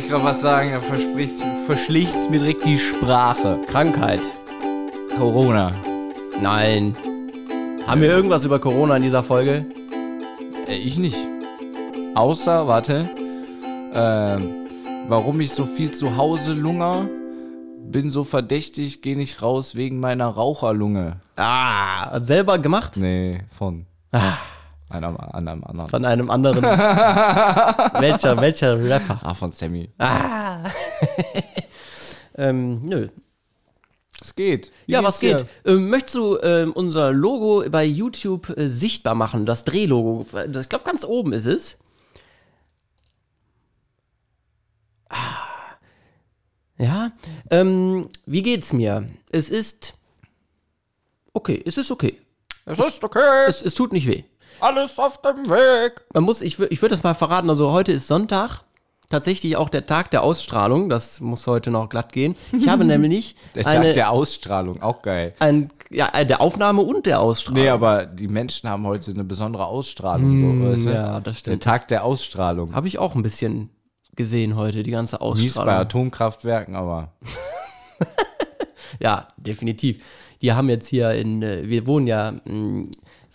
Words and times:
wollte 0.00 0.06
ich 0.06 0.22
gerade 0.22 0.24
was 0.24 0.40
sagen, 0.40 0.70
er 0.70 0.80
verschlicht 1.66 2.30
mir 2.30 2.38
direkt 2.38 2.64
die 2.64 2.78
Sprache. 2.78 3.60
Krankheit. 3.66 4.22
Corona. 5.18 5.72
Nein. 6.40 6.96
Haben 7.86 8.00
wir 8.00 8.08
irgendwas 8.08 8.46
über 8.46 8.58
Corona 8.58 8.96
in 8.96 9.02
dieser 9.02 9.22
Folge? 9.22 9.66
Äh, 10.66 10.76
ich 10.76 10.96
nicht. 10.96 11.18
Außer, 12.14 12.66
warte, 12.66 13.10
äh, 13.92 14.42
warum 15.08 15.40
ich 15.40 15.50
so 15.50 15.66
viel 15.66 15.90
zu 15.90 16.16
Hause 16.16 16.54
lunger, 16.54 17.06
bin 17.86 18.10
so 18.10 18.24
verdächtig, 18.24 19.02
geh 19.02 19.16
nicht 19.16 19.42
raus 19.42 19.74
wegen 19.74 20.00
meiner 20.00 20.28
Raucherlunge. 20.28 21.20
Ah, 21.36 22.20
selber 22.20 22.58
gemacht? 22.58 22.96
Nee, 22.96 23.42
von. 23.50 23.84
Ah, 24.12 24.38
Einem, 24.90 25.16
einem 25.16 25.64
anderen. 25.64 25.88
von 25.88 26.04
einem 26.04 26.30
anderen. 26.30 26.62
welcher, 28.00 28.36
welcher 28.40 28.78
Rapper? 28.82 29.20
Ah, 29.22 29.34
von 29.34 29.52
Sammy. 29.52 29.88
Ah. 29.98 30.68
ähm, 32.36 32.84
nö. 32.84 33.08
Es 34.20 34.34
geht. 34.34 34.70
Wie 34.86 34.92
Ja, 34.92 35.02
was 35.02 35.20
geht? 35.20 35.46
Ähm, 35.64 35.88
möchtest 35.88 36.16
du 36.16 36.38
ähm, 36.42 36.72
unser 36.72 37.12
Logo 37.12 37.64
bei 37.70 37.84
YouTube 37.84 38.50
äh, 38.58 38.68
sichtbar 38.68 39.14
machen? 39.14 39.46
Das 39.46 39.64
Drehlogo. 39.64 40.26
Das- 40.48 40.64
Ich 40.64 40.68
glaube, 40.68 40.84
ganz 40.84 41.04
oben 41.04 41.32
ist 41.32 41.46
es. 41.46 41.78
Ah. 45.08 45.16
Ja. 46.78 47.12
Ähm, 47.50 48.08
wie 48.26 48.42
geht's 48.42 48.72
mir? 48.72 49.08
Es 49.30 49.50
ist. 49.50 49.94
Okay, 51.32 51.62
es 51.64 51.78
ist 51.78 51.90
okay. 51.90 52.18
Es 52.66 52.78
ist 52.78 53.02
okay. 53.04 53.20
Es, 53.48 53.62
es 53.62 53.74
tut 53.74 53.92
nicht 53.92 54.06
weh. 54.06 54.24
Alles 54.60 54.98
auf 54.98 55.20
dem 55.22 55.48
Weg. 55.48 56.02
Man 56.12 56.24
muss, 56.24 56.42
ich, 56.42 56.58
ich 56.58 56.82
würde 56.82 56.94
das 56.94 57.02
mal 57.02 57.14
verraten, 57.14 57.48
also 57.50 57.70
heute 57.72 57.92
ist 57.92 58.06
Sonntag. 58.08 58.60
Tatsächlich 59.08 59.56
auch 59.56 59.68
der 59.68 59.86
Tag 59.86 60.12
der 60.12 60.22
Ausstrahlung. 60.22 60.88
Das 60.88 61.18
muss 61.20 61.44
heute 61.48 61.70
noch 61.72 61.88
glatt 61.88 62.12
gehen. 62.12 62.36
Ich 62.52 62.68
habe 62.68 62.84
nämlich 62.84 63.34
Der 63.56 63.64
Tag 63.64 63.74
eine, 63.76 63.92
der 63.92 64.10
Ausstrahlung, 64.10 64.80
auch 64.82 65.02
geil. 65.02 65.34
ein, 65.40 65.70
ja, 65.90 66.08
äh, 66.14 66.24
der 66.24 66.40
Aufnahme 66.40 66.82
und 66.82 67.06
der 67.06 67.20
Ausstrahlung. 67.20 67.60
Nee, 67.64 67.70
aber 67.70 68.06
die 68.06 68.28
Menschen 68.28 68.68
haben 68.70 68.86
heute 68.86 69.10
eine 69.10 69.24
besondere 69.24 69.66
Ausstrahlung. 69.66 70.38
so, 70.38 70.70
weißt 70.70 70.86
du? 70.86 70.90
ja, 70.90 71.14
das 71.20 71.24
Der 71.24 71.38
stimmt. 71.52 71.62
Tag 71.64 71.88
der 71.88 72.04
Ausstrahlung. 72.04 72.72
Habe 72.72 72.86
ich 72.86 72.98
auch 73.00 73.16
ein 73.16 73.22
bisschen 73.22 73.70
gesehen 74.14 74.54
heute, 74.54 74.84
die 74.84 74.92
ganze 74.92 75.16
Mies 75.16 75.20
bei 75.20 75.26
Ausstrahlung. 75.62 75.74
Atomkraftwerken, 75.80 76.76
aber 76.76 77.12
Ja, 79.00 79.28
definitiv. 79.36 80.02
Die 80.42 80.52
haben 80.52 80.68
jetzt 80.68 80.88
hier 80.88 81.12
in, 81.12 81.42
äh, 81.42 81.68
wir 81.68 81.86
wohnen 81.86 82.06
ja, 82.06 82.32
mh, 82.44 82.88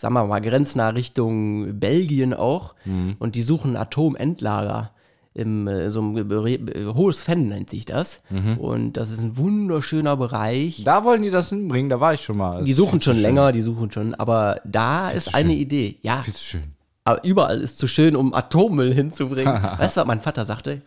sagen 0.06 0.14
wir 0.14 0.26
mal, 0.28 0.40
grenznah 0.40 0.90
Richtung 0.90 1.80
Belgien 1.80 2.36
auch. 2.36 2.76
Mhm. 2.86 3.16
Und 3.18 3.34
die 3.34 3.42
suchen 3.42 3.72
ein 3.72 3.78
Atomendlager. 3.82 4.92
Im, 5.34 5.68
äh, 5.68 5.90
so 5.90 6.00
ein 6.02 6.14
Be- 6.14 6.24
Be- 6.60 6.94
hohes 6.94 7.24
Fenn 7.24 7.48
nennt 7.48 7.70
sich 7.72 7.86
das. 7.86 8.22
Mhm. 8.30 8.58
Und 8.58 8.94
das 8.94 9.10
ist 9.10 9.22
ein 9.22 9.36
wunderschöner 9.36 10.16
Bereich. 10.16 10.84
da 10.86 11.04
wollen 11.04 11.24
die 11.24 11.32
das 11.32 11.50
hinbringen, 11.50 11.90
da 11.90 12.00
war 12.00 12.14
ich 12.14 12.22
schon 12.22 12.38
mal. 12.38 12.64
Die 12.64 12.72
suchen 12.74 13.02
schon 13.02 13.18
länger, 13.18 13.52
die 13.52 13.62
suchen 13.64 13.92
schon, 13.92 14.14
aber 14.16 14.62
da 14.64 15.10
zu 15.10 15.18
ist 15.18 15.34
eine 15.36 15.50
schön. 15.50 15.60
Idee. 15.60 15.98
Ja, 16.04 16.20
Viel 16.20 16.34
zu 16.36 16.44
schön. 16.44 16.64
aber 17.04 17.24
überall 17.26 17.60
ist 17.60 17.80
zu 17.80 17.88
schön, 17.88 18.16
um 18.16 18.34
Atommüll 18.34 18.94
hinzubringen. 18.94 19.54
weißt 19.78 19.98
du, 19.98 20.02
was 20.02 20.08
mein 20.08 20.22
Vater 20.22 20.46
sagte? 20.46 20.84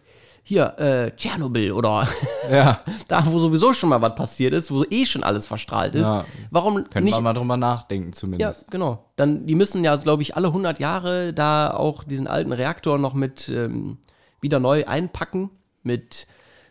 Hier, 0.49 0.79
äh, 0.79 1.11
Tschernobyl 1.15 1.73
oder 1.73 2.09
Ja, 2.51 2.81
da, 3.09 3.27
wo 3.27 3.39
sowieso 3.39 3.75
schon 3.75 3.91
mal 3.91 4.01
was 4.01 4.15
passiert 4.15 4.55
ist, 4.55 4.71
wo 4.71 4.83
eh 4.85 5.05
schon 5.05 5.23
alles 5.23 5.47
verstrahlt 5.47 5.95
ist. 5.95 6.09
Ja. 6.09 6.25
Warum 6.51 6.85
können 6.85 7.05
nicht? 7.05 7.15
wir 7.15 7.21
mal 7.21 7.35
drüber 7.35 7.59
nachdenken 7.59 8.13
Ja, 8.13 8.17
zumindest. 8.17 8.71
genau. 8.71 9.05
Dann, 9.17 9.45
die 9.47 9.55
müssen 9.55 9.85
ja, 9.85 9.95
glaube 9.97 10.23
ich, 10.23 10.37
alle 10.37 10.47
100 10.47 10.79
Jahre 10.81 11.35
da 11.35 11.71
auch 11.75 12.03
diesen 12.03 12.27
alten 12.27 12.53
Reaktor 12.53 12.97
noch 12.97 13.13
mit 13.13 13.51
ähm, 13.51 13.99
wieder 14.41 14.59
neu 14.59 14.87
einpacken 14.87 15.51
mit 15.83 16.27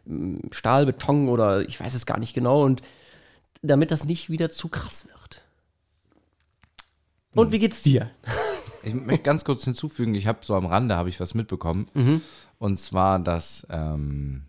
ähm, 0.07 0.41
Stahl, 0.49 0.88
Beton 0.88 1.29
oder 1.29 1.61
ich 1.61 1.79
weiß 1.79 1.94
es 1.94 2.07
gar 2.07 2.17
nicht 2.17 2.33
genau 2.33 2.63
und 2.63 2.81
damit 3.61 3.91
das 3.91 4.05
nicht 4.05 4.31
wieder 4.31 4.49
zu 4.49 4.69
krass 4.69 5.05
wird. 5.05 5.16
Und 7.37 7.51
wie 7.51 7.59
geht's 7.59 7.81
dir? 7.81 8.09
Ich 8.83 8.93
möchte 8.93 9.23
ganz 9.23 9.43
kurz 9.45 9.63
hinzufügen, 9.65 10.15
ich 10.15 10.27
habe 10.27 10.39
so 10.41 10.55
am 10.55 10.65
Rande 10.65 10.95
habe 10.95 11.09
ich 11.09 11.19
was 11.19 11.33
mitbekommen. 11.33 11.87
Mhm. 11.93 12.21
Und 12.59 12.79
zwar, 12.79 13.19
dass 13.19 13.65
ähm, 13.69 14.43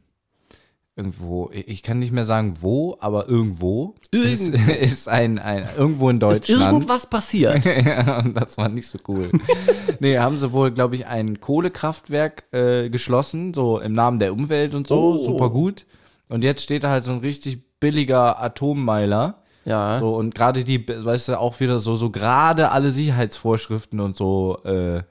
irgendwo, 0.97 1.51
ich 1.53 1.83
kann 1.83 1.99
nicht 1.99 2.13
mehr 2.13 2.25
sagen 2.25 2.57
wo, 2.61 2.97
aber 3.01 3.29
irgendwo 3.29 3.95
ist, 4.11 4.49
Irgendwo. 4.53 4.73
ist 4.81 5.09
ein, 5.09 5.39
ein 5.39 5.69
irgendwo 5.77 6.09
in 6.11 6.17
Ist 6.17 6.23
Deutschland. 6.23 6.73
irgendwas 6.73 7.09
passiert? 7.09 7.65
ja, 7.85 8.19
und 8.19 8.35
das 8.35 8.57
war 8.59 8.69
nicht 8.69 8.87
so 8.89 8.99
cool. 9.09 9.31
nee, 10.01 10.19
haben 10.19 10.39
sie 10.39 10.53
wohl, 10.53 10.71
glaube 10.73 10.97
ich, 10.97 11.07
ein 11.07 11.41
Kohlekraftwerk 11.41 12.45
äh, 12.53 12.91
geschlossen, 12.91 13.55
so 13.55 13.79
im 13.81 13.93
Namen 13.93 14.19
der 14.19 14.33
Umwelt 14.33 14.75
und 14.75 14.87
so, 14.87 14.99
Oh. 15.21 15.25
super 15.25 15.51
gut. 15.51 15.87
Und 16.29 16.43
jetzt 16.45 16.63
steht 16.63 16.85
da 16.85 16.91
halt 16.91 17.05
so 17.05 17.13
ein 17.13 17.19
richtig 17.21 17.63
billiger 17.81 18.41
Atommeiler. 18.43 19.43
Ja. 19.69 19.99
So, 19.99 20.15
und 20.17 20.35
gerade 20.35 20.65
die, 20.65 20.89
weißt 20.89 21.29
du, 21.29 21.39
auch 21.39 21.61
wieder 21.61 21.79
so, 21.79 21.95
so 21.95 22.11
gerade 22.11 22.71
alle 22.71 22.91
Sicherheitsvorschriften 22.91 24.01
und 24.01 24.17
so 24.17 24.59
äh, 24.65 25.03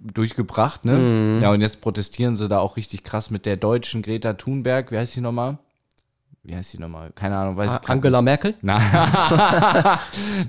durchgebracht, 0.00 0.84
ne? 0.84 0.94
Mhm. 0.94 1.38
Ja, 1.40 1.52
und 1.52 1.60
jetzt 1.60 1.80
protestieren 1.80 2.36
sie 2.36 2.48
da 2.48 2.58
auch 2.58 2.76
richtig 2.76 3.04
krass 3.04 3.30
mit 3.30 3.46
der 3.46 3.56
deutschen 3.56 4.02
Greta 4.02 4.32
Thunberg. 4.32 4.90
Wie 4.90 4.98
heißt 4.98 5.14
die 5.14 5.20
nochmal? 5.20 5.58
Wie 6.42 6.56
heißt 6.56 6.72
die 6.72 6.78
nochmal? 6.78 7.10
Keine 7.14 7.36
Ahnung, 7.36 7.56
weiß 7.56 7.78
ich 7.80 7.88
Angela 7.88 8.18
nicht. 8.18 8.24
Merkel? 8.24 8.54
Nein. 8.62 8.82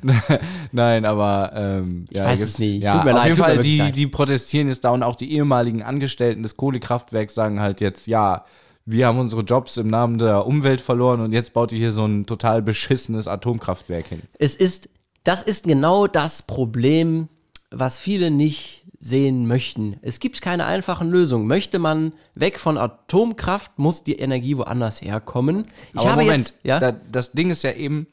Nein, 0.72 1.06
aber 1.06 1.52
ähm, 1.54 2.06
ich 2.10 2.20
weiß 2.20 2.40
es 2.40 2.58
nicht. 2.58 2.82
Ja, 2.82 2.96
Tut 2.96 3.06
mir 3.06 3.12
auf 3.12 3.18
leid, 3.18 3.26
jeden 3.28 3.40
Fall, 3.40 3.58
die, 3.60 3.78
leid. 3.78 3.98
die 3.98 4.08
protestieren 4.08 4.68
jetzt 4.68 4.84
da 4.84 4.90
und 4.92 5.04
auch 5.04 5.16
die 5.16 5.32
ehemaligen 5.32 5.84
Angestellten 5.84 6.42
des 6.42 6.58
Kohlekraftwerks 6.58 7.36
sagen 7.36 7.60
halt 7.60 7.82
jetzt, 7.82 8.08
ja, 8.08 8.46
wir 8.86 9.08
haben 9.08 9.20
unsere 9.20 9.44
Jobs 9.44 9.78
im 9.78 9.88
Namen 9.88 10.18
der 10.18 10.46
Umwelt 10.46 10.82
verloren 10.82 11.22
und 11.22 11.32
jetzt 11.32 11.54
baut 11.54 11.72
ihr 11.72 11.78
hier 11.78 11.92
so 11.92 12.06
ein 12.06 12.26
total 12.26 12.62
beschissenes 12.62 13.28
Atomkraftwerk 13.28 14.08
hin. 14.08 14.22
Es 14.38 14.56
ist, 14.56 14.90
das 15.24 15.44
ist 15.44 15.66
genau 15.66 16.08
das 16.08 16.44
Problem, 16.44 17.28
was 17.72 18.00
viele 18.00 18.32
nicht 18.32 18.86
sehen 19.00 19.48
möchten. 19.48 19.98
Es 20.02 20.20
gibt 20.20 20.42
keine 20.42 20.66
einfachen 20.66 21.10
Lösungen. 21.10 21.48
Möchte 21.48 21.80
man 21.80 22.14
weg 22.36 22.60
von 22.60 22.78
Atomkraft, 22.78 23.78
muss 23.80 24.04
die 24.04 24.20
Energie 24.20 24.58
woanders 24.58 25.02
herkommen. 25.02 25.66
Ich 25.94 26.02
Aber 26.02 26.22
Moment, 26.22 26.50
jetzt, 26.50 26.54
ja, 26.64 26.80
da, 26.80 26.92
das 26.92 27.32
Ding 27.32 27.50
ist 27.50 27.64
ja 27.64 27.72
eben, 27.72 28.08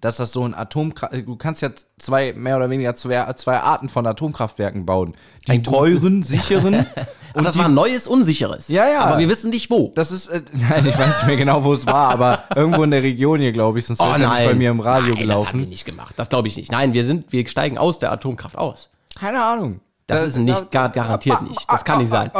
dass 0.00 0.16
das 0.16 0.32
so 0.32 0.44
ein 0.44 0.54
Atomkraft, 0.54 1.12
du 1.26 1.36
kannst 1.36 1.62
ja 1.62 1.70
zwei, 1.98 2.32
mehr 2.34 2.56
oder 2.56 2.70
weniger 2.70 2.94
zwei, 2.94 3.30
zwei 3.34 3.58
Arten 3.60 3.88
von 3.88 4.06
Atomkraftwerken 4.06 4.86
bauen. 4.86 5.14
Die 5.46 5.52
Ein 5.52 5.64
teuren, 5.64 6.22
sicheren. 6.24 6.86
und 7.34 7.44
das 7.44 7.58
war 7.58 7.66
ein 7.66 7.74
neues, 7.74 8.06
unsicheres. 8.08 8.68
Ja, 8.68 8.88
ja. 8.88 9.00
Aber 9.00 9.18
wir 9.18 9.28
wissen 9.28 9.50
nicht 9.50 9.70
wo. 9.70 9.92
Das 9.94 10.10
ist, 10.12 10.28
äh, 10.28 10.42
nein, 10.52 10.86
ich 10.86 10.98
weiß 10.98 11.18
nicht 11.18 11.26
mehr 11.26 11.36
genau, 11.36 11.64
wo 11.64 11.72
es 11.72 11.86
war, 11.86 12.10
aber 12.10 12.44
irgendwo 12.54 12.82
in 12.84 12.90
der 12.92 13.02
Region 13.02 13.40
hier, 13.40 13.52
glaube 13.52 13.78
ich, 13.78 13.86
sonst 13.86 14.00
wäre 14.00 14.12
es 14.12 14.18
ja 14.20 14.28
nicht 14.30 14.44
bei 14.46 14.54
mir 14.54 14.70
im 14.70 14.80
Radio 14.80 15.14
Oh, 15.14 15.16
nein, 15.18 15.28
Das 15.28 15.36
haben 15.36 15.44
wir 15.44 15.50
gelaufen. 15.52 15.68
nicht 15.68 15.84
gemacht. 15.84 16.14
Das 16.16 16.28
glaube 16.28 16.48
ich 16.48 16.56
nicht. 16.56 16.70
Nein, 16.72 16.94
wir 16.94 17.04
sind, 17.04 17.32
wir 17.32 17.46
steigen 17.48 17.76
aus 17.78 17.98
der 17.98 18.12
Atomkraft 18.12 18.56
aus. 18.56 18.88
Keine 19.18 19.42
Ahnung. 19.42 19.80
Das 20.06 20.20
Äh, 20.22 20.26
ist 20.26 20.36
nicht, 20.38 20.70
gar, 20.70 20.88
garantiert 20.88 21.42
nicht. 21.42 21.70
Das 21.70 21.84
kann 21.84 21.98
nicht 21.98 22.10
sein. 22.10 22.30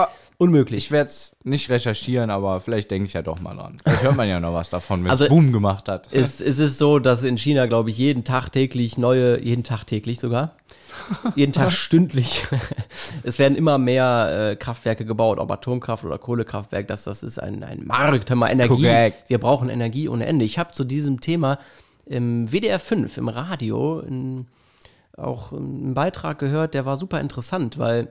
Unmöglich. 0.41 0.87
Ich 0.87 0.91
werde 0.91 1.11
es 1.11 1.37
nicht 1.45 1.69
recherchieren, 1.69 2.31
aber 2.31 2.61
vielleicht 2.61 2.91
denke 2.91 3.05
ich 3.05 3.13
ja 3.13 3.21
doch 3.21 3.41
mal 3.41 3.55
dran. 3.55 3.77
Vielleicht 3.85 4.05
hört 4.05 4.17
man 4.17 4.27
ja 4.27 4.41
noch 4.41 4.55
was 4.55 4.71
davon, 4.71 5.01
wenn 5.05 5.13
es 5.13 5.21
Also- 5.21 5.29
Boom 5.29 5.53
gemacht 5.53 5.87
hat. 5.87 6.09
Es, 6.13 6.41
es 6.41 6.59
ist 6.59 6.79
so, 6.79 6.99
dass 6.99 7.25
in 7.25 7.37
China, 7.37 7.67
glaube 7.67 7.91
ich, 7.91 7.99
jeden 7.99 8.25
Tag 8.25 8.49
täglich 8.49 8.97
neue, 8.97 9.39
jeden 9.45 9.65
Tag 9.65 9.85
täglich 9.85 10.19
sogar, 10.19 10.57
jeden 11.35 11.53
Tag 11.53 11.73
stündlich, 11.73 12.43
es 13.23 13.39
werden 13.39 13.55
immer 13.55 13.77
mehr 13.77 14.53
äh, 14.53 14.57
Kraftwerke 14.57 15.05
gebaut, 15.05 15.39
ob 15.39 15.51
Atomkraft 15.51 16.07
oder 16.07 16.17
Kohlekraftwerk, 16.17 16.89
das, 16.89 17.05
das 17.05 17.23
ist 17.23 17.39
ein, 17.39 17.63
ein 17.63 17.85
Markt, 17.87 18.31
hör 18.31 18.37
mal, 18.37 18.49
Energie. 18.49 18.69
Korrekt. 18.85 19.29
Wir 19.29 19.37
brauchen 19.37 19.69
Energie 19.69 20.09
ohne 20.09 20.25
Ende. 20.25 20.47
Ich 20.47 20.59
habe 20.59 20.73
zu 20.73 20.85
diesem 20.85 21.21
Thema 21.21 21.59
im 22.07 22.51
WDR 22.51 22.79
5, 22.79 23.19
im 23.19 23.29
Radio, 23.29 24.01
in, 24.01 24.47
auch 25.19 25.53
einen 25.53 25.93
Beitrag 25.93 26.39
gehört, 26.39 26.73
der 26.73 26.87
war 26.87 26.97
super 26.97 27.21
interessant, 27.21 27.77
weil 27.77 28.09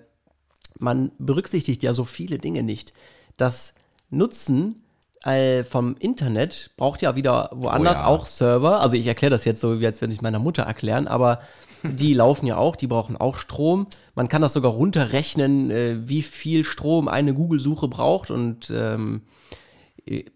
man 0.80 1.12
berücksichtigt 1.20 1.84
ja 1.84 1.94
so 1.94 2.04
viele 2.04 2.40
Dinge 2.40 2.64
nicht. 2.64 2.94
Das 3.38 3.76
Nutzen 4.10 4.82
äh, 5.24 5.64
vom 5.64 5.96
Internet 6.00 6.72
braucht 6.78 7.02
ja 7.02 7.16
wieder 7.16 7.50
woanders 7.54 7.98
Oh 7.98 8.02
ja. 8.02 8.08
auch 8.08 8.26
Server. 8.26 8.82
Also 8.82 8.96
ich 8.96 9.06
erkläre 9.06 9.32
das 9.32 9.46
jetzt 9.46 9.62
so, 9.62 9.80
wie 9.80 9.86
als 9.86 10.02
würde 10.02 10.14
ich 10.14 10.22
meiner 10.22 10.40
Mutter 10.40 10.64
erklären, 10.64 11.08
aber 11.08 11.42
die 11.84 12.14
laufen 12.14 12.48
ja 12.48 12.58
auch, 12.58 12.76
die 12.76 12.88
brauchen 12.88 13.18
auch 13.18 13.38
Strom. 13.38 13.88
Man 14.16 14.30
kann 14.30 14.42
das 14.42 14.54
sogar 14.54 14.72
runterrechnen, 14.72 15.72
äh, 15.72 16.08
wie 16.08 16.24
viel 16.24 16.64
Strom 16.64 17.08
eine 17.08 17.34
Google-Suche 17.34 17.88
braucht 17.88 18.32
und 18.32 18.72
ähm, 18.74 19.22
äh, 19.22 19.56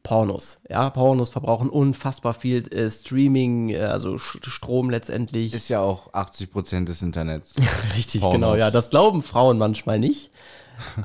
Pornos. 0.03 0.59
Ja, 0.69 0.89
Pornos 0.89 1.29
verbrauchen 1.29 1.69
unfassbar 1.69 2.33
viel 2.33 2.67
äh, 2.73 2.89
Streaming, 2.89 3.69
äh, 3.69 3.79
also 3.79 4.17
Strom 4.17 4.89
letztendlich. 4.89 5.53
Ist 5.53 5.69
ja 5.69 5.79
auch 5.79 6.13
80 6.13 6.51
Prozent 6.51 6.89
des 6.89 7.01
Internets. 7.01 7.55
Richtig, 7.95 8.21
Pornos. 8.21 8.35
genau, 8.35 8.55
ja. 8.55 8.69
Das 8.69 8.89
glauben 8.89 9.23
Frauen 9.23 9.57
manchmal 9.57 9.99
nicht. 9.99 10.29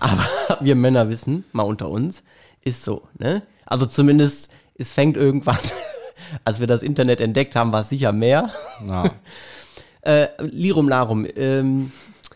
Aber 0.00 0.26
wir 0.60 0.74
Männer 0.74 1.08
wissen, 1.08 1.44
mal 1.52 1.62
unter 1.62 1.88
uns, 1.88 2.22
ist 2.62 2.84
so, 2.84 3.02
ne? 3.18 3.42
Also 3.64 3.86
zumindest, 3.86 4.52
es 4.76 4.92
fängt 4.92 5.16
irgendwann, 5.16 5.58
als 6.44 6.60
wir 6.60 6.66
das 6.66 6.82
Internet 6.82 7.20
entdeckt 7.20 7.56
haben, 7.56 7.72
war 7.72 7.80
es 7.80 7.88
sicher 7.88 8.12
mehr. 8.12 8.50
Ja. 8.86 9.04
Äh, 10.02 10.28
Lirum 10.40 10.88
Larum, 10.88 11.26
ähm, 11.36 11.92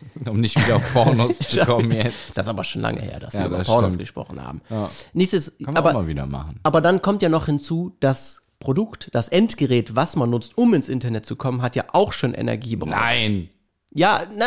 Um 0.28 0.40
nicht 0.40 0.56
wieder 0.62 0.76
auf 0.76 0.92
Pornos 0.92 1.38
zu 1.48 1.60
kommen 1.64 1.90
jetzt. 1.92 2.36
Das 2.36 2.46
ist 2.46 2.50
aber 2.50 2.64
schon 2.64 2.82
lange 2.82 3.00
her, 3.00 3.20
dass 3.20 3.32
Ja, 3.32 3.40
wir 3.40 3.46
über 3.46 3.58
das 3.58 3.66
Pornos 3.66 3.90
stimmt. 3.94 4.00
gesprochen 4.00 4.42
haben. 4.42 4.60
Ja. 4.70 4.88
Nächstes, 5.12 5.56
Kann 5.58 5.74
man 5.74 5.76
aber, 5.78 5.90
auch 5.90 5.94
mal 5.94 6.06
wieder 6.06 6.26
machen. 6.26 6.60
aber 6.62 6.80
dann 6.80 7.00
kommt 7.02 7.22
ja 7.22 7.28
noch 7.28 7.46
hinzu, 7.46 7.96
das 8.00 8.42
Produkt, 8.60 9.08
das 9.12 9.28
Endgerät, 9.28 9.96
was 9.96 10.14
man 10.16 10.30
nutzt, 10.30 10.56
um 10.56 10.72
ins 10.74 10.88
Internet 10.88 11.26
zu 11.26 11.34
kommen, 11.36 11.62
hat 11.62 11.74
ja 11.76 11.84
auch 11.92 12.12
schon 12.12 12.34
Energie 12.34 12.70
gebraucht. 12.70 12.90
Nein. 12.90 13.48
Ja, 13.92 14.22
na, 14.36 14.46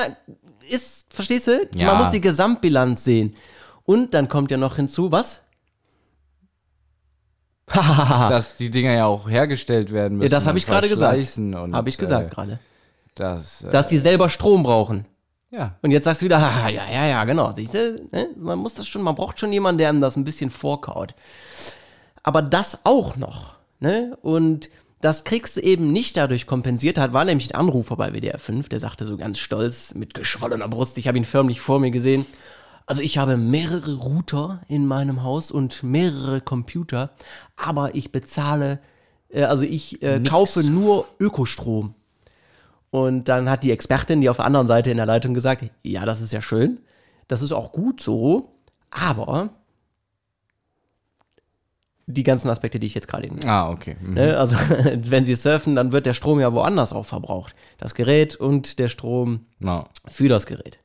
ist, 0.69 1.05
verstehst 1.13 1.47
du? 1.47 1.67
Ja. 1.75 1.87
Man 1.87 1.97
muss 1.99 2.11
die 2.11 2.21
Gesamtbilanz 2.21 3.03
sehen. 3.03 3.35
Und 3.83 4.13
dann 4.13 4.29
kommt 4.29 4.49
ja 4.51 4.57
noch 4.57 4.77
hinzu, 4.77 5.11
was? 5.11 5.41
Dass 7.73 8.55
die 8.57 8.69
Dinger 8.69 8.93
ja 8.93 9.05
auch 9.05 9.29
hergestellt 9.29 9.91
werden 9.91 10.17
müssen. 10.17 10.31
Ja, 10.31 10.37
das 10.37 10.47
habe 10.47 10.57
ich 10.57 10.65
gerade 10.65 10.87
gesagt. 10.87 11.17
Habe 11.17 11.89
ich 11.89 11.97
gesagt 11.97 12.31
Äh, 12.31 12.35
gerade. 12.35 12.59
das, 13.15 13.63
äh, 13.63 13.69
Dass 13.69 13.87
die 13.87 13.97
selber 13.97 14.29
Strom 14.29 14.63
brauchen. 14.63 15.05
Ja. 15.55 15.75
Und 15.81 15.91
jetzt 15.91 16.03
sagst 16.03 16.21
du 16.21 16.25
wieder, 16.25 16.41
haha, 16.41 16.69
ja, 16.69 16.83
ja, 16.91 17.05
ja, 17.05 17.23
genau. 17.23 17.51
Siehst 17.51 17.73
du, 17.73 18.01
ne? 18.11 18.29
man 18.37 18.59
muss 18.59 18.75
das 18.75 18.87
schon, 18.87 19.01
man 19.01 19.15
braucht 19.15 19.39
schon 19.39 19.53
jemanden, 19.53 19.79
der 19.79 19.89
einem 19.89 20.01
das 20.01 20.15
ein 20.15 20.23
bisschen 20.23 20.49
vorkaut. 20.49 21.15
Aber 22.23 22.41
das 22.41 22.85
auch 22.85 23.15
noch, 23.15 23.55
ne? 23.79 24.17
Und 24.21 24.69
das 25.01 25.23
kriegst 25.23 25.57
du 25.57 25.61
eben 25.61 25.91
nicht 25.91 26.17
dadurch 26.17 26.47
kompensiert. 26.47 26.97
Hat 26.97 27.13
war 27.13 27.25
nämlich 27.25 27.53
ein 27.53 27.59
Anrufer 27.59 27.95
bei 27.95 28.11
WDR 28.11 28.39
5, 28.39 28.69
der 28.69 28.79
sagte 28.79 29.05
so 29.05 29.17
ganz 29.17 29.37
stolz 29.37 29.93
mit 29.93 30.13
geschwollener 30.13 30.67
Brust, 30.67 30.97
ich 30.97 31.07
habe 31.07 31.17
ihn 31.17 31.25
förmlich 31.25 31.61
vor 31.61 31.79
mir 31.79 31.91
gesehen. 31.91 32.25
Also 32.87 33.01
ich 33.01 33.17
habe 33.17 33.37
mehrere 33.37 33.95
Router 33.95 34.61
in 34.67 34.87
meinem 34.87 35.23
Haus 35.23 35.51
und 35.51 35.83
mehrere 35.83 36.41
Computer, 36.41 37.11
aber 37.55 37.95
ich 37.95 38.11
bezahle, 38.11 38.79
äh, 39.29 39.43
also 39.43 39.65
ich 39.65 40.01
äh, 40.01 40.19
kaufe 40.21 40.63
nur 40.63 41.05
Ökostrom. 41.19 41.95
Und 42.95 43.25
dann 43.25 43.49
hat 43.49 43.65
die 43.65 43.71
Expertin, 43.71 44.21
die 44.21 44.29
auf 44.29 44.37
der 44.37 44.45
anderen 44.45 44.67
Seite 44.67 44.89
in 44.89 44.95
der 44.95 45.05
Leitung 45.05 45.33
gesagt, 45.33 45.65
ja, 45.83 46.05
das 46.05 46.21
ist 46.21 46.31
ja 46.31 46.41
schön, 46.41 46.79
das 47.27 47.41
ist 47.41 47.51
auch 47.51 47.73
gut 47.73 47.99
so, 47.99 48.53
aber 48.89 49.49
die 52.07 52.23
ganzen 52.23 52.49
Aspekte, 52.49 52.79
die 52.79 52.87
ich 52.87 52.93
jetzt 52.93 53.09
gerade 53.09 53.25
eben 53.25 53.43
Ah, 53.45 53.69
okay. 53.69 53.97
Mhm. 53.99 54.13
Ne? 54.13 54.37
Also, 54.37 54.55
wenn 54.95 55.25
sie 55.25 55.35
surfen, 55.35 55.75
dann 55.75 55.91
wird 55.91 56.05
der 56.05 56.13
Strom 56.13 56.39
ja 56.39 56.53
woanders 56.53 56.93
auch 56.93 57.05
verbraucht. 57.05 57.53
Das 57.79 57.95
Gerät 57.95 58.37
und 58.37 58.79
der 58.79 58.87
Strom 58.87 59.41
Ja. 59.59 59.89
für 60.07 60.29
das 60.29 60.45
Gerät. 60.45 60.79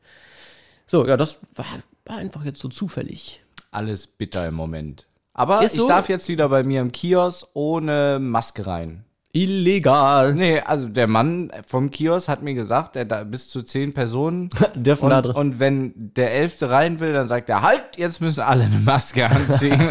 So, 0.88 1.06
ja, 1.06 1.16
das 1.16 1.38
war, 1.54 1.66
war 2.06 2.16
einfach 2.16 2.44
jetzt 2.44 2.60
so 2.60 2.68
zufällig. 2.68 3.40
Alles 3.70 4.08
bitter 4.08 4.48
im 4.48 4.54
Moment. 4.54 5.06
Aber 5.32 5.62
Ist 5.62 5.74
ich 5.74 5.80
so? 5.80 5.86
darf 5.86 6.08
jetzt 6.08 6.28
wieder 6.28 6.48
bei 6.48 6.64
mir 6.64 6.80
im 6.80 6.90
Kiosk 6.90 7.46
ohne 7.52 8.18
Maske 8.20 8.66
rein. 8.66 9.04
Illegal. 9.32 10.34
Nee, 10.34 10.60
also 10.60 10.88
der 10.88 11.06
Mann 11.06 11.50
vom 11.66 11.90
Kiosk 11.90 12.28
hat 12.28 12.42
mir 12.42 12.54
gesagt, 12.54 12.96
er 12.96 13.04
da 13.04 13.22
bis 13.24 13.48
zu 13.48 13.62
zehn 13.62 13.92
Personen. 13.92 14.48
Dürfen 14.74 15.08
da 15.08 15.18
Und, 15.18 15.26
drin. 15.26 15.36
und 15.36 15.60
wenn 15.60 15.92
der 16.16 16.32
Elfte 16.32 16.68
rein 16.70 16.98
will, 17.00 17.12
dann 17.12 17.28
sagt 17.28 17.48
er, 17.48 17.62
halt, 17.62 17.82
jetzt 17.96 18.20
müssen 18.20 18.40
alle 18.40 18.64
eine 18.64 18.78
Maske 18.80 19.28
anziehen. 19.28 19.80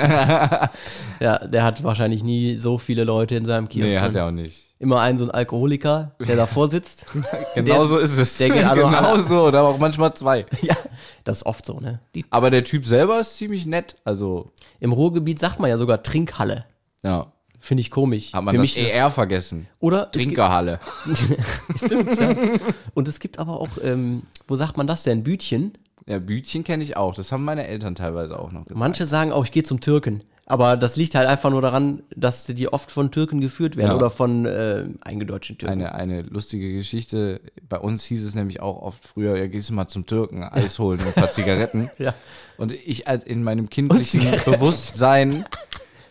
Ja, 1.21 1.37
der 1.39 1.63
hat 1.65 1.83
wahrscheinlich 1.83 2.23
nie 2.23 2.55
so 2.55 2.77
viele 2.77 3.03
Leute 3.03 3.35
in 3.35 3.45
seinem 3.45 3.67
Kiosk. 3.67 3.89
nee, 3.89 3.97
hat 3.97 4.09
drin. 4.09 4.15
er 4.15 4.25
auch 4.27 4.31
nicht. 4.31 4.67
Immer 4.79 5.01
einen 5.01 5.17
so 5.19 5.25
ein 5.25 5.31
Alkoholiker, 5.31 6.15
der 6.25 6.37
davor 6.37 6.69
sitzt. 6.69 7.05
Genau 7.55 7.83
so 7.85 7.97
ist 7.97 8.17
es. 8.17 8.37
der 8.37 8.49
geht 8.49 8.63
also 8.63 8.85
genau 8.87 8.97
alle- 9.13 9.23
so, 9.23 9.43
oder 9.43 9.63
auch 9.63 9.77
manchmal 9.79 10.13
zwei. 10.13 10.45
ja, 10.61 10.77
das 11.25 11.39
ist 11.39 11.45
oft 11.45 11.65
so, 11.65 11.79
ne? 11.81 11.99
Die, 12.15 12.23
Aber 12.29 12.49
der 12.49 12.63
Typ 12.63 12.85
selber 12.85 13.19
ist 13.19 13.35
ziemlich 13.37 13.65
nett. 13.65 13.97
Also, 14.05 14.51
Im 14.79 14.93
Ruhrgebiet 14.93 15.39
sagt 15.39 15.59
man 15.59 15.69
ja 15.69 15.77
sogar 15.77 16.03
Trinkhalle. 16.03 16.65
ja. 17.03 17.27
Finde 17.59 17.81
ich 17.81 17.91
komisch. 17.91 18.33
Hat 18.33 18.43
man 18.43 18.53
Für 18.55 18.61
das 18.61 18.75
mich 18.75 18.93
ER 18.93 19.09
vergessen. 19.09 19.67
Oder? 19.79 20.03
es 20.05 20.11
gibt- 20.13 20.25
Trinkerhalle. 20.25 20.79
Und 22.93 23.07
es 23.07 23.19
gibt 23.19 23.39
aber 23.39 23.59
auch, 23.59 23.69
ähm, 23.83 24.23
wo 24.47 24.55
sagt 24.55 24.77
man 24.77 24.87
das 24.87 25.03
denn? 25.03 25.23
Bütchen. 25.23 25.73
Ja, 26.07 26.19
Bütchen 26.19 26.63
kenne 26.63 26.83
ich 26.83 26.97
auch. 26.97 27.13
Das 27.13 27.31
haben 27.31 27.43
meine 27.45 27.67
Eltern 27.67 27.95
teilweise 27.95 28.39
auch 28.39 28.51
noch 28.51 28.63
gesagt. 28.63 28.79
Manche 28.79 29.05
sagen 29.05 29.31
auch, 29.31 29.43
ich 29.45 29.51
gehe 29.51 29.63
zum 29.63 29.79
Türken. 29.81 30.23
Aber 30.47 30.77
das 30.77 30.95
liegt 30.95 31.13
halt 31.13 31.27
einfach 31.27 31.51
nur 31.51 31.61
daran, 31.61 32.01
dass 32.15 32.45
die 32.47 32.73
oft 32.73 32.89
von 32.89 33.11
Türken 33.11 33.39
geführt 33.39 33.75
werden 33.75 33.89
Ja. 33.91 33.95
oder 33.95 34.09
von 34.09 34.45
äh, 34.47 34.85
eingedeutschten 35.01 35.59
Türken. 35.59 35.73
Eine, 35.83 35.93
eine 35.93 36.21
lustige 36.23 36.73
Geschichte. 36.73 37.39
Bei 37.67 37.77
uns 37.77 38.03
hieß 38.05 38.25
es 38.25 38.33
nämlich 38.33 38.59
auch 38.59 38.81
oft 38.81 39.07
früher, 39.07 39.37
ja, 39.37 39.45
gehst 39.45 39.69
du 39.69 39.75
mal 39.75 39.87
zum 39.87 40.07
Türken, 40.07 40.41
Eis 40.41 40.79
holen 40.79 40.99
und 41.01 41.05
ein 41.07 41.13
paar 41.13 41.29
Zigaretten. 41.31 41.91
Ja. 41.99 42.15
Und 42.57 42.71
ich 42.71 43.07
als 43.07 43.23
in 43.25 43.43
meinem 43.43 43.69
kindlichen. 43.69 44.21
Bewusstsein, 44.45 45.45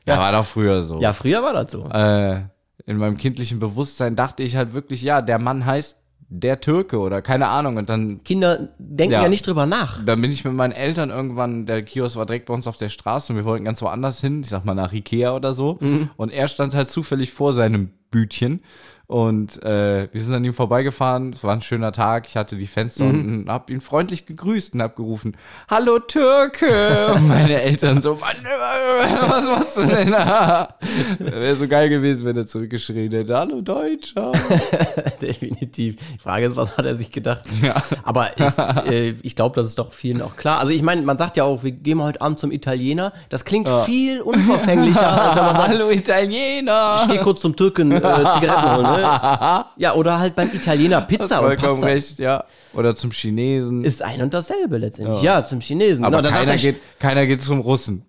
ja, 0.08 0.18
war 0.18 0.32
doch 0.32 0.46
früher 0.46 0.82
so. 0.82 1.00
Ja, 1.00 1.12
früher 1.12 1.42
war 1.42 1.52
das 1.52 1.72
so. 1.72 1.88
Äh, 1.88 2.42
in 2.86 2.96
meinem 2.96 3.16
kindlichen 3.16 3.58
Bewusstsein 3.58 4.16
dachte 4.16 4.42
ich 4.42 4.56
halt 4.56 4.72
wirklich, 4.74 5.02
ja, 5.02 5.20
der 5.22 5.38
Mann 5.38 5.66
heißt 5.66 5.98
der 6.30 6.60
Türke 6.60 6.98
oder 6.98 7.22
keine 7.22 7.48
Ahnung. 7.48 7.76
Und 7.76 7.88
dann, 7.88 8.22
Kinder 8.22 8.68
denken 8.78 9.14
ja. 9.14 9.22
Ja. 9.22 9.28
nicht 9.28 9.46
drüber 9.46 9.66
nach. 9.66 10.04
dann 10.04 10.20
bin 10.20 10.30
ich 10.30 10.44
mit 10.44 10.52
meinen 10.52 10.72
Eltern 10.72 11.10
irgendwann, 11.10 11.66
der 11.66 11.82
Kiosk 11.82 12.16
war 12.16 12.26
direkt 12.26 12.46
bei 12.46 12.54
uns 12.54 12.66
auf 12.66 12.76
der 12.76 12.90
Straße 12.90 13.32
und 13.32 13.38
wir 13.38 13.44
wollten 13.44 13.64
ganz 13.64 13.80
woanders 13.82 14.20
hin, 14.20 14.42
ich 14.42 14.48
sag 14.48 14.64
mal 14.64 14.74
nach 14.74 14.92
Ikea 14.92 15.34
oder 15.34 15.54
so. 15.54 15.78
Und 16.16 16.30
er 16.30 16.48
stand 16.48 16.74
halt 16.74 16.90
zufällig 16.90 17.32
vor 17.32 17.54
seinem 17.54 17.90
Bütchen. 18.10 18.60
Und 19.08 19.62
äh, 19.62 20.06
wir 20.12 20.20
sind 20.20 20.34
an 20.34 20.44
ihm 20.44 20.52
vorbeigefahren. 20.52 21.32
Es 21.32 21.42
war 21.42 21.54
ein 21.54 21.62
schöner 21.62 21.92
Tag. 21.92 22.28
Ich 22.28 22.36
hatte 22.36 22.56
die 22.56 22.66
Fenster 22.66 23.06
unten 23.06 23.44
und 23.44 23.50
hab 23.50 23.70
ihn 23.70 23.80
freundlich 23.80 24.26
gegrüßt 24.26 24.74
und 24.74 24.82
hab 24.82 24.96
gerufen: 24.96 25.34
Hallo 25.70 25.98
Türke! 25.98 27.12
Und 27.14 27.26
meine 27.26 27.58
Eltern 27.62 28.02
so: 28.02 28.16
Mann, 28.16 28.36
äh, 28.36 29.30
was 29.30 29.44
machst 29.46 29.76
du 29.78 29.86
denn? 29.86 30.12
Wäre 30.12 31.56
so 31.56 31.66
geil 31.66 31.88
gewesen, 31.88 32.26
wenn 32.26 32.36
er 32.36 32.46
zurückgeschrien 32.46 33.10
hätte: 33.10 33.34
Hallo 33.34 33.62
Deutscher! 33.62 34.32
Definitiv. 35.22 35.96
Die 35.96 36.18
Frage 36.18 36.44
ist, 36.44 36.56
was 36.56 36.76
hat 36.76 36.84
er 36.84 36.96
sich 36.96 37.10
gedacht? 37.10 37.46
Ja. 37.62 37.82
Aber 38.04 38.36
ist, 38.36 38.58
äh, 38.58 39.14
ich 39.22 39.34
glaube, 39.34 39.56
das 39.56 39.68
ist 39.68 39.78
doch 39.78 39.94
vielen 39.94 40.20
auch 40.20 40.36
klar. 40.36 40.58
Also 40.58 40.74
ich 40.74 40.82
meine, 40.82 41.00
man 41.00 41.16
sagt 41.16 41.38
ja 41.38 41.44
auch, 41.44 41.62
wir 41.62 41.72
gehen 41.72 42.02
heute 42.02 42.20
Abend 42.20 42.38
zum 42.38 42.52
Italiener. 42.52 43.14
Das 43.30 43.46
klingt 43.46 43.70
viel 43.86 44.20
unverfänglicher, 44.20 45.22
als 45.22 45.34
wenn 45.34 45.44
man 45.44 45.56
sagt, 45.56 45.68
Hallo 45.78 45.88
Italiener! 45.88 47.00
ich 47.04 47.08
gehe 47.08 47.22
kurz 47.22 47.40
zum 47.40 47.56
Türken 47.56 47.90
äh, 47.90 48.00
Zigaretten 48.00 48.76
holen. 48.76 48.82
Ne? 48.82 48.97
Ja, 49.00 49.94
oder 49.94 50.18
halt 50.18 50.34
beim 50.34 50.50
Italiener 50.52 51.00
Pizza 51.08 51.40
und 51.40 51.46
Vollkommen 51.46 51.80
Pasta. 51.80 51.86
recht, 51.86 52.18
ja. 52.18 52.44
Oder 52.74 52.94
zum 52.94 53.10
Chinesen. 53.12 53.84
Ist 53.84 54.02
ein 54.02 54.22
und 54.22 54.34
dasselbe 54.34 54.78
letztendlich. 54.78 55.22
Ja, 55.22 55.44
zum 55.44 55.60
Chinesen. 55.60 56.04
Aber 56.04 56.22
Genau, 56.22 56.34
keiner, 56.34 56.56
geht, 56.56 56.76
keiner 56.98 57.26
geht 57.26 57.42
zum 57.42 57.60
Russen. 57.60 58.04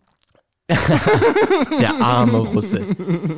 der 1.79 1.99
arme 1.99 2.37
Russe. 2.37 2.85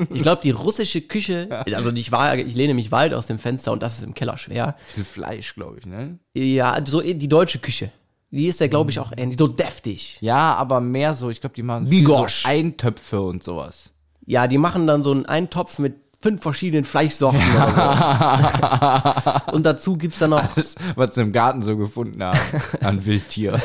Ich 0.09 0.21
glaube, 0.21 0.41
die 0.43 0.51
russische 0.51 0.99
Küche, 0.99 1.63
also 1.73 1.91
ich 1.91 2.11
war, 2.11 2.37
ich 2.37 2.55
lehne 2.55 2.73
mich 2.73 2.91
weit 2.91 3.13
aus 3.13 3.27
dem 3.27 3.39
Fenster 3.39 3.71
und 3.71 3.81
das 3.81 3.97
ist 3.97 4.03
im 4.03 4.13
Keller 4.13 4.35
schwer. 4.35 4.75
Viel 4.83 5.05
Fleisch, 5.05 5.55
glaube 5.55 5.77
ich, 5.79 5.85
ne? 5.85 6.19
Ja, 6.33 6.77
so 6.85 6.99
die 6.99 7.29
deutsche 7.29 7.59
Küche. 7.59 7.91
Die 8.31 8.47
ist 8.47 8.59
ja, 8.61 8.67
glaube 8.67 8.91
ich, 8.91 8.99
auch 8.99 9.11
ähnlich, 9.15 9.37
so 9.37 9.47
deftig. 9.47 10.17
Ja, 10.21 10.55
aber 10.55 10.79
mehr 10.79 11.13
so, 11.13 11.29
ich 11.29 11.41
glaube, 11.41 11.55
die 11.55 11.63
machen 11.63 11.87
viel 11.87 12.05
so 12.07 12.25
Eintöpfe 12.45 13.21
und 13.21 13.43
sowas. 13.43 13.91
Ja, 14.25 14.47
die 14.47 14.57
machen 14.57 14.87
dann 14.87 15.03
so 15.03 15.11
einen 15.11 15.25
Eintopf 15.25 15.79
mit 15.79 15.95
fünf 16.21 16.41
verschiedenen 16.41 16.83
Fleischsorten. 16.85 17.39
so. 17.41 17.47
Und 19.53 19.65
dazu 19.65 19.97
gibt 19.97 20.13
es 20.13 20.19
dann 20.19 20.31
noch 20.31 20.43
Das, 20.55 20.75
was 20.95 21.15
sie 21.15 21.21
im 21.21 21.31
Garten 21.31 21.61
so 21.61 21.77
gefunden 21.77 22.23
haben. 22.23 22.39
An 22.81 23.05
Wildtier. 23.05 23.53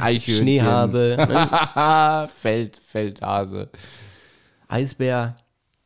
Eichhörnchen. 0.00 0.34
Schneehase, 0.36 1.16
ne? 1.18 2.28
Feld, 2.40 2.76
Feldhase. 2.76 3.70
Eisbär. 4.68 5.36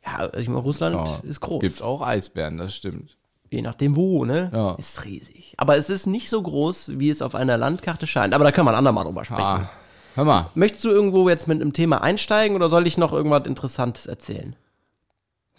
Ja, 0.04 0.16
also 0.16 0.38
ich 0.38 0.48
meine, 0.48 0.60
Russland 0.60 0.96
Ja. 0.96 1.18
ist 1.22 1.40
groß. 1.40 1.60
Gibt's 1.60 1.82
auch 1.82 2.02
Eisbären, 2.02 2.58
das 2.58 2.74
stimmt. 2.74 3.16
Je 3.50 3.62
nachdem 3.62 3.96
wo, 3.96 4.24
ne? 4.24 4.50
Ja. 4.52 4.74
Ist 4.76 5.04
riesig. 5.04 5.54
Aber 5.56 5.76
es 5.76 5.90
ist 5.90 6.06
nicht 6.06 6.30
so 6.30 6.40
groß, 6.40 6.92
wie 6.98 7.10
es 7.10 7.20
auf 7.20 7.34
einer 7.34 7.56
Landkarte 7.56 8.06
scheint. 8.06 8.32
Aber 8.32 8.44
da 8.44 8.52
können 8.52 8.66
wir 8.66 8.70
ein 8.70 8.76
andermal 8.78 9.04
drüber 9.04 9.24
sprechen. 9.24 9.42
Ah, 9.42 9.68
hör 10.14 10.24
mal. 10.24 10.46
Möchtest 10.54 10.84
du 10.84 10.88
irgendwo 10.88 11.28
jetzt 11.28 11.48
mit 11.48 11.60
einem 11.60 11.72
Thema 11.72 12.00
einsteigen 12.02 12.54
oder 12.56 12.68
soll 12.68 12.86
ich 12.86 12.96
noch 12.96 13.12
irgendwas 13.12 13.46
Interessantes 13.46 14.06
erzählen? 14.06 14.54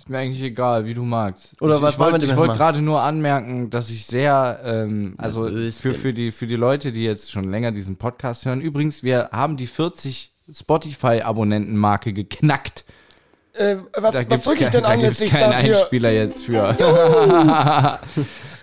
Ist 0.02 0.10
mir 0.10 0.18
eigentlich 0.18 0.42
egal, 0.42 0.88
wie 0.88 0.96
du 0.96 1.04
magst. 1.04 1.62
Oder 1.62 1.76
ich, 1.76 1.82
was 1.84 1.94
ich 1.94 2.00
wollen 2.00 2.08
wir 2.08 2.12
wollte 2.14 2.26
denn 2.26 2.34
ich 2.34 2.36
wollte 2.36 2.48
machen? 2.54 2.58
gerade 2.58 2.82
nur 2.82 3.02
anmerken, 3.02 3.70
dass 3.70 3.92
ich 3.92 4.08
sehr, 4.08 4.60
ähm, 4.66 5.14
also 5.20 5.46
für, 5.46 5.52
bin. 5.52 5.72
für, 5.94 6.12
die, 6.12 6.32
für 6.32 6.48
die 6.48 6.56
Leute, 6.56 6.92
die 6.92 7.04
jetzt 7.04 7.30
schon 7.32 7.44
länger 7.52 7.72
diesen 7.72 7.98
Podcast 7.98 8.48
hören, 8.48 8.62
übrigens, 8.62 9.04
wir 9.04 9.30
haben 9.32 9.58
die 9.58 9.68
40 9.68 10.34
Spotify-Abonnenten-Marke 10.52 12.14
geknackt. 12.14 12.84
Äh, 13.54 13.76
was 13.96 14.14
Da 14.14 14.24
gibt's 14.24 14.50
kein- 14.52 14.72
da 14.82 14.96
gibt's 14.96 15.20
keinen 15.30 15.54
Einspieler 15.54 16.12
jetzt 16.12 16.46
für. 16.46 16.76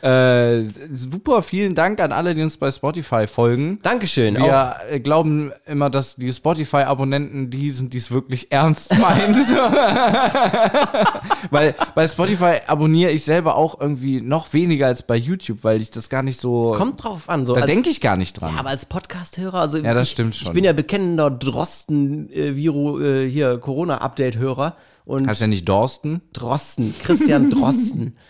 äh, 0.02 0.62
super, 0.94 1.42
vielen 1.42 1.74
Dank 1.74 2.00
an 2.00 2.12
alle, 2.12 2.34
die 2.34 2.42
uns 2.42 2.56
bei 2.56 2.70
Spotify 2.70 3.26
folgen. 3.26 3.78
Dankeschön. 3.82 4.36
auch, 4.36 4.44
Wir 4.44 4.76
äh, 4.90 5.00
glauben 5.00 5.52
immer, 5.66 5.90
dass 5.90 6.16
die 6.16 6.32
Spotify-Abonnenten 6.32 7.50
die 7.50 7.70
sind, 7.70 7.94
die 7.94 7.98
es 7.98 8.10
wirklich 8.10 8.52
ernst 8.52 8.96
meinen. 8.98 9.34
weil 11.50 11.74
bei 11.94 12.06
Spotify 12.06 12.58
abonniere 12.66 13.10
ich 13.10 13.24
selber 13.24 13.56
auch 13.56 13.80
irgendwie 13.80 14.20
noch 14.20 14.52
weniger 14.52 14.86
als 14.86 15.02
bei 15.02 15.16
YouTube, 15.16 15.64
weil 15.64 15.80
ich 15.80 15.90
das 15.90 16.08
gar 16.08 16.22
nicht 16.22 16.40
so. 16.40 16.72
kommt 16.76 17.02
drauf 17.02 17.28
an. 17.28 17.46
So, 17.46 17.54
da 17.54 17.66
denke 17.66 17.90
ich 17.90 18.00
gar 18.00 18.16
nicht 18.16 18.34
dran. 18.34 18.54
Ja, 18.54 18.60
aber 18.60 18.70
als 18.70 18.86
Podcast-Hörer, 18.86 19.60
also 19.60 19.78
Ja, 19.78 19.94
das 19.94 20.08
ich, 20.08 20.12
stimmt 20.12 20.34
Ich 20.34 20.42
schon. 20.42 20.54
bin 20.54 20.64
ja 20.64 20.72
bekennender 20.72 21.30
Drosten-Viro, 21.30 23.00
äh, 23.00 23.28
hier, 23.28 23.58
Corona-Update-Hörer. 23.58 24.76
Und 25.04 25.26
Heißt 25.26 25.40
ja 25.40 25.46
nicht 25.46 25.68
Dorsten. 25.68 26.20
Drosten, 26.32 26.94
Christian 27.02 27.50
Drosten. 27.50 28.16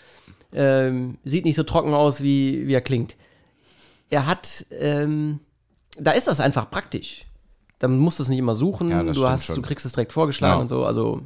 ähm, 0.52 1.18
sieht 1.24 1.44
nicht 1.44 1.56
so 1.56 1.62
trocken 1.62 1.94
aus, 1.94 2.22
wie, 2.22 2.66
wie 2.66 2.74
er 2.74 2.80
klingt. 2.80 3.16
er 4.10 4.26
hat, 4.26 4.66
ähm, 4.70 5.40
da 5.98 6.12
ist 6.12 6.26
das 6.28 6.40
einfach 6.40 6.70
praktisch. 6.70 7.24
Dann 7.78 7.98
musst 7.98 8.18
du 8.18 8.22
es 8.22 8.28
nicht 8.28 8.38
immer 8.38 8.54
suchen, 8.56 8.90
Ja, 8.90 9.02
du, 9.02 9.28
hast, 9.28 9.44
schon. 9.46 9.56
du 9.56 9.62
kriegst 9.62 9.84
es 9.86 9.92
direkt 9.92 10.12
vorgeschlagen 10.12 10.56
Ja. 10.56 10.60
und 10.62 10.68
so. 10.68 10.84
Also, 10.84 11.20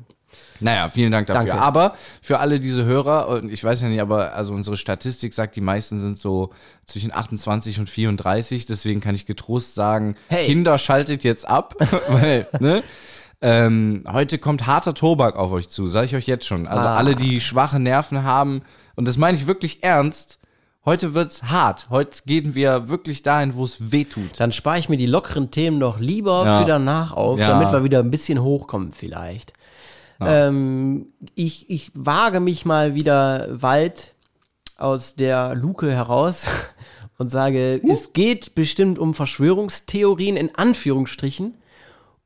Naja, 0.61 0.89
vielen 0.89 1.13
Dank 1.13 1.27
dafür. 1.29 1.47
Danke. 1.47 1.63
Aber 1.63 1.95
für 2.21 2.41
alle 2.41 2.59
diese 2.59 2.85
Hörer, 2.85 3.29
und 3.29 3.51
ich 3.53 3.63
weiß 3.63 3.83
ja 3.83 3.89
nicht, 3.89 4.01
aber 4.01 4.35
also 4.35 4.53
unsere 4.55 4.77
Statistik 4.77 5.33
sagt, 5.35 5.57
die 5.57 5.61
meisten 5.61 6.01
sind 6.01 6.19
so 6.19 6.51
zwischen 6.87 7.13
28 7.15 7.79
und 7.81 7.89
34, 7.89 8.67
deswegen 8.67 9.01
kann 9.01 9.15
ich 9.15 9.25
getrost 9.27 9.75
sagen, 9.75 10.17
Hey. 10.29 10.47
Kinder 10.47 10.77
schaltet 10.79 11.23
jetzt 11.25 11.47
ab, 11.47 11.75
weil, 12.09 12.47
ne? 12.61 12.83
Ähm, 13.45 14.05
heute 14.11 14.39
kommt 14.39 14.67
harter 14.67 14.95
Tobak 14.95 15.35
auf 15.37 15.51
euch 15.53 15.69
zu, 15.69 15.89
sage 15.89 16.07
ich 16.07 16.15
euch 16.15 16.27
jetzt 16.29 16.47
schon. 16.47 16.67
Also 16.69 16.87
Ah. 16.87 16.97
alle, 16.97 17.17
die 17.17 17.41
schwache 17.41 17.81
Nerven 17.81 18.23
haben, 18.23 18.63
und 18.97 19.07
das 19.07 19.17
meine 19.19 19.37
ich 19.37 19.47
wirklich 19.47 19.83
ernst, 19.83 20.39
heute 20.85 21.15
wird's 21.15 21.45
hart. 21.45 21.89
Heute 21.91 22.23
gehen 22.27 22.55
wir 22.55 22.89
wirklich 22.89 23.23
dahin, 23.23 23.55
wo 23.55 23.65
es 23.65 23.93
weh 23.93 24.05
tut. 24.05 24.39
dann 24.41 24.53
spare 24.53 24.79
ich 24.79 24.89
mir 24.89 24.97
die 24.97 25.07
lockeren 25.07 25.51
Themen 25.51 25.79
doch 25.81 25.99
lieber 26.01 26.45
Ja. 26.45 26.59
für 26.61 26.65
danach 26.67 27.13
auf, 27.13 27.39
Ja. 27.39 27.49
damit 27.49 27.73
wir 27.73 27.85
wieder 27.85 28.01
ein 28.01 28.11
bisschen 28.11 28.43
hochkommen 28.43 28.93
vielleicht. 28.93 29.53
Ähm, 30.21 31.07
ich, 31.35 31.69
ich 31.69 31.91
wage 31.95 32.39
mich 32.41 32.65
mal 32.65 32.95
wieder 32.95 33.49
weit 33.51 34.15
aus 34.77 35.15
der 35.17 35.55
Luke 35.57 35.91
heraus 35.93 36.47
und 37.19 37.29
sage, 37.29 37.81
es 37.89 38.13
geht 38.13 38.55
bestimmt 38.55 38.99
um 39.01 39.15
Verschwörungstheorien 39.15 40.37
in 40.37 40.55
Anführungsstrichen 40.55 41.55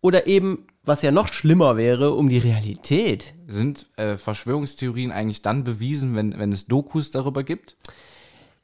oder 0.03 0.27
eben, 0.27 0.67
was 0.87 1.03
ja 1.03 1.11
noch 1.11 1.29
schlimmer 1.33 1.77
wäre, 1.77 2.15
um 2.15 2.29
die 2.29 2.39
Realität. 2.39 3.35
Sind 3.47 3.87
äh, 3.97 4.17
Verschwörungstheorien 4.17 5.13
eigentlich 5.13 5.43
dann 5.43 5.65
bewiesen, 5.65 6.15
wenn, 6.15 6.39
wenn 6.39 6.53
es 6.53 6.67
Dokus 6.67 7.11
darüber 7.11 7.43
gibt? 7.43 7.77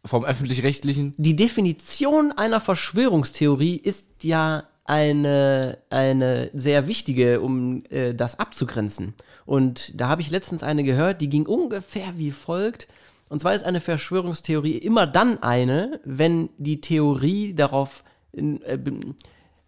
Vom 0.05 0.25
öffentlich-rechtlichen? 0.25 1.14
Die 1.17 1.37
Definition 1.37 2.33
einer 2.33 2.61
Verschwörungstheorie 2.61 3.76
ist 3.76 4.07
ja 4.23 4.64
eine, 4.85 5.79
eine 5.91 6.50
sehr 6.55 6.88
wichtige, 6.88 7.41
um 7.41 7.85
äh, 7.91 8.14
das 8.14 8.38
abzugrenzen. 8.38 9.14
Und 9.47 10.00
da 10.00 10.09
habe 10.09 10.23
ich 10.23 10.31
letztens 10.31 10.62
eine 10.62 10.83
gehört, 10.85 11.21
die 11.21 11.29
ging 11.29 11.47
ungefähr 11.47 12.14
wie 12.17 12.33
folgt. 12.33 12.88
Und 13.29 13.41
zwar 13.41 13.55
ist 13.55 13.64
eine 13.64 13.81
Verschwörungstheorie 13.81 14.76
immer 14.76 15.07
dann 15.07 15.43
eine, 15.43 16.00
wenn 16.05 16.50
die 16.59 16.81
Theorie 16.81 17.55
darauf 17.55 18.05
äh, 18.33 18.76
be- 18.76 19.14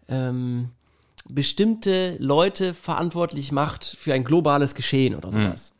ähm, 0.07 0.69
bestimmte 1.29 2.15
Leute 2.19 2.73
verantwortlich 2.73 3.51
macht 3.51 3.83
für 3.85 4.13
ein 4.13 4.23
globales 4.23 4.75
Geschehen 4.75 5.15
oder 5.15 5.31
sowas. 5.31 5.73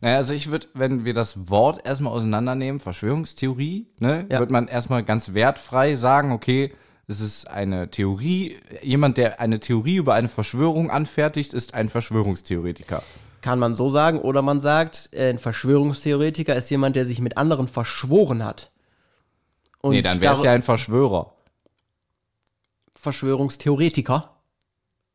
Naja, 0.00 0.16
also 0.16 0.34
ich 0.34 0.50
würde, 0.50 0.66
wenn 0.74 1.04
wir 1.04 1.14
das 1.14 1.48
Wort 1.50 1.86
erstmal 1.86 2.12
auseinandernehmen, 2.12 2.80
Verschwörungstheorie, 2.80 3.86
ne, 3.98 4.26
Ja. 4.30 4.38
wird 4.40 4.50
man 4.50 4.68
erstmal 4.68 5.02
ganz 5.02 5.32
wertfrei 5.34 5.94
sagen, 5.96 6.32
okay, 6.32 6.72
es 7.08 7.20
ist 7.20 7.48
eine 7.48 7.90
Theorie, 7.90 8.56
jemand, 8.82 9.16
der 9.16 9.40
eine 9.40 9.60
Theorie 9.60 9.96
über 9.96 10.14
eine 10.14 10.28
Verschwörung 10.28 10.90
anfertigt, 10.90 11.54
ist 11.54 11.72
ein 11.72 11.88
Verschwörungstheoretiker. 11.88 13.02
Kann 13.42 13.58
man 13.60 13.74
so 13.76 13.88
sagen. 13.88 14.18
Oder 14.20 14.42
man 14.42 14.58
sagt, 14.60 15.10
ein 15.16 15.38
Verschwörungstheoretiker 15.38 16.56
ist 16.56 16.68
jemand, 16.68 16.96
der 16.96 17.04
sich 17.04 17.20
mit 17.20 17.36
anderen 17.36 17.68
verschworen 17.68 18.44
hat. 18.44 18.72
Und 19.82 19.92
nee, 19.92 20.02
dann 20.02 20.20
wäre 20.20 20.34
es 20.34 20.42
ja 20.42 20.50
ein 20.50 20.64
Verschwörer. 20.64 21.32
Verschwörungstheoretiker. 22.94 24.35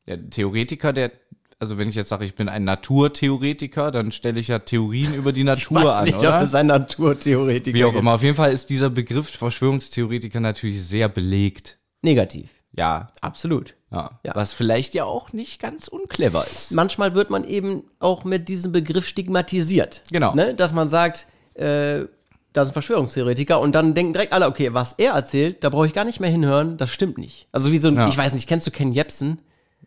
Ja, 0.07 0.17
Theoretiker, 0.17 0.93
der, 0.93 1.11
also 1.59 1.77
wenn 1.77 1.89
ich 1.89 1.95
jetzt 1.95 2.09
sage, 2.09 2.25
ich 2.25 2.35
bin 2.35 2.49
ein 2.49 2.63
Naturtheoretiker, 2.63 3.91
dann 3.91 4.11
stelle 4.11 4.39
ich 4.39 4.47
ja 4.47 4.59
Theorien 4.59 5.13
über 5.13 5.31
die 5.31 5.43
Natur 5.43 5.77
Ich 5.81 5.85
weiß 5.85 5.97
an, 5.97 6.03
nicht, 6.05 6.17
oder? 6.17 6.37
ob 6.37 6.43
es 6.43 6.55
ein 6.55 6.67
Naturtheoretiker 6.67 7.77
Wie 7.77 7.85
auch 7.85 7.93
immer. 7.93 8.13
Auf 8.15 8.23
jeden 8.23 8.35
Fall 8.35 8.51
ist 8.51 8.69
dieser 8.69 8.89
Begriff 8.89 9.29
Verschwörungstheoretiker 9.29 10.39
natürlich 10.39 10.83
sehr 10.83 11.07
belegt. 11.09 11.77
Negativ. 12.01 12.49
Ja, 12.73 13.09
Absolut. 13.19 13.75
ja. 13.91 14.09
Ja. 14.23 14.33
Was 14.33 14.53
vielleicht 14.53 14.93
ja 14.93 15.03
auch 15.03 15.33
nicht 15.33 15.59
ganz 15.61 15.87
unclever 15.89 16.43
ist. 16.43 16.71
Manchmal 16.71 17.13
wird 17.15 17.29
man 17.29 17.43
eben 17.43 17.83
auch 17.99 18.23
mit 18.23 18.47
diesem 18.47 18.71
Begriff 18.71 19.05
stigmatisiert. 19.07 20.03
Genau. 20.09 20.33
Ne? 20.33 20.55
Dass 20.55 20.71
man 20.73 20.87
sagt, 20.87 21.27
äh, 21.55 22.03
ist 22.03 22.07
ein 22.55 22.73
Verschwörungstheoretiker 22.73 23.59
und 23.59 23.73
dann 23.75 23.93
denken 23.93 24.13
direkt 24.13 24.33
alle, 24.33 24.47
okay, 24.47 24.73
was 24.73 24.93
er 24.93 25.13
erzählt, 25.13 25.63
da 25.63 25.69
brauche 25.69 25.85
ich 25.87 25.93
gar 25.93 26.05
nicht 26.05 26.19
mehr 26.19 26.29
hinhören, 26.29 26.77
das 26.77 26.89
stimmt 26.89 27.17
nicht. 27.17 27.47
Also 27.51 27.71
wie 27.71 27.77
so 27.77 27.87
ein, 27.89 27.95
Ja. 27.95 28.07
ich 28.07 28.17
weiß 28.17 28.33
nicht, 28.33 28.47
kennst 28.47 28.67
du 28.67 28.71
Ken 28.71 28.91
Jebsen? 28.91 29.39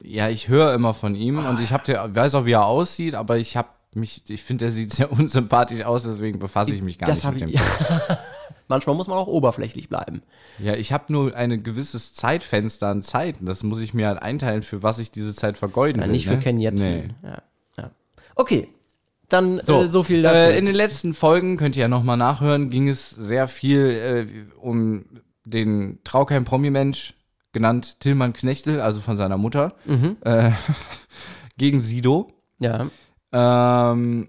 Ja, 0.07 0.29
ich 0.29 0.49
höre 0.49 0.75
immer 0.75 0.93
von 0.95 1.15
ihm 1.15 1.39
und 1.45 1.61
ich 1.61 1.73
hab, 1.73 1.85
der- 1.85 2.15
weiß 2.15 2.35
auch, 2.35 2.45
wie 2.45 2.53
er 2.53 2.67
aussieht, 2.67 3.15
aber 3.15 3.39
ich 3.39 3.57
habe 3.57 3.69
mich, 3.95 4.23
ich 4.29 4.43
finde, 4.43 4.67
er 4.67 4.71
sieht 4.71 4.93
sehr 4.95 5.11
unsympathisch 5.11 5.83
aus, 5.85 6.03
deswegen 6.03 6.39
befasse 6.39 6.73
ich 6.75 6.83
mich 6.83 6.99
gar 6.99 7.07
das 7.09 7.25
nicht 7.25 7.33
mit 7.33 7.41
dem. 7.43 7.49
ich. 7.51 7.61
Manchmal 8.69 8.97
muss 8.97 9.09
man 9.09 9.19
auch 9.19 9.27
oberflächlich 9.27 9.89
bleiben. 9.91 10.23
Ja, 10.59 10.75
ich 10.75 10.93
habe 10.93 11.13
nur 11.13 11.35
ein 11.35 11.63
gewisses 11.63 12.15
Zeitfenster 12.15 12.89
an 12.89 13.03
Zeit 13.03 13.41
und 13.41 13.47
das 13.47 13.63
muss 13.63 13.81
ich 13.81 13.93
mir 13.95 14.09
halt 14.09 14.23
einteilen, 14.23 14.63
für 14.63 14.83
was 14.83 14.99
ich 14.99 15.11
diese 15.11 15.35
Zeit 15.35 15.59
vergeuden 15.59 16.01
Ja, 16.01 16.07
will. 16.07 16.13
nicht 16.13 16.27
ne? 16.29 16.37
für 16.37 16.39
Ken 16.43 16.59
Jebsen. 16.59 16.87
Nee. 16.87 17.09
Ja, 17.23 17.43
ja. 17.79 17.91
Okay, 18.35 18.69
dann 19.29 19.61
So, 19.65 19.83
äh, 19.83 19.89
so 19.89 20.03
viel 20.03 20.23
dazu. 20.23 20.51
Äh, 20.53 20.59
in 20.59 20.65
den 20.65 20.75
letzten 20.75 21.13
Folgen, 21.15 21.57
könnt 21.59 21.77
ihr 21.77 21.83
ja 21.83 21.89
nochmal 21.89 22.17
nachhören, 22.17 22.71
ging 22.71 22.89
es 22.89 23.11
sehr 23.11 23.49
viel 23.49 23.81
äh, 24.57 24.57
um 24.59 25.05
den 25.45 25.99
Traukeim-Promi-Mensch, 26.05 27.13
genannt 27.55 28.01
Tillmann 28.01 28.35
Knechtel, 28.35 28.81
also 28.83 29.01
von 29.01 29.17
seiner 29.17 29.39
Mutter, 29.39 29.73
Mhm. 29.87 30.19
äh, 30.21 30.51
gegen 31.57 31.81
Sido. 31.81 32.29
ja. 32.59 32.87
Ähm, 33.33 34.29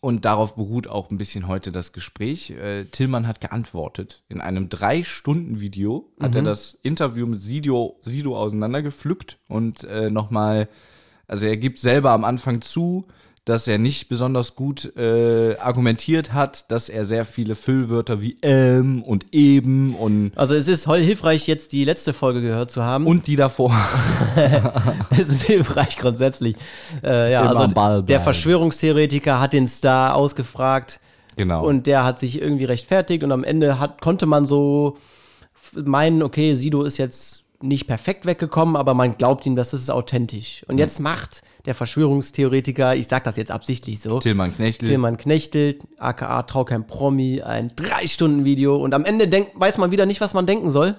und 0.00 0.26
darauf 0.26 0.54
beruht 0.54 0.86
auch 0.86 1.10
ein 1.10 1.16
bisschen 1.16 1.48
heute 1.48 1.72
das 1.72 1.92
Gespräch. 1.92 2.50
Äh, 2.50 2.84
Tillmann 2.84 3.26
hat 3.26 3.40
geantwortet. 3.40 4.22
In 4.28 4.42
einem 4.42 4.68
Drei-Stunden-Video 4.68 6.12
hat 6.20 6.34
er 6.34 6.42
das 6.42 6.74
Interview 6.74 7.26
mit 7.26 7.40
Sido, 7.40 7.98
Sido 8.02 8.36
auseinandergepflückt 8.38 9.38
und 9.48 9.82
äh, 9.84 10.10
nochmal, 10.10 10.68
also 11.26 11.46
er 11.46 11.56
gibt 11.56 11.78
selber 11.78 12.10
am 12.10 12.24
Anfang 12.24 12.60
zu, 12.60 13.06
dass 13.44 13.68
er 13.68 13.78
nicht 13.78 14.08
besonders 14.08 14.54
gut 14.54 14.96
äh, 14.96 15.56
argumentiert 15.58 16.32
hat, 16.32 16.70
dass 16.70 16.88
er 16.88 17.04
sehr 17.04 17.26
viele 17.26 17.54
Füllwörter 17.54 18.22
wie 18.22 18.38
ähm 18.40 19.02
und 19.02 19.26
eben 19.32 19.94
und, 19.96 20.32
Also 20.36 20.54
es 20.54 20.66
ist 20.66 20.90
hilfreich, 20.90 21.46
jetzt 21.46 21.72
die 21.72 21.84
letzte 21.84 22.14
Folge 22.14 22.40
gehört 22.40 22.70
zu 22.70 22.82
haben. 22.82 23.06
und 23.06 23.26
die 23.26 23.36
davor. 23.36 23.76
es 25.10 25.28
ist 25.28 25.42
hilfreich 25.42 25.98
grundsätzlich. 25.98 26.56
Äh, 27.02 27.32
ja, 27.32 27.42
Immer 27.50 27.60
also 27.60 28.02
der. 28.02 28.20
Verschwörungstheoretiker 28.20 29.38
hat 29.40 29.52
den 29.52 29.66
Star 29.66 30.14
ausgefragt 30.14 31.00
genau. 31.36 31.66
und 31.66 31.86
der 31.86 32.04
hat 32.04 32.18
sich 32.18 32.40
irgendwie 32.40 32.64
rechtfertigt 32.64 33.24
und 33.24 33.32
am 33.32 33.44
Ende 33.44 33.78
hat, 33.78 34.00
konnte 34.00 34.24
man 34.24 34.46
so 34.46 34.96
meinen, 35.74 36.22
okay, 36.22 36.54
Sido 36.54 36.82
ist 36.84 36.96
jetzt 36.96 37.43
nicht 37.62 37.86
perfekt 37.86 38.26
weggekommen, 38.26 38.76
aber 38.76 38.94
man 38.94 39.16
glaubt 39.16 39.46
ihm, 39.46 39.56
das 39.56 39.72
ist 39.72 39.90
authentisch. 39.90 40.62
Und 40.68 40.78
jetzt 40.78 41.00
macht 41.00 41.42
der 41.64 41.74
Verschwörungstheoretiker, 41.74 42.94
ich 42.94 43.08
sag 43.08 43.24
das 43.24 43.36
jetzt 43.36 43.50
absichtlich 43.50 44.00
so, 44.00 44.18
Tillmann 44.18 44.54
Knechtel. 44.54 44.88
Tilman 44.88 45.16
Knechtel, 45.16 45.78
aka 45.98 46.42
Trau 46.42 46.64
kein 46.64 46.86
Promi, 46.86 47.42
ein 47.42 47.72
drei 47.74 48.06
Stunden 48.06 48.44
Video 48.44 48.76
und 48.76 48.92
am 48.94 49.04
Ende 49.04 49.28
denk, 49.28 49.48
weiß 49.54 49.78
man 49.78 49.90
wieder 49.90 50.06
nicht, 50.06 50.20
was 50.20 50.34
man 50.34 50.46
denken 50.46 50.70
soll. 50.70 50.96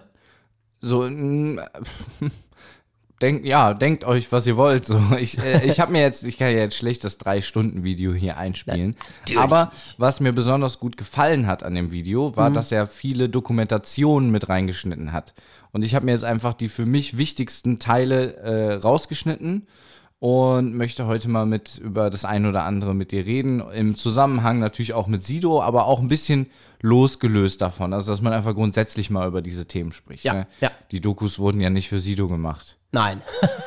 So, 0.82 1.04
mm, 1.04 1.60
denk, 3.22 3.46
ja, 3.46 3.74
denkt 3.74 4.04
euch, 4.06 4.32
was 4.32 4.48
ihr 4.48 4.58
wollt. 4.58 4.86
So, 4.86 5.00
ich 5.20 5.38
äh, 5.38 5.66
ich 5.66 5.80
habe 5.80 5.92
mir 5.92 6.02
jetzt, 6.02 6.24
ich 6.24 6.38
kann 6.38 6.48
ja 6.48 6.60
jetzt 6.60 6.78
schlecht 6.78 7.04
das 7.04 7.18
drei 7.18 7.42
Stunden 7.42 7.84
Video 7.84 8.14
hier 8.14 8.38
einspielen. 8.38 8.96
Aber 9.36 9.72
was 9.98 10.20
mir 10.20 10.32
besonders 10.34 10.80
gut 10.80 10.98
gefallen 10.98 11.48
hat 11.48 11.64
an 11.64 11.76
dem 11.76 11.92
Video, 11.92 12.36
war, 12.36 12.52
dass 12.52 12.72
er 12.72 12.88
viele 12.88 13.30
Dokumentationen 13.30 14.32
mit 14.32 14.50
reingeschnitten 14.50 15.12
hat. 15.14 15.34
Und 15.75 15.84
ich 15.84 15.94
habe 15.94 16.05
mir 16.05 16.13
jetzt 16.13 16.24
einfach 16.24 16.53
die 16.53 16.70
für 16.70 16.86
mich 16.86 17.17
wichtigsten 17.17 17.79
Teile 17.79 18.38
äh, 18.38 18.74
rausgeschnitten 18.75 19.67
und 20.20 20.74
möchte 20.74 21.05
heute 21.05 21.27
mal 21.27 21.46
mit 21.46 21.79
über 21.79 22.10
das 22.10 22.24
ein 22.24 22.46
oder 22.46 22.63
andere 22.63 22.96
mit 22.96 23.12
dir 23.12 23.25
reden. 23.25 23.60
Im 23.60 23.98
Zusammenhang 23.98 24.60
natürlich 24.60 24.94
auch 24.94 25.08
mit 25.08 25.25
Sido, 25.25 25.62
aber 25.62 25.84
auch 25.88 26.00
ein 26.00 26.08
bisschen 26.08 26.46
losgelöst 26.79 27.60
davon. 27.60 27.91
Also, 27.91 28.10
dass 28.10 28.22
man 28.22 28.32
einfach 28.32 28.55
grundsätzlich 28.55 29.10
mal 29.10 29.27
über 29.27 29.41
diese 29.41 29.65
Themen 29.65 29.91
spricht. 29.91 30.24
Ja, 30.24 30.34
ne? 30.34 30.48
ja. 30.62 30.72
Die 30.91 31.01
Dokus 31.01 31.39
wurden 31.39 31.60
ja 31.60 31.70
nicht 31.70 31.89
für 31.89 32.00
Sido 32.00 32.29
gemacht. 32.29 32.77
Nein. 32.94 33.22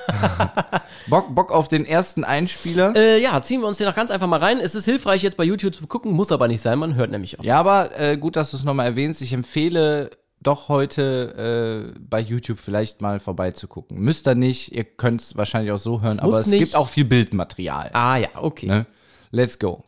Bock, 1.08 1.34
Bock 1.34 1.52
auf 1.52 1.68
den 1.68 1.84
ersten 1.84 2.24
Einspieler? 2.24 2.96
Äh, 2.96 3.20
ja, 3.22 3.42
ziehen 3.42 3.60
wir 3.60 3.66
uns 3.66 3.76
den 3.76 3.86
noch 3.86 3.94
ganz 3.94 4.10
einfach 4.10 4.28
mal 4.28 4.40
rein. 4.40 4.60
Es 4.60 4.74
ist 4.74 4.86
hilfreich, 4.86 5.22
jetzt 5.22 5.36
bei 5.36 5.44
YouTube 5.44 5.74
zu 5.74 5.86
gucken, 5.86 6.12
muss 6.12 6.32
aber 6.32 6.48
nicht 6.48 6.62
sein, 6.62 6.78
man 6.78 6.94
hört 6.94 7.10
nämlich 7.10 7.38
auch. 7.38 7.44
ja, 7.44 7.58
was. 7.58 7.66
aber 7.66 8.00
äh, 8.00 8.16
gut, 8.16 8.36
dass 8.36 8.52
du 8.52 8.56
es 8.56 8.64
nochmal 8.64 8.86
erwähnst. 8.86 9.20
Ich 9.20 9.34
empfehle 9.34 10.10
doch 10.48 10.68
heute 10.70 11.92
äh, 11.94 11.98
bei 12.00 12.20
YouTube 12.20 12.58
vielleicht 12.58 13.02
mal 13.02 13.20
vorbeizugucken. 13.20 13.98
Müsst 13.98 14.26
ihr 14.26 14.34
nicht, 14.34 14.72
ihr 14.72 14.84
könnt 14.84 15.20
es 15.20 15.36
wahrscheinlich 15.36 15.72
auch 15.72 15.78
so 15.78 16.00
hören, 16.00 16.18
aber 16.20 16.40
es 16.40 16.46
nicht. 16.46 16.60
gibt 16.60 16.74
auch 16.74 16.88
viel 16.88 17.04
Bildmaterial. 17.04 17.90
Ah 17.92 18.16
ja, 18.16 18.30
okay. 18.34 18.66
Ne? 18.66 18.86
Let's 19.30 19.58
go. 19.58 19.84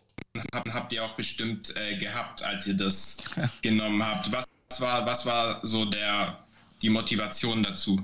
habt, 0.52 0.74
habt 0.74 0.92
ihr 0.92 1.02
auch 1.02 1.14
bestimmt 1.14 1.74
äh, 1.76 1.96
gehabt, 1.96 2.44
als 2.44 2.66
ihr 2.66 2.74
das 2.74 3.16
genommen 3.62 4.04
habt. 4.04 4.30
Was 4.32 4.44
war, 4.80 5.06
was 5.06 5.24
war 5.24 5.60
so 5.62 5.86
der, 5.86 6.38
die 6.82 6.90
Motivation 6.90 7.62
dazu? 7.62 7.98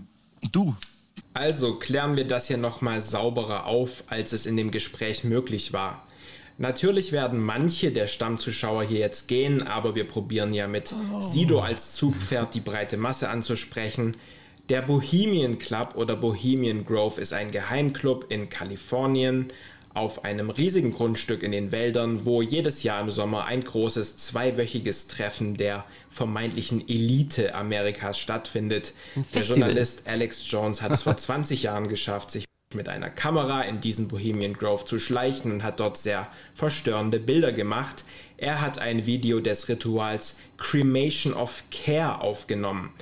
Du. 0.51 0.75
Also 1.35 1.79
klären 1.79 2.17
wir 2.17 2.27
das 2.27 2.47
hier 2.47 2.57
nochmal 2.57 3.03
sauberer 3.03 3.67
auf, 3.67 4.05
als 4.07 4.33
es 4.33 4.47
in 4.47 4.57
dem 4.57 4.71
Gespräch 4.71 5.25
möglich 5.25 5.75
war. 5.75 6.06
Natürlich 6.59 7.13
werden 7.13 7.39
manche 7.39 7.93
der 7.93 8.07
Stammzuschauer 8.07 8.85
hier 8.85 9.01
jetzt 9.01 9.29
gehen, 9.29 9.63
aber 9.63 9.95
wir 9.95 10.05
probieren 10.05 10.55
ja 10.55 10.67
mit 10.67 10.95
Sido 11.21 11.61
als 11.61 11.93
Zugpferd 11.95 12.55
die 12.55 12.61
breite 12.61 12.97
Masse 12.97 13.29
anzusprechen. 13.29 14.17
Der 14.71 14.83
Bohemian 14.83 15.59
Club 15.59 15.95
oder 15.97 16.17
Bohemian 16.17 16.87
Grove 16.87 17.21
ist 17.21 17.33
ein 17.33 17.51
Geheimclub 17.51 18.27
in 18.31 18.49
Kalifornien 18.49 19.53
auf 19.93 20.25
einem 20.25 20.51
riesigen 20.51 20.93
Grundstück 20.93 21.43
in 21.43 21.53
den 21.53 21.73
Wäldern, 21.73 22.27
wo 22.27 22.43
jedes 22.43 22.83
Jahr 22.83 23.01
im 23.01 23.11
Sommer 23.11 23.47
ein 23.47 23.63
großes 23.63 24.19
zweiwöchiges 24.19 25.09
Treffen 25.09 25.57
der 25.57 25.85
vermeintlichen 26.11 26.87
Elite 26.87 27.55
Amerikas 27.55 28.19
stattfindet. 28.19 28.93
Der. 29.35 29.43
Journalist 29.43 30.07
Alex 30.07 30.51
Jones 30.51 30.83
hat 30.83 30.93
es 30.93 31.03
vor 31.03 31.17
20 31.17 31.63
Jahren 31.63 31.89
geschafft, 31.89 32.31
sich 32.31 32.45
mit 32.77 32.89
einer 32.89 33.11
Kamera 33.11 33.63
in 33.63 33.81
diesen 33.81 34.09
Bohemian 34.09 34.55
Grove 34.55 34.85
zu 34.85 34.99
schleichen 34.99 35.51
und 35.51 35.63
hat 35.63 35.81
dort 35.81 35.97
sehr 35.97 36.29
verstörende 36.55 37.19
Bilder 37.19 37.53
gemacht. 37.53 38.05
Er 38.37 38.61
hat 38.61 38.79
ein 38.79 39.07
Video 39.07 39.41
des 39.41 39.69
Rituals 39.69 40.41
Cremation 40.59 41.35
of 41.35 41.65
Care 41.71 42.21
aufgenommen. 42.21 42.93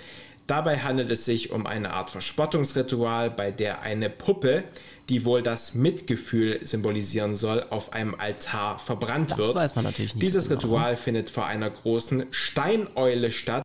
Dabei 0.46 0.78
handelt 0.78 1.10
es 1.10 1.24
sich 1.24 1.50
um 1.50 1.66
eine 1.66 1.92
Art 1.92 2.10
Verspottungsritual, 2.10 3.30
bei 3.30 3.50
der 3.50 3.80
eine 3.80 4.10
Puppe, 4.10 4.64
die 5.08 5.24
wohl 5.24 5.42
das 5.42 5.74
Mitgefühl 5.74 6.60
symbolisieren 6.64 7.34
soll, 7.34 7.66
auf 7.70 7.92
einem 7.92 8.14
Altar 8.14 8.78
verbrannt 8.78 9.32
Das 9.32 9.38
wird. 9.38 9.54
weiß 9.54 9.74
man 9.74 9.84
natürlich 9.84 10.14
nicht 10.14 10.22
Dieses 10.22 10.48
genau. 10.48 10.60
Ritual 10.60 10.96
findet 10.96 11.30
vor 11.30 11.46
einer 11.46 11.70
großen 11.70 12.26
Steineule 12.30 13.30
statt, 13.30 13.62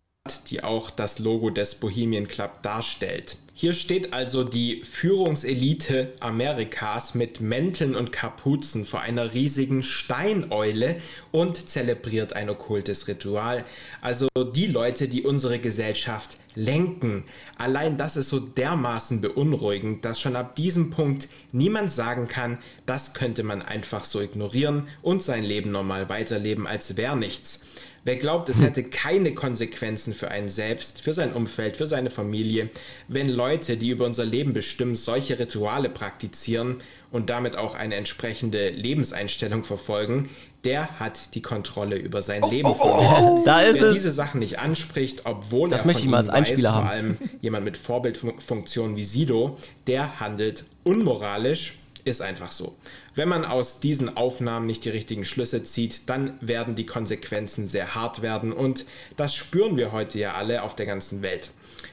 die 0.50 0.64
auch 0.64 0.90
das 0.90 1.20
Logo 1.20 1.50
des 1.50 1.76
Bohemian 1.76 2.28
Club 2.28 2.62
darstellt. 2.62 3.38
Hier 3.62 3.74
steht 3.74 4.14
also 4.14 4.46
die 4.46 4.86
Führungselite 4.86 6.14
Amerikas 6.22 7.14
mit 7.14 7.42
Mänteln 7.42 7.94
und 7.94 8.14
Kapuzen 8.14 8.86
vor 8.86 9.02
einer 9.02 9.34
riesigen 9.34 9.84
Steineule 9.84 10.96
und 11.32 11.68
zelebriert 11.68 12.32
ein 12.32 12.50
okkultes 12.50 13.10
Ritual. 13.10 13.66
Also 14.00 14.30
die 14.56 14.68
Leute, 14.68 15.10
die 15.10 15.24
unsere 15.24 15.60
Gesellschaft 15.60 16.38
lenken. 16.56 17.26
Allein 17.58 17.98
das 17.98 18.16
ist 18.16 18.30
so 18.30 18.40
dermaßen 18.40 19.20
beunruhigend, 19.20 20.06
dass 20.06 20.22
schon 20.22 20.38
ab 20.38 20.56
diesem 20.56 20.90
Punkt 20.90 21.28
niemand 21.52 21.92
sagen 21.92 22.30
kann, 22.30 22.60
das 22.86 23.14
könnte 23.14 23.44
man 23.44 23.62
einfach 23.62 24.06
so 24.06 24.22
ignorieren 24.22 24.88
und 25.02 25.22
sein 25.22 25.44
Leben 25.44 25.72
normal 25.72 26.08
weiterleben, 26.08 26.66
als 26.66 26.96
wäre 26.96 27.18
nichts. 27.18 27.66
Wer 28.10 28.16
glaubt, 28.16 28.50
es 28.50 28.60
hätte 28.60 28.82
keine 28.84 29.36
Konsequenzen 29.36 30.16
für 30.16 30.32
einen 30.32 30.50
selbst, 30.50 31.04
für 31.04 31.14
sein 31.14 31.32
Umfeld, 31.32 31.78
für 31.78 31.86
seine 31.86 32.10
Familie, 32.10 32.72
wenn 33.08 33.30
Leute, 33.30 33.78
die 33.78 33.90
über 33.90 34.08
unser 34.08 34.26
Leben 34.26 34.52
bestimmen, 34.52 34.96
solche 34.96 35.38
Rituale 35.38 35.90
praktizieren 35.90 36.78
und 37.12 37.30
damit 37.30 37.56
auch 37.56 37.76
eine 37.76 37.94
entsprechende 37.94 38.72
Lebenseinstellung 38.72 39.64
verfolgen, 39.64 40.28
der 40.64 41.00
hat 41.00 41.36
die 41.36 41.44
Kontrolle 41.44 41.98
über 41.98 42.24
sein 42.24 42.42
Leben 42.50 42.74
verloren. 42.74 43.44
Da 43.46 43.62
ist 43.62 43.76
Wer 43.76 43.90
es. 43.90 43.94
diese 43.94 44.12
Sachen 44.12 44.40
nicht 44.40 44.58
anspricht, 44.58 45.28
obwohl 45.28 45.70
Das 45.70 45.82
er 45.82 45.86
möchte 45.86 46.02
von 46.02 46.08
ich 46.08 46.12
mal 46.12 46.18
als 46.18 46.30
Einspieler 46.30 46.70
weiß, 46.70 46.76
haben. 46.78 46.86
vor 46.88 46.92
allem 46.92 47.18
jemand 47.42 47.64
mit 47.66 47.78
Vorbildfunktion 47.78 48.96
wie 48.96 49.06
Sido, 49.06 49.60
der 49.86 50.20
handelt 50.20 50.64
unmoralisch, 50.84 51.78
ist 52.06 52.24
einfach 52.24 52.52
so. 52.52 52.76
Wenn 53.16 53.30
man 53.30 53.46
aus 53.46 53.80
diesen 53.80 54.16
Aufnahmen 54.16 54.66
nicht 54.66 54.86
die 54.86 54.90
richtigen 54.90 55.26
Schlüsse 55.26 55.64
zieht, 55.64 56.10
dann 56.10 56.38
werden 56.42 56.76
die 56.76 56.86
Konsequenzen 56.86 57.68
sehr 57.68 57.96
hart 57.96 58.22
werden 58.22 58.52
und 58.54 58.86
das 59.18 59.36
spüren 59.36 59.78
wir 59.78 59.92
heute 59.92 60.20
ja 60.20 60.34
alle 60.34 60.64
auf 60.64 60.76
der 60.76 60.86
ganzen 60.86 61.22
Welt. 61.22 61.52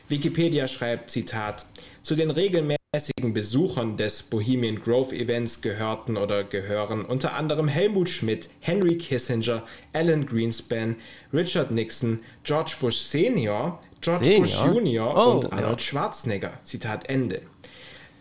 Wikipedia 0.09 0.69
schreibt, 0.69 1.11
Zitat, 1.11 1.67
zu 2.03 2.15
den 2.15 2.31
regelmäßigen 2.31 3.35
Besuchern 3.35 3.97
des 3.97 4.23
Bohemian 4.23 4.81
Grove 4.81 5.17
Events 5.17 5.61
gehörten 5.61 6.17
oder 6.17 6.45
gehören 6.45 7.05
unter 7.05 7.35
anderem 7.35 7.67
Helmut 7.67 8.09
Schmidt, 8.09 8.49
Henry 8.61 8.97
Kissinger, 8.97 9.65
Alan 9.93 10.25
Greenspan, 10.27 10.97
Richard 11.33 11.73
Nixon, 11.73 12.21
George 12.45 12.77
Bush 12.81 12.99
Senior, 12.99 13.81
George 14.01 14.39
Bush 14.39 14.53
Senior? 14.53 14.75
Junior 14.75 15.17
Oh, 15.17 15.31
und 15.33 15.45
ja. 15.45 15.51
Arnold 15.51 15.83
Schwarzenegger. 15.83 16.53
Zitat 16.63 17.09
Ende. 17.09 17.43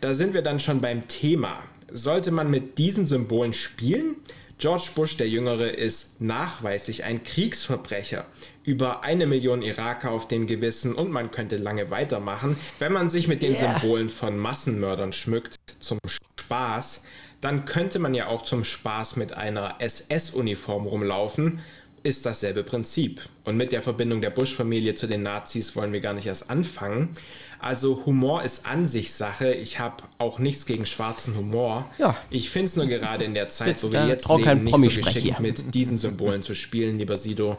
Da 0.02 0.16
sind 0.16 0.34
wir 0.34 0.42
dann 0.42 0.60
schon 0.60 0.82
beim 0.82 1.08
Thema. 1.08 1.64
Sollte 1.92 2.32
man 2.32 2.50
mit 2.50 2.78
diesen 2.78 3.06
Symbolen 3.06 3.54
spielen? 3.54 4.16
George 4.58 4.90
Bush 4.96 5.18
der 5.18 5.28
Jüngere 5.28 5.72
ist 5.72 6.22
nachweislich 6.22 7.04
ein 7.04 7.24
Kriegsverbrecher. 7.24 8.26
Über 8.64 9.04
eine 9.04 9.26
Million 9.26 9.62
Iraker 9.62 10.12
auf 10.12 10.30
dem 10.30 10.48
Gewissen 10.48 10.96
und 10.96 11.12
man 11.12 11.30
könnte 11.30 11.58
lange 11.58 11.92
weitermachen. 11.92 12.56
Wenn 12.80 12.94
man 12.94 13.10
sich 13.10 13.28
mit 13.28 13.42
den 13.42 13.54
Yeah. 13.54 13.80
Symbolen 13.80 14.10
von 14.10 14.38
Massenmördern 14.38 15.12
schmückt 15.12 15.56
zum 15.82 16.00
Spaß, 16.08 17.04
dann 17.42 17.66
könnte 17.66 18.00
man 18.00 18.14
ja 18.14 18.28
auch 18.28 18.44
zum 18.44 18.64
Spaß 18.64 19.18
mit 19.18 19.34
einer 19.34 19.76
SS-Uniform 19.80 20.88
rumlaufen. 20.88 21.60
Ist 22.06 22.28
dasselbe 22.28 22.62
Prinzip. 22.62 23.20
Und 23.46 23.58
mit 23.58 23.72
der 23.72 23.82
Verbindung 23.82 24.22
der 24.22 24.30
Bush-Familie 24.30 24.94
zu 24.94 25.08
den 25.08 25.24
Nazis 25.24 25.76
wollen 25.76 25.92
wir 25.92 26.02
gar 26.02 26.14
nicht 26.14 26.28
erst 26.28 26.52
anfangen. 26.52 27.10
Also 27.58 28.06
Humor 28.06 28.44
ist 28.44 28.68
an 28.68 28.86
sich 28.86 29.12
Sache. 29.12 29.52
Ich 29.52 29.80
habe 29.80 30.04
auch 30.20 30.38
nichts 30.38 30.68
gegen 30.68 30.86
schwarzen 30.86 31.36
Humor. 31.36 31.90
Ja. 31.98 32.16
Ich 32.30 32.52
finde 32.52 32.66
es 32.66 32.76
nur 32.76 32.86
gerade 32.86 33.26
in 33.26 33.34
der 33.34 33.50
Zeit, 33.50 33.82
wo 33.82 33.92
wir 33.92 34.06
jetzt 34.06 34.30
leben, 34.30 34.66
nicht 34.66 34.78
so 34.78 35.02
geschickt 35.02 35.18
hier. 35.18 35.36
mit 35.40 35.74
diesen 35.74 35.98
Symbolen 35.98 36.44
zu 36.44 36.54
spielen, 36.54 37.00
lieber 37.00 37.18
Sido. 37.18 37.58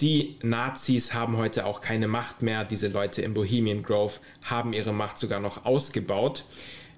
Die 0.00 0.36
Nazis 0.40 1.12
haben 1.12 1.36
heute 1.36 1.66
auch 1.66 1.80
keine 1.80 2.06
Macht 2.06 2.42
mehr. 2.42 2.64
Diese 2.64 2.86
Leute 2.86 3.22
im 3.22 3.34
Bohemian 3.34 3.82
Grove 3.82 4.20
haben 4.44 4.72
ihre 4.72 4.92
Macht 4.92 5.18
sogar 5.18 5.40
noch 5.40 5.64
ausgebaut. 5.64 6.44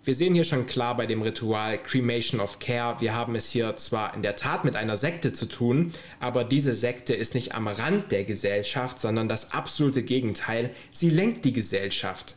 Wir 0.05 0.17
sehen 0.17 0.35
hier 0.35 0.43
schon 0.43 0.67
klar 0.67 0.97
bei 0.97 1.07
dem 1.07 1.23
Ritual 1.23 1.81
Cremation 1.81 2.41
of 2.41 2.59
Care, 2.59 2.97
wir 3.01 3.15
haben 3.15 3.37
es 3.37 3.51
hier 3.51 3.77
zwar 3.77 4.15
in 4.15 4.23
der 4.23 4.35
Tat 4.35 4.65
mit 4.65 4.75
einer 4.75 4.97
Sekte 4.97 5.33
zu 5.33 5.47
tun, 5.47 5.93
aber 6.19 6.43
diese 6.43 6.75
Sekte 6.75 7.15
ist 7.15 7.37
nicht 7.37 7.55
am 7.55 7.69
Rand 7.69 8.11
der 8.11 8.25
Gesellschaft, 8.25 9.01
sondern 9.01 9.29
das 9.29 9.53
absolute 9.53 10.03
Gegenteil. 10.03 10.71
Sie 10.91 11.09
lenkt 11.09 11.45
die 11.45 11.53
Gesellschaft. 11.53 12.35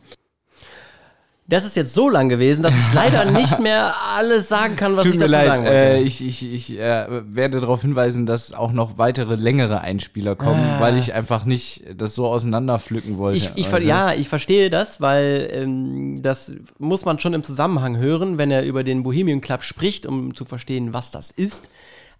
Das 1.48 1.64
ist 1.64 1.76
jetzt 1.76 1.94
so 1.94 2.10
lang 2.10 2.28
gewesen, 2.28 2.62
dass 2.62 2.74
ich 2.74 2.92
leider 2.92 3.24
nicht 3.30 3.60
mehr 3.60 3.94
alles 4.16 4.48
sagen 4.48 4.74
kann, 4.74 4.96
was 4.96 5.04
Tut 5.04 5.14
ich 5.14 5.18
dazu 5.20 5.30
leid, 5.30 5.46
sagen 5.54 5.64
wollte. 5.66 5.78
äh, 5.78 6.00
ich, 6.02 6.26
ich, 6.26 6.52
ich 6.52 6.78
äh, 6.78 7.06
werde 7.08 7.60
darauf 7.60 7.82
hinweisen, 7.82 8.26
dass 8.26 8.52
auch 8.52 8.72
noch 8.72 8.98
weitere 8.98 9.36
längere 9.36 9.80
Einspieler 9.80 10.34
kommen, 10.34 10.80
weil 10.80 10.96
ich 10.96 11.14
einfach 11.14 11.44
nicht 11.44 11.84
das 11.96 12.16
so 12.16 12.26
auseinanderpflücken 12.26 13.16
wollte. 13.18 13.38
Ich, 13.38 13.52
ich, 13.54 13.72
Also, 13.72 13.86
ja, 13.86 14.12
ich 14.12 14.28
verstehe 14.28 14.70
das, 14.70 15.00
weil 15.00 15.48
ähm, 15.52 16.20
das 16.20 16.54
muss 16.78 17.04
man 17.04 17.20
schon 17.20 17.32
im 17.32 17.44
Zusammenhang 17.44 17.96
hören, 17.96 18.38
wenn 18.38 18.50
er 18.50 18.64
über 18.64 18.82
den 18.82 19.04
Bohemian 19.04 19.40
Club 19.40 19.62
spricht, 19.62 20.04
um 20.04 20.34
zu 20.34 20.44
verstehen, 20.44 20.92
was 20.92 21.12
das 21.12 21.30
ist. 21.30 21.68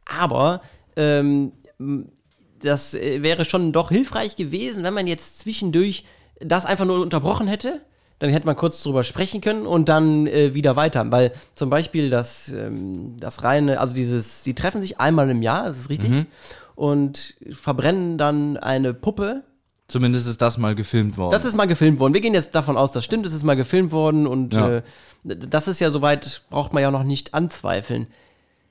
Aber 0.05 0.61
ähm, 0.95 1.53
das 2.61 2.95
äh, 2.95 3.23
wäre 3.23 3.45
schon 3.45 3.73
doch 3.73 3.89
hilfreich 3.91 4.37
gewesen, 4.37 4.85
wenn 4.85 4.95
man 4.95 5.07
jetzt 5.07 5.41
zwischendurch 5.41 6.05
das 6.41 6.65
einfach 6.65 6.85
nur 6.85 7.01
unterbrochen 7.01 7.49
hätte. 7.49 7.81
Dann 8.19 8.31
hätte 8.31 8.47
man 8.47 8.57
kurz 8.57 8.83
drüber 8.83 9.05
sprechen 9.05 9.41
können 9.43 9.67
und 9.67 9.89
dann 9.91 10.27
äh, 10.27 10.55
wieder 10.55 10.75
weiter. 10.77 11.05
Weil 11.11 11.33
zum 11.55 11.69
Beispiel 11.69 12.09
das, 12.09 12.49
ähm, 12.49 13.17
das 13.21 13.43
reine, 13.43 13.79
also 13.79 13.95
dieses, 13.95 14.43
die 14.43 14.55
treffen 14.55 14.81
sich 14.81 14.99
einmal 15.01 15.29
im 15.29 15.43
Jahr, 15.43 15.67
das 15.67 15.79
ist 15.79 15.91
richtig, 15.91 16.11
Mhm. 16.11 16.27
und 16.75 17.35
verbrennen 17.51 18.17
dann 18.19 18.57
eine 18.57 18.95
Puppe 18.95 19.43
Zumindest 19.89 20.27
ist 20.27 20.43
das 20.43 20.59
mal 20.59 20.75
gefilmt 20.75 21.17
worden. 21.17 21.31
das 21.31 21.45
ist 21.45 21.55
mal 21.55 21.67
gefilmt 21.67 22.01
worden. 22.01 22.13
Wir 22.15 22.21
gehen 22.21 22.35
jetzt 22.35 22.55
davon 22.57 22.77
aus, 22.77 22.91
das 22.91 23.05
stimmt, 23.05 23.25
es 23.27 23.33
ist 23.33 23.45
mal 23.45 23.55
gefilmt 23.55 23.93
worden 23.93 24.27
und 24.27 24.55
Ja. 24.55 24.79
äh, 24.79 24.83
das 25.25 25.69
ist 25.69 25.79
ja 25.81 25.91
soweit, 25.91 26.43
braucht 26.51 26.73
man 26.73 26.83
ja 26.83 26.91
noch 26.91 27.05
nicht 27.05 27.35
anzweifeln. 27.35 28.09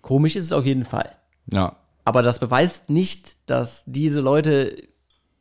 Komisch 0.01 0.35
ist 0.35 0.43
es 0.45 0.51
auf 0.53 0.65
jeden 0.65 0.85
Fall. 0.85 1.09
ja. 1.51 1.75
Aber 2.07 2.21
das 2.21 2.37
beweist 2.37 2.91
nicht, 2.91 3.37
dass 3.47 3.81
diese 3.87 4.21
Leute 4.21 4.75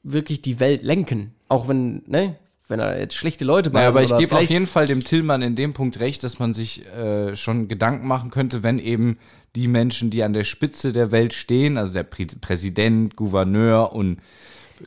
wirklich 0.02 0.40
die 0.40 0.60
Welt 0.60 0.82
lenken. 0.82 1.34
Auch 1.48 1.68
wenn, 1.68 2.02
ne, 2.06 2.36
wenn 2.68 2.78
da 2.78 2.96
jetzt 2.96 3.14
schlechte 3.14 3.44
Leute 3.44 3.70
bei 3.70 3.80
Naja, 3.80 3.90
aber 3.90 4.02
ich 4.02 4.16
gebe 4.16 4.36
auf 4.36 4.48
jeden 4.48 4.66
Fall 4.66 4.86
dem 4.86 5.04
Tillmann 5.04 5.42
in 5.42 5.54
dem 5.54 5.74
Punkt 5.74 6.00
recht, 6.00 6.24
dass 6.24 6.38
man 6.38 6.54
sich 6.54 6.86
äh, 6.86 7.36
schon 7.36 7.68
Gedanken 7.68 8.06
machen 8.06 8.30
könnte, 8.30 8.62
wenn 8.62 8.78
eben 8.78 9.18
die 9.54 9.68
Menschen, 9.68 10.10
die 10.10 10.22
an 10.22 10.32
der 10.32 10.44
Spitze 10.44 10.92
der 10.92 11.12
Welt 11.12 11.34
stehen, 11.34 11.76
also 11.76 11.92
der 11.92 12.04
Prä 12.04 12.26
Präsident, 12.40 13.16
Gouverneur 13.16 13.92
und 13.92 14.18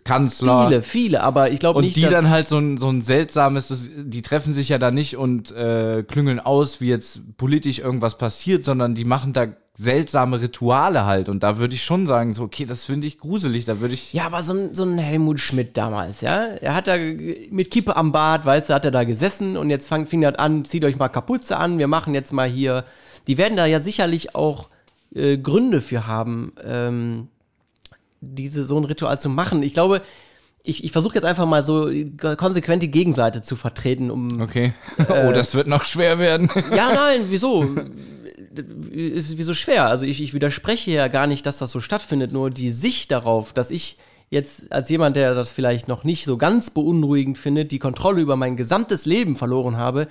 Kanzler, 0.04 0.68
viele, 0.68 0.82
viele, 0.84 1.24
aber 1.24 1.52
ich 1.52 1.60
glaube 1.60 1.80
und 1.80 1.86
nicht, 1.86 1.96
die 1.96 2.02
dass 2.02 2.12
dann 2.12 2.30
halt 2.30 2.48
so 2.48 2.58
ein, 2.58 2.78
so 2.78 2.90
ein 2.90 3.02
seltsames, 3.02 3.70
das, 3.70 3.90
die 3.96 4.22
treffen 4.22 4.54
sich 4.54 4.70
ja 4.70 4.78
da 4.78 4.92
nicht 4.92 5.18
und 5.18 5.52
äh, 5.52 6.04
klüngeln 6.04 6.40
aus, 6.40 6.82
wie 6.82 6.88
jetzt 6.88 7.38
politisch 7.38 7.80
irgendwas 7.80 8.18
passiert, 8.18 8.66
sondern 8.66 8.96
die 8.96 9.06
machen 9.06 9.34
da 9.34 9.48
seltsame 9.78 10.42
Rituale 10.42 11.06
halt. 11.06 11.30
Und 11.30 11.44
da 11.44 11.58
würde 11.58 11.76
ich 11.76 11.84
schon 11.84 12.08
sagen, 12.08 12.34
so, 12.34 12.44
okay, 12.44 12.66
das 12.66 12.86
finde 12.86 13.06
ich 13.06 13.20
gruselig, 13.20 13.66
da 13.66 13.80
würde 13.80 13.94
ich. 13.94 14.12
Ja, 14.12 14.26
aber 14.26 14.42
so 14.42 14.54
ein, 14.54 14.74
so 14.74 14.84
ein 14.84 14.98
Helmut 14.98 15.40
Schmidt 15.40 15.78
damals, 15.78 16.22
ja. 16.22 16.48
Er 16.62 16.74
hat 16.74 16.88
da 16.88 16.98
mit 16.98 17.70
Kippe 17.70 17.96
am 17.96 18.12
Bart, 18.12 18.46
weißt 18.46 18.70
du, 18.70 18.74
hat 18.74 18.86
er 18.86 18.92
da 18.92 19.04
gesessen 19.04 19.56
und 19.56 19.70
jetzt 19.70 19.88
fang, 19.88 20.08
fing 20.08 20.22
das 20.22 20.36
an, 20.36 20.66
zieht 20.66 20.84
euch 20.84 20.98
mal 20.98 21.10
Kapuze 21.10 21.58
an, 21.58 21.78
wir 21.78 21.88
machen 21.88 22.14
jetzt 22.16 22.34
mal 22.34 22.50
hier. 22.50 22.86
Die 23.28 23.38
werden 23.38 23.56
da 23.56 23.66
ja 23.66 23.80
sicherlich 23.80 24.36
auch 24.36 24.70
äh, 25.14 25.38
Gründe 25.38 25.82
für 25.82 26.08
haben, 26.08 26.54
ähm, 26.64 27.28
diese, 28.22 28.66
so 28.66 28.78
ein 28.78 28.86
Ritual 28.86 29.20
zu 29.20 29.30
machen. 29.30 29.64
Ich 29.64 29.74
glaube, 29.74 30.02
ich, 30.64 30.84
ich 30.84 30.92
versuche 30.92 31.16
jetzt 31.16 31.24
einfach 31.24 31.46
mal 31.46 31.64
so 31.64 31.90
konsequent 32.36 32.84
die 32.84 32.92
Gegenseite 32.92 33.42
zu 33.42 33.56
vertreten, 33.56 34.12
um. 34.12 34.42
Okay. 34.42 34.74
oh, 35.10 35.32
das 35.32 35.56
wird 35.56 35.68
noch 35.68 35.84
schwer 35.84 36.20
werden. 36.20 36.50
Ja, 36.76 36.94
nein, 36.94 37.22
wieso? 37.30 37.66
ist 38.92 39.38
wie 39.38 39.44
so 39.44 39.54
schwer. 39.54 39.88
Also 39.88 40.06
ich, 40.06 40.22
ich 40.22 40.34
widerspreche 40.34 40.92
ja 40.92 41.08
gar 41.08 41.28
nicht, 41.28 41.46
dass 41.46 41.58
das 41.58 41.72
so 41.72 41.80
stattfindet, 41.80 42.32
nur 42.32 42.50
die 42.50 42.72
Sicht 42.72 43.12
darauf, 43.12 43.54
dass 43.54 43.72
ich 43.72 43.98
jetzt 44.30 44.72
als 44.72 44.90
jemand, 44.90 45.16
der 45.16 45.34
das 45.34 45.52
vielleicht 45.52 45.88
noch 45.88 46.04
nicht 46.04 46.26
so 46.26 46.38
ganz 46.38 46.70
beunruhigend 46.70 47.38
findet, 47.38 47.72
die 47.72 47.80
Kontrolle 47.80 48.22
über 48.22 48.36
mein 48.36 48.58
gesamtes 48.58 49.06
Leben 49.06 49.36
verloren 49.36 49.78
habe, 49.78 50.08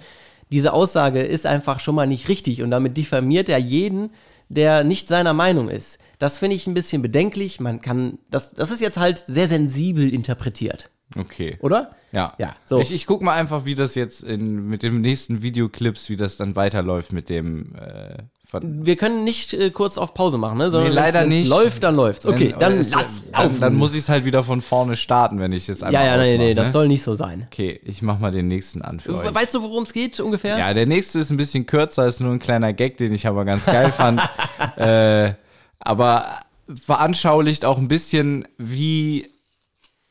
diese 0.52 0.72
Aussage 0.72 1.22
ist 1.22 1.44
einfach 1.44 1.80
schon 1.80 1.96
mal 1.96 2.06
nicht 2.06 2.28
richtig 2.28 2.62
und 2.62 2.70
damit 2.70 2.96
diffamiert 2.96 3.48
er 3.48 3.58
jeden, 3.58 4.10
der 4.48 4.84
nicht 4.84 5.08
seiner 5.08 5.32
Meinung 5.32 5.68
ist. 5.68 5.98
Das 6.18 6.38
finde 6.38 6.56
ich 6.56 6.66
ein 6.66 6.74
bisschen 6.74 7.02
bedenklich. 7.02 7.60
Man 7.60 7.80
kann, 7.80 8.18
das, 8.30 8.54
das 8.54 8.70
ist 8.70 8.80
jetzt 8.80 8.98
halt 8.98 9.24
sehr 9.26 9.48
sensibel 9.48 10.12
interpretiert. 10.12 10.90
Okay. 11.14 11.56
Oder? 11.60 11.90
Ja. 12.12 12.34
Ja, 12.38 12.56
so. 12.64 12.80
Ich, 12.80 12.92
ich 12.92 13.06
guck 13.06 13.22
mal 13.22 13.34
einfach, 13.34 13.64
wie 13.64 13.74
das 13.74 13.94
jetzt 13.94 14.24
in, 14.24 14.68
mit 14.68 14.82
dem 14.82 15.00
nächsten 15.00 15.42
Videoclips, 15.42 16.08
wie 16.08 16.16
das 16.16 16.36
dann 16.36 16.56
weiterläuft 16.56 17.12
mit 17.12 17.28
dem. 17.28 17.74
Äh, 17.76 18.24
Wir 18.52 18.96
können 18.96 19.24
nicht 19.24 19.52
äh, 19.54 19.70
kurz 19.70 19.98
auf 19.98 20.14
Pause 20.14 20.38
machen, 20.38 20.58
ne? 20.58 20.70
Sondern 20.70 20.90
Nee, 20.90 20.94
leider 20.94 21.20
wenn's- 21.20 21.30
wenn's 21.32 21.40
nicht. 21.42 21.48
läuft, 21.48 21.82
dann 21.82 21.96
läuft's. 21.96 22.26
Okay, 22.26 22.52
Wenn- 22.52 22.58
dann 22.60 22.78
ist- 22.78 22.94
lass 22.94 23.24
dann, 23.32 23.42
laufen. 23.42 23.60
dann 23.60 23.74
muss 23.74 23.92
ich 23.92 23.98
es 24.00 24.08
halt 24.08 24.24
wieder 24.24 24.42
von 24.44 24.60
vorne 24.62 24.96
starten, 24.96 25.40
wenn 25.40 25.52
ich 25.52 25.62
es 25.62 25.66
jetzt 25.66 25.84
einfach 25.84 26.00
ja, 26.00 26.16
ja, 26.16 26.22
nee, 26.22 26.38
nee, 26.38 26.54
das 26.54 26.68
ne? 26.68 26.72
soll 26.72 26.88
nicht 26.88 27.02
so 27.02 27.14
sein. 27.14 27.48
Okay, 27.52 27.80
ich 27.84 28.02
mach 28.02 28.18
mal 28.18 28.30
den 28.30 28.48
nächsten 28.48 28.82
an 28.82 29.00
für 29.00 29.16
euch. 29.16 29.34
Weißt 29.34 29.52
du, 29.54 29.62
worum 29.62 29.82
es 29.82 29.92
geht 29.92 30.18
ungefähr? 30.20 30.58
Ja, 30.58 30.72
der 30.74 30.86
nächste 30.86 31.18
ist 31.18 31.30
ein 31.30 31.36
bisschen 31.36 31.66
kürzer, 31.66 32.06
ist 32.06 32.20
nur 32.20 32.32
ein 32.32 32.38
kleiner 32.38 32.72
Gag, 32.72 32.96
den 32.98 33.12
ich 33.12 33.26
aber 33.26 33.44
ganz 33.44 33.64
geil 33.66 33.90
fand. 33.92 34.20
äh, 34.76 35.34
aber 35.80 36.40
veranschaulicht 36.84 37.64
auch 37.64 37.78
ein 37.78 37.88
bisschen, 37.88 38.46
wie 38.58 39.26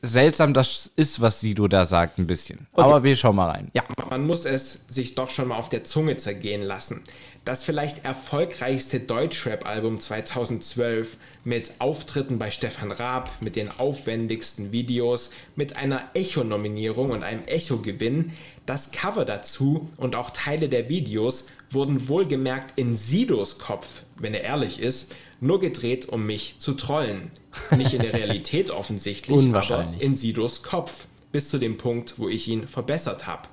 seltsam 0.02 0.54
das 0.54 0.90
ist, 0.96 1.20
was 1.20 1.40
Sido 1.40 1.68
da 1.68 1.84
sagt, 1.84 2.18
ein 2.18 2.26
bisschen. 2.26 2.66
Aber 2.74 3.02
wir 3.02 3.16
schauen 3.16 3.36
mal 3.36 3.50
rein. 3.50 3.70
Ja. 3.74 3.82
Man 4.10 4.26
muss 4.26 4.44
es 4.44 4.84
sich 4.88 5.14
doch 5.14 5.30
schon 5.30 5.48
mal 5.48 5.56
auf 5.56 5.68
der 5.68 5.84
Zunge 5.84 6.16
zergehen 6.16 6.62
lassen. 6.62 7.02
Das 7.46 7.62
vielleicht 7.62 8.04
erfolgreichste 8.04 8.98
Deutschrap-Album 8.98 10.00
2012 10.00 11.16
mit 11.44 11.74
Auftritten 11.78 12.40
bei 12.40 12.50
Stefan 12.50 12.90
Raab, 12.90 13.30
mit 13.40 13.54
den 13.54 13.70
aufwendigsten 13.70 14.72
Videos, 14.72 15.30
mit 15.54 15.76
einer 15.76 16.10
Echo-Nominierung 16.14 17.12
und 17.12 17.22
einem 17.22 17.44
Echo-Gewinn. 17.44 18.32
Das 18.66 18.90
Cover 18.90 19.24
dazu 19.24 19.88
und 19.96 20.16
auch 20.16 20.30
Teile 20.30 20.68
der 20.68 20.88
Videos 20.88 21.46
wurden 21.70 22.08
wohlgemerkt 22.08 22.76
in 22.76 22.96
Sidos 22.96 23.60
Kopf, 23.60 24.02
wenn 24.16 24.34
er 24.34 24.42
ehrlich 24.42 24.80
ist, 24.80 25.14
nur 25.40 25.60
gedreht, 25.60 26.08
um 26.08 26.26
mich 26.26 26.56
zu 26.58 26.72
trollen. 26.72 27.30
Nicht 27.76 27.94
in 27.94 28.02
der 28.02 28.12
Realität 28.12 28.70
offensichtlich, 28.72 29.54
aber 29.54 29.94
in 30.00 30.16
Sidos 30.16 30.64
Kopf. 30.64 31.06
Bis 31.30 31.48
zu 31.48 31.58
dem 31.58 31.76
Punkt, 31.76 32.18
wo 32.18 32.28
ich 32.28 32.48
ihn 32.48 32.66
verbessert 32.66 33.28
habe. 33.28 33.48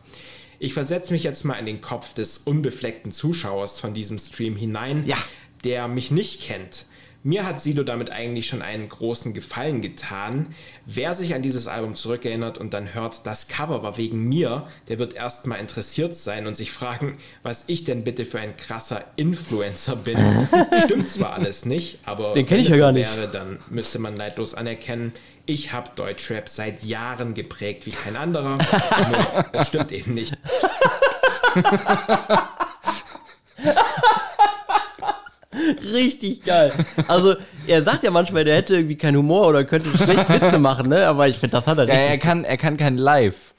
Ich 0.60 0.74
versetze 0.74 1.12
mich 1.13 1.24
jetzt 1.24 1.44
mal 1.46 1.56
in 1.56 1.66
den 1.66 1.82
Kopf 1.82 2.13
des 2.13 2.39
unbefleckten 2.39 3.12
Zuschauers 3.12 3.80
von 3.80 3.94
diesem 3.94 4.18
Stream 4.20 4.56
hinein, 4.56 5.06
Ja. 5.06 5.18
der 5.63 5.88
mich 5.88 6.12
nicht 6.12 6.42
kennt. 6.44 6.86
Mir 7.26 7.46
hat 7.46 7.62
Sido 7.62 7.84
damit 7.84 8.12
eigentlich 8.12 8.48
schon 8.48 8.62
einen 8.62 8.90
großen 8.90 9.34
Gefallen 9.34 9.82
getan. 9.82 10.54
Wer 10.86 11.14
sich 11.14 11.34
an 11.34 11.42
dieses 11.42 11.68
Album 11.68 11.96
zurückerinnert 11.96 12.58
und 12.58 12.74
dann 12.74 12.94
hört, 12.94 13.26
das 13.26 13.48
Cover 13.48 13.82
war 13.82 13.98
wegen 13.98 14.28
mir, 14.28 14.68
der 14.90 15.00
wird 15.00 15.14
erstmal 15.14 15.60
interessiert 15.62 16.16
sein 16.16 16.48
und 16.48 16.58
sich 16.58 16.74
fragen, 16.74 17.18
was 17.42 17.64
ich 17.68 17.86
denn 17.86 18.04
bitte 18.04 18.26
für 18.26 18.40
ein 18.40 18.58
krasser 18.58 19.06
Influencer 19.16 19.96
bin. 19.96 20.18
Stimmt 20.84 21.08
zwar 21.08 21.34
alles 21.34 21.64
nicht, 21.64 22.00
aber 22.04 22.34
Den 22.34 22.46
kenn 22.46 22.60
ich 22.60 22.68
wenn 22.70 22.74
ja 22.74 22.80
gar 22.80 22.92
nicht. 22.92 23.16
wäre, 23.16 23.30
dann 23.30 23.60
müsste 23.70 24.00
man 24.00 24.16
neidlos 24.16 24.54
anerkennen, 24.54 25.14
ich 25.46 25.72
habe 25.72 25.92
Deutschrap 25.96 26.50
seit 26.50 26.84
Jahren 26.84 27.34
geprägt 27.34 27.86
wie 27.86 27.92
kein 27.92 28.18
anderer. 28.18 28.58
Nur, 28.58 29.46
das 29.54 29.70
stimmt 29.70 29.94
eben 29.94 30.14
nicht. 30.14 30.34
Richtig 35.84 36.43
geil. 36.43 36.72
Also, 37.08 37.36
er 37.67 37.84
sagt 37.84 38.04
ja 38.04 38.12
manchmal, 38.12 38.46
der 38.46 38.56
hätte 38.56 38.76
irgendwie 38.76 38.96
keinen 38.98 39.17
Humor 39.17 39.48
oder 39.48 39.63
könnte 39.65 39.89
schlecht 39.98 40.30
Witze 40.30 40.60
machen, 40.60 40.89
ne? 40.89 41.08
Aber 41.08 41.28
ich 41.28 41.38
finde, 41.38 41.52
das 41.58 41.67
hat 41.67 41.78
er 41.78 41.88
Ja, 41.88 41.93
richtig. 41.93 42.10
er 42.12 42.17
kann, 42.17 42.43
er 42.43 42.58
kann 42.58 42.78
kein 42.78 42.98
Live. 42.98 43.54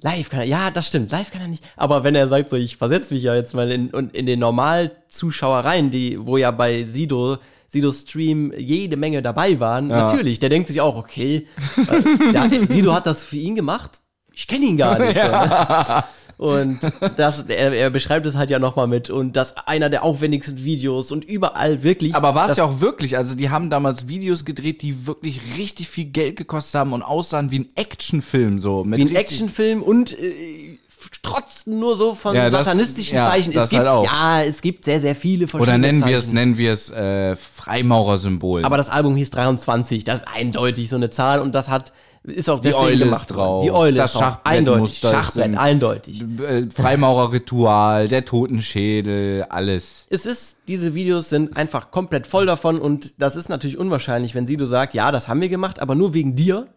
Live 0.00 0.30
kann 0.30 0.40
er, 0.40 0.46
ja, 0.46 0.70
das 0.72 0.88
stimmt. 0.88 1.12
Live 1.12 1.30
kann 1.30 1.40
er 1.42 1.48
nicht. 1.48 1.62
Aber 1.76 2.02
wenn 2.02 2.14
er 2.16 2.26
sagt, 2.28 2.50
so, 2.50 2.56
ich 2.56 2.76
versetze 2.76 3.14
mich 3.14 3.22
ja 3.22 3.34
jetzt 3.34 3.54
mal 3.54 3.70
in, 3.70 3.90
und 3.90 4.14
in 4.14 4.26
den 4.26 4.40
Normalzuschauereien, 4.40 5.90
die, 5.90 6.18
wo 6.26 6.36
ja 6.36 6.50
bei 6.50 6.84
Sido, 6.84 7.38
Sido 7.68 7.92
Stream 7.92 8.52
jede 8.56 8.96
Menge 8.96 9.22
dabei 9.22 9.60
waren, 9.60 9.86
natürlich, 9.86 10.40
der 10.40 10.48
denkt 10.48 10.68
sich 10.68 10.80
auch, 10.80 10.96
okay, 10.96 11.46
äh, 11.76 12.32
ja, 12.34 12.48
Sido 12.66 12.92
hat 12.92 13.06
das 13.06 13.22
für 13.22 13.36
ihn 13.36 13.54
gemacht. 13.54 14.00
Ich 14.34 14.46
kenne 14.46 14.64
ihn 14.64 14.76
gar 14.76 14.98
nicht. 15.06 15.14
So, 15.14 15.22
ne? 15.22 16.04
Und 16.38 16.80
das, 17.16 17.44
er, 17.48 17.72
er 17.72 17.90
beschreibt 17.90 18.26
es 18.26 18.36
halt 18.36 18.50
ja 18.50 18.58
nochmal 18.58 18.86
mit. 18.86 19.10
Und 19.10 19.36
das 19.36 19.56
einer 19.66 19.88
der 19.90 20.02
aufwendigsten 20.02 20.64
Videos 20.64 21.12
und 21.12 21.24
überall 21.24 21.82
wirklich. 21.82 22.14
Aber 22.14 22.34
war 22.34 22.44
es 22.44 22.48
das- 22.50 22.56
ja 22.58 22.64
auch 22.64 22.80
wirklich, 22.80 23.16
also 23.16 23.34
die 23.34 23.50
haben 23.50 23.70
damals 23.70 24.08
Videos 24.08 24.44
gedreht, 24.44 24.82
die 24.82 25.06
wirklich 25.06 25.40
richtig 25.58 25.88
viel 25.88 26.06
Geld 26.06 26.36
gekostet 26.36 26.80
haben 26.80 26.92
und 26.92 27.02
aussahen 27.02 27.50
wie 27.50 27.60
ein 27.60 27.68
Actionfilm 27.76 28.58
so. 28.60 28.84
Wie 28.86 29.00
ein 29.02 29.14
Actionfilm 29.14 29.82
und 29.82 30.18
äh, 30.18 30.78
trotzten 31.22 31.78
nur 31.78 31.96
so 31.96 32.14
von 32.14 32.34
Ja, 32.34 32.48
das- 32.48 32.64
satanistischen 32.66 33.18
ja, 33.18 33.26
Zeichen. 33.28 33.50
Es 33.50 33.56
das 33.56 33.70
gibt, 33.70 33.82
halt 33.82 34.04
ja, 34.06 34.42
es 34.42 34.60
gibt 34.62 34.84
sehr, 34.84 35.00
sehr 35.00 35.14
viele 35.14 35.46
verschiedene 35.48 35.76
Oder 35.78 35.78
nennen 35.92 36.04
wir 36.06 36.16
es, 36.16 36.24
Zeichen. 36.24 36.34
nennen 36.34 36.58
wir 36.58 36.72
es 36.72 36.90
äh, 36.90 37.36
Freimaurersymbol. 37.36 38.64
Aber 38.64 38.76
das 38.76 38.88
Album 38.88 39.16
hieß 39.16 39.30
23, 39.30 40.04
das 40.04 40.20
ist 40.20 40.28
eindeutig 40.32 40.88
so 40.88 40.96
eine 40.96 41.10
Zahl 41.10 41.40
und 41.40 41.54
das 41.54 41.68
hat, 41.68 41.92
ist 42.24 42.48
auch 42.48 42.60
Die 42.60 42.72
Eule 42.74 43.04
gemacht 43.06 43.28
worden. 43.30 43.36
drauf, 43.38 43.64
Die 43.64 43.70
Eule 43.72 43.96
das 43.96 44.12
ist 44.14 44.20
drauf, 44.20 44.22
Schachbrettmuster 44.44 45.08
eindeutig. 45.08 45.24
Schachbrett, 45.26 45.46
in- 45.46 45.58
eindeutig. 45.58 46.24
äh, 46.40 46.70
Freimaurerritual, 46.70 48.08
der 48.08 48.24
Totenschädel, 48.24 49.44
alles. 49.48 50.06
Es 50.10 50.26
ist, 50.26 50.58
diese 50.68 50.94
Videos 50.94 51.28
sind 51.28 51.56
einfach 51.56 51.90
komplett 51.90 52.26
voll 52.26 52.46
davon 52.46 52.80
und 52.80 53.20
das 53.20 53.36
ist 53.36 53.48
natürlich 53.48 53.78
unwahrscheinlich, 53.78 54.34
wenn 54.34 54.46
Sido 54.46 54.66
sagt, 54.66 54.94
ja, 54.94 55.10
das 55.12 55.28
haben 55.28 55.40
wir 55.40 55.48
gemacht, 55.48 55.80
aber 55.80 55.94
nur 55.94 56.14
wegen 56.14 56.36
dir. 56.36 56.68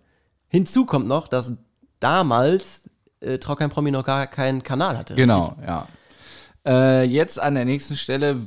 Hinzu 0.47 0.85
kommt 0.85 1.07
noch, 1.07 1.27
dass 1.27 1.53
damals 1.99 2.89
äh, 3.19 3.37
Trau 3.39 3.55
kein 3.55 3.69
Promi 3.69 3.91
noch 3.91 4.05
gar 4.05 4.27
keinen 4.27 4.63
Kanal 4.63 4.97
hatte. 4.97 5.15
Genau, 5.15 5.55
ja. 5.65 5.87
Äh, 6.65 7.03
jetzt 7.03 7.39
an 7.39 7.55
der 7.55 7.65
nächsten 7.65 7.95
Stelle 7.95 8.37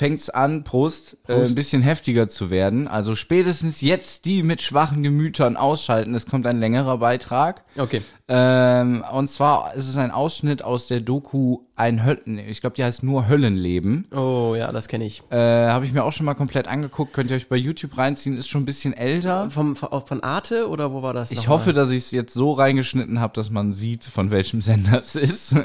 fängt's 0.00 0.30
an, 0.30 0.64
Prost, 0.64 1.18
Äh, 1.28 1.44
ein 1.44 1.54
bisschen 1.54 1.82
heftiger 1.82 2.26
zu 2.26 2.48
werden. 2.48 2.88
Also 2.88 3.14
spätestens 3.14 3.82
jetzt 3.82 4.24
die 4.24 4.42
mit 4.42 4.62
schwachen 4.62 5.02
Gemütern 5.02 5.58
ausschalten. 5.58 6.14
Es 6.14 6.24
kommt 6.24 6.46
ein 6.46 6.58
längerer 6.58 6.96
Beitrag. 6.96 7.64
Okay. 7.76 8.00
Ähm, 8.26 9.04
und 9.12 9.28
zwar 9.28 9.74
ist 9.74 9.88
es 9.88 9.98
ein 9.98 10.10
Ausschnitt 10.10 10.62
aus 10.62 10.86
der 10.86 11.00
Doku 11.00 11.58
Ein 11.76 12.04
Höllen. 12.04 12.38
Ich 12.38 12.62
glaube, 12.62 12.76
die 12.76 12.84
heißt 12.84 13.02
nur 13.02 13.28
Höllenleben. 13.28 14.06
Oh 14.10 14.54
ja, 14.56 14.72
das 14.72 14.88
kenne 14.88 15.04
ich. 15.04 15.22
Äh, 15.30 15.36
Habe 15.36 15.84
ich 15.84 15.92
mir 15.92 16.04
auch 16.04 16.12
schon 16.12 16.24
mal 16.24 16.34
komplett 16.34 16.66
angeguckt. 16.66 17.12
Könnt 17.12 17.30
ihr 17.30 17.36
euch 17.36 17.48
bei 17.48 17.56
YouTube 17.56 17.98
reinziehen. 17.98 18.38
Ist 18.38 18.48
schon 18.48 18.62
ein 18.62 18.66
bisschen 18.66 18.94
älter. 18.94 19.50
Vom, 19.50 19.76
von, 19.76 20.22
Arte 20.22 20.68
oder 20.68 20.92
wo 20.92 21.02
war 21.02 21.12
das? 21.12 21.30
Ich 21.30 21.48
hoffe, 21.48 21.74
dass 21.74 21.90
ich 21.90 22.04
es 22.04 22.10
jetzt 22.10 22.32
so 22.32 22.52
reingeschnitten 22.52 23.20
habe, 23.20 23.34
dass 23.34 23.50
man 23.50 23.74
sieht, 23.74 24.04
von 24.04 24.30
welchem 24.30 24.62
Sender 24.62 25.00
es 25.00 25.14
ist. 25.14 25.54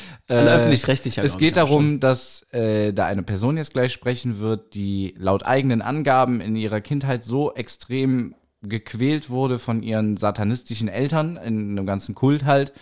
Ein 0.28 0.48
öffentlich-rechtlicher. 0.48 1.22
Es 1.22 1.38
geht 1.38 1.56
darum, 1.56 2.00
dass 2.00 2.46
äh, 2.52 2.92
da 2.92 3.06
eine 3.06 3.22
Person 3.22 3.56
jetzt 3.56 3.72
gleich 3.72 3.92
sprechen 3.92 4.40
wird, 4.40 4.74
die 4.74 5.14
laut 5.16 5.46
eigenen 5.46 5.82
Angaben 5.82 6.40
in 6.40 6.56
ihrer 6.56 6.80
Kindheit 6.80 7.24
so 7.24 7.54
extrem 7.54 8.34
gequält 8.62 9.30
wurde 9.30 9.58
von 9.58 9.82
ihren 9.82 10.16
satanistischen 10.16 10.88
Eltern, 10.88 11.36
in 11.36 11.70
einem 11.70 11.86
ganzen 11.86 12.14
Kult 12.14 12.44
halt, 12.44 12.72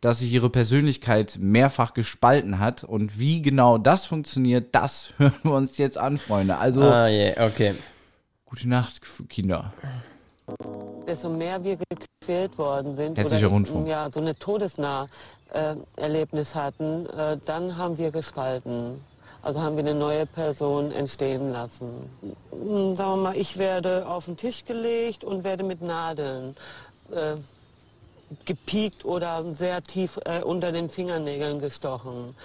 dass 0.00 0.20
sich 0.20 0.32
ihre 0.32 0.50
Persönlichkeit 0.50 1.38
mehrfach 1.40 1.94
gespalten 1.94 2.58
hat. 2.58 2.84
Und 2.84 3.18
wie 3.18 3.42
genau 3.42 3.78
das 3.78 4.06
funktioniert, 4.06 4.74
das 4.74 5.14
hören 5.18 5.34
wir 5.42 5.54
uns 5.54 5.78
jetzt 5.78 5.98
an, 5.98 6.18
Freunde. 6.18 6.58
Also. 6.58 6.82
Ah, 6.82 7.08
yeah, 7.08 7.46
okay. 7.46 7.74
gute 8.44 8.68
Nacht, 8.68 9.00
Kinder. 9.28 9.72
desto 11.06 11.30
mehr 11.30 11.62
wir 11.64 11.78
gequält 12.22 12.56
worden 12.58 12.94
sind 12.94 13.16
Hessischer 13.18 13.46
oder 13.46 13.54
Rundfunk. 13.54 13.88
ja, 13.88 14.08
so 14.12 14.20
eine 14.20 14.36
todesnah 14.36 15.08
äh, 15.52 15.76
Erlebnis 15.96 16.54
hatten, 16.54 17.06
äh, 17.06 17.38
dann 17.44 17.76
haben 17.76 17.98
wir 17.98 18.10
gespalten. 18.10 19.00
Also 19.42 19.60
haben 19.60 19.76
wir 19.76 19.84
eine 19.84 19.94
neue 19.94 20.24
Person 20.24 20.92
entstehen 20.92 21.50
lassen. 21.52 22.10
Hm, 22.50 22.94
Sagen 22.94 23.10
wir 23.10 23.16
mal, 23.16 23.36
ich 23.36 23.58
werde 23.58 24.06
auf 24.06 24.26
den 24.26 24.36
Tisch 24.36 24.64
gelegt 24.64 25.24
und 25.24 25.42
werde 25.42 25.64
mit 25.64 25.82
Nadeln 25.82 26.56
äh, 27.10 27.34
gepiekt 28.44 29.04
oder 29.04 29.44
sehr 29.54 29.82
tief 29.82 30.18
äh, 30.24 30.42
unter 30.42 30.70
den 30.70 30.88
Fingernägeln 30.88 31.58
gestochen. 31.58 32.36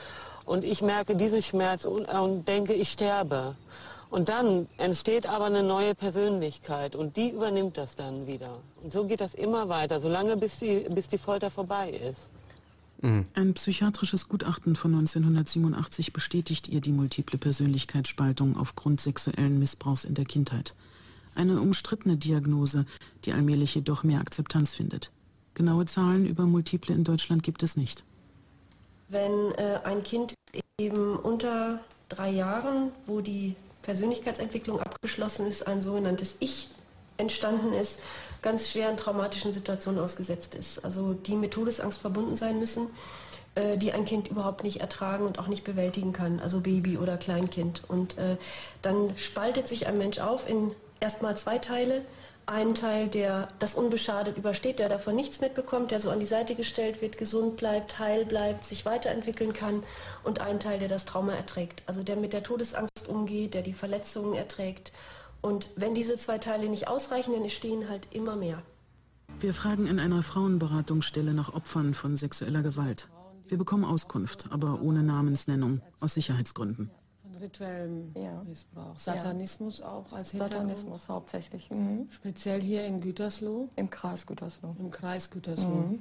Und 0.46 0.63
ich 0.63 0.82
merke 0.82 1.15
diesen 1.15 1.41
Schmerz 1.41 1.86
und, 1.86 2.06
und 2.06 2.48
denke, 2.48 2.74
ich 2.74 2.89
sterbe. 2.91 3.56
Und 4.10 4.30
dann 4.30 4.67
entsteht 4.78 5.28
aber 5.28 5.46
eine 5.46 5.63
neue 5.63 5.93
Persönlichkeit 5.93 6.96
und 6.96 7.17
die 7.17 7.30
übernimmt 7.30 7.78
das 7.78 7.96
dann 7.96 8.26
wieder. 8.26 8.52
Und 8.82 8.93
so 8.93 9.04
geht 9.04 9.20
das 9.20 9.36
immer 9.36 9.67
weiter, 9.67 10.00
solange 10.00 10.38
bis 10.38 10.60
die, 10.60 10.88
bis 10.89 11.10
die 11.10 11.17
Folter 11.17 11.50
vorbei 11.52 11.89
ist. 11.89 12.30
Ein 13.01 13.53
psychiatrisches 13.53 14.27
Gutachten 14.27 14.75
von 14.75 14.95
1987 14.95 16.13
bestätigt 16.13 16.67
ihr 16.67 16.81
die 16.81 16.91
multiple 16.91 17.38
Persönlichkeitsspaltung 17.38 18.57
aufgrund 18.57 19.01
sexuellen 19.01 19.60
Missbrauchs 19.60 20.03
in 20.03 20.15
der 20.15 20.25
Kindheit. 20.25 20.73
Eine 21.36 21.62
umstrittene 21.62 22.17
Diagnose, 22.17 22.86
die 23.25 23.33
allmählich 23.33 23.75
jedoch 23.75 24.03
mehr 24.03 24.19
Akzeptanz 24.19 24.73
findet. 24.73 25.12
Genaue 25.53 25.86
Zahlen 25.86 26.25
über 26.25 26.45
Multiple 26.45 26.95
in 26.95 27.03
Deutschland 27.03 27.43
gibt 27.43 27.62
es 27.62 27.77
nicht. 27.77 28.03
Wenn 29.10 29.51
äh, 29.53 29.79
ein 29.83 30.01
Kind 30.01 30.33
eben 30.79 31.15
unter 31.15 31.79
drei 32.10 32.31
Jahren, 32.31 32.91
wo 33.05 33.21
die 33.21 33.55
Persönlichkeitsentwicklung 33.83 34.79
abgeschlossen 34.79 35.45
ist, 35.45 35.67
ein 35.67 35.83
sogenanntes 35.83 36.38
Ich 36.39 36.69
entstanden 37.17 37.73
ist, 37.73 38.01
ganz 38.47 38.69
schweren 38.69 38.95
traumatischen 38.95 39.51
Situationen 39.51 39.99
ausgesetzt 39.99 40.55
ist. 40.55 40.86
Also 40.86 41.12
die 41.12 41.36
mit 41.36 41.51
Todesangst 41.51 41.99
verbunden 41.99 42.38
sein 42.38 42.60
müssen, 42.60 42.88
äh, 43.55 43.77
die 43.77 43.91
ein 43.91 44.05
Kind 44.05 44.29
überhaupt 44.29 44.63
nicht 44.63 44.79
ertragen 44.79 45.25
und 45.25 45.38
auch 45.38 45.47
nicht 45.47 45.65
bewältigen 45.65 46.13
kann, 46.13 46.39
also 46.39 46.62
Baby 46.62 46.97
oder 46.97 47.17
Kleinkind. 47.17 47.81
Und 47.89 48.17
äh, 48.17 48.38
dann 48.81 49.12
spaltet 49.17 49.67
sich 49.67 49.86
ein 49.86 49.97
Mensch 49.97 50.19
auf 50.19 50.49
in 50.49 50.71
erstmal 51.01 51.36
zwei 51.36 51.57
Teile. 51.57 52.03
Einen 52.45 52.73
Teil, 52.73 53.10
der 53.10 53.49
das 53.60 53.75
unbeschadet 53.75 54.38
übersteht, 54.38 54.79
der 54.79 54.88
davon 54.88 55.17
nichts 55.17 55.41
mitbekommt, 55.41 55.91
der 55.91 55.99
so 55.99 56.10
an 56.10 56.21
die 56.21 56.25
Seite 56.25 56.55
gestellt 56.55 57.01
wird, 57.01 57.17
gesund 57.17 57.57
bleibt, 57.57 57.99
heil 57.99 58.23
bleibt, 58.23 58.63
sich 58.63 58.86
weiterentwickeln 58.86 59.51
kann. 59.51 59.83
Und 60.23 60.39
einen 60.39 60.62
Teil, 60.62 60.79
der 60.79 60.88
das 60.88 61.03
Trauma 61.03 61.33
erträgt, 61.33 61.83
also 61.86 62.01
der 62.01 62.15
mit 62.15 62.31
der 62.31 62.43
Todesangst 62.43 63.10
umgeht, 63.10 63.55
der 63.55 63.62
die 63.62 63.73
Verletzungen 63.73 64.36
erträgt. 64.36 64.93
Und 65.41 65.69
wenn 65.76 65.93
diese 65.93 66.17
zwei 66.17 66.38
Teile 66.38 66.69
nicht 66.69 66.88
ausreichen, 66.88 67.34
dann 67.34 67.43
entstehen 67.43 67.89
halt 67.89 68.08
immer 68.13 68.36
mehr. 68.36 68.62
Wir 69.39 69.54
fragen 69.54 69.88
in 69.88 70.00
einer 70.00 70.23
Frauenberatungsstelle 70.23 71.34
nach 71.34 71.54
Opfern 71.54 71.93
von 71.93 72.17
sexueller 72.17 72.63
Gewalt. 72.63 73.08
Wir 73.47 73.58
bekommen 73.58 73.86
Auskunft, 73.86 74.45
aber 74.52 74.82
ohne 74.82 75.04
Namensnennung, 75.04 75.82
aus 76.00 76.15
Sicherheitsgründen. 76.15 76.89
Von 77.21 77.36
rituellem 77.36 78.12
Ja. 78.15 78.43
Missbrauch. 78.43 78.97
Satanismus 78.97 79.82
auch 79.82 80.12
als 80.12 80.32
Hintergrund. 80.32 80.65
Satanismus 80.69 81.08
hauptsächlich. 81.08 81.69
Mhm. 81.69 82.08
Speziell 82.10 82.62
hier 82.62 82.86
in 82.86 83.00
Gütersloh, 83.00 83.69
Im 83.76 83.89
Kreis 83.89 84.26
Gütersloh. 84.26 84.76
im 84.80 84.89
Kreis 84.91 85.30
Gütersloh. 85.30 85.97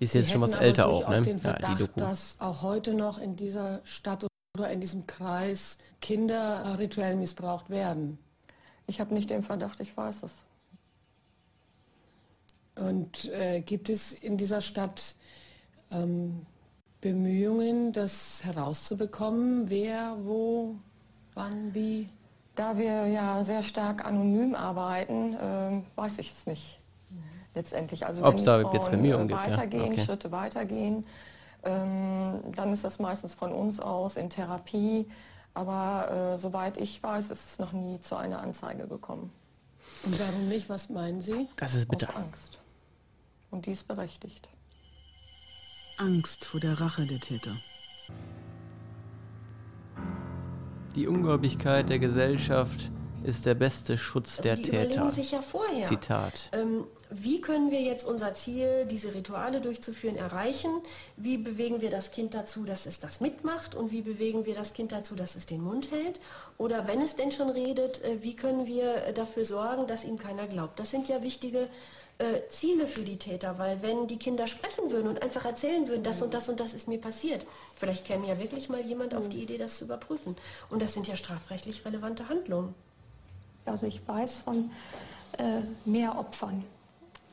Ist 0.00 0.12
Sie 0.12 0.18
jetzt 0.20 0.30
schon 0.30 0.40
was 0.40 0.54
älter 0.54 0.88
auch, 0.88 1.08
ne? 1.08 1.20
den 1.20 1.24
Ja, 1.24 1.32
die 1.34 1.40
Verdacht, 1.40 1.80
Doku. 1.80 2.00
dass 2.00 2.36
auch 2.38 2.62
heute 2.62 2.94
noch 2.94 3.18
in 3.18 3.36
dieser 3.36 3.80
Stadt 3.84 4.24
oder 4.56 4.70
in 4.70 4.80
diesem 4.80 5.06
Kreis 5.06 5.76
Kinder 6.00 6.76
rituell 6.78 7.16
missbraucht 7.16 7.68
werden. 7.68 8.18
Ich 8.88 9.00
habe 9.00 9.14
nicht 9.14 9.30
den 9.30 9.42
Verdacht, 9.42 9.78
ich 9.80 9.96
weiß 9.96 10.22
es. 10.24 10.32
Und 12.74 13.26
äh, 13.26 13.60
gibt 13.60 13.90
es 13.90 14.12
in 14.12 14.36
dieser 14.36 14.60
Stadt 14.60 15.14
ähm, 15.92 16.46
Bemühungen, 17.00 17.92
das 17.92 18.42
herauszubekommen, 18.44 19.68
wer, 19.68 20.16
wo, 20.22 20.76
wann, 21.34 21.74
wie? 21.74 22.08
Da 22.56 22.76
wir 22.76 23.06
ja 23.06 23.44
sehr 23.44 23.62
stark 23.62 24.04
anonym 24.04 24.54
arbeiten, 24.54 25.36
ähm, 25.40 25.84
weiß 25.94 26.18
ich 26.18 26.32
es 26.32 26.46
nicht. 26.46 26.80
Letztendlich. 27.54 28.06
Also 28.06 28.24
Ob's 28.24 28.38
wenn 28.38 28.62
da 28.62 28.72
jetzt 28.72 28.90
Bemühungen 28.90 29.28
äh, 29.28 29.32
gibt, 29.32 29.40
ja. 29.40 29.50
weitergehen, 29.50 29.92
Okay. 29.92 30.00
Schritte 30.02 30.32
weitergehen, 30.32 31.06
ähm, 31.64 32.40
dann 32.54 32.72
ist 32.72 32.84
das 32.84 32.98
meistens 32.98 33.34
von 33.34 33.52
uns 33.52 33.80
aus 33.80 34.16
in 34.16 34.30
Therapie. 34.30 35.06
Aber 35.54 36.34
äh, 36.34 36.38
soweit 36.38 36.76
ich 36.76 37.02
weiß, 37.02 37.30
ist 37.30 37.46
es 37.52 37.58
noch 37.58 37.72
nie 37.72 37.98
zu 38.00 38.16
einer 38.16 38.40
Anzeige 38.40 38.86
gekommen. 38.86 39.32
Und 40.04 40.18
warum 40.20 40.48
nicht? 40.48 40.68
Was 40.68 40.88
meinen 40.90 41.20
Sie? 41.20 41.48
Das 41.56 41.74
ist 41.74 41.88
bitter. 41.88 42.10
Aus 42.10 42.16
Angst. 42.16 42.58
Und 43.50 43.66
die 43.66 43.72
ist 43.72 43.88
berechtigt. 43.88 44.48
Angst 45.96 46.44
vor 46.44 46.60
der 46.60 46.80
Rache 46.80 47.06
der 47.06 47.18
Täter. 47.18 47.56
Die 50.94 51.06
Ungläubigkeit 51.08 51.88
der 51.88 51.98
Gesellschaft 51.98 52.90
ist 53.24 53.46
der 53.46 53.54
beste 53.54 53.98
Schutz 53.98 54.38
Also 54.38 54.42
der 54.42 54.56
die 54.56 54.62
Täter. 54.62 54.84
überlegen 54.94 55.10
sich 55.10 55.30
ja 55.32 55.40
vorher. 55.42 55.84
Zitat. 55.86 56.50
Ähm, 56.52 56.84
wie 57.10 57.40
können 57.40 57.70
wir 57.70 57.80
jetzt 57.80 58.04
unser 58.04 58.34
Ziel, 58.34 58.86
diese 58.86 59.14
Rituale 59.14 59.60
durchzuführen, 59.60 60.16
erreichen? 60.16 60.70
Wie 61.16 61.38
bewegen 61.38 61.80
wir 61.80 61.90
das 61.90 62.10
Kind 62.10 62.34
dazu, 62.34 62.64
dass 62.64 62.86
es 62.86 63.00
das 63.00 63.20
mitmacht? 63.20 63.74
Und 63.74 63.92
wie 63.92 64.02
bewegen 64.02 64.44
wir 64.44 64.54
das 64.54 64.74
Kind 64.74 64.92
dazu, 64.92 65.14
dass 65.14 65.34
es 65.34 65.46
den 65.46 65.62
Mund 65.62 65.90
hält? 65.90 66.20
Oder 66.58 66.86
wenn 66.86 67.00
es 67.00 67.16
denn 67.16 67.32
schon 67.32 67.48
redet, 67.48 68.02
äh, 68.04 68.22
wie 68.22 68.36
können 68.36 68.66
wir 68.66 69.06
äh, 69.06 69.12
dafür 69.14 69.44
sorgen, 69.44 69.86
dass 69.86 70.04
ihm 70.04 70.18
keiner 70.18 70.46
glaubt? 70.46 70.78
Das 70.78 70.90
sind 70.90 71.08
ja 71.08 71.22
wichtige 71.22 71.68
äh, 72.18 72.46
Ziele 72.48 72.86
für 72.86 73.04
die 73.04 73.16
Täter, 73.16 73.58
weil 73.58 73.80
wenn 73.80 74.06
die 74.06 74.18
Kinder 74.18 74.46
sprechen 74.46 74.90
würden 74.90 75.08
und 75.08 75.22
einfach 75.22 75.44
erzählen 75.44 75.88
würden, 75.88 76.02
das 76.02 76.20
und 76.20 76.34
das 76.34 76.48
und 76.48 76.60
das 76.60 76.74
ist 76.74 76.88
mir 76.88 77.00
passiert, 77.00 77.46
vielleicht 77.76 78.04
käme 78.04 78.26
ja 78.26 78.38
wirklich 78.38 78.68
mal 78.68 78.82
jemand 78.82 79.14
auf 79.14 79.28
die 79.28 79.42
Idee, 79.42 79.56
das 79.56 79.78
zu 79.78 79.84
überprüfen. 79.84 80.36
Und 80.68 80.82
das 80.82 80.92
sind 80.92 81.06
ja 81.06 81.16
strafrechtlich 81.16 81.84
relevante 81.86 82.28
Handlungen. 82.28 82.74
Also 83.64 83.86
ich 83.86 84.06
weiß 84.06 84.38
von 84.38 84.70
äh, 85.38 85.60
mehr 85.84 86.18
Opfern. 86.18 86.64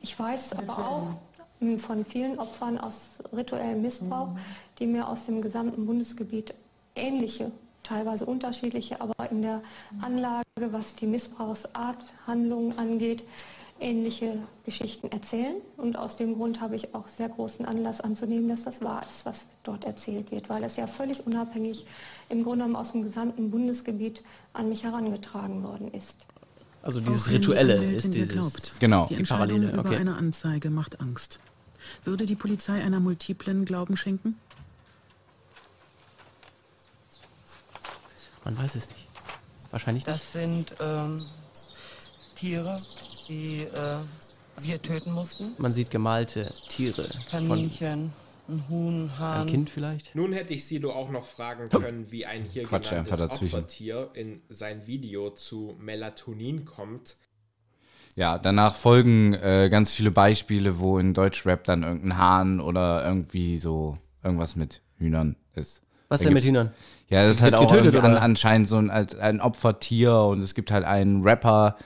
Ich 0.06 0.16
weiß 0.16 0.52
aber 0.52 0.78
auch 0.78 1.06
mh, 1.58 1.78
von 1.78 2.04
vielen 2.04 2.38
Opfern 2.38 2.78
aus 2.78 3.08
rituellem 3.32 3.82
Missbrauch, 3.82 4.28
die 4.78 4.86
mir 4.86 5.08
aus 5.08 5.26
dem 5.26 5.42
gesamten 5.42 5.84
Bundesgebiet 5.84 6.54
ähnliche, 6.94 7.50
teilweise 7.82 8.24
unterschiedliche, 8.24 9.00
aber 9.00 9.32
in 9.32 9.42
der 9.42 9.62
Anlage, 10.00 10.44
was 10.70 10.94
die 10.94 11.08
Missbrauchsart, 11.08 11.98
Handlungen 12.24 12.78
angeht, 12.78 13.24
ähnliche 13.80 14.38
Geschichten 14.64 15.10
erzählen. 15.10 15.56
Und 15.76 15.96
aus 15.98 16.16
dem 16.16 16.36
Grund 16.36 16.60
habe 16.60 16.76
ich 16.76 16.94
auch 16.94 17.08
sehr 17.08 17.28
großen 17.28 17.66
Anlass 17.66 18.00
anzunehmen, 18.00 18.48
dass 18.48 18.62
das 18.62 18.82
wahr 18.82 19.02
ist, 19.08 19.26
was 19.26 19.46
dort 19.64 19.84
erzählt 19.84 20.30
wird, 20.30 20.48
weil 20.48 20.62
das 20.62 20.76
ja 20.76 20.86
völlig 20.86 21.26
unabhängig 21.26 21.84
im 22.28 22.44
Grunde 22.44 22.64
genommen 22.64 22.76
aus 22.76 22.92
dem 22.92 23.02
gesamten 23.02 23.50
Bundesgebiet 23.50 24.22
an 24.52 24.68
mich 24.68 24.84
herangetragen 24.84 25.64
worden 25.64 25.90
ist. 25.90 26.26
Also 26.86 27.00
dieses 27.00 27.22
Auch 27.22 27.28
die 27.28 27.34
Rituelle 27.34 27.94
ist 27.94 28.04
mir 28.04 28.12
dieses. 28.12 28.32
Glaubt. 28.32 28.74
Genau. 28.78 29.06
Die 29.06 29.14
Die 29.14 29.18
Entscheidung 29.18 29.48
Parallele, 29.48 29.72
über 29.72 29.80
okay. 29.80 29.96
eine 29.96 30.14
Anzeige 30.14 30.70
macht 30.70 31.00
Angst. 31.00 31.40
Würde 32.04 32.26
die 32.26 32.36
Polizei 32.36 32.80
einer 32.80 33.00
multiplen 33.00 33.64
Glauben 33.64 33.96
schenken? 33.96 34.36
Man 38.44 38.56
weiß 38.56 38.76
es 38.76 38.88
nicht. 38.88 39.08
Wahrscheinlich 39.72 40.06
nicht. 40.06 40.14
Das 40.14 40.32
sind 40.32 40.76
ähm, 40.78 41.20
Tiere, 42.36 42.80
die 43.28 43.62
äh, 43.62 43.98
wir 44.58 44.80
töten 44.80 45.12
mussten. 45.12 45.54
Man 45.58 45.72
sieht 45.72 45.90
gemalte 45.90 46.52
Tiere. 46.68 47.08
Von 47.30 47.48
Kaninchen, 47.48 48.12
ein 48.48 48.64
Huhn, 48.68 49.10
Hahn. 49.18 49.46
Kind 49.46 49.70
vielleicht. 49.70 50.14
Nun 50.14 50.32
hätte 50.32 50.54
ich 50.54 50.64
Sido 50.66 50.92
auch 50.92 51.10
noch 51.10 51.26
fragen 51.26 51.68
können, 51.68 52.10
wie 52.10 52.26
ein 52.26 52.44
hier 52.44 52.64
Quatsch 52.64 52.90
genanntes. 52.90 53.20
Opfertier 53.20 54.10
in 54.14 54.40
sein 54.48 54.86
Video 54.86 55.30
zu 55.30 55.76
Melatonin 55.78 56.64
kommt. 56.64 57.16
Ja, 58.14 58.38
danach 58.38 58.76
folgen 58.76 59.34
äh, 59.34 59.68
ganz 59.70 59.92
viele 59.92 60.10
Beispiele, 60.10 60.78
wo 60.78 60.98
in 60.98 61.12
Deutschrap 61.12 61.64
dann 61.64 61.82
irgendein 61.82 62.16
Hahn 62.16 62.60
oder 62.60 63.04
irgendwie 63.04 63.58
so 63.58 63.98
irgendwas 64.24 64.56
mit 64.56 64.80
Hühnern 64.96 65.36
ist. 65.54 65.82
Was 66.08 66.20
Da 66.20 66.24
denn 66.24 66.34
mit 66.34 66.44
Hühnern? 66.44 66.72
Ja, 67.08 67.26
das 67.26 67.36
ist 67.36 67.42
halt 67.42 67.54
auch 67.54 67.70
getötet, 67.70 68.02
an, 68.02 68.16
anscheinend 68.16 68.68
so 68.68 68.76
ein, 68.78 68.90
als 68.90 69.14
ein 69.16 69.40
Opfertier 69.40 70.14
und 70.14 70.40
es 70.40 70.54
gibt 70.54 70.70
halt 70.70 70.84
einen 70.84 71.22
Rapper, 71.22 71.76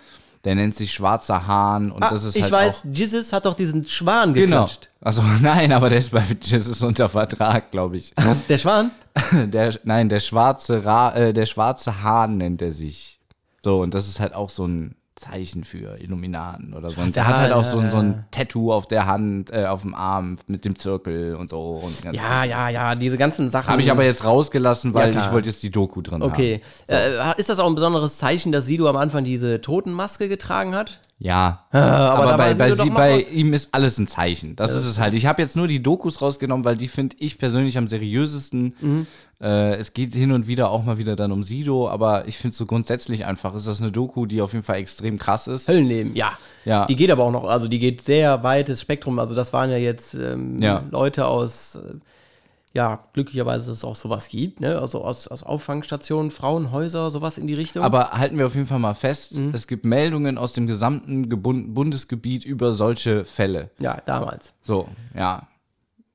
der 0.44 0.54
nennt 0.54 0.74
sich 0.74 0.92
Schwarzer 0.92 1.46
Hahn 1.46 1.92
und 1.92 2.02
Ah, 2.02 2.10
das 2.10 2.24
ist 2.24 2.36
ich 2.36 2.44
halt 2.44 2.52
weiß, 2.52 2.80
auch, 2.80 2.94
Jesus 2.94 3.32
hat 3.32 3.44
doch 3.44 3.54
diesen 3.54 3.86
Schwan 3.86 4.32
genau. 4.32 4.62
geklatscht. 4.64 4.88
Also 5.00 5.22
nein, 5.42 5.72
aber 5.72 5.90
der 5.90 5.98
ist 5.98 6.12
bei 6.12 6.24
Jesus 6.40 6.82
unter 6.82 7.08
Vertrag, 7.08 7.70
glaube 7.70 7.96
ich. 7.96 8.12
Was, 8.16 8.46
der 8.46 8.58
Schwan? 8.58 8.90
Der, 9.32 9.74
nein, 9.82 10.08
der 10.08 10.20
schwarze 10.20 10.84
Ra 10.84 11.12
äh, 11.14 11.32
der 11.32 11.44
schwarze 11.46 12.04
Hahn 12.04 12.38
nennt 12.38 12.62
er 12.62 12.70
sich. 12.70 13.18
So, 13.60 13.80
und 13.80 13.92
das 13.92 14.06
ist 14.06 14.20
halt 14.20 14.34
auch 14.34 14.50
so 14.50 14.64
ein 14.66 14.94
Zeichen 15.20 15.64
für 15.64 16.00
Illuminaten 16.00 16.72
oder 16.72 16.90
so. 16.90 17.02
Und 17.02 17.14
der 17.14 17.26
hat 17.26 17.36
halt 17.36 17.52
auch 17.52 17.62
so, 17.62 17.78
ein- 17.78 17.90
so 17.90 17.98
ja. 17.98 18.02
ein 18.02 18.24
Tattoo 18.30 18.72
auf 18.72 18.88
der 18.88 19.04
Hand, 19.06 19.52
äh, 19.52 19.66
auf 19.66 19.82
dem 19.82 19.94
Arm 19.94 20.38
mit 20.46 20.64
dem 20.64 20.76
Zirkel 20.76 21.34
und 21.36 21.50
so. 21.50 21.80
Und 21.84 22.02
ganz 22.02 22.16
Ja, 22.16 22.44
ja, 22.44 22.70
ja, 22.70 22.94
diese 22.94 23.18
ganzen 23.18 23.50
Sachen. 23.50 23.68
Habe 23.68 23.82
ich 23.82 23.90
aber 23.90 24.04
jetzt 24.04 24.24
rausgelassen, 24.24 24.94
weil 24.94 25.10
klar. 25.10 25.26
ich 25.26 25.32
wollte 25.32 25.48
jetzt 25.50 25.62
die 25.62 25.70
Doku 25.70 26.00
drin 26.00 26.22
haben. 26.22 26.32
Okay. 26.32 26.62
Äh, 26.88 27.38
ist 27.38 27.50
das 27.50 27.58
auch 27.58 27.66
ein 27.68 27.74
besonderes 27.74 28.16
Zeichen, 28.16 28.50
dass 28.50 28.64
Sido 28.64 28.88
am 28.88 28.96
Anfang 28.96 29.22
diese 29.22 29.60
Totenmaske 29.60 30.28
getragen 30.30 30.74
hat? 30.74 31.00
Ja, 31.18 31.66
aber 31.70 31.82
aber, 31.82 32.24
da 32.30 32.36
bei, 32.38 32.54
bei, 32.54 32.72
sie, 32.72 32.88
bei 32.88 33.20
ihm 33.20 33.52
ist 33.52 33.74
alles 33.74 33.98
ein 33.98 34.06
Zeichen. 34.06 34.56
Das 34.56 34.72
ist 34.72 34.86
es 34.86 34.98
halt. 34.98 35.12
Ich 35.12 35.26
habe 35.26 35.42
jetzt 35.42 35.54
nur 35.54 35.68
die 35.68 35.82
Dokus 35.82 36.22
rausgenommen, 36.22 36.64
weil 36.64 36.76
die 36.78 36.88
finde 36.88 37.14
ich 37.18 37.36
persönlich 37.38 37.76
am 37.76 37.88
seriösesten. 37.88 38.74
Mhm. 38.80 39.06
Äh, 39.42 39.76
es 39.76 39.94
geht 39.94 40.12
hin 40.12 40.32
und 40.32 40.46
wieder 40.48 40.70
auch 40.70 40.84
mal 40.84 40.98
wieder 40.98 41.16
dann 41.16 41.32
um 41.32 41.42
Sido, 41.42 41.88
aber 41.88 42.28
ich 42.28 42.36
finde 42.36 42.54
so 42.56 42.66
grundsätzlich 42.66 43.24
einfach, 43.24 43.54
ist 43.54 43.66
das 43.66 43.80
eine 43.80 43.90
Doku, 43.90 44.26
die 44.26 44.42
auf 44.42 44.52
jeden 44.52 44.64
Fall 44.64 44.76
extrem 44.76 45.18
krass 45.18 45.48
ist. 45.48 45.66
Höllenleben, 45.68 46.14
ja. 46.14 46.32
Ja. 46.66 46.84
Die 46.86 46.94
geht 46.96 47.10
aber 47.10 47.24
auch 47.24 47.30
noch, 47.32 47.44
also 47.44 47.66
die 47.66 47.78
geht 47.78 48.02
sehr 48.02 48.42
weites 48.42 48.82
Spektrum. 48.82 49.18
Also 49.18 49.34
das 49.34 49.52
waren 49.54 49.70
ja 49.70 49.78
jetzt 49.78 50.12
ähm, 50.14 50.58
Ja. 50.60 50.82
Leute 50.90 51.26
aus, 51.26 51.76
äh, 51.76 51.94
ja, 52.72 53.00
glücklicherweise, 53.14 53.68
dass 53.68 53.78
es 53.78 53.84
auch 53.84 53.96
sowas 53.96 54.28
gibt, 54.28 54.60
ne? 54.60 54.78
Also 54.78 55.02
aus, 55.02 55.26
aus 55.26 55.42
Auffangstationen, 55.42 56.30
Frauenhäuser, 56.30 57.10
sowas 57.10 57.36
in 57.36 57.48
die 57.48 57.54
Richtung. 57.54 57.82
Aber 57.82 58.10
halten 58.12 58.38
wir 58.38 58.46
auf 58.46 58.54
jeden 58.54 58.66
Fall 58.68 58.78
mal 58.78 58.94
fest, 58.94 59.34
Mhm. 59.36 59.50
es 59.54 59.66
gibt 59.66 59.84
Meldungen 59.84 60.38
aus 60.38 60.52
dem 60.52 60.66
gesamten 60.68 61.28
Gebun- 61.28 61.72
Bundesgebiet 61.74 62.44
über 62.44 62.72
solche 62.74 63.24
Fälle. 63.24 63.70
ja, 63.80 64.00
damals. 64.04 64.52
So, 64.62 64.86
ja. 65.16 65.48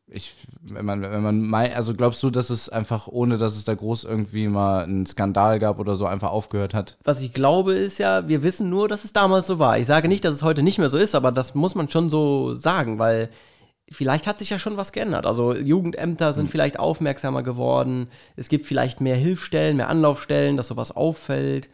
Ich, 0.08 0.36
wenn 0.62 0.86
man, 0.86 1.02
wenn 1.02 1.24
man 1.24 1.42
mein, 1.42 1.74
also 1.74 1.96
glaubst 1.96 2.22
du, 2.22 2.30
dass 2.30 2.52
es 2.52 2.70
einfach, 2.70 3.08
ohne 3.08 3.40
dass 3.40 3.56
es 3.56 3.64
da 3.64 3.74
groß 3.74 4.04
irgendwie 4.04 4.48
mal 4.48 4.84
einen 4.84 5.08
Skandal 5.08 5.58
gab 5.60 5.80
oder 5.80 5.96
so, 5.96 6.06
einfach 6.06 6.30
aufgehört 6.30 6.76
hat? 6.76 6.98
Was 7.04 7.22
ich 7.22 7.34
glaube, 7.34 7.74
ist 7.74 7.98
ja, 7.98 8.28
wir 8.28 8.44
wissen 8.44 8.70
nur, 8.70 8.88
dass 8.88 9.04
es 9.04 9.14
damals 9.14 9.48
so 9.48 9.58
war. 9.58 9.80
Ich 9.80 9.88
sage 9.88 10.08
nicht, 10.08 10.24
dass 10.24 10.36
es 10.36 10.44
heute 10.44 10.62
nicht 10.62 10.78
mehr 10.78 10.90
so 10.90 10.98
ist, 10.98 11.16
aber 11.16 11.32
das 11.32 11.56
muss 11.56 11.74
man 11.74 11.90
schon 11.90 12.12
so 12.12 12.54
sagen, 12.54 13.00
weil 13.00 13.30
vielleicht 13.90 14.28
hat 14.28 14.38
sich 14.38 14.50
ja 14.50 14.60
schon 14.60 14.78
was 14.78 14.92
geändert. 14.92 15.26
Also 15.26 15.56
Jugendämter 15.56 16.34
sind 16.34 16.50
vielleicht 16.50 16.80
aufmerksamer 16.80 17.44
geworden. 17.44 18.08
Es 18.36 18.48
gibt 18.48 18.66
vielleicht 18.66 19.02
mehr 19.02 19.16
Hilfsstellen, 19.16 19.78
mehr 19.78 19.90
Anlaufstellen, 19.90 20.58
dass 20.58 20.68
sowas 20.68 20.96
auffällt. 20.96 21.70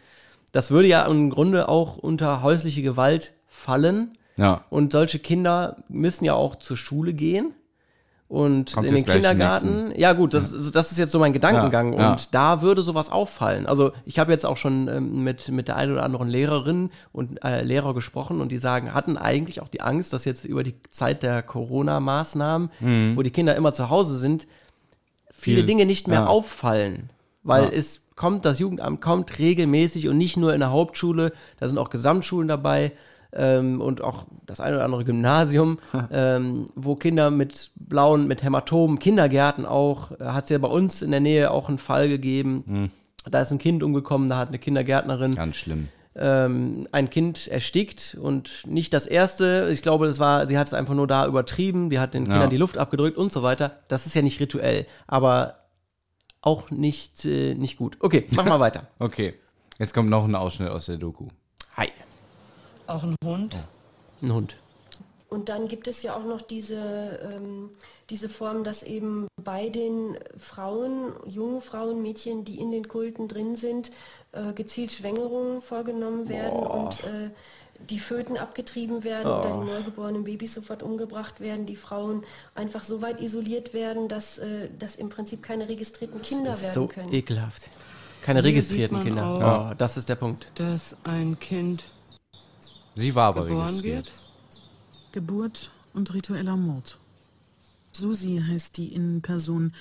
Das 0.51 0.71
würde 0.71 0.87
ja 0.87 1.05
im 1.05 1.29
Grunde 1.29 1.69
auch 1.69 1.97
unter 1.97 2.41
häusliche 2.41 2.81
Gewalt 2.81 3.33
fallen. 3.47 4.17
Ja. 4.37 4.65
Und 4.69 4.93
solche 4.93 5.19
Kinder 5.19 5.83
müssen 5.87 6.25
ja 6.25 6.33
auch 6.33 6.55
zur 6.55 6.77
Schule 6.77 7.13
gehen. 7.13 7.53
Und 8.31 8.71
Kommt 8.71 8.87
in 8.87 8.95
den 8.95 9.03
Kindergarten, 9.03 9.91
ja 9.97 10.13
gut, 10.13 10.33
das, 10.33 10.71
das 10.71 10.93
ist 10.93 10.97
jetzt 10.97 11.11
so 11.11 11.19
mein 11.19 11.33
Gedankengang. 11.33 11.91
Ja, 11.91 11.99
ja. 11.99 12.11
Und 12.13 12.33
da 12.33 12.61
würde 12.61 12.81
sowas 12.81 13.11
auffallen. 13.11 13.67
Also 13.67 13.91
ich 14.05 14.19
habe 14.19 14.31
jetzt 14.31 14.45
auch 14.45 14.55
schon 14.55 14.87
ähm, 14.87 15.25
mit, 15.25 15.49
mit 15.49 15.67
der 15.67 15.75
einen 15.75 15.91
oder 15.91 16.03
anderen 16.03 16.29
Lehrerin 16.29 16.91
und 17.11 17.43
äh, 17.43 17.61
Lehrer 17.61 17.93
gesprochen 17.93 18.39
und 18.39 18.53
die 18.53 18.57
sagen, 18.57 18.93
hatten 18.93 19.17
eigentlich 19.17 19.61
auch 19.61 19.67
die 19.67 19.81
Angst, 19.81 20.13
dass 20.13 20.23
jetzt 20.23 20.45
über 20.45 20.63
die 20.63 20.75
Zeit 20.91 21.23
der 21.23 21.43
Corona-Maßnahmen, 21.43 22.69
wo 23.15 23.21
die 23.21 23.31
Kinder 23.31 23.53
immer 23.57 23.73
zu 23.73 23.89
Hause 23.89 24.17
sind, 24.17 24.47
viele 25.33 25.57
Mhm. 25.57 25.59
Viel, 25.59 25.65
Dinge 25.65 25.85
nicht 25.85 26.07
mehr 26.07 26.21
ja. 26.21 26.27
auffallen. 26.27 27.09
Weil 27.43 27.73
es 27.73 28.05
kommt, 28.15 28.45
das 28.45 28.59
Jugendamt 28.59 29.01
kommt 29.01 29.39
regelmäßig 29.39 30.07
und 30.07 30.17
nicht 30.17 30.37
nur 30.37 30.53
in 30.53 30.61
der 30.61 30.71
Hauptschule, 30.71 31.33
da 31.59 31.67
sind 31.67 31.77
auch 31.77 31.89
Gesamtschulen 31.89 32.47
dabei 32.47 32.93
ähm, 33.33 33.79
und 33.81 34.01
auch 34.03 34.25
das 34.45 34.59
eine 34.59 34.75
oder 34.77 34.85
andere 34.85 35.05
Gymnasium, 35.05 35.79
ähm, 36.11 36.67
wo 36.75 36.95
Kinder 36.95 37.31
mit 37.31 37.71
blauen, 37.75 38.27
mit 38.27 38.43
Hämatomen, 38.43 38.99
Kindergärten 38.99 39.65
auch, 39.65 40.11
hat 40.19 40.45
es 40.45 40.49
ja 40.49 40.57
bei 40.57 40.67
uns 40.67 41.01
in 41.01 41.11
der 41.11 41.19
Nähe 41.19 41.51
auch 41.51 41.69
einen 41.69 41.77
Fall 41.77 42.09
gegeben. 42.09 42.91
Da 43.29 43.41
ist 43.41 43.51
ein 43.51 43.59
Kind 43.59 43.83
umgekommen, 43.83 44.29
da 44.29 44.37
hat 44.37 44.47
eine 44.49 44.57
Kindergärtnerin 44.59 45.35
Ganz 45.35 45.55
schlimm. 45.57 45.89
ähm, 46.15 46.87
ein 46.91 47.09
Kind 47.09 47.47
erstickt 47.47 48.17
und 48.19 48.63
nicht 48.65 48.93
das 48.93 49.05
erste. 49.05 49.69
Ich 49.71 49.81
glaube, 49.83 50.07
es 50.07 50.17
war, 50.19 50.47
sie 50.47 50.57
hat 50.57 50.67
es 50.67 50.73
einfach 50.73 50.95
nur 50.95 51.05
da 51.07 51.27
übertrieben, 51.27 51.89
die 51.91 51.99
hat 51.99 52.13
den 52.15 52.25
Ja. 52.25 52.31
Kindern 52.33 52.49
die 52.49 52.57
Luft 52.57 52.77
abgedrückt 52.77 53.17
und 53.17 53.31
so 53.31 53.43
weiter. 53.43 53.77
Das 53.89 54.05
ist 54.07 54.15
ja 54.15 54.21
nicht 54.23 54.39
rituell, 54.39 54.87
aber 55.07 55.55
auch 56.41 56.71
nicht, 56.71 57.23
äh, 57.25 57.53
nicht 57.53 57.77
gut. 57.77 57.97
Okay, 57.99 58.25
mach 58.31 58.45
mal 58.45 58.59
weiter. 58.59 58.87
Okay. 58.97 59.35
Jetzt 59.77 59.93
kommt 59.93 60.09
noch 60.09 60.25
ein 60.25 60.35
Ausschnitt 60.35 60.69
aus 60.69 60.87
der 60.87 60.97
Doku. 60.97 61.27
Auch 62.87 63.03
ein 63.03 63.15
Hund? 63.23 63.55
Ein 64.21 64.33
Hund. 64.33 64.55
Und 65.29 65.47
dann 65.47 65.67
gibt 65.69 65.87
es 65.87 66.03
ja 66.03 66.15
auch 66.15 66.25
noch 66.25 66.41
diese, 66.41 66.75
ähm, 67.33 67.69
diese 68.09 68.27
Form, 68.27 68.65
dass 68.65 68.83
eben 68.83 69.27
bei 69.41 69.69
den 69.69 70.17
Frauen, 70.37 71.13
jungen 71.25 71.61
Frauen, 71.61 72.01
Mädchen, 72.01 72.43
die 72.43 72.59
in 72.59 72.71
den 72.71 72.87
Kulten 72.89 73.29
drin 73.29 73.55
sind, 73.55 73.91
äh, 74.33 74.51
gezielt 74.53 74.91
Schwängerungen 74.91 75.61
vorgenommen 75.61 76.27
werden 76.27 76.59
und 76.59 77.03
äh, 77.05 77.29
die 77.89 77.99
Föten 77.99 78.37
abgetrieben 78.37 79.03
werden 79.05 79.31
oder 79.31 79.51
die 79.61 79.71
neugeborenen 79.71 80.25
Babys 80.25 80.53
sofort 80.53 80.83
umgebracht 80.83 81.39
werden, 81.39 81.65
die 81.65 81.77
Frauen 81.77 82.23
einfach 82.53 82.83
so 82.83 83.01
weit 83.01 83.21
isoliert 83.21 83.73
werden, 83.73 84.09
dass, 84.09 84.37
äh, 84.37 84.67
dass 84.77 84.97
im 84.97 85.07
Prinzip 85.09 85.41
keine 85.41 85.69
registrierten 85.69 86.21
Kinder 86.21 86.49
Das 86.51 86.57
ist 86.57 86.63
werden 86.63 86.73
so 86.73 86.87
können. 86.87 87.13
ekelhaft. 87.13 87.69
Keine 88.21 88.41
Hier 88.41 88.49
registrierten 88.49 89.01
Kinder. 89.03 89.25
auch- 89.25 89.71
Oh, 89.71 89.73
das 89.77 89.95
ist 89.97 90.09
der 90.09 90.15
Punkt. 90.15 90.51
Dass 90.55 90.95
ein 91.05 91.39
Kind 91.39 91.85
Sie 92.95 93.15
war 93.15 93.29
aber 93.29 93.45
geboren 93.45 93.67
registriert. 93.67 94.07
wird. 94.07 94.21
Geburt 95.11 95.71
und 95.93 96.13
ritueller 96.13 96.57
Mord. 96.57 96.97
Susi 97.91 98.41
heißt 98.45 98.77
die 98.77 98.93
Innenperson, 98.93 99.73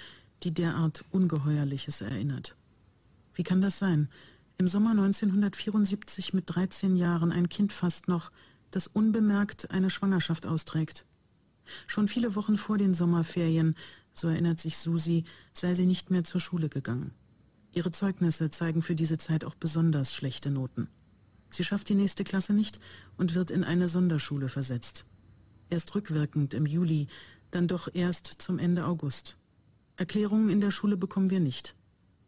die 0.43 0.53
derart 0.53 1.05
Ungeheuerliches 1.11 2.01
erinnert. 2.01 2.57
Wie 3.35 3.43
kann 3.43 3.61
das 3.61 3.79
sein? 3.79 4.09
Im 4.59 4.69
Sommer 4.69 4.91
1974 4.91 6.35
mit 6.35 6.45
13 6.47 6.97
Jahren 6.97 7.33
ein 7.33 7.49
Kind 7.49 7.73
fast 7.73 8.09
noch, 8.09 8.31
das 8.71 8.87
unbemerkt 8.87 9.71
eine 9.71 9.91
Schwangerschaft 9.91 10.47
austrägt. 10.47 11.05
Schon 11.87 12.09
viele 12.09 12.35
Wochen 12.35 12.57
vor 12.57 12.79
den 12.79 12.95
Sommerferien, 12.95 13.77
so 14.15 14.29
erinnert 14.29 14.61
sich 14.61 14.79
Susi, 14.79 15.25
sei 15.55 15.75
sie 15.75 15.87
nicht 15.87 16.11
mehr 16.11 16.25
zur 16.25 16.41
Schule 16.41 16.69
gegangen. 16.69 17.13
Ihre 17.73 17.93
Zeugnisse 17.93 18.51
zeigen 18.51 18.83
für 18.83 18.95
diese 18.95 19.19
Zeit 19.19 19.45
auch 19.45 19.55
besonders 19.55 20.13
schlechte 20.13 20.51
Noten. 20.51 20.89
Sie 21.51 21.65
schafft 21.65 21.89
die 21.89 21.95
nächste 21.95 22.25
Klasse 22.25 22.53
nicht 22.55 22.79
und 23.19 23.35
wird 23.35 23.51
in 23.51 23.65
eine 23.65 23.89
Sonderschule 23.89 24.49
versetzt. 24.49 25.05
Erst 25.69 25.95
rückwirkend 25.95 26.55
im 26.55 26.67
Juli, 26.67 27.09
dann 27.51 27.69
doch 27.69 27.89
erst 27.93 28.27
zum 28.39 28.59
Ende 28.59 28.87
August. 28.87 29.37
Erklärungen 29.97 30.49
in 30.49 30.61
der 30.61 30.71
Schule 30.71 30.97
bekommen 30.97 31.31
wir 31.31 31.41
nicht. 31.41 31.75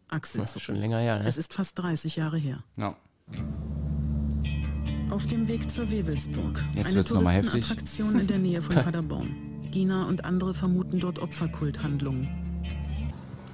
Axel 0.08 0.40
Das 0.40 0.56
ist 0.56 0.62
schon 0.62 0.76
länger 0.76 0.98
her, 0.98 1.20
ne? 1.20 1.26
Es 1.26 1.36
ist 1.36 1.54
fast 1.54 1.78
30 1.78 2.16
Jahre 2.16 2.36
her. 2.36 2.62
Ja. 2.76 2.96
Auf 5.10 5.26
dem 5.26 5.48
Weg 5.48 5.70
zur 5.70 5.90
Wewelsburg. 5.90 6.62
Jetzt 6.74 6.92
eine. 6.92 7.04
Touristenattraktion 7.04 8.20
in 8.20 8.26
der 8.26 8.38
Nähe 8.38 8.60
von 8.60 8.74
Paderborn. 8.84 9.34
Gina 9.70 10.06
und 10.06 10.24
andere 10.24 10.52
vermuten 10.52 11.00
dort 11.00 11.18
Opferkulthandlungen. 11.18 12.28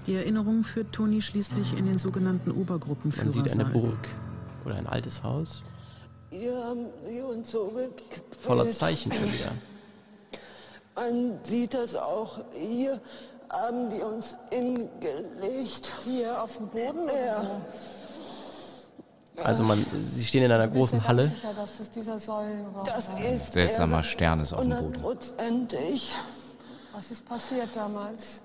Die 0.06 0.14
Erinnerung 0.14 0.64
führt 0.64 0.92
Toni 0.92 1.20
schließlich 1.22 1.76
in 1.76 1.86
den 1.86 1.98
sogenannten 1.98 2.50
Man 2.50 2.58
Obergruppenführersaal. 2.58 3.48
sieht 3.48 3.60
eine 3.60 3.70
Burg 3.70 4.08
oder 4.64 4.76
ein 4.76 4.86
altes 4.86 5.22
Haus. 5.22 5.62
Hier 6.30 6.62
haben 6.64 6.86
sie 7.06 7.22
uns 7.22 7.50
so. 7.50 7.72
Voller 8.40 8.70
Zeichen 8.70 9.12
schon 9.12 9.32
wieder. 9.32 9.52
Man 10.94 11.38
sieht 11.42 11.74
das 11.74 11.94
auch. 11.94 12.38
Hier 12.52 13.00
haben 13.48 13.90
die 13.90 14.00
uns 14.00 14.34
hingelegt. 14.50 15.90
Hier 16.04 16.42
auf 16.42 16.56
dem 16.56 16.68
Boden? 16.68 17.08
Ja. 17.08 17.44
Also 19.44 19.62
man, 19.62 19.84
sie 19.92 20.24
stehen 20.24 20.42
in 20.42 20.52
einer 20.52 20.68
großen 20.68 21.06
Halle. 21.06 21.28
Sicher, 21.28 21.54
dass 21.56 21.78
das 21.78 21.88
ist 23.32 23.52
Seltsamer 23.52 23.98
der 23.98 24.02
Stern 24.02 24.40
ist 24.40 24.52
auf 24.52 24.62
dem 24.62 24.92
Boden. 24.92 25.68
Was 26.92 27.10
ist 27.10 27.24
passiert 27.24 27.68
damals? 27.74 28.42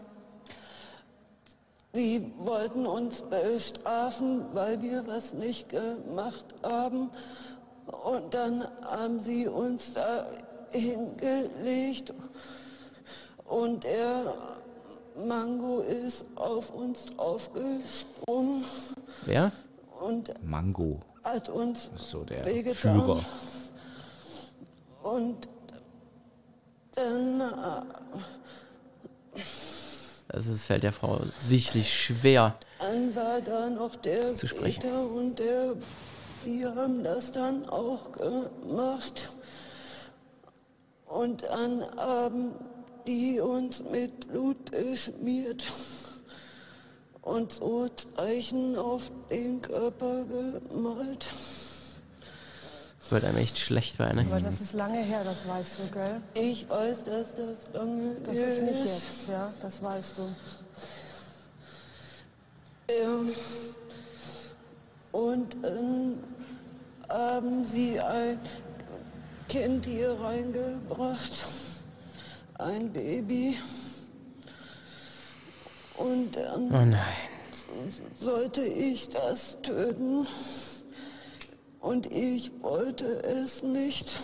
Sie 1.95 2.33
wollten 2.39 2.87
uns 2.87 3.21
bestrafen, 3.21 4.45
weil 4.53 4.81
wir 4.81 5.05
was 5.05 5.33
nicht 5.33 5.69
gemacht 5.69 6.45
haben. 6.63 7.11
Und 8.03 8.33
dann 8.33 8.67
haben 8.81 9.19
sie 9.19 9.47
uns 9.47 9.93
da 9.93 10.25
hingelegt. 10.71 12.11
Und 13.45 13.83
der 13.83 14.33
Mango 15.27 15.81
ist 15.81 16.25
auf 16.35 16.71
uns 16.71 17.05
draufgesprungen 17.07 18.63
Wer? 19.25 19.51
und 20.01 20.33
Mango. 20.43 20.99
hat 21.23 21.49
uns 21.49 21.91
So 21.97 22.23
der 22.23 22.43
wehgetan. 22.45 22.99
Führer. 22.99 23.19
Und 25.03 25.47
dann 26.95 27.41
äh, 27.41 29.39
Also 30.33 30.51
es 30.51 30.65
fällt 30.65 30.81
der 30.81 30.91
Frau 30.91 31.21
sichtlich 31.47 31.93
schwer. 31.93 32.57
Dann 32.79 33.15
war 33.15 33.39
da 33.39 33.69
noch 33.69 33.95
der 33.95 34.35
Zu 34.35 34.47
sprechen. 34.47 34.81
Peter 34.81 35.05
und 35.05 35.37
der, 35.37 35.75
die 36.43 36.65
haben 36.65 37.03
das 37.03 37.31
dann 37.31 37.69
auch 37.69 38.11
gemacht. 38.11 39.29
Und 41.05 41.43
dann 41.43 41.85
haben 41.95 42.51
die 43.05 43.39
uns 43.39 43.83
mit 43.83 44.27
Blut 44.27 44.71
beschmiert 44.71 45.63
und 47.21 47.51
so 47.51 47.87
Zeichen 47.89 48.75
auf 48.75 49.11
den 49.29 49.61
Körper 49.61 50.25
gemalt. 50.25 51.27
Wird 53.09 53.25
einem 53.25 53.37
echt 53.37 53.59
schlecht 53.59 53.97
bei, 53.97 54.09
Aber 54.09 54.23
ne? 54.23 54.41
das 54.43 54.61
ist 54.61 54.73
lange 54.73 54.99
her, 55.03 55.21
das 55.23 55.47
weißt 55.47 55.79
du, 55.79 55.91
gell? 55.91 56.21
Ich 56.35 56.67
weiß, 56.69 57.03
dass 57.03 57.35
das 57.35 57.73
lange 57.73 58.15
Das 58.23 58.37
ist 58.37 58.61
nicht 58.63 58.85
jetzt, 58.85 59.27
ja, 59.29 59.51
das 59.61 59.81
weißt 59.83 60.17
du. 60.17 60.21
Ähm, 62.87 63.29
und 65.11 65.55
dann 65.61 66.23
haben 67.09 67.65
sie 67.65 67.99
ein 67.99 68.39
Kind 69.49 69.85
hier 69.85 70.17
reingebracht, 70.19 71.31
ein 72.57 72.91
Baby. 72.91 73.57
Und 75.97 76.35
dann 76.35 76.71
Oh 76.73 76.85
nein. 76.85 76.99
sollte 78.19 78.61
ich 78.63 79.09
das 79.09 79.57
töten. 79.61 80.25
Und 81.83 82.09
ich 82.13 82.49
wollte 82.61 83.21
es 83.23 83.61
nicht. 83.61 84.15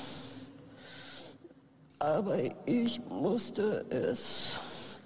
Aber 2.00 2.38
ich 2.66 3.02
musste 3.10 3.86
es. 3.90 5.02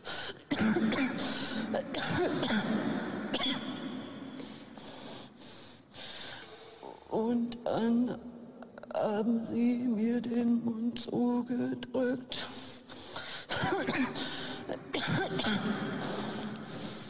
Und 7.10 7.58
dann 7.66 8.20
haben 8.94 9.44
sie 9.44 9.88
mir 9.88 10.22
den 10.22 10.64
Mund 10.64 11.00
zugedrückt. 11.00 12.38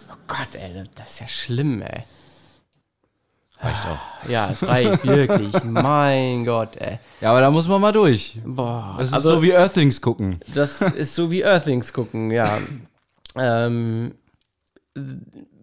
Oh 0.09 0.15
Gott, 0.25 0.55
ey, 0.55 0.83
das 0.95 1.11
ist 1.11 1.19
ja 1.19 1.27
schlimm, 1.27 1.81
ey. 1.81 2.03
Reicht 3.64 3.86
auch. 3.88 4.30
Ja, 4.30 4.49
es 4.51 4.61
reicht 4.68 5.05
wirklich. 5.05 5.64
mein 5.64 6.45
Gott, 6.45 6.76
ey. 6.78 6.99
Ja, 7.22 7.32
aber 7.32 7.41
da 7.41 7.49
muss 7.49 7.68
man 7.68 7.80
mal 7.80 7.91
durch. 7.91 8.39
Boah, 8.45 8.95
Das 8.97 9.07
ist 9.07 9.14
also- 9.14 9.30
so 9.36 9.41
wie 9.43 9.51
Earthlings 9.51 10.01
gucken. 10.01 10.39
Das 10.53 10.82
ist 10.82 11.16
so 11.16 11.32
wie 11.32 11.41
Earthlings 11.41 11.93
gucken, 11.93 12.32
ja. 12.32 12.57
Ähm, 13.36 14.14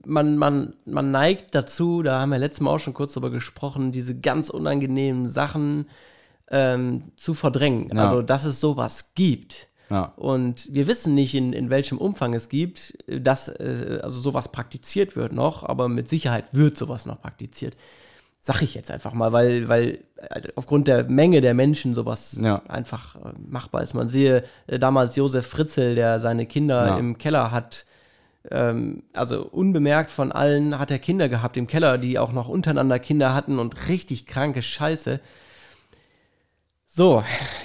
man, 0.05 0.37
man, 0.37 0.75
man 0.87 1.11
neigt 1.11 1.55
dazu, 1.55 2.03
da 2.03 2.21
haben 2.21 2.31
wir 2.31 2.39
letztes 2.39 2.61
Mal 2.61 2.71
auch 2.71 2.79
schon 2.79 2.95
kurz 2.95 3.13
drüber 3.13 3.31
gesprochen, 3.31 3.93
diese 3.93 4.19
ganz 4.19 4.51
unangenehmen 4.51 5.27
Sachen 5.29 5.89
ähm, 6.51 7.13
zu 7.17 7.35
verdrängen. 7.35 7.91
Ja. 7.95 8.03
Also, 8.03 8.23
dass 8.23 8.45
es 8.45 8.61
sowas 8.61 9.13
gibt. 9.15 9.69
Ja. 9.91 10.12
Und 10.16 10.68
wir 10.72 10.86
wissen 10.86 11.14
nicht, 11.14 11.34
in, 11.34 11.53
in 11.53 11.68
welchem 11.70 11.99
Umfang 11.99 12.32
es 12.34 12.49
gibt, 12.49 12.97
dass 13.09 13.49
äh, 13.49 13.99
also 14.03 14.20
sowas 14.20 14.51
praktiziert 14.53 15.16
wird 15.16 15.32
noch, 15.32 15.64
aber 15.64 15.88
mit 15.88 16.09
Sicherheit 16.09 16.45
wird 16.53 16.76
sowas 16.76 17.07
noch 17.07 17.20
praktiziert. 17.20 17.76
Sag 18.43 18.62
ich 18.62 18.74
jetzt 18.74 18.91
einfach 18.91 19.12
mal, 19.12 19.32
weil, 19.32 19.68
weil 19.68 19.99
äh, 20.16 20.43
aufgrund 20.55 20.88
der 20.88 21.05
Menge 21.05 21.41
der 21.43 21.53
Menschen 21.55 21.95
sowas 21.95 22.38
Ja. 22.41 22.62
einfach 22.68 23.16
äh, 23.16 23.32
machbar 23.47 23.82
ist. 23.82 23.93
Man 23.95 24.09
sehe 24.09 24.45
äh, 24.66 24.78
damals 24.78 25.16
Josef 25.16 25.47
Fritzel, 25.47 25.95
der 25.95 26.20
seine 26.20 26.47
Kinder 26.47 26.86
Ja. 26.86 26.97
im 26.97 27.18
Keller 27.18 27.51
hat, 27.51 27.84
ähm, 28.51 29.03
also 29.12 29.43
unbemerkt 29.45 30.11
von 30.11 30.32
allen 30.32 30.78
hat 30.78 30.91
er 30.91 30.99
Kinder 30.99 31.28
gehabt 31.28 31.59
im 31.59 31.66
Keller, 31.66 31.99
die 31.99 32.18
auch 32.18 32.32
noch 32.32 32.49
untereinander 32.49 32.99
Kinder 32.99 33.34
hatten 33.34 33.59
und 33.59 33.88
richtig 33.88 34.24
kranke 34.26 34.62
Scheiße. 34.62 35.20
So, 37.01 37.25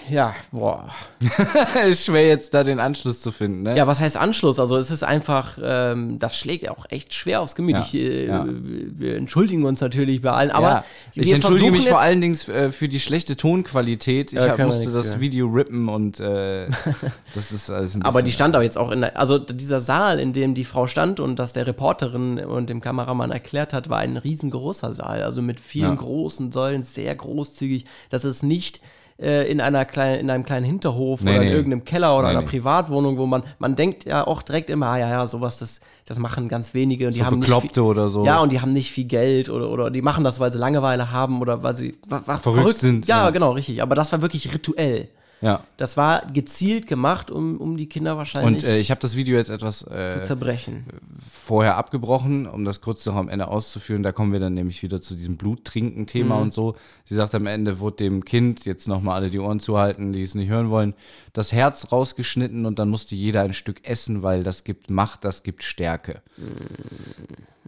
ja, 0.10 0.34
boah. 0.54 0.88
ist 1.90 2.06
schwer 2.06 2.26
jetzt 2.26 2.54
da 2.54 2.64
den 2.64 2.80
Anschluss 2.80 3.20
zu 3.20 3.34
finden, 3.34 3.64
ne? 3.64 3.76
Ja, 3.76 3.86
was 3.86 4.00
heißt 4.00 4.16
Anschluss? 4.16 4.62
Also 4.62 4.78
es 4.78 4.92
ist 4.92 5.04
einfach, 5.04 5.58
ähm, 5.62 6.20
das 6.20 6.38
schlägt 6.38 6.70
auch 6.70 6.86
echt 6.88 7.14
schwer 7.14 7.42
aufs 7.42 7.54
Gemüt. 7.54 7.76
Ja, 7.76 7.82
Ich, 7.82 7.96
äh, 7.96 8.28
ja. 8.28 8.46
Wir 8.48 9.18
entschuldigen 9.18 9.66
uns 9.66 9.82
natürlich 9.82 10.22
bei 10.22 10.32
allen, 10.32 10.52
aber 10.52 10.70
ja. 10.70 10.86
ich 11.16 11.34
entschuldige 11.34 11.70
mich 11.70 11.90
vor 11.90 12.00
allen 12.00 12.22
Dingen 12.22 12.40
äh, 12.48 12.70
für 12.70 12.88
die 12.88 13.02
schlechte 13.02 13.36
Tonqualität. 13.36 14.32
Ich 14.32 14.40
Ja, 14.40 14.58
hab, 14.58 14.58
musste 14.60 14.90
das 14.90 15.16
für. 15.16 15.20
Video 15.20 15.48
rippen 15.48 15.90
und 15.90 16.22
äh, 16.22 16.68
das 17.36 17.52
ist 17.52 17.70
alles 17.70 17.96
ein 17.96 18.00
bisschen. 18.00 18.04
Aber 18.04 18.22
die 18.22 18.32
stand 18.32 18.56
auch 18.56 18.62
jetzt 18.62 18.78
auch 18.78 18.90
in 18.90 19.02
der, 19.02 19.20
also 19.20 19.38
dieser 19.38 19.82
Saal, 19.82 20.18
in 20.18 20.32
dem 20.32 20.56
die 20.56 20.64
Frau 20.64 20.88
stand 20.88 21.20
und 21.20 21.40
das 21.40 21.52
der 21.52 21.68
Reporterin 21.68 22.40
und 22.40 22.70
dem 22.70 22.80
Kameramann 22.80 23.32
erklärt 23.32 23.74
hat, 23.74 23.90
war 23.90 23.98
ein 23.98 24.16
riesengroßer 24.16 24.94
Saal, 24.94 25.24
also 25.24 25.42
mit 25.42 25.60
vielen 25.60 25.98
großen 25.98 26.54
Säulen, 26.54 26.84
sehr 26.84 27.14
großzügig. 27.14 27.84
Das 28.10 28.24
ist 28.24 28.42
nicht 28.42 28.80
äh, 29.20 29.50
in 29.50 29.62
einer 29.62 29.86
kleinen, 29.86 30.20
in 30.20 30.30
einem 30.30 30.44
kleinen 30.46 30.66
Hinterhof 30.66 31.22
Nee, 31.24 31.32
oder 31.32 31.42
in 31.42 31.48
nee. 31.50 31.54
irgendeinem 31.56 31.86
Keller 31.86 32.18
oder 32.18 32.28
Nee, 32.32 32.38
einer. 32.38 32.42
Privatwohnung, 32.46 33.18
wo 33.18 33.26
man, 33.26 33.44
man 33.60 33.76
denkt 33.76 34.06
ja 34.06 34.26
auch 34.28 34.42
direkt 34.42 34.70
immer, 34.70 34.88
ah, 34.88 34.98
ja, 34.98 35.10
ja, 35.10 35.26
sowas, 35.28 35.60
das, 35.60 35.80
das 36.06 36.20
machen 36.20 36.50
ganz 36.50 36.74
wenige 36.74 37.08
und 37.08 37.14
die 37.14 37.20
So 37.20 37.26
haben 37.26 37.40
nicht 37.40 37.48
Bekloppte 37.48 37.74
viel, 37.76 37.84
oder 37.84 38.10
so. 38.10 38.26
Ja, 38.26 38.40
und 38.40 38.52
die 38.52 38.60
haben 38.62 38.74
nicht 38.74 38.92
viel 38.92 39.06
Geld 39.06 39.50
oder, 39.50 39.70
oder 39.70 39.90
die 39.90 40.02
machen 40.02 40.24
das, 40.24 40.40
weil 40.40 40.52
sie 40.52 40.58
Langeweile 40.60 41.12
haben 41.12 41.42
oder 41.42 41.64
weil 41.64 41.74
sie 41.74 41.96
wa- 42.08 42.22
wa- 42.26 42.38
Verrückt 42.38 42.80
sind, 42.80 43.08
Ja, 43.08 43.24
ja. 43.26 43.30
genau, 43.30 43.52
richtig. 43.52 43.82
Aber 43.82 43.96
das 43.96 44.12
war 44.12 44.22
wirklich 44.22 44.54
rituell. 44.54 45.08
Ja. 45.42 45.64
Das 45.78 45.98
war 45.98 46.26
gezielt 46.32 46.88
gemacht, 46.88 47.30
um, 47.30 47.58
um 47.58 47.78
die 47.78 47.88
Kinder 47.88 48.18
wahrscheinlich 48.18 48.64
Und 48.64 48.70
äh, 48.70 48.80
ich 48.80 48.90
habe 48.92 49.02
das 49.02 49.16
Video 49.16 49.38
jetzt 49.38 49.50
etwas 49.50 49.80
zu 49.80 49.90
äh, 49.90 50.24
zerbrechen. 50.24 50.86
vorher 51.20 51.76
abgebrochen, 51.78 52.48
um 52.48 52.66
das 52.66 52.82
kurz 52.82 53.06
noch 53.06 53.16
am 53.16 53.30
Ende 53.30 53.48
auszuführen. 53.48 54.02
Da 54.04 54.12
kommen 54.12 54.32
wir 54.34 54.40
dann 54.40 54.54
nämlich 54.54 54.82
wieder 54.84 55.02
zu 55.02 55.16
diesem 55.16 55.38
Bluttrinken-Thema 55.38 56.36
Mhm. 56.38 56.42
und 56.42 56.54
so. 56.54 56.76
Sie 57.04 57.16
sagt 57.16 57.36
am 57.36 57.46
Ende, 57.46 57.80
wurde 57.80 57.98
dem 57.98 58.24
Kind, 58.26 58.66
jetzt 58.66 58.88
nochmal 58.88 59.16
alle 59.16 59.30
die 59.30 59.40
Ohren 59.40 59.60
zuhalten, 59.60 60.14
die 60.14 60.22
es 60.22 60.36
nicht 60.36 60.50
hören 60.50 60.70
wollen, 60.70 60.94
das 61.34 61.52
Herz 61.52 61.92
rausgeschnitten 61.92 62.66
und 62.66 62.80
dann 62.80 62.90
musste 62.90 63.16
jeder 63.16 63.42
ein 63.42 63.54
Stück 63.54 63.88
essen, 63.88 64.24
weil 64.24 64.44
das 64.44 64.64
gibt 64.64 64.90
Macht, 64.90 65.24
das 65.26 65.44
gibt 65.44 65.64
Stärke. 65.64 66.22
Mhm. 66.38 66.46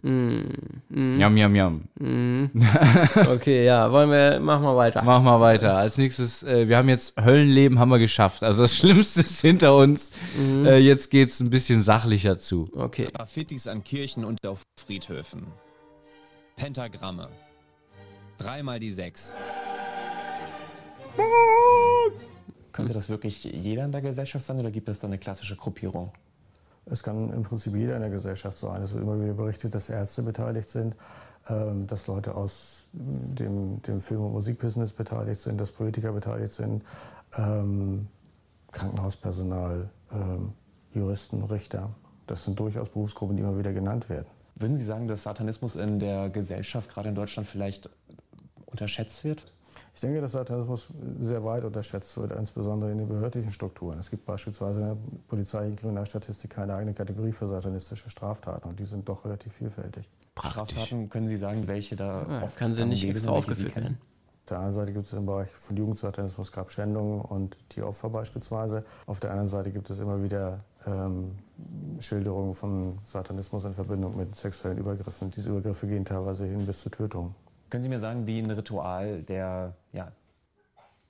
Jam, 0.02 1.36
jam, 1.36 1.56
jam. 1.56 1.88
Okay, 3.16 3.64
ja, 3.64 3.90
wollen 3.90 4.10
wir, 4.10 4.38
machen 4.38 4.62
wir 4.62 4.76
weiter. 4.76 5.02
Mach 5.02 5.22
mal 5.22 5.40
weiter. 5.40 5.76
Als 5.76 5.98
nächstes, 5.98 6.44
äh, 6.44 6.68
wir 6.68 6.76
haben 6.76 6.88
jetzt 6.88 7.20
Höllenleben 7.20 7.78
haben 7.78 7.90
wir 7.90 7.98
geschafft. 7.98 8.44
Also 8.44 8.62
das 8.62 8.74
Schlimmste 8.76 9.20
ist 9.20 9.40
hinter 9.40 9.76
uns. 9.76 10.12
Mhm. 10.36 10.66
Äh, 10.66 10.78
jetzt 10.78 11.10
geht's 11.10 11.40
ein 11.40 11.50
bisschen 11.50 11.82
sachlicher 11.82 12.38
zu. 12.38 12.70
Okay. 12.74 13.08
Graffitis 13.12 13.66
an 13.66 13.82
Kirchen 13.82 14.24
und 14.24 14.46
auf 14.46 14.62
Friedhöfen. 14.78 15.46
Pentagramme. 16.56 17.28
Dreimal 18.38 18.78
die 18.78 18.90
sechs. 18.90 19.36
Könnte 22.72 22.92
das 22.92 23.08
wirklich 23.08 23.42
jeder 23.42 23.84
in 23.84 23.90
der 23.90 24.00
Gesellschaft 24.00 24.46
sein 24.46 24.60
oder 24.60 24.70
gibt 24.70 24.88
es 24.88 25.00
da 25.00 25.08
eine 25.08 25.18
klassische 25.18 25.56
Gruppierung? 25.56 26.12
Es 26.90 27.02
kann 27.02 27.32
im 27.32 27.42
Prinzip 27.42 27.74
jeder 27.74 27.96
in 27.96 28.00
der 28.00 28.10
Gesellschaft 28.10 28.56
sein. 28.56 28.82
Es 28.82 28.92
wird 28.92 29.02
immer 29.02 29.20
wieder 29.20 29.34
berichtet, 29.34 29.74
dass 29.74 29.90
Ärzte 29.90 30.22
beteiligt 30.22 30.70
sind, 30.70 30.94
ähm, 31.48 31.86
dass 31.86 32.06
Leute 32.06 32.34
aus 32.34 32.84
dem, 32.92 33.82
dem 33.82 34.00
Film- 34.00 34.24
und 34.24 34.32
Musikbusiness 34.32 34.92
beteiligt 34.92 35.40
sind, 35.40 35.60
dass 35.60 35.70
Politiker 35.70 36.12
beteiligt 36.12 36.54
sind, 36.54 36.82
ähm, 37.36 38.06
Krankenhauspersonal, 38.72 39.90
ähm, 40.12 40.52
Juristen, 40.94 41.42
Richter. 41.44 41.90
Das 42.26 42.44
sind 42.44 42.58
durchaus 42.58 42.88
Berufsgruppen, 42.88 43.36
die 43.36 43.42
immer 43.42 43.58
wieder 43.58 43.72
genannt 43.72 44.08
werden. 44.08 44.26
Würden 44.54 44.76
Sie 44.76 44.84
sagen, 44.84 45.06
dass 45.08 45.22
Satanismus 45.22 45.76
in 45.76 46.00
der 46.00 46.30
Gesellschaft, 46.30 46.90
gerade 46.90 47.10
in 47.10 47.14
Deutschland, 47.14 47.48
vielleicht 47.48 47.88
unterschätzt 48.66 49.24
wird? 49.24 49.42
Ich 49.94 50.00
denke, 50.00 50.20
dass 50.20 50.32
Satanismus 50.32 50.88
sehr 51.20 51.44
weit 51.44 51.64
unterschätzt 51.64 52.16
wird, 52.16 52.32
insbesondere 52.32 52.92
in 52.92 52.98
den 52.98 53.08
behördlichen 53.08 53.52
Strukturen. 53.52 53.98
Es 53.98 54.10
gibt 54.10 54.26
beispielsweise 54.26 54.80
in 54.80 54.86
der 54.86 54.96
polizeilichen 55.28 55.76
Kriminalstatistik 55.76 56.50
keine 56.50 56.74
eigene 56.74 56.94
Kategorie 56.94 57.32
für 57.32 57.48
satanistische 57.48 58.10
Straftaten 58.10 58.68
und 58.68 58.78
die 58.78 58.86
sind 58.86 59.08
doch 59.08 59.24
relativ 59.24 59.52
vielfältig. 59.54 60.08
Straftaten, 60.38 61.08
können 61.10 61.28
Sie 61.28 61.36
sagen, 61.36 61.66
welche 61.66 61.96
da 61.96 62.24
Ja, 62.28 62.42
oft 62.42 62.56
kann 62.56 62.72
sie 62.72 62.84
nicht 62.84 63.04
extra 63.04 63.32
aufgeführt 63.32 63.74
werden. 63.74 63.98
Auf 64.48 64.50
der 64.50 64.60
einen 64.60 64.72
Seite 64.72 64.92
gibt 64.92 65.04
es 65.04 65.12
im 65.12 65.26
Bereich 65.26 65.50
von 65.50 65.76
Jugendsatanismus 65.76 66.52
Grabschändungen 66.52 67.20
und 67.20 67.58
Tieropfer 67.68 68.08
beispielsweise. 68.08 68.82
Auf 69.04 69.20
der 69.20 69.30
anderen 69.30 69.48
Seite 69.48 69.70
gibt 69.70 69.90
es 69.90 69.98
immer 69.98 70.22
wieder 70.22 70.60
ähm, 70.86 71.32
Schilderungen 71.98 72.54
von 72.54 72.98
Satanismus 73.04 73.64
in 73.64 73.74
Verbindung 73.74 74.16
mit 74.16 74.34
sexuellen 74.36 74.78
Übergriffen. 74.78 75.30
Diese 75.30 75.50
Übergriffe 75.50 75.86
gehen 75.86 76.04
teilweise 76.04 76.46
hin 76.46 76.64
bis 76.64 76.80
zu 76.80 76.88
Tötungen. 76.88 77.34
Können 77.70 77.82
Sie 77.82 77.88
mir 77.88 77.98
sagen, 77.98 78.26
wie 78.26 78.38
ein 78.38 78.50
Ritual 78.50 79.22
der 79.22 79.74
ja, 79.92 80.12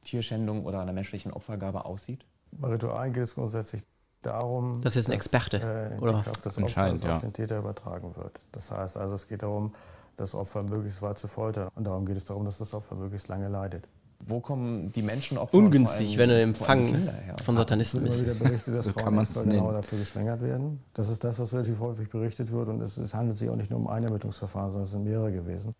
Tierschändung 0.04 0.64
oder 0.64 0.80
einer 0.80 0.92
menschlichen 0.92 1.32
Opfergabe 1.32 1.84
aussieht? 1.84 2.24
Bei 2.52 2.68
Ritualen 2.68 3.12
geht 3.12 3.24
es 3.24 3.34
grundsätzlich 3.34 3.82
darum, 4.22 4.80
Das 4.82 4.96
ist 4.96 5.06
jetzt 5.06 5.10
ein 5.10 5.14
Experte, 5.14 5.58
äh, 5.58 6.00
oder? 6.00 6.14
die 6.14 6.22
Kraft 6.22 6.44
des 6.44 6.58
Opfers 6.58 7.02
ja. 7.02 7.16
auf 7.16 7.20
den 7.20 7.32
Täter 7.32 7.58
übertragen 7.58 8.16
wird. 8.16 8.40
Das 8.52 8.70
heißt 8.70 8.96
also, 8.96 9.14
es 9.14 9.28
geht 9.28 9.42
darum, 9.42 9.72
das 10.16 10.34
Opfer 10.34 10.62
möglichst 10.62 11.00
weit 11.02 11.18
zu 11.18 11.28
foltern. 11.28 11.68
Und 11.76 11.86
darum 11.86 12.04
geht 12.04 12.16
es 12.16 12.24
darum, 12.24 12.44
dass 12.44 12.58
das 12.58 12.74
Opfer 12.74 12.96
möglichst 12.96 13.28
lange 13.28 13.48
leidet. 13.48 13.86
Wo 14.26 14.40
kommen 14.40 14.90
die 14.92 15.02
Menschenopfer 15.02 15.56
Ungünstig, 15.56 16.16
vor 16.16 16.22
allem- 16.24 16.30
wenn 16.30 16.36
du 16.36 16.42
im 16.42 16.54
Fang 16.56 16.96
von 17.44 17.56
Satanisten 17.56 18.02
wird 18.02 18.14
immer 18.14 18.22
wieder 18.22 18.34
berichtet, 18.34 18.74
dass 18.74 18.84
So 18.86 18.92
kann 18.92 19.04
Frauen 19.04 19.14
man 19.14 19.24
extra 19.24 19.42
genau 19.44 19.70
dafür 19.70 19.98
geschwängert 20.00 20.40
werden. 20.42 20.82
Das 20.94 21.08
ist 21.08 21.22
das, 21.22 21.38
was 21.38 21.52
relativ 21.54 21.78
häufig 21.78 22.10
berichtet 22.10 22.50
wird. 22.50 22.68
Und 22.68 22.80
es, 22.80 22.96
es 22.96 23.14
handelt 23.14 23.38
sich 23.38 23.48
auch 23.48 23.54
nicht 23.54 23.70
nur 23.70 23.78
um 23.78 23.86
ein 23.86 24.02
Ermittlungsverfahren, 24.02 24.72
sondern 24.72 24.86
es 24.86 24.90
sind 24.90 25.04
mehrere 25.04 25.30
gewesen. 25.30 25.72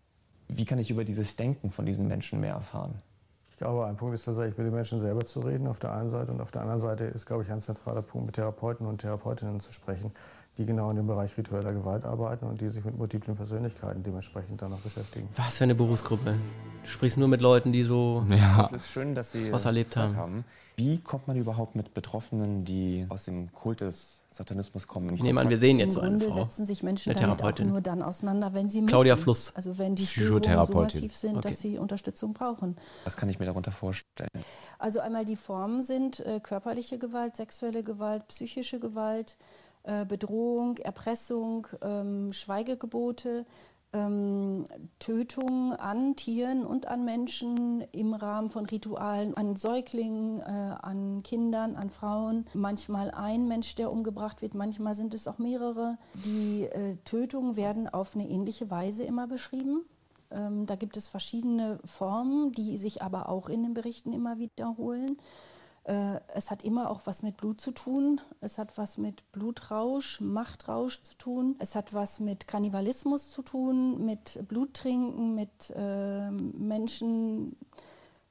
Wie 0.49 0.65
kann 0.65 0.79
ich 0.79 0.89
über 0.89 1.05
dieses 1.05 1.35
Denken 1.35 1.71
von 1.71 1.85
diesen 1.85 2.07
Menschen 2.07 2.39
mehr 2.39 2.55
erfahren? 2.55 2.95
Ich 3.51 3.57
glaube, 3.57 3.85
ein 3.85 3.97
Punkt 3.97 4.15
ist 4.15 4.23
tatsächlich, 4.23 4.57
mit 4.57 4.65
den 4.65 4.73
Menschen 4.73 4.99
selber 4.99 5.23
zu 5.25 5.41
reden, 5.41 5.67
auf 5.67 5.79
der 5.79 5.93
einen 5.93 6.09
Seite. 6.09 6.31
Und 6.31 6.41
auf 6.41 6.51
der 6.51 6.61
anderen 6.61 6.79
Seite 6.79 7.03
ist, 7.03 7.25
glaube 7.25 7.43
ich, 7.43 7.51
ein 7.51 7.61
zentraler 7.61 8.01
Punkt, 8.01 8.25
mit 8.27 8.35
Therapeuten 8.35 8.87
und 8.87 9.01
Therapeutinnen 9.01 9.59
zu 9.59 9.73
sprechen, 9.73 10.11
die 10.57 10.65
genau 10.65 10.89
in 10.89 10.95
dem 10.95 11.07
Bereich 11.07 11.37
ritueller 11.37 11.73
Gewalt 11.73 12.03
arbeiten 12.03 12.45
und 12.45 12.61
die 12.61 12.69
sich 12.69 12.83
mit 12.83 12.97
multiplen 12.97 13.35
Persönlichkeiten 13.35 14.01
dementsprechend 14.01 14.61
dann 14.61 14.71
noch 14.71 14.81
beschäftigen. 14.81 15.27
Was 15.35 15.57
für 15.57 15.65
eine 15.65 15.75
Berufsgruppe. 15.75 16.35
Du 16.83 16.89
sprichst 16.89 17.17
nur 17.17 17.27
mit 17.27 17.41
Leuten, 17.41 17.71
die 17.71 17.83
so. 17.83 18.25
Ja. 18.29 18.69
Es 18.73 18.83
ist 18.83 18.91
schön, 18.91 19.13
dass 19.13 19.33
Sie 19.33 19.51
Was 19.51 19.65
erlebt 19.65 19.91
Zeit 19.91 20.15
haben. 20.15 20.45
Wie 20.77 20.97
kommt 20.99 21.27
man 21.27 21.35
überhaupt 21.35 21.75
mit 21.75 21.93
Betroffenen, 21.93 22.63
die 22.63 23.05
aus 23.09 23.25
dem 23.25 23.51
Kult 23.51 23.81
des 23.81 24.18
Satanismus 24.39 24.87
kommen? 24.87 25.13
Ich 25.13 25.21
nehme 25.21 25.41
an, 25.41 25.49
wir 25.49 25.57
sehen 25.57 25.79
jetzt 25.79 25.93
so 25.93 25.99
eine 25.99 26.11
Grunde 26.17 26.33
Frau. 26.33 26.43
setzen 26.45 26.65
sich 26.65 26.81
Menschen 26.81 27.11
Eine 27.11 27.19
damit 27.19 27.33
auch 27.35 27.37
Therapeutin. 27.41 27.67
nur 27.69 27.81
dann 27.81 28.01
auseinander, 28.01 28.53
wenn 28.53 28.69
sie 28.69 28.79
müssen. 28.81 28.87
Claudia 28.87 29.17
Fluss. 29.17 29.53
Also 29.53 29.77
wenn 29.77 29.95
die 29.95 30.07
Störungen 30.07 30.63
so 30.63 30.73
massiv 30.73 31.13
sind, 31.13 31.35
Okay. 31.37 31.49
dass 31.49 31.59
sie 31.59 31.77
Unterstützung 31.77 32.33
brauchen. 32.33 32.77
Was 33.03 33.17
kann 33.17 33.27
ich 33.29 33.37
mir 33.37 33.45
darunter 33.45 33.71
vorstellen? 33.71 34.29
Also 34.79 35.01
einmal 35.01 35.25
die 35.25 35.35
Formen 35.35 35.81
sind 35.81 36.21
äh, 36.21 36.39
körperliche 36.39 36.97
Gewalt, 36.97 37.35
sexuelle 37.35 37.83
Gewalt, 37.83 38.27
psychische 38.29 38.79
Gewalt, 38.79 39.37
äh, 39.83 40.05
Bedrohung, 40.05 40.77
Erpressung, 40.77 41.67
ähm, 41.81 42.31
Schweigegebote, 42.31 43.45
ähm, 43.93 44.65
Tötung 44.99 45.73
an 45.73 46.15
Tieren 46.15 46.65
und 46.65 46.87
an 46.87 47.05
Menschen 47.05 47.81
im 47.91 48.13
Rahmen 48.13 48.49
von 48.49 48.65
Ritualen, 48.65 49.35
an 49.35 49.55
Säuglingen, 49.55 50.39
äh, 50.41 50.43
an 50.43 51.23
Kindern, 51.23 51.75
an 51.75 51.89
Frauen. 51.89 52.45
Manchmal 52.53 53.11
ein 53.11 53.47
Mensch, 53.47 53.75
der 53.75 53.91
umgebracht 53.91 54.41
wird, 54.41 54.53
manchmal 54.53 54.95
sind 54.95 55.13
es 55.13 55.27
auch 55.27 55.39
mehrere. 55.39 55.97
Die 56.25 56.63
äh, 56.63 56.97
Tötungen 57.05 57.55
werden 57.55 57.89
auf 57.89 58.15
eine 58.15 58.29
ähnliche 58.29 58.69
Weise 58.69 59.03
immer 59.03 59.27
beschrieben. 59.27 59.85
Ähm, 60.31 60.65
da 60.67 60.75
gibt 60.75 60.97
es 60.97 61.07
verschiedene 61.07 61.79
Formen, 61.83 62.51
die 62.51 62.77
sich 62.77 63.01
aber 63.01 63.29
auch 63.29 63.49
in 63.49 63.63
den 63.63 63.73
Berichten 63.73 64.13
immer 64.13 64.37
wiederholen. 64.37 65.17
Äh, 65.85 66.19
es 66.35 66.51
hat 66.51 66.63
immer 66.63 66.89
auch 66.89 67.01
was 67.05 67.23
mit 67.23 67.37
Blut 67.37 67.61
zu 67.61 67.71
tun. 67.71 68.21
Es 68.41 68.57
hat 68.57 68.77
was 68.77 68.97
mit 68.97 69.31
Blutrausch, 69.31 70.21
Machtrausch 70.21 71.01
zu 71.03 71.15
tun. 71.15 71.55
Es 71.59 71.75
hat 71.75 71.93
was 71.93 72.19
mit 72.19 72.47
Kannibalismus 72.47 73.31
zu 73.31 73.41
tun, 73.41 74.05
mit 74.05 74.39
Bluttrinken, 74.47 75.35
mit 75.35 75.73
äh, 75.75 76.29
Menschen 76.31 77.55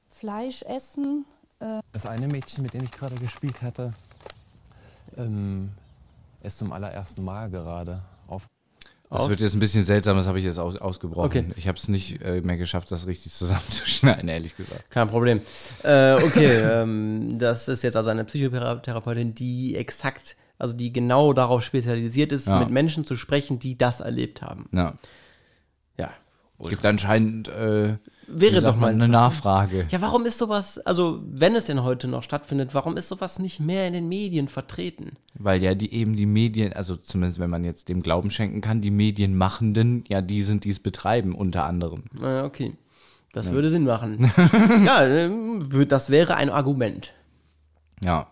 Fleisch 0.09 0.63
essen. 0.63 1.25
Äh, 1.59 1.79
Das 1.91 2.05
eine 2.05 2.27
Mädchen, 2.27 2.63
mit 2.63 2.73
dem 2.73 2.83
ich 2.83 2.91
gerade 2.91 3.15
gespielt 3.15 3.61
hatte, 3.61 3.93
ähm, 5.17 5.71
ist 6.43 6.57
zum 6.57 6.71
allerersten 6.71 7.23
Mal 7.23 7.49
gerade 7.49 8.01
auf. 8.27 8.47
Das 9.11 9.27
wird 9.27 9.39
jetzt 9.41 9.55
ein 9.55 9.59
bisschen 9.59 9.85
seltsam, 9.85 10.17
das 10.17 10.27
habe 10.27 10.37
ich 10.37 10.45
jetzt 10.45 10.59
aus, 10.59 10.75
ausgebrochen. 10.75 11.25
Okay. 11.25 11.45
Ich 11.55 11.67
habe 11.67 11.77
es 11.77 11.87
nicht 11.87 12.21
äh, 12.21 12.41
mehr 12.41 12.57
geschafft, 12.57 12.91
das 12.91 13.07
richtig 13.07 13.31
zusammenzuschneiden, 13.33 14.29
ehrlich 14.29 14.55
gesagt. 14.55 14.89
Kein 14.91 15.07
Problem. 15.07 15.41
Äh, 15.83 16.13
okay, 16.15 16.59
ähm, 16.61 17.39
das 17.39 17.67
ist 17.67 17.83
jetzt 17.83 17.97
also 17.97 18.11
eine 18.11 18.23
Psychotherapeutin, 18.25 19.33
die 19.33 19.75
exakt, 19.75 20.35
also 20.59 20.75
die 20.75 20.93
genau 20.93 21.33
darauf 21.33 21.63
spezialisiert 21.63 22.31
ist, 22.31 22.47
Ja. 22.47 22.59
mit 22.59 22.69
Menschen 22.69 23.03
zu 23.03 23.15
sprechen, 23.15 23.57
die 23.57 23.77
das 23.77 23.99
erlebt 23.99 24.43
haben. 24.43 24.69
Ja. 24.71 24.95
Ja. 25.97 26.11
Gibt 26.67 26.85
anscheinend 26.85 27.47
äh, 27.47 27.97
Wäre 28.31 28.61
doch 28.61 28.75
mal 28.75 28.91
eine. 28.93 29.07
Nachfrage. 29.07 29.87
Ja, 29.89 30.01
warum 30.01 30.25
ist 30.25 30.37
sowas, 30.37 30.77
also 30.79 31.21
wenn 31.29 31.55
es 31.55 31.65
denn 31.65 31.83
heute 31.83 32.07
noch 32.07 32.23
stattfindet, 32.23 32.73
warum 32.73 32.97
ist 32.97 33.07
sowas 33.09 33.39
nicht 33.39 33.59
mehr 33.59 33.87
in 33.87 33.93
den 33.93 34.07
Medien 34.07 34.47
vertreten? 34.47 35.13
Weil 35.33 35.63
ja 35.63 35.73
die 35.75 35.93
eben 35.93 36.15
die 36.15 36.25
Medien, 36.25 36.73
also 36.73 36.95
zumindest 36.95 37.39
wenn 37.39 37.49
man 37.49 37.63
jetzt 37.63 37.89
dem 37.89 38.01
Glauben 38.01 38.31
schenken 38.31 38.61
kann, 38.61 38.81
die 38.81 38.91
Medienmachenden, 38.91 40.03
ja 40.07 40.21
die 40.21 40.41
sind, 40.41 40.63
die 40.63 40.69
es 40.69 40.79
betreiben, 40.79 41.33
unter 41.35 41.63
anderem. 41.65 42.03
Na, 42.19 42.43
okay. 42.45 42.75
Das 43.33 43.47
Ja. 43.47 43.53
würde 43.53 43.69
Sinn 43.69 43.83
machen. 43.85 44.31
ja, 44.85 45.05
ähm, 45.05 45.67
das 45.87 46.09
wäre 46.09 46.35
ein 46.35 46.49
Argument. 46.49 47.13
Ja. 48.03 48.27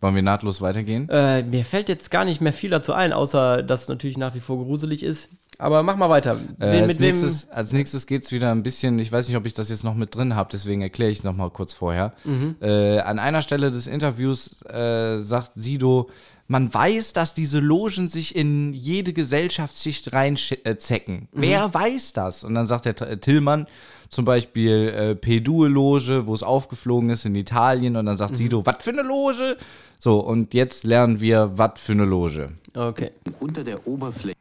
Wollen 0.00 0.14
wir 0.14 0.22
nahtlos 0.22 0.60
weitergehen? 0.60 1.08
Äh, 1.08 1.42
mir 1.42 1.64
fällt 1.64 1.88
jetzt 1.88 2.10
gar 2.10 2.24
nicht 2.26 2.40
mehr 2.42 2.52
viel 2.52 2.68
dazu 2.70 2.92
ein, 2.92 3.12
außer 3.14 3.62
dass 3.62 3.82
es 3.82 3.88
natürlich 3.88 4.18
nach 4.18 4.34
wie 4.34 4.40
vor 4.40 4.62
gruselig 4.62 5.02
ist. 5.02 5.30
Aber 5.58 5.82
mach 5.82 5.96
mal 5.96 6.10
weiter. 6.10 6.36
Äh, 6.60 6.72
Wen- 6.72 6.82
als, 6.82 6.86
mit 6.88 7.00
wem? 7.00 7.06
nächstes, 7.06 7.48
als 7.50 7.72
nächstes 7.72 8.06
geht 8.06 8.24
es 8.24 8.32
wieder 8.32 8.50
ein 8.50 8.62
bisschen, 8.62 8.98
ich 8.98 9.10
weiß 9.10 9.26
nicht, 9.28 9.36
ob 9.36 9.46
ich 9.46 9.54
das 9.54 9.70
jetzt 9.70 9.84
noch 9.84 9.94
mit 9.94 10.14
drin 10.14 10.34
habe, 10.36 10.48
deswegen 10.52 10.82
erkläre 10.82 11.10
ich 11.10 11.18
es 11.18 11.24
nochmal 11.24 11.50
kurz 11.50 11.72
vorher. 11.72 12.12
Mhm. 12.24 12.56
Äh, 12.60 12.98
an 13.00 13.18
einer 13.18 13.40
Stelle 13.42 13.70
des 13.70 13.86
Interviews 13.86 14.62
äh, 14.64 15.18
sagt 15.20 15.52
Sido, 15.54 16.10
man 16.48 16.72
weiß, 16.72 17.12
dass 17.12 17.34
diese 17.34 17.58
Logen 17.60 18.08
sich 18.08 18.36
in 18.36 18.72
jede 18.72 19.12
Gesellschaftsschicht 19.12 20.12
reinzecken. 20.12 21.28
Mhm. 21.32 21.40
Wer 21.40 21.74
weiß 21.74 22.12
das? 22.12 22.44
Und 22.44 22.54
dann 22.54 22.66
sagt 22.66 22.84
der 22.84 22.94
T- 22.94 23.16
Tillmann 23.16 23.66
zum 24.08 24.24
Beispiel 24.24 24.88
äh, 24.88 25.14
P-Due-Loge, 25.16 26.26
wo 26.26 26.34
es 26.34 26.42
aufgeflogen 26.44 27.10
ist 27.10 27.24
in 27.24 27.34
Italien. 27.34 27.96
Und 27.96 28.06
dann 28.06 28.16
sagt 28.16 28.32
Mhm. 28.32 28.36
Sido, 28.36 28.64
was 28.66 28.76
für 28.80 28.90
eine 28.90 29.02
Loge? 29.02 29.56
So, 29.98 30.20
und 30.20 30.54
jetzt 30.54 30.84
lernen 30.84 31.20
wir, 31.20 31.52
was 31.58 31.80
für 31.80 31.92
eine 31.92 32.04
Loge. 32.04 32.52
Okay. 32.74 33.10
Unter 33.40 33.64
der 33.64 33.86
Oberfläche 33.86 34.36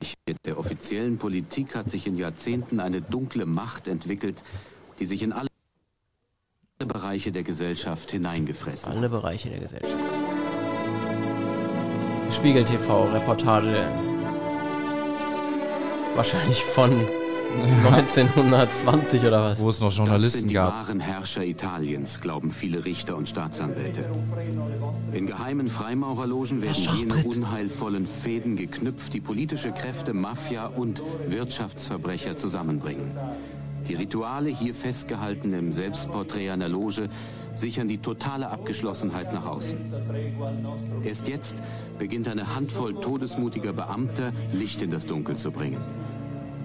der 0.46 0.60
offiziellen 0.60 1.18
Politik 1.18 1.74
hat 1.74 1.90
sich 1.90 2.06
in 2.06 2.18
Jahrzehnten 2.18 2.80
eine 2.80 3.02
dunkle 3.02 3.46
Macht 3.46 3.88
entwickelt, 3.88 4.44
die 5.00 5.06
sich 5.06 5.24
in 5.24 5.32
alle 5.34 5.48
Bereiche 6.86 7.32
der 7.32 7.44
Gesellschaft 7.44 8.12
hineingefressen 8.12 8.90
hat. 8.90 8.98
Alle 8.98 9.10
Bereiche 9.10 9.50
der 9.50 9.60
Gesellschaft. 9.62 9.96
Spiegel 12.36 12.66
TV 12.66 13.06
Reportage. 13.14 13.88
Wahrscheinlich 16.16 16.62
von 16.64 16.92
1920 17.86 19.26
oder 19.26 19.42
was? 19.42 19.60
Wo 19.62 19.70
es 19.70 19.80
noch 19.80 20.06
Das 20.06 20.34
sind 20.34 20.52
die 20.52 20.56
wahren 20.56 21.00
Herrscher 21.00 21.46
Italiens, 21.46 22.20
glauben 22.20 22.52
viele 22.52 22.84
Richter 22.84 23.16
und 23.16 23.30
Staatsanwälte. 23.30 24.04
In 25.14 25.28
geheimen 25.28 25.70
Freimaurerlogen 25.70 26.62
werden 26.62 26.88
jene 26.98 27.14
unheilvollen 27.24 28.06
Fäden 28.06 28.58
geknüpft, 28.58 29.14
die 29.14 29.22
politische 29.22 29.72
Kräfte, 29.72 30.14
Mafia 30.14 30.68
und 30.68 31.02
Wirtschaftsverbrecher 31.28 32.36
zusammenbringen. 32.36 33.18
Die 33.88 33.94
Rituale, 33.94 34.50
hier 34.50 34.76
festgehalten 34.76 35.54
im 35.54 35.72
Selbstporträt 35.72 36.50
einer 36.50 36.68
Loge, 36.68 37.10
sichern 37.56 37.88
die 37.88 37.98
totale 37.98 38.50
Abgeschlossenheit 38.50 39.34
nach 39.34 39.46
außen. 39.46 39.78
Erst 41.04 41.28
jetzt 41.28 41.58
beginnt 41.98 42.28
eine 42.28 42.56
Handvoll 42.56 42.96
todesmutiger 42.96 43.74
Beamter, 43.74 44.32
Licht 44.54 44.82
in 44.82 44.92
das 44.92 45.06
Dunkel 45.06 45.38
zu 45.38 45.52
bringen. 45.52 45.82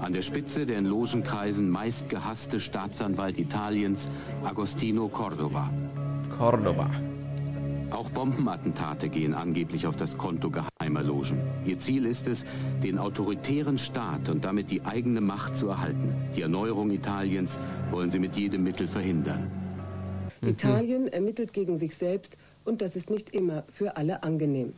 An 0.01 0.13
der 0.13 0.23
Spitze 0.23 0.65
der 0.65 0.79
in 0.79 0.87
Logenkreisen 0.87 1.69
meist 1.69 2.09
gehasste 2.09 2.59
Staatsanwalt 2.59 3.39
Italiens, 3.39 4.09
Agostino 4.43 5.09
Cordova. 5.09 5.71
Cordoba. 6.31 6.91
Auch 7.91 8.09
Bombenattentate 8.11 9.09
gehen 9.09 9.35
angeblich 9.35 9.87
auf 9.87 9.97
das 9.97 10.17
Konto 10.17 10.51
geheimer 10.51 11.03
Logen. 11.03 11.41
Ihr 11.65 11.79
Ziel 11.81 12.07
ist 12.07 12.29
es, 12.29 12.45
den 12.83 12.99
autoritären 12.99 13.79
Staat 13.79 14.29
und 14.29 14.45
damit 14.45 14.71
die 14.71 14.83
eigene 14.83 15.21
Macht 15.21 15.57
zu 15.57 15.69
erhalten. 15.69 16.15
Die 16.37 16.43
Erneuerung 16.43 16.91
Italiens 16.93 17.59
wollen 17.91 18.11
sie 18.11 18.21
mit 18.21 18.37
jedem 18.37 18.63
Mittel 18.63 18.87
verhindern. 18.87 19.51
Italien 20.43 21.09
ermittelt 21.09 21.53
gegen 21.53 21.79
sich 21.79 21.95
selbst 21.95 22.37
und 22.65 22.83
das 22.83 22.97
ist 22.97 23.11
nicht 23.11 23.31
immer 23.31 23.65
für 23.73 23.97
alle 23.97 24.23
angenehm. 24.23 24.75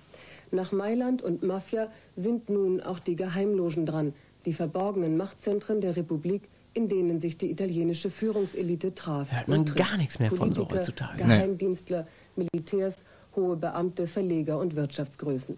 Nach 0.51 0.73
Mailand 0.73 1.23
und 1.23 1.43
Mafia 1.43 1.89
sind 2.17 2.51
nun 2.51 2.81
auch 2.81 2.99
die 2.99 3.17
Geheimlogen 3.17 3.87
dran, 3.87 4.13
die 4.45 4.53
verborgenen 4.53 5.17
Machtzentren 5.17 5.81
der 5.81 5.97
Republik, 5.97 6.43
in 6.75 6.89
denen 6.89 7.21
sich 7.21 7.37
die 7.37 7.51
italienische 7.51 8.11
Führungselite 8.11 8.95
traf. 8.95 9.31
Hört 9.31 9.49
man 9.49 9.65
gar 9.65 9.97
nichts 9.97 10.19
mehr 10.19 10.31
von 10.31 10.53
so 10.53 10.65
Politiker, 10.65 11.07
heutzutage. 11.07 11.23
Nee. 11.23 11.37
Geheimdienstler, 11.37 12.07
Militärs, 12.37 12.97
hohe 13.37 13.57
Beamte, 13.57 14.07
Verleger 14.07 14.59
und 14.59 14.77
Wirtschaftsgrößen. 14.77 15.57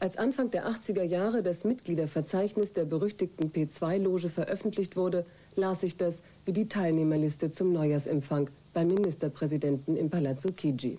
Als 0.00 0.16
Anfang 0.16 0.50
der 0.50 0.66
80er 0.66 1.02
Jahre 1.02 1.42
das 1.42 1.64
Mitgliederverzeichnis 1.64 2.72
der 2.72 2.84
berüchtigten 2.86 3.52
P2-Loge 3.52 4.30
veröffentlicht 4.30 4.96
wurde, 4.96 5.26
las 5.56 5.82
ich 5.82 5.96
das 5.96 6.14
wie 6.46 6.52
die 6.52 6.68
Teilnehmerliste 6.68 7.52
zum 7.52 7.72
Neujahrsempfang 7.72 8.48
beim 8.72 8.88
Ministerpräsidenten 8.88 9.96
im 9.96 10.10
Palazzo 10.10 10.50
Chigi. 10.50 10.98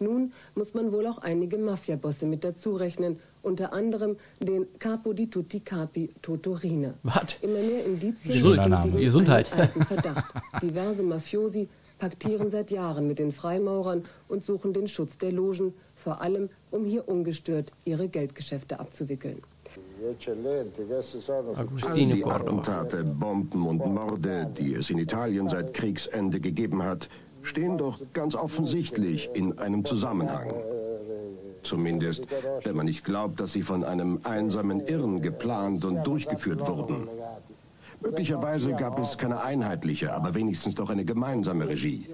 Nun 0.00 0.32
muss 0.54 0.74
man 0.74 0.92
wohl 0.92 1.06
auch 1.06 1.18
einige 1.18 1.58
Mafiabosse 1.58 2.26
mit 2.26 2.44
dazu 2.44 2.74
rechnen, 2.74 3.18
unter 3.42 3.72
anderem 3.72 4.16
den 4.40 4.66
Capo 4.78 5.12
di 5.12 5.28
tutti 5.28 5.60
capi 5.60 6.10
Totorina. 6.20 6.94
Was? 7.02 7.38
Immer 7.42 7.60
mehr 7.60 7.86
Indizien 7.86 8.56
Name. 8.68 9.00
Gesundheit. 9.00 9.52
alten 9.52 9.82
Verdacht. 9.82 10.34
Diverse 10.60 11.02
Mafiosi 11.02 11.68
paktieren 11.98 12.50
seit 12.50 12.70
Jahren 12.70 13.06
mit 13.06 13.18
den 13.18 13.32
Freimaurern 13.32 14.04
und 14.28 14.44
suchen 14.44 14.72
den 14.72 14.88
Schutz 14.88 15.18
der 15.18 15.32
Logen, 15.32 15.72
vor 15.94 16.20
allem 16.20 16.48
um 16.70 16.84
hier 16.84 17.08
ungestört 17.08 17.72
ihre 17.84 18.08
Geldgeschäfte 18.08 18.80
abzuwickeln. 18.80 19.42
Agostino 21.54 22.16
Cordova. 22.22 22.34
Attentate, 22.34 23.04
Bomben 23.04 23.66
und 23.66 23.86
Morde, 23.86 24.50
die 24.56 24.74
es 24.74 24.90
in 24.90 24.98
Italien 24.98 25.48
seit 25.48 25.74
Kriegsende 25.74 26.40
gegeben 26.40 26.82
hat, 26.82 27.08
stehen 27.42 27.78
doch 27.78 28.00
ganz 28.12 28.34
offensichtlich 28.34 29.30
in 29.34 29.58
einem 29.58 29.84
Zusammenhang. 29.84 30.52
Zumindest, 31.62 32.26
wenn 32.64 32.76
man 32.76 32.86
nicht 32.86 33.04
glaubt, 33.04 33.38
dass 33.38 33.52
sie 33.52 33.62
von 33.62 33.84
einem 33.84 34.20
einsamen 34.24 34.80
Irren 34.86 35.22
geplant 35.22 35.84
und 35.84 36.02
durchgeführt 36.04 36.66
wurden. 36.66 37.08
Möglicherweise 38.00 38.72
gab 38.72 38.98
es 38.98 39.16
keine 39.16 39.40
einheitliche, 39.40 40.12
aber 40.12 40.34
wenigstens 40.34 40.74
doch 40.74 40.90
eine 40.90 41.04
gemeinsame 41.04 41.68
Regie. 41.68 42.08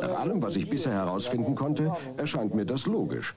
Nach 0.00 0.20
allem, 0.20 0.40
was 0.40 0.54
ich 0.54 0.70
bisher 0.70 0.92
herausfinden 0.92 1.56
konnte, 1.56 1.92
erscheint 2.16 2.54
mir 2.54 2.64
das 2.64 2.86
logisch. 2.86 3.34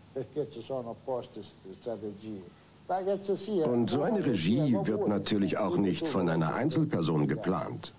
Und 2.88 3.90
so 3.90 4.02
eine 4.04 4.26
Regie 4.26 4.76
wird 4.84 5.08
natürlich 5.08 5.58
auch 5.58 5.78
nicht 5.78 6.08
von 6.08 6.28
einer 6.30 6.54
Einzelperson 6.54 7.28
geplant, 7.28 7.94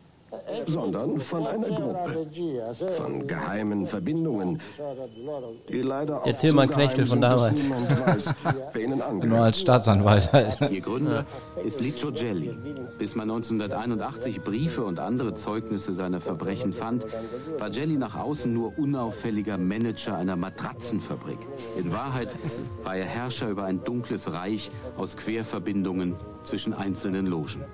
sondern 0.67 1.21
von 1.21 1.47
einer 1.47 1.69
Gruppe, 1.69 2.27
von 2.97 3.27
geheimen 3.27 3.87
Verbindungen, 3.87 4.61
die 5.69 5.83
leider 5.83 6.23
Der 6.25 6.39
Tilman 6.39 6.69
Knechtel 6.69 7.07
von 7.07 7.21
damals. 7.21 7.65
Nur 9.23 9.39
als 9.39 9.61
Staatsanwalt 9.61 10.33
halt. 10.33 10.59
Ihr 10.71 10.81
Gründer 10.81 11.25
ist 11.65 11.81
Licio 11.81 12.13
Gelli. 12.13 12.57
Bis 12.99 13.15
man 13.15 13.31
1981 13.31 14.43
Briefe 14.43 14.85
und 14.85 14.99
andere 14.99 15.35
Zeugnisse 15.35 15.93
seiner 15.95 16.21
Verbrechen 16.21 16.73
fand, 16.73 17.07
war 17.59 17.71
Gelli 17.71 17.97
nach 17.97 18.17
außen 18.17 18.53
nur 18.53 18.79
unauffälliger 18.79 19.59
Manager 19.59 20.17
einer 20.17 20.37
Matratzenfabrik. 20.37 21.39
In 21.79 21.93
Wahrheit 21.93 22.31
war 22.83 22.97
er 22.97 23.07
Herrscher 23.07 23.49
über 23.49 23.65
ein 23.65 23.83
dunkles 23.85 24.33
Reich 24.33 24.71
aus 24.97 25.17
Querverbindungen 25.17 26.17
zwischen 26.45 26.75
einzelnen 26.75 27.27
Logen. 27.27 27.65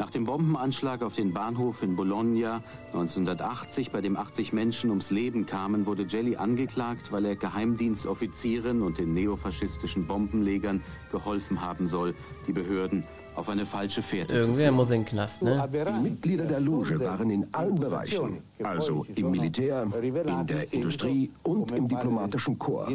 Nach 0.00 0.08
dem 0.08 0.24
Bombenanschlag 0.24 1.02
auf 1.02 1.16
den 1.16 1.34
Bahnhof 1.34 1.82
in 1.82 1.94
Bologna 1.94 2.62
1980, 2.94 3.90
bei 3.90 4.00
dem 4.00 4.16
80 4.16 4.50
Menschen 4.54 4.88
ums 4.88 5.10
Leben 5.10 5.44
kamen, 5.44 5.84
wurde 5.84 6.04
Jelly 6.04 6.36
angeklagt, 6.36 7.12
weil 7.12 7.26
er 7.26 7.36
Geheimdienstoffizieren 7.36 8.80
und 8.80 8.96
den 8.96 9.12
neofaschistischen 9.12 10.06
Bombenlegern 10.06 10.82
geholfen 11.12 11.60
haben 11.60 11.86
soll, 11.86 12.14
die 12.46 12.52
Behörden 12.52 13.04
auf 13.34 13.50
eine 13.50 13.66
falsche 13.66 14.00
Fährte 14.00 14.32
zu 14.32 14.38
Irgendwer 14.38 14.72
muss 14.72 14.88
in 14.88 15.00
den 15.00 15.04
Knast, 15.04 15.42
ne? 15.42 15.68
Die 15.70 16.02
Mitglieder 16.02 16.46
der 16.46 16.60
Loge 16.60 16.98
waren 16.98 17.28
in 17.28 17.46
allen 17.52 17.74
Bereichen, 17.74 18.38
Also 18.62 19.06
im 19.14 19.30
Militär, 19.30 19.86
in 20.02 20.46
der 20.46 20.72
Industrie 20.72 21.30
und 21.42 21.70
im 21.72 21.88
diplomatischen 21.88 22.58
Korps. 22.58 22.92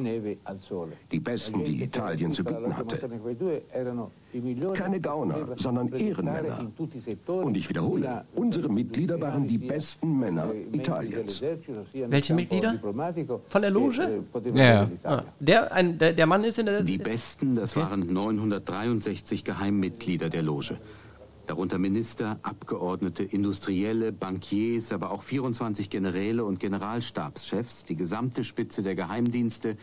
Die 1.11 1.20
besten, 1.20 1.63
die 1.63 1.84
Italien 1.84 2.32
zu 2.32 2.43
bieten 2.43 2.76
hatte. 2.76 3.09
Keine 4.74 4.99
Gauner, 4.99 5.47
sondern 5.57 5.93
Ehrenmänner. 5.93 6.72
Und 7.28 7.57
ich 7.57 7.70
wiederhole, 7.70 8.26
unsere 8.36 8.70
Mitglieder 8.70 9.20
waren 9.22 9.47
die 9.47 9.57
besten 9.57 10.20
Männer 10.20 10.51
Italiens. 10.72 11.41
Welche 11.93 12.34
Mitglieder? 12.34 12.80
Von 13.47 13.61
der 13.61 13.72
Loge? 13.72 14.24
Ja. 14.53 14.89
Ah, 15.03 15.24
der, 15.39 15.72
ein, 15.72 15.97
der, 15.97 16.13
der 16.13 16.26
Mann 16.26 16.43
ist 16.43 16.59
in 16.59 16.66
der. 16.66 16.82
Die 16.82 16.97
besten, 16.97 17.55
das 17.55 17.76
waren 17.76 18.01
963 18.11 19.43
Geheimmitglieder 19.43 20.30
der 20.30 20.43
Loge. 20.43 20.78
Darunter 21.46 21.78
Minister, 21.78 22.39
Abgeordnete, 22.41 23.24
Industrielle, 23.24 24.12
Bankiers, 24.12 24.91
aber 24.91 25.12
auch 25.12 25.24
24 25.24 25.89
Generäle 25.89 26.43
und 26.43 26.60
Generalstabschefs, 26.60 27.86
die 27.86 27.96
gesamte 27.96 28.43
Spitze 28.43 28.82
der 28.82 28.96
Geheimdienste, 28.96 29.78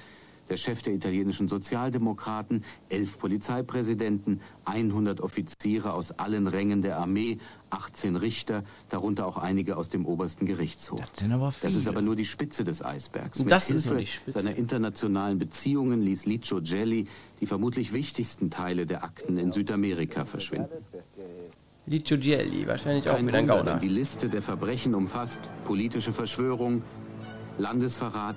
der 0.48 0.56
Chef 0.56 0.82
der 0.82 0.92
italienischen 0.92 1.48
Sozialdemokraten, 1.48 2.64
elf 2.88 3.18
Polizeipräsidenten, 3.18 4.40
100 4.64 5.20
Offiziere 5.20 5.92
aus 5.92 6.10
allen 6.12 6.46
Rängen 6.46 6.82
der 6.82 6.98
Armee, 6.98 7.38
18 7.70 8.16
Richter, 8.16 8.64
darunter 8.88 9.26
auch 9.26 9.38
einige 9.38 9.76
aus 9.76 9.88
dem 9.88 10.04
obersten 10.04 10.44
Gerichtshof. 10.44 11.00
Das, 11.00 11.20
sind 11.20 11.32
aber 11.32 11.46
das 11.46 11.62
ist 11.62 11.78
viele. 11.78 11.90
aber 11.90 12.02
nur 12.02 12.16
die 12.16 12.24
Spitze 12.24 12.64
des 12.64 12.84
Eisbergs. 12.84 13.38
Mit 13.38 13.50
Das 13.50 13.70
ist 13.70 13.84
Hilfe 13.84 13.88
nur 13.90 14.00
die 14.00 14.06
Spitze. 14.06 14.40
seiner 14.40 14.56
internationalen 14.56 15.38
Beziehungen 15.38 16.02
ließ 16.02 16.26
Licio 16.26 16.60
Gelli 16.60 17.06
die 17.40 17.46
vermutlich 17.46 17.92
wichtigsten 17.92 18.50
Teile 18.50 18.86
der 18.86 19.04
Akten 19.04 19.38
in 19.38 19.52
Südamerika 19.52 20.24
verschwinden. 20.24 20.68
Licio 21.86 22.16
Gelli, 22.16 22.66
wahrscheinlich 22.66 23.08
auch 23.08 23.16
Kein 23.16 23.26
wieder 23.26 23.38
ein 23.38 23.48
Wunder, 23.48 23.64
Gauner. 23.64 23.78
die 23.80 23.88
Liste 23.88 24.28
der 24.28 24.40
Verbrechen 24.40 24.94
umfasst 24.94 25.40
politische 25.64 26.12
Verschwörung, 26.12 26.82
Landesverrat, 27.58 28.36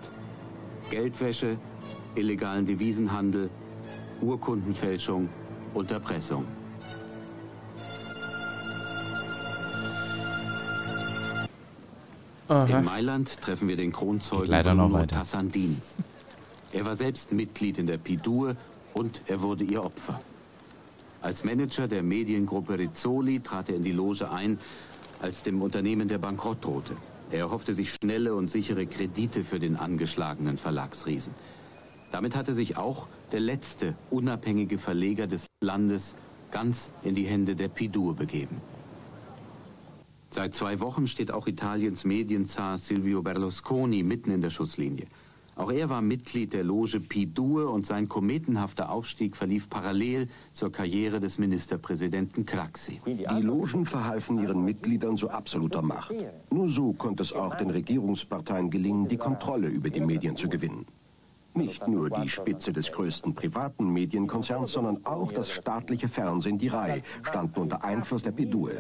Geldwäsche, 0.89 1.57
illegalen 2.15 2.65
Devisenhandel, 2.65 3.49
Urkundenfälschung 4.21 5.29
und 5.73 5.91
Erpressung. 5.91 6.45
Aha. 12.47 12.79
In 12.79 12.85
Mailand 12.85 13.41
treffen 13.41 13.67
wir 13.67 13.75
den 13.75 13.91
Kronzeugen 13.91 14.43
Geht 14.43 14.51
leider 14.51 14.73
noch 14.73 14.91
weiter. 14.91 15.17
Tassandin. 15.17 15.81
Er 16.71 16.85
war 16.85 16.95
selbst 16.95 17.31
Mitglied 17.31 17.77
in 17.77 17.87
der 17.87 17.97
Pidur 17.97 18.55
und 18.93 19.21
er 19.27 19.41
wurde 19.41 19.63
ihr 19.63 19.83
Opfer. 19.83 20.19
Als 21.25 21.43
Manager 21.43 21.87
der 21.87 22.03
Mediengruppe 22.03 22.77
Rizzoli 22.77 23.39
trat 23.39 23.69
er 23.69 23.77
in 23.77 23.83
die 23.83 23.91
Loge 23.91 24.29
ein, 24.29 24.59
als 25.19 25.41
dem 25.41 25.63
Unternehmen 25.63 26.07
der 26.07 26.19
Bankrott 26.19 26.63
drohte. 26.63 26.95
Er 27.31 27.39
erhoffte 27.39 27.73
sich 27.73 27.91
schnelle 27.91 28.35
und 28.35 28.51
sichere 28.51 28.85
Kredite 28.85 29.43
für 29.43 29.57
den 29.57 29.75
angeschlagenen 29.75 30.59
Verlagsriesen. 30.59 31.33
Damit 32.11 32.35
hatte 32.35 32.53
sich 32.53 32.77
auch 32.77 33.07
der 33.31 33.39
letzte 33.39 33.95
unabhängige 34.11 34.77
Verleger 34.77 35.25
des 35.25 35.47
Landes 35.63 36.13
ganz 36.51 36.93
in 37.01 37.15
die 37.15 37.25
Hände 37.25 37.55
der 37.55 37.69
Pidur 37.69 38.15
begeben. 38.15 38.61
Seit 40.29 40.53
zwei 40.53 40.79
Wochen 40.79 41.07
steht 41.07 41.31
auch 41.31 41.47
Italiens 41.47 42.05
Medienzar 42.05 42.77
Silvio 42.77 43.23
Berlusconi 43.23 44.03
mitten 44.03 44.29
in 44.29 44.41
der 44.41 44.51
Schusslinie. 44.51 45.07
Auch 45.55 45.71
er 45.71 45.89
war 45.89 46.01
Mitglied 46.01 46.51
der 46.51 46.65
Loge 46.65 46.99
Pidur 46.99 47.71
und 47.71 47.85
sein 47.85 48.09
kometenhafter 48.09 48.91
Aufstieg 48.91 49.37
verlief 49.37 49.69
parallel 49.69 50.27
zur 50.51 50.69
Karriere 50.69 51.21
des 51.21 51.37
Ministerpräsidenten 51.37 52.45
Craxi. 52.45 53.01
Die 53.05 53.41
Logen 53.41 53.85
verhalfen 53.85 54.37
ihren 54.37 54.65
Mitgliedern 54.65 55.15
zu 55.15 55.29
absoluter 55.29 55.81
Macht. 55.81 56.13
Nur 56.51 56.67
so 56.67 56.91
konnte 56.91 57.23
es 57.23 57.31
auch 57.31 57.55
den 57.55 57.69
Regierungsparteien 57.69 58.69
gelingen, 58.69 59.07
die 59.07 59.17
Kontrolle 59.17 59.69
über 59.69 59.89
die 59.89 60.01
Medien 60.01 60.35
zu 60.35 60.49
gewinnen. 60.49 60.85
Nicht 61.53 61.87
nur 61.87 62.09
die 62.09 62.27
Spitze 62.27 62.73
des 62.73 62.91
größten 62.91 63.33
privaten 63.33 63.87
Medienkonzerns, 63.87 64.73
sondern 64.73 65.05
auch 65.05 65.31
das 65.31 65.49
staatliche 65.49 66.09
Fernsehen, 66.09 66.57
die 66.57 66.67
RAI, 66.67 67.01
standen 67.23 67.61
unter 67.61 67.81
Einfluss 67.81 68.23
der 68.23 68.33
Pidur. 68.33 68.71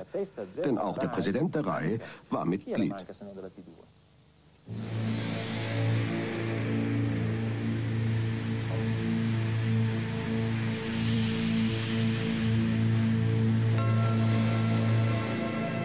Denn 0.65 0.77
auch 0.77 0.97
der 0.97 1.07
Präsident 1.07 1.55
der 1.55 1.65
RAI 1.65 1.99
war 2.29 2.43
Mitglied. 2.43 2.93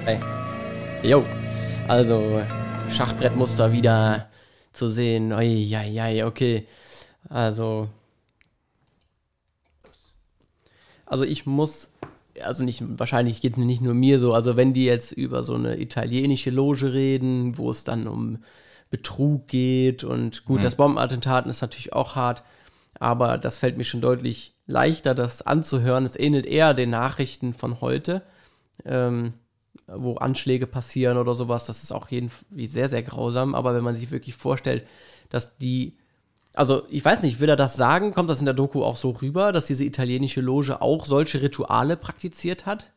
Hey. 0.05 0.19
Jo. 1.03 1.25
Also, 1.89 2.43
Schachbrettmuster 2.91 3.73
wieder 3.73 4.29
zu 4.73 4.89
sehen. 4.89 5.33
Eieiei, 5.33 6.25
okay. 6.27 6.67
Also. 7.29 7.89
Also 11.07 11.25
ich 11.25 11.45
muss, 11.45 11.91
also 12.41 12.63
nicht, 12.63 12.83
wahrscheinlich 12.99 13.41
geht 13.41 13.53
es 13.53 13.59
nicht 13.59 13.83
nur 13.83 13.95
mir 13.95 14.21
so, 14.21 14.33
also 14.33 14.57
wenn 14.57 14.73
die 14.73 14.85
jetzt 14.85 15.11
über 15.11 15.43
so 15.43 15.55
eine 15.55 15.81
italienische 15.81 16.51
Loge 16.51 16.93
reden, 16.93 17.59
wo 17.59 17.69
es 17.71 17.83
dann 17.83 18.07
um 18.07 18.45
Betrug 18.91 19.49
geht 19.49 20.05
und 20.05 20.45
gut, 20.45 20.61
Mhm. 20.61 20.63
das 20.63 20.77
Bombenattentat 20.77 21.47
ist 21.49 21.63
natürlich 21.63 21.93
auch 21.93 22.15
hart, 22.15 22.45
aber 23.01 23.39
das 23.39 23.59
fällt 23.59 23.77
mir 23.77 23.83
schon 23.83 24.01
deutlich 24.01 24.55
leichter, 24.69 25.17
das 25.17 25.43
anzuhören. 25.43 26.05
Es 26.05 26.15
ähnelt 26.17 26.47
eher 26.47 26.75
den 26.75 26.91
Nachrichten 26.91 27.55
von 27.55 27.81
heute, 27.81 28.23
ähm, 28.85 29.33
wo 29.87 30.17
Anschläge 30.17 30.67
passieren 30.67 31.17
oder 31.19 31.35
sowas. 31.35 31.65
Das 31.65 31.83
ist 31.83 31.93
auch 31.93 32.11
irgendwie 32.11 32.67
sehr, 32.67 32.89
sehr 32.89 33.03
grausam. 33.03 33.55
Aber 33.55 33.75
wenn 33.75 33.85
man 33.85 33.97
sich 33.97 34.11
wirklich 34.11 34.35
vorstellt, 34.35 34.87
dass 35.29 35.57
die, 35.59 35.97
also 36.55 36.83
ich 36.91 37.05
weiß 37.05 37.23
nicht, 37.23 37.41
will 37.41 37.49
er 37.49 37.57
das 37.57 37.77
sagen? 37.77 38.13
Kommt 38.13 38.31
das 38.31 38.41
in 38.41 38.45
der 38.47 38.55
Doku 38.55 38.83
auch 38.85 38.97
so 38.97 39.11
rüber, 39.11 39.53
dass 39.53 39.67
diese 39.67 39.85
italienische 39.85 40.41
Loge 40.41 40.81
auch 40.83 41.05
solche 41.05 41.43
Rituale 41.43 41.97
praktiziert 41.97 42.67
hat? 42.67 42.91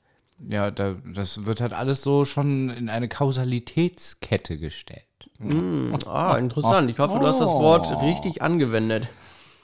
Ja, 0.49 0.71
da, 0.71 0.95
das 1.13 1.45
wird 1.45 1.61
halt 1.61 1.74
alles 1.74 2.01
so 2.01 2.26
schon 2.26 2.69
in 2.69 2.89
eine 2.89 3.07
Kausalitätskette 3.07 4.57
gestellt. 4.57 5.05
Mm, 5.39 5.93
ah, 6.05 6.38
interessant. 6.38 6.89
Ich 6.89 6.99
hoffe, 6.99 7.19
du 7.19 7.28
hast 7.28 7.39
das 7.39 7.49
Wort 7.49 7.88
Oh. 7.91 7.99
richtig 8.05 8.41
angewendet. 8.41 9.07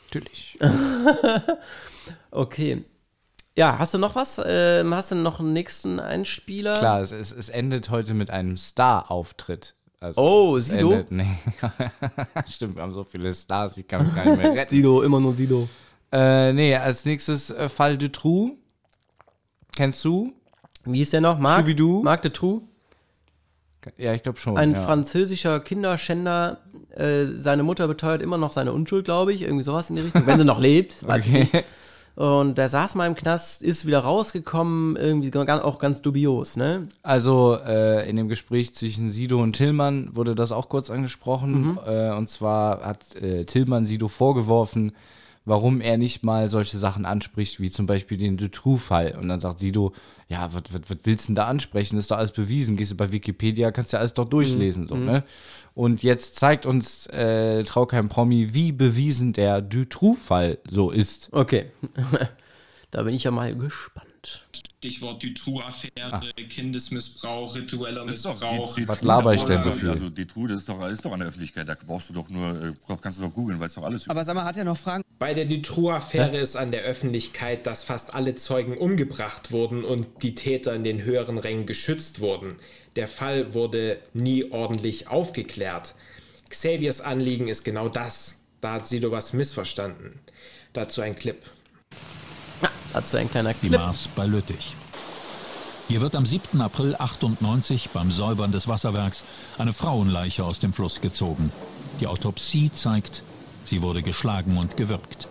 Natürlich. 0.05 0.57
okay. 2.32 2.84
Ja, 3.60 3.78
hast 3.78 3.93
du 3.93 3.97
noch 3.97 4.16
was? 4.16 4.41
Ähm, 4.45 4.93
hast 4.93 5.12
du 5.12 5.16
noch 5.16 5.41
einen 5.41 5.51
nächsten 5.51 5.99
Einspieler? 5.99 6.80
Klar, 6.80 7.01
es, 7.01 7.12
es, 7.12 7.34
es 7.34 7.49
endet 7.49 7.89
heute 7.89 8.14
mit 8.14 8.32
einem 8.32 8.55
Star-Auftritt. 8.55 9.76
Also, 9.99 10.22
Oh, 10.22 10.60
Sido? 10.60 10.93
endet- 10.93 11.12
Nee. 11.12 11.28
Stimmt, 12.49 12.78
wir 12.78 12.84
haben 12.84 12.93
so 12.93 13.03
viele 13.03 13.34
Stars, 13.34 13.76
ich 13.76 13.86
kann 13.86 14.05
mich 14.05 14.16
gar 14.16 14.24
nicht 14.24 14.38
mehr 14.41 14.53
retten. 14.53 14.74
Sido, 14.74 15.01
immer 15.01 15.20
nur 15.20 15.36
Sido. 15.36 15.68
Äh, 16.10 16.53
nee, 16.53 16.74
als 16.74 17.03
nächstes 17.03 17.49
äh, 17.49 17.68
Fall 17.68 17.97
de 17.97 18.07
Trou. 18.07 18.51
Kennst 19.76 20.05
du? 20.05 20.32
Wie 20.86 21.01
ist 21.01 21.12
der 21.12 21.20
noch? 21.20 21.38
Marc? 21.38 21.60
Scooby-Doo? 21.66 22.01
Marc 22.01 22.22
de 22.22 22.32
Trou? 22.32 22.62
Ja, 23.97 24.14
ich 24.14 24.24
glaube 24.24 24.39
schon. 24.39 24.57
Ein 24.57 24.74
ja. 24.74 24.82
französischer 24.82 25.60
Kinderschänder. 25.60 26.60
Äh, 26.95 27.26
seine 27.36 27.64
Mutter 27.64 27.88
beteuert 27.89 28.22
immer 28.22 28.38
noch 28.38 28.53
seine 28.53 28.72
Unschuld, 28.72 29.03
glaube 29.03 29.34
ich. 29.34 29.41
Irgendwie 29.41 29.64
sowas 29.64 29.89
in 29.89 29.97
die 29.97 30.03
Richtung. 30.03 30.26
Wenn 30.26 30.38
sie 30.38 30.45
noch 30.45 30.60
lebt, 30.62 31.05
weiß 31.05 31.26
ich 31.28 31.32
Okay. 31.34 31.39
nicht. 31.51 31.66
Und 32.20 32.57
der 32.57 32.67
saß 32.67 32.95
mal 32.95 33.07
im 33.07 33.15
Knast, 33.15 33.63
ist 33.63 33.86
wieder 33.86 33.99
rausgekommen, 33.99 34.97
irgendwie 34.97 35.32
auch 35.39 35.80
ganz 35.80 36.01
dubios, 36.01 36.57
ne? 36.57 36.89
Also 37.01 37.57
äh, 37.65 38.09
in 38.09 38.17
dem 38.17 38.28
Gespräch 38.28 38.76
zwischen 38.76 39.09
Sido 39.09 39.41
und 39.41 39.53
Tillmann 39.53 40.09
wurde 40.17 40.36
das 40.36 40.51
auch 40.51 40.67
kurz 40.67 40.89
angesprochen. 40.89 41.61
Mhm. 41.61 41.80
Äh, 41.88 42.11
und 42.11 42.28
zwar 42.28 42.82
hat 42.82 43.15
äh, 43.15 43.45
Tillmann 43.45 43.86
Sido 43.86 44.09
vorgeworfen, 44.09 44.91
warum 45.50 45.82
er 45.82 45.97
nicht 45.97 46.24
mal 46.24 46.47
solche 46.50 46.78
Sachen 46.78 47.06
anspricht, 47.06 47.60
wie 47.60 47.70
zum 47.70 47.86
Beispiel 47.86 48.18
den 48.18 48.38
Dutroux-Fall. 48.38 49.18
Und 49.20 49.28
dann 49.28 49.39
sagt 49.39 49.60
Sido, 49.60 49.93
ja, 50.28 50.54
was 50.54 50.64
was- 50.72 50.89
was 50.89 50.97
willst 51.04 51.26
du 51.26 51.28
denn 51.30 51.36
da 51.36 51.47
ansprechen? 51.47 51.95
Das 51.95 52.06
ist 52.06 52.12
doch 52.12 52.18
alles 52.18 52.32
bewiesen. 52.32 52.78
Gehst 52.78 52.91
du 52.91 52.95
bei 52.95 53.12
Wikipedia, 53.12 53.72
kannst 53.72 53.91
du 53.91 53.97
ja 53.97 54.00
alles 54.00 54.14
doch 54.14 54.30
durchlesen. 54.30 54.88
So, 54.88 54.95
Mhm. 54.95 55.06
ne? 55.06 55.24
Und 55.74 56.04
jetzt 56.04 56.36
zeigt 56.36 56.66
uns 56.66 57.08
äh, 57.08 57.64
Traukeim 57.64 58.10
Promi, 58.10 58.54
wie 58.54 58.72
bewiesen 58.72 59.34
der 59.34 59.62
Dutroux-Fall 59.62 60.60
so 60.70 60.91
ist. 60.91 61.30
Okay. 61.32 61.72
da 62.91 63.04
bin 63.04 63.14
ich 63.14 63.24
ja 63.24 63.32
mal 63.32 63.56
gespannt. 63.56 64.41
Stichwort 64.84 65.21
Dutroux-Affäre, 65.21 65.91
Ah. 66.13 66.21
Kindesmissbrauch, 66.47 67.53
ritueller 67.53 68.05
Missbrauch. 68.05 68.75
die- 68.75 68.82
die 68.84 68.88
Was 68.88 69.01
laber 69.01 69.34
ich 69.34 69.43
denn 69.43 69.61
so 69.61 69.73
viel? 69.73 69.89
Also 69.89 70.09
Truhe, 70.09 70.47
das 70.47 70.59
ist 70.59 70.69
doch, 70.69 70.88
ist 70.88 71.03
doch 71.03 71.11
an 71.11 71.19
der 71.19 71.27
Öffentlichkeit. 71.27 71.67
Da 71.67 71.75
brauchst 71.86 72.09
du 72.09 72.13
doch 72.13 72.30
nur, 72.30 72.51
äh, 72.63 72.71
kannst 73.01 73.19
du 73.19 73.23
doch 73.23 73.34
googeln, 73.34 73.59
weißt 73.59 73.75
doch 73.75 73.84
alles. 73.84 74.07
Aber 74.07 74.23
sag 74.23 74.36
mal, 74.36 74.45
hat 74.45 74.55
er 74.55 74.63
noch 74.63 74.77
Fragen? 74.77 75.03
Bei 75.19 75.34
der 75.34 75.43
Dutroux-Affäre 75.43 76.38
ist 76.38 76.55
an 76.55 76.71
der 76.71 76.84
Öffentlichkeit, 76.84 77.67
dass 77.67 77.84
fast 77.84 78.15
alle 78.15 78.36
Zeugen 78.36 78.77
umgebracht 78.77 79.51
wurden 79.51 79.84
und 79.84 80.07
die 80.23 80.34
Täter 80.34 80.73
in 80.73 80.86
den 80.86 81.03
höheren 81.03 81.39
Rängen 81.39 81.65
geschützt 81.65 82.21
wurden. 82.21 82.55
Der 82.95 83.09
Fall 83.09 83.53
wurde 83.53 83.99
nie 84.13 84.49
ordentlich 84.49 85.09
aufgeklärt. 85.09 85.93
Xaviers 86.49 87.01
Anliegen 87.01 87.49
ist 87.49 87.65
genau 87.65 87.89
das. 87.89 88.43
Da 88.61 88.73
hat 88.75 88.88
Sido 88.88 89.11
was 89.11 89.34
missverstanden. 89.34 90.19
Dazu 90.71 91.01
ein 91.01 91.15
Clip. 91.17 91.41
Dazu 92.93 93.18
ein 93.18 93.30
kleiner 93.30 93.53
Die 93.53 93.68
Clip. 93.68 93.80
Mars 93.80 94.10
bei 94.16 94.26
Lüttich. 94.26 94.76
Hier 95.88 96.01
wird 96.01 96.16
am 96.16 96.26
7. 96.26 96.62
April 96.62 96.95
98 96.97 97.89
beim 97.89 98.12
Säubern 98.12 98.51
des 98.51 98.68
Wasserwerks 98.68 99.24
eine 99.57 99.74
Frauenleiche 99.74 100.43
aus 100.43 100.60
dem 100.60 100.74
Fluss 100.74 101.01
gezogen. 101.01 101.51
Die 101.99 102.07
Autopsie 102.07 102.72
zeigt, 102.72 103.24
sie 103.66 103.82
wurde 103.82 104.03
geschlagen 104.03 104.57
und 104.57 104.78
gewürgt. 104.78 105.28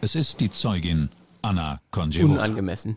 Es 0.00 0.14
ist 0.14 0.40
die 0.40 0.50
Zeugin 0.50 1.08
Anna 1.42 1.80
Konjevoda. 1.90 2.34
Unangemessen. 2.34 2.96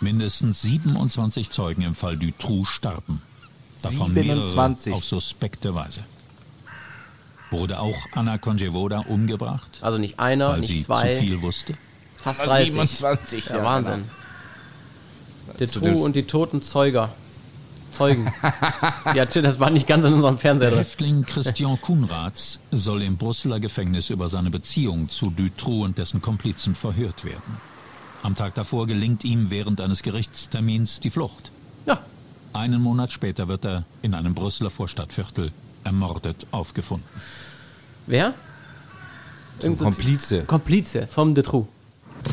Mindestens 0.00 0.62
27 0.62 1.50
Zeugen 1.50 1.82
im 1.82 1.94
Fall 1.94 2.16
Dutroux 2.16 2.64
starben. 2.64 3.22
Davon 3.82 4.14
27. 4.14 4.86
mehrere 4.86 4.96
auf 4.96 5.04
suspekte 5.04 5.74
Weise. 5.74 6.02
Wurde 7.50 7.80
auch 7.80 8.06
Anna 8.12 8.38
Konjevoda 8.38 9.00
umgebracht? 9.00 9.78
Also 9.80 9.98
nicht 9.98 10.20
einer, 10.20 10.50
weil 10.50 10.60
nicht 10.60 10.70
sie 10.70 10.82
zwei. 10.82 11.14
zu 11.14 11.20
viel 11.20 11.42
wusste? 11.42 11.74
Fast 12.16 12.40
Aber 12.40 12.50
30. 12.50 12.72
27, 12.72 13.46
ja, 13.46 13.56
ja, 13.56 13.64
Wahnsinn. 13.64 14.04
Der 15.58 15.68
Zu 15.68 15.80
True 15.80 15.90
dem- 15.90 16.00
und 16.00 16.14
die 16.14 16.24
toten 16.24 16.62
Zeuger. 16.62 17.12
Zeugen. 17.92 18.32
ja, 19.14 19.24
das 19.24 19.58
war 19.58 19.70
nicht 19.70 19.86
ganz 19.88 20.04
in 20.04 20.12
unserem 20.12 20.38
Fernseher 20.38 20.70
Der. 20.70 20.78
Häftling 20.78 21.22
Christian 21.22 21.80
Kuhnraths 21.80 22.60
soll 22.70 23.02
im 23.02 23.16
Brüsseler 23.16 23.58
Gefängnis 23.58 24.10
über 24.10 24.28
seine 24.28 24.50
Beziehung 24.50 25.08
zu 25.08 25.30
Dutroux 25.30 25.84
und 25.84 25.98
dessen 25.98 26.22
Komplizen 26.22 26.76
verhört 26.76 27.24
werden. 27.24 27.58
Am 28.22 28.36
Tag 28.36 28.54
davor 28.54 28.86
gelingt 28.86 29.24
ihm 29.24 29.50
während 29.50 29.80
eines 29.80 30.02
Gerichtstermins 30.02 31.00
die 31.00 31.10
Flucht. 31.10 31.50
Ja. 31.86 31.98
Einen 32.52 32.80
Monat 32.80 33.12
später 33.12 33.48
wird 33.48 33.64
er 33.64 33.84
in 34.02 34.14
einem 34.14 34.34
Brüsseler 34.34 34.70
Vorstadtviertel 34.70 35.50
ermordet 35.84 36.46
aufgefunden. 36.50 37.06
Wer? 38.06 38.34
So 39.60 39.68
ein 39.68 39.78
Komplize. 39.78 40.42
Komplize 40.44 41.06
vom 41.06 41.34
De 41.34 41.44
True. 41.44 41.66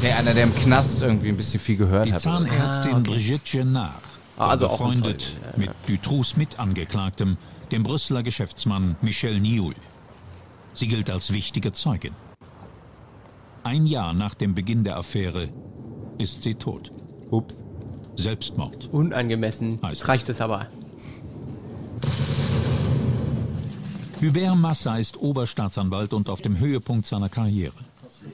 Nee, 0.01 0.11
einer, 0.11 0.33
der 0.33 0.43
im 0.43 0.55
Knast 0.55 1.01
irgendwie 1.01 1.29
ein 1.29 1.37
bisschen 1.37 1.59
viel 1.59 1.77
gehört 1.77 2.07
Die 2.07 2.13
hat. 2.13 2.25
oder? 2.25 2.37
Zahnärztin 2.45 2.91
Ah, 2.93 2.97
okay. 2.99 3.09
Brigitte 3.11 3.57
Genard 3.57 3.93
Ah, 4.37 4.39
war 4.41 4.49
also 4.49 4.67
auch 4.67 4.81
ein 4.81 4.91
befreundet 4.91 5.21
ja, 5.21 5.27
ja. 5.51 5.57
mit 5.57 5.71
Dutroux 5.87 6.35
Mitangeklagtem, 6.35 7.37
dem 7.71 7.83
Brüsseler 7.83 8.23
Geschäftsmann 8.23 8.95
Michel 9.01 9.39
Nioul. 9.39 9.75
Sie 10.73 10.87
gilt 10.87 11.09
als 11.09 11.31
wichtige 11.31 11.71
Zeugin. 11.73 12.13
Ein 13.63 13.85
Jahr 13.87 14.13
nach 14.13 14.33
dem 14.35 14.55
Beginn 14.55 14.83
der 14.83 14.97
Affäre 14.97 15.49
ist 16.17 16.43
sie 16.43 16.55
tot. 16.55 16.91
Ups. 17.31 17.63
Selbstmord. 18.15 18.89
Unangemessen. 18.91 19.79
Heißt 19.83 20.07
reicht 20.07 20.29
es 20.29 20.39
aber. 20.41 20.67
Hubert 24.21 24.55
Massa 24.55 24.97
ist 24.97 25.17
Oberstaatsanwalt 25.17 26.11
und 26.11 26.27
auf 26.29 26.41
dem 26.41 26.57
Höhepunkt 26.57 27.05
seiner 27.05 27.29
Karriere. 27.29 27.75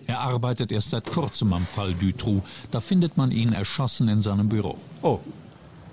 Er 0.08 0.22
arbeitet 0.22 0.72
erst 0.72 0.92
seit 0.92 1.12
kurzem 1.12 1.52
am 1.54 1.66
Fall 1.66 1.94
Dutroux. 1.94 2.42
Da 2.72 2.80
findet 2.80 3.18
man 3.18 3.32
ihn 3.32 3.52
erschossen 3.52 4.08
in 4.08 4.22
seinem 4.22 4.48
Büro. 4.48 4.78
Oh. 5.02 5.20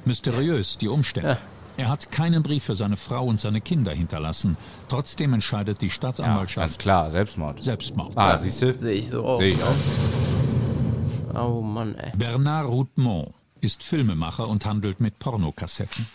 Mysteriös 0.05 0.79
die 0.79 0.89
Umstände. 0.89 1.39
Er 1.77 1.89
hat 1.89 2.11
keinen 2.13 2.43
Brief 2.43 2.65
für 2.65 2.77
seine 2.77 2.97
Frau 2.97 3.25
und 3.25 3.41
seine 3.41 3.61
Kinder 3.61 3.93
hinterlassen. 3.93 4.57
Trotzdem 4.89 5.33
entscheidet 5.35 5.81
die 5.81 5.87
Ja, 5.87 5.93
Staatsanwaltschaft 5.93 6.67
ganz 6.67 6.79
klar, 6.79 7.11
Selbstmord. 7.11 7.63
Selbstmord. 7.63 8.13
Ah, 8.17 8.39
siehst 8.39 8.63
du? 8.63 8.75
Sehe 8.79 8.95
ich 8.95 9.09
so 9.09 9.25
auch. 9.25 9.39
Sehe 9.39 9.49
ich 9.55 9.63
auch. 9.63 11.49
Oh 11.49 11.61
Mann, 11.63 11.95
ey. 11.97 12.13
Bernard 12.17 12.69
Routemont 12.69 13.33
ist 13.61 13.83
Filmemacher 13.83 14.49
und 14.49 14.65
handelt 14.67 15.01
mit 15.01 15.19
Pornokassetten. 15.19 16.07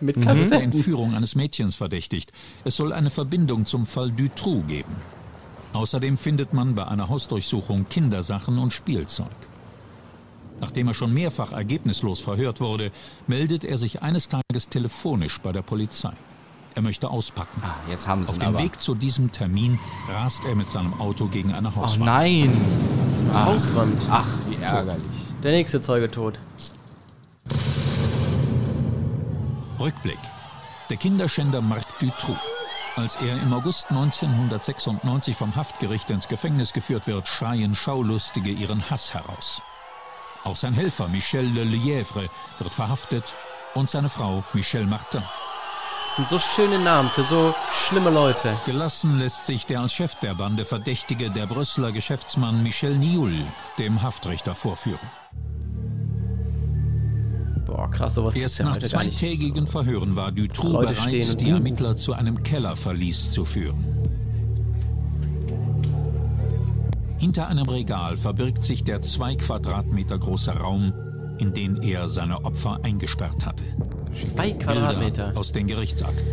Mit 0.00 0.16
Er 0.16 0.22
wird 0.22 0.26
der 0.26 0.34
Kassetten. 0.34 0.60
Entführung 0.72 1.14
eines 1.14 1.34
Mädchens 1.34 1.74
verdächtigt. 1.76 2.32
Es 2.64 2.76
soll 2.76 2.92
eine 2.92 3.10
Verbindung 3.10 3.66
zum 3.66 3.86
Fall 3.86 4.10
Dutroux 4.10 4.62
geben. 4.66 4.94
Außerdem 5.72 6.18
findet 6.18 6.52
man 6.52 6.74
bei 6.74 6.86
einer 6.86 7.08
Hausdurchsuchung 7.08 7.88
Kindersachen 7.88 8.58
und 8.58 8.72
Spielzeug. 8.72 9.26
Nachdem 10.60 10.88
er 10.88 10.94
schon 10.94 11.12
mehrfach 11.12 11.52
ergebnislos 11.52 12.20
verhört 12.20 12.60
wurde, 12.60 12.92
meldet 13.26 13.64
er 13.64 13.78
sich 13.78 14.02
eines 14.02 14.28
Tages 14.28 14.68
telefonisch 14.68 15.40
bei 15.40 15.50
der 15.50 15.62
Polizei. 15.62 16.12
Er 16.74 16.82
möchte 16.82 17.10
auspacken. 17.10 17.60
Ah, 17.64 17.74
jetzt 17.90 18.06
haben 18.08 18.22
sie 18.24 18.30
Auf 18.30 18.38
dem 18.38 18.48
aber. 18.48 18.58
Weg 18.60 18.80
zu 18.80 18.94
diesem 18.94 19.32
Termin 19.32 19.78
rast 20.08 20.42
er 20.46 20.54
mit 20.54 20.70
seinem 20.70 20.94
Auto 21.00 21.26
gegen 21.26 21.52
eine 21.52 21.68
Ach 21.68 21.76
Hauswand. 21.76 22.04
nein. 22.04 22.52
Ach, 23.34 23.46
Hauswand. 23.46 24.00
ach, 24.10 24.26
wie 24.48 24.62
ärgerlich. 24.62 25.02
Der 25.42 25.52
nächste 25.52 25.80
Zeuge 25.80 26.10
tot. 26.10 26.38
Rückblick. 29.82 30.18
Der 30.90 30.96
Kinderschänder 30.96 31.60
Marc 31.60 31.84
Dutroux. 31.98 32.38
Als 32.94 33.16
er 33.16 33.34
im 33.42 33.52
August 33.52 33.90
1996 33.90 35.36
vom 35.36 35.56
Haftgericht 35.56 36.08
ins 36.08 36.28
Gefängnis 36.28 36.72
geführt 36.72 37.08
wird, 37.08 37.26
schreien 37.26 37.74
Schaulustige 37.74 38.50
ihren 38.50 38.88
Hass 38.90 39.12
heraus. 39.12 39.60
Auch 40.44 40.54
sein 40.54 40.74
Helfer 40.74 41.08
Michel 41.08 41.46
Le 41.46 41.64
Lièvre 41.64 42.28
wird 42.60 42.74
verhaftet 42.74 43.24
und 43.74 43.90
seine 43.90 44.08
Frau 44.08 44.44
Michelle 44.52 44.86
Martin. 44.86 45.22
Das 46.06 46.16
sind 46.16 46.28
so 46.28 46.38
schöne 46.38 46.78
Namen 46.78 47.10
für 47.10 47.24
so 47.24 47.52
schlimme 47.74 48.10
Leute. 48.10 48.56
Gelassen 48.66 49.18
lässt 49.18 49.46
sich 49.46 49.66
der 49.66 49.80
als 49.80 49.94
Chef 49.94 50.14
der 50.16 50.34
Bande 50.34 50.64
Verdächtige, 50.64 51.28
der 51.30 51.46
Brüsseler 51.46 51.90
Geschäftsmann 51.90 52.62
Michel 52.62 52.96
Nioul, 52.96 53.34
dem 53.78 54.00
Haftrichter 54.00 54.54
vorführen. 54.54 55.10
Boah, 57.66 57.90
krass, 57.90 58.14
sowas 58.14 58.34
Erst 58.34 58.58
ja 58.58 58.66
nach 58.66 58.78
zweitägigen 58.78 59.66
Verhören 59.66 60.16
war 60.16 60.32
Dutroux 60.32 60.72
Leute 60.72 60.94
bereit, 60.94 61.30
und 61.30 61.40
die. 61.40 61.50
Ermittler 61.50 61.96
zu 61.96 62.12
einem 62.12 62.42
Kellerverlies 62.42 63.30
zu 63.30 63.44
führen. 63.44 63.84
Hinter 67.18 67.46
einem 67.46 67.68
Regal 67.68 68.16
verbirgt 68.16 68.64
sich 68.64 68.82
der 68.82 69.00
zwei 69.02 69.36
Quadratmeter 69.36 70.18
große 70.18 70.50
Raum, 70.50 70.92
in 71.38 71.54
den 71.54 71.80
er 71.82 72.08
seine 72.08 72.44
Opfer 72.44 72.80
eingesperrt 72.82 73.46
hatte. 73.46 73.64
Zwei 74.12 74.50
Quadratmeter. 74.50 75.26
Bilder 75.26 75.38
aus 75.40 75.52
den 75.52 75.68
Gerichtsakten. 75.68 76.26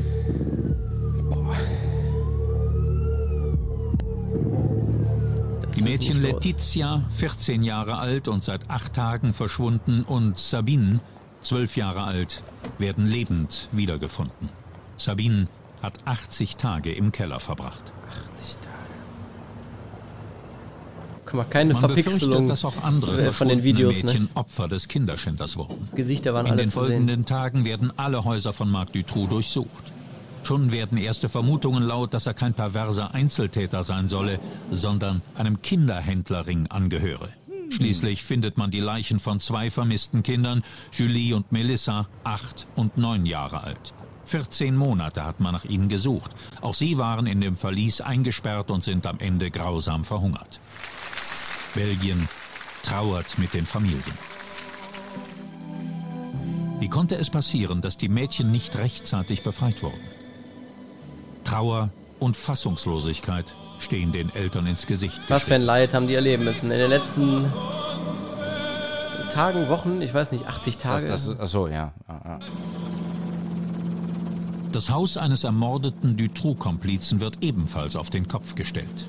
Die 5.75 5.81
Mädchen. 5.83 6.21
Letizia, 6.21 7.03
14 7.11 7.63
Jahre 7.63 7.99
alt 7.99 8.27
und 8.27 8.43
seit 8.43 8.69
acht 8.69 8.93
Tagen 8.93 9.33
verschwunden, 9.33 10.03
und 10.03 10.37
Sabine, 10.37 10.99
12 11.41 11.77
Jahre 11.77 12.03
alt, 12.03 12.43
werden 12.77 13.05
lebend 13.05 13.69
wiedergefunden. 13.71 14.49
Sabine 14.97 15.47
hat 15.81 15.99
80 16.05 16.57
Tage 16.57 16.93
im 16.93 17.11
Keller 17.11 17.39
verbracht. 17.39 17.83
Guck 21.25 21.33
mal, 21.35 21.43
keine 21.43 21.73
Man 21.73 21.81
Verpixelung 21.81 22.47
dass 22.47 22.65
auch 22.65 22.83
andere 22.83 23.27
äh, 23.27 23.31
von 23.31 23.47
den 23.47 23.63
Videos. 23.63 24.03
Mädchen 24.03 24.23
Ne? 24.23 24.29
Opfer 24.33 24.67
des 24.67 24.87
Kinderschänders 24.87 25.57
wurden. 25.57 25.87
Gesichter 25.95 26.33
waren 26.33 26.47
In 26.47 26.53
alle 26.53 26.63
den 26.63 26.69
zu 26.69 26.79
sehen. 26.79 26.87
folgenden 26.87 27.25
Tagen 27.25 27.65
werden 27.65 27.93
alle 27.97 28.25
Häuser 28.25 28.51
von 28.51 28.69
Marc 28.69 28.93
Dutroux 28.93 29.27
durchsucht. 29.27 29.83
Schon 30.43 30.71
werden 30.71 30.97
erste 30.97 31.29
Vermutungen 31.29 31.83
laut, 31.83 32.13
dass 32.15 32.25
er 32.25 32.33
kein 32.33 32.55
perverser 32.55 33.13
Einzeltäter 33.13 33.83
sein 33.83 34.07
solle, 34.07 34.39
sondern 34.71 35.21
einem 35.35 35.61
Kinderhändlerring 35.61 36.67
angehöre. 36.67 37.29
Schließlich 37.69 38.23
findet 38.23 38.57
man 38.57 38.71
die 38.71 38.79
Leichen 38.79 39.19
von 39.19 39.39
zwei 39.39 39.69
vermissten 39.69 40.23
Kindern, 40.23 40.63
Julie 40.91 41.35
und 41.35 41.51
Melissa, 41.51 42.07
acht 42.23 42.67
und 42.75 42.97
neun 42.97 43.25
Jahre 43.25 43.61
alt. 43.63 43.93
14 44.25 44.75
Monate 44.75 45.25
hat 45.25 45.39
man 45.39 45.53
nach 45.53 45.65
ihnen 45.65 45.89
gesucht. 45.89 46.31
Auch 46.61 46.75
sie 46.75 46.97
waren 46.97 47.25
in 47.25 47.41
dem 47.41 47.55
Verlies 47.55 48.01
eingesperrt 48.01 48.69
und 48.69 48.83
sind 48.83 49.07
am 49.07 49.19
Ende 49.19 49.49
grausam 49.49 50.03
verhungert. 50.03 50.59
Belgien 51.73 52.27
trauert 52.83 53.37
mit 53.39 53.53
den 53.53 53.65
Familien. 53.65 54.03
Wie 56.79 56.89
konnte 56.89 57.15
es 57.15 57.29
passieren, 57.29 57.81
dass 57.81 57.97
die 57.97 58.07
Mädchen 58.07 58.51
nicht 58.51 58.77
rechtzeitig 58.77 59.43
befreit 59.43 59.83
wurden? 59.83 59.99
Trauer 61.43 61.89
und 62.19 62.37
Fassungslosigkeit 62.37 63.55
stehen 63.79 64.11
den 64.11 64.33
Eltern 64.33 64.67
ins 64.67 64.85
Gesicht. 64.85 65.19
Was 65.27 65.43
für 65.43 65.55
ein 65.55 65.61
Leid 65.61 65.93
haben 65.93 66.07
die 66.07 66.15
erleben 66.15 66.43
müssen. 66.43 66.71
In 66.71 66.77
den 66.77 66.89
letzten 66.89 67.51
Tagen, 69.31 69.69
Wochen, 69.69 70.01
ich 70.01 70.13
weiß 70.13 70.31
nicht, 70.31 70.47
80 70.47 70.77
Tage. 70.77 71.07
Das, 71.07 71.27
das, 71.27 71.39
achso, 71.39 71.67
ja. 71.67 71.93
Das 74.71 74.89
Haus 74.89 75.17
eines 75.17 75.43
ermordeten 75.43 76.17
Dutroux-Komplizen 76.17 77.19
wird 77.19 77.37
ebenfalls 77.41 77.95
auf 77.95 78.09
den 78.09 78.27
Kopf 78.27 78.55
gestellt. 78.55 79.05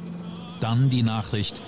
Dann 0.61 0.91
die 0.91 1.03
Nachricht, 1.03 1.61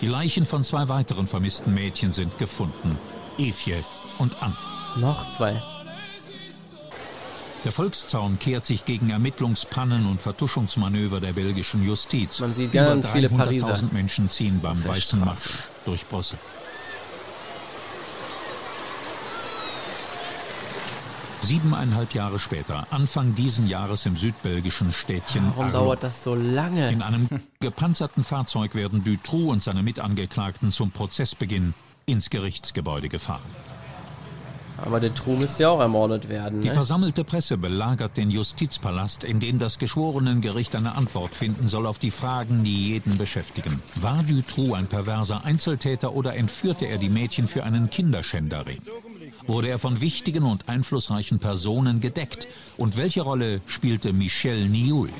die 0.00 0.08
Leichen 0.08 0.46
von 0.46 0.64
zwei 0.64 0.88
weiteren 0.88 1.26
vermissten 1.26 1.74
Mädchen 1.74 2.12
sind 2.12 2.38
gefunden. 2.38 2.98
Evje 3.38 3.82
und 4.18 4.42
Anne. 4.42 4.54
Noch 4.96 5.30
zwei. 5.30 5.62
Der 7.64 7.70
Volkszaun 7.70 8.40
kehrt 8.40 8.64
sich 8.64 8.84
gegen 8.84 9.10
Ermittlungspannen 9.10 10.06
und 10.06 10.20
Vertuschungsmanöver 10.20 11.20
der 11.20 11.32
belgischen 11.32 11.86
Justiz. 11.86 12.40
Man 12.40 12.52
sieht 12.52 12.74
Über 12.74 12.84
ganz 12.84 13.08
viele 13.10 13.28
300.000 13.28 13.36
Pariser. 13.36 13.80
Menschen 13.92 14.28
ziehen 14.28 14.60
beim 14.60 14.84
Weißen. 14.84 15.20
Marsch 15.20 15.48
durch 15.84 16.04
Brüssel. 16.06 16.38
Siebeneinhalb 21.42 22.14
Jahre 22.14 22.38
später, 22.38 22.86
Anfang 22.90 23.34
diesen 23.34 23.68
Jahres 23.68 24.06
im 24.06 24.16
südbelgischen 24.16 24.92
Städtchen 24.92 25.44
Warum 25.46 25.66
Arlon. 25.66 25.72
dauert 25.72 26.02
das 26.02 26.22
so 26.22 26.34
lange? 26.34 26.90
In 26.90 27.02
einem 27.02 27.28
gepanzerten 27.60 28.22
Fahrzeug 28.24 28.74
werden 28.74 29.04
Dutroux 29.04 29.50
und 29.50 29.62
seine 29.62 29.82
Mitangeklagten 29.82 30.70
zum 30.70 30.92
Prozessbeginn 30.92 31.74
ins 32.06 32.30
Gerichtsgebäude 32.30 33.08
gefahren. 33.08 33.42
Aber 34.78 35.00
der 35.00 35.14
Tru 35.14 35.36
müsste 35.36 35.64
ja 35.64 35.68
auch 35.70 35.80
ermordet 35.80 36.28
werden. 36.28 36.62
Die 36.62 36.68
Ne? 36.68 36.74
versammelte 36.74 37.24
Presse 37.24 37.56
belagert 37.56 38.16
den 38.16 38.30
Justizpalast, 38.30 39.22
in 39.24 39.38
dem 39.38 39.58
das 39.58 39.78
Geschworenengericht 39.78 40.74
eine 40.74 40.94
Antwort 40.94 41.34
finden 41.34 41.68
soll 41.68 41.86
auf 41.86 41.98
die 41.98 42.10
Fragen, 42.10 42.64
die 42.64 42.88
jeden 42.88 43.18
beschäftigen. 43.18 43.80
War 44.00 44.22
Dutroux 44.22 44.74
ein 44.74 44.86
perverser 44.86 45.44
Einzeltäter 45.44 46.14
oder 46.14 46.34
entführte 46.34 46.86
er 46.86 46.98
die 46.98 47.08
Mädchen 47.10 47.46
für 47.46 47.64
einen 47.64 47.90
Kinderschänderring? 47.90 48.80
Wurde 49.46 49.68
er 49.68 49.78
von 49.78 50.00
wichtigen 50.00 50.44
und 50.44 50.68
einflussreichen 50.68 51.38
Personen 51.38 52.00
gedeckt? 52.00 52.48
Und 52.76 52.96
welche 52.96 53.22
Rolle 53.22 53.60
spielte 53.66 54.12
Michel 54.12 54.68
Nioul? 54.68 55.10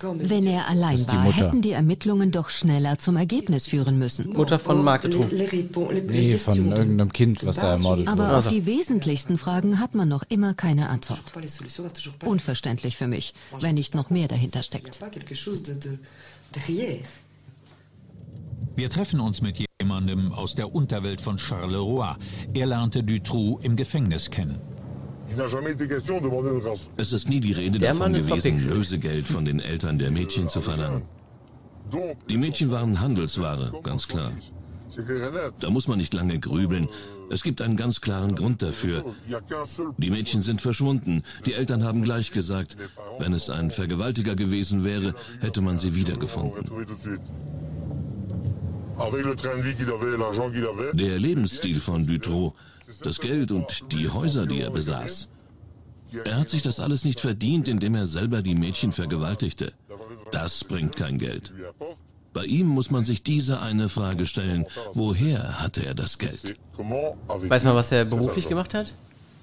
Wenn 0.00 0.46
er 0.46 0.68
allein 0.68 0.96
die 0.96 1.06
war, 1.08 1.24
Mutter. 1.24 1.46
hätten 1.46 1.62
die 1.62 1.72
Ermittlungen 1.72 2.30
doch 2.30 2.50
schneller 2.50 2.98
zum 2.98 3.16
Ergebnis 3.16 3.66
führen 3.66 3.98
müssen. 3.98 4.30
Mutter 4.32 4.58
von 4.58 4.84
Dutroux. 4.84 5.26
Nee, 6.08 6.32
von 6.36 6.70
irgendeinem 6.70 7.12
Kind, 7.12 7.44
was 7.44 7.56
da 7.56 7.72
ermordet 7.72 8.08
Aber 8.08 8.24
wurde. 8.26 8.36
auf 8.36 8.46
die 8.48 8.66
wesentlichsten 8.66 9.38
Fragen 9.38 9.80
hat 9.80 9.94
man 9.94 10.08
noch 10.08 10.22
immer 10.28 10.54
keine 10.54 10.88
Antwort. 10.88 11.22
Unverständlich 12.24 12.96
für 12.96 13.08
mich, 13.08 13.34
wenn 13.60 13.74
nicht 13.74 13.94
noch 13.94 14.10
mehr 14.10 14.28
dahinter 14.28 14.62
steckt. 14.62 14.98
Wir 18.76 18.90
treffen 18.90 19.18
uns 19.18 19.42
mit 19.42 19.58
jemandem 19.80 20.32
aus 20.32 20.54
der 20.54 20.72
Unterwelt 20.72 21.20
von 21.20 21.38
Charleroi. 21.38 22.14
Er 22.54 22.66
lernte 22.66 23.02
Dutroux 23.02 23.58
im 23.60 23.74
Gefängnis 23.74 24.30
kennen. 24.30 24.60
Es 26.96 27.12
ist 27.12 27.28
nie 27.28 27.40
die 27.40 27.52
Rede 27.52 27.78
Der 27.78 27.92
davon 27.92 28.12
gewesen, 28.12 28.28
verpixelt. 28.28 28.74
Lösegeld 28.74 29.26
von 29.26 29.44
den 29.44 29.60
Eltern 29.60 29.98
der 29.98 30.10
Mädchen 30.10 30.48
zu 30.48 30.60
verlangen. 30.60 31.02
Die 32.28 32.36
Mädchen 32.36 32.70
waren 32.70 33.00
Handelsware, 33.00 33.72
ganz 33.82 34.08
klar. 34.08 34.32
Da 35.60 35.70
muss 35.70 35.86
man 35.86 35.98
nicht 35.98 36.14
lange 36.14 36.38
grübeln. 36.38 36.88
Es 37.30 37.42
gibt 37.42 37.60
einen 37.60 37.76
ganz 37.76 38.00
klaren 38.00 38.34
Grund 38.34 38.62
dafür. 38.62 39.04
Die 39.98 40.10
Mädchen 40.10 40.42
sind 40.42 40.62
verschwunden. 40.62 41.22
Die 41.44 41.52
Eltern 41.52 41.84
haben 41.84 42.02
gleich 42.02 42.30
gesagt, 42.30 42.76
wenn 43.18 43.34
es 43.34 43.50
ein 43.50 43.70
Vergewaltiger 43.70 44.34
gewesen 44.34 44.84
wäre, 44.84 45.14
hätte 45.40 45.60
man 45.60 45.78
sie 45.78 45.94
wiedergefunden. 45.94 46.64
Der 50.94 51.18
Lebensstil 51.18 51.80
von 51.80 52.06
Dutroux, 52.06 52.54
das 53.02 53.20
Geld 53.20 53.52
und 53.52 53.92
die 53.92 54.08
Häuser, 54.08 54.46
die 54.46 54.60
er 54.60 54.70
besaß. 54.70 55.28
Er 56.24 56.38
hat 56.38 56.48
sich 56.48 56.62
das 56.62 56.80
alles 56.80 57.04
nicht 57.04 57.20
verdient, 57.20 57.68
indem 57.68 57.94
er 57.94 58.06
selber 58.06 58.42
die 58.42 58.54
Mädchen 58.54 58.92
vergewaltigte. 58.92 59.72
Das 60.32 60.64
bringt 60.64 60.96
kein 60.96 61.18
Geld. 61.18 61.52
Bei 62.32 62.44
ihm 62.44 62.66
muss 62.66 62.90
man 62.90 63.04
sich 63.04 63.22
diese 63.22 63.60
eine 63.60 63.88
Frage 63.88 64.26
stellen. 64.26 64.66
Woher 64.92 65.60
hatte 65.60 65.84
er 65.84 65.94
das 65.94 66.18
Geld? 66.18 66.56
Weiß 66.76 67.64
man, 67.64 67.74
was 67.74 67.92
er 67.92 68.04
beruflich 68.04 68.48
gemacht 68.48 68.74
hat? 68.74 68.94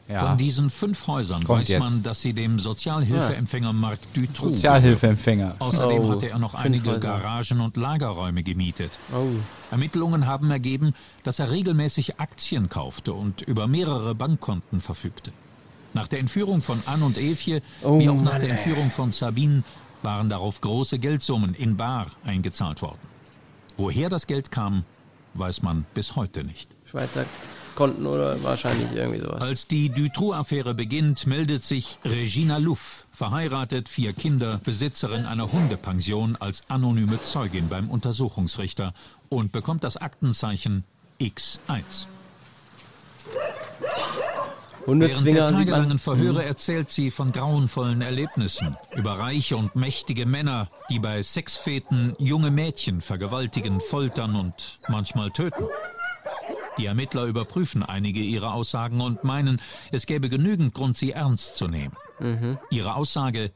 Von 0.07 0.37
diesen 0.37 0.69
fünf 0.69 1.07
Häusern 1.07 1.43
Kommt 1.43 1.61
weiß 1.61 1.67
jetzt. 1.67 1.79
man, 1.79 2.03
dass 2.03 2.21
sie 2.21 2.33
dem 2.33 2.59
Sozialhilfeempfänger 2.59 3.73
Marc 3.73 3.99
Dutroux 4.13 4.49
Sozialhilfeempfänger. 4.49 5.55
Außerdem 5.57 5.99
Oh, 6.03 6.11
hatte 6.11 6.29
er 6.29 6.37
noch 6.37 6.51
fünf 6.51 6.65
einige 6.65 6.91
Häuser. 6.91 6.99
Garagen 7.07 7.59
und 7.59 7.75
Lagerräume 7.75 8.43
gemietet. 8.43 8.91
Oh. 9.11 9.25
Ermittlungen 9.71 10.27
haben 10.27 10.51
ergeben, 10.51 10.93
dass 11.23 11.39
er 11.39 11.49
regelmäßig 11.49 12.19
Aktien 12.19 12.69
kaufte 12.69 13.13
und 13.13 13.41
über 13.41 13.65
mehrere 13.65 14.13
Bankkonten 14.13 14.79
verfügte. 14.79 15.31
Nach 15.95 16.07
der 16.07 16.19
Entführung 16.19 16.61
von 16.61 16.79
Anne 16.85 17.03
und 17.05 17.17
Evje, 17.17 17.63
Oh 17.81 17.97
wie 17.99 18.07
auch 18.09 18.15
nach 18.15 18.33
Mann, 18.33 18.41
der. 18.41 18.51
Entführung 18.51 18.91
von 18.91 19.11
Sabine, 19.11 19.63
waren 20.03 20.29
darauf 20.29 20.61
große 20.61 20.99
Geldsummen 20.99 21.55
in 21.55 21.77
Bar 21.77 22.11
eingezahlt 22.23 22.83
worden. 22.83 22.99
Woher 23.77 24.09
das 24.09 24.27
Geld 24.27 24.51
kam, 24.51 24.83
weiß 25.33 25.63
man 25.63 25.85
bis 25.95 26.15
heute 26.15 26.43
nicht. 26.43 26.69
Schweizer 26.85 27.25
Konten 27.75 28.07
oder 28.07 28.41
wahrscheinlich 28.43 28.91
irgendwie 28.93 29.19
sowas. 29.19 29.41
Als 29.41 29.67
die 29.67 29.89
Dutroux-Affäre 29.89 30.73
beginnt, 30.73 31.27
meldet 31.27 31.63
sich 31.63 31.99
Regina 32.05 32.57
Luff, 32.57 33.05
verheiratet, 33.11 33.89
vier 33.89 34.13
Kinder, 34.13 34.59
Besitzerin 34.63 35.25
einer 35.25 35.51
Hundepension, 35.51 36.35
als 36.37 36.63
anonyme 36.69 37.21
Zeugin 37.21 37.67
beim 37.69 37.89
Untersuchungsrichter 37.89 38.93
und 39.29 39.51
bekommt 39.51 39.83
das 39.83 39.97
Aktenzeichen 39.97 40.83
X1. 41.19 42.07
Während 44.87 45.25
der 45.25 45.49
tagelangen 45.49 45.97
Verhöre 45.97 46.41
Mhm. 46.41 46.47
erzählt 46.47 46.91
sie 46.91 47.09
von 47.09 47.31
grauenvollen 47.31 48.03
Erlebnissen 48.03 48.77
über 48.95 49.17
reiche 49.17 49.57
und 49.57 49.75
mächtige 49.75 50.27
Männer, 50.27 50.69
die 50.91 50.99
bei 50.99 51.23
Sexfeten 51.23 52.15
junge 52.19 52.51
Mädchen 52.51 53.01
vergewaltigen, 53.01 53.81
foltern 53.81 54.35
und 54.35 54.79
manchmal 54.87 55.31
töten. 55.31 55.65
Die 56.77 56.85
Ermittler 56.85 57.25
überprüfen 57.25 57.83
einige 57.83 58.19
ihrer 58.19 58.53
Aussagen 58.53 59.01
und 59.01 59.23
meinen, 59.23 59.61
es 59.91 60.05
gäbe 60.05 60.29
genügend 60.29 60.73
Grund, 60.73 60.97
sie 60.97 61.11
ernst 61.11 61.55
zu 61.55 61.67
nehmen. 61.67 61.95
Mhm. 62.19 62.57
Ihre 62.69 62.95
Aussage, 62.95 63.51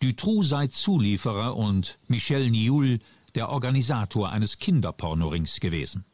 Dutroux 0.00 0.42
sei 0.42 0.68
Zulieferer 0.68 1.56
und 1.56 1.98
Michel 2.08 2.50
Nioul 2.50 3.00
der 3.34 3.50
Organisator 3.50 4.30
eines 4.30 4.58
Kinderpornorings 4.58 5.60
gewesen. 5.60 6.04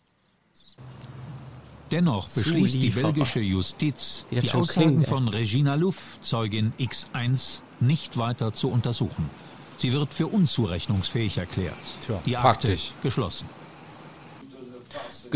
Dennoch 1.91 2.29
beschließt 2.29 2.74
die 2.74 2.79
Zulieferer. 2.91 3.12
belgische 3.12 3.41
Justiz, 3.41 4.27
die 4.31 4.51
Aussagen 4.51 4.66
klingt, 4.66 5.07
von 5.07 5.29
Regina 5.29 5.77
Luff, 5.77 6.18
Zeugin 6.20 6.72
X1, 6.81 7.61
nicht 7.79 8.16
weiter 8.16 8.53
zu 8.53 8.70
untersuchen. 8.70 9.31
Sie 9.79 9.93
wird 9.93 10.12
für 10.12 10.27
unzurechnungsfähig 10.27 11.39
erklärt. 11.39 11.77
die 12.24 12.37
Akte 12.37 12.68
praktisch. 12.68 12.93
geschlossen. 13.03 13.47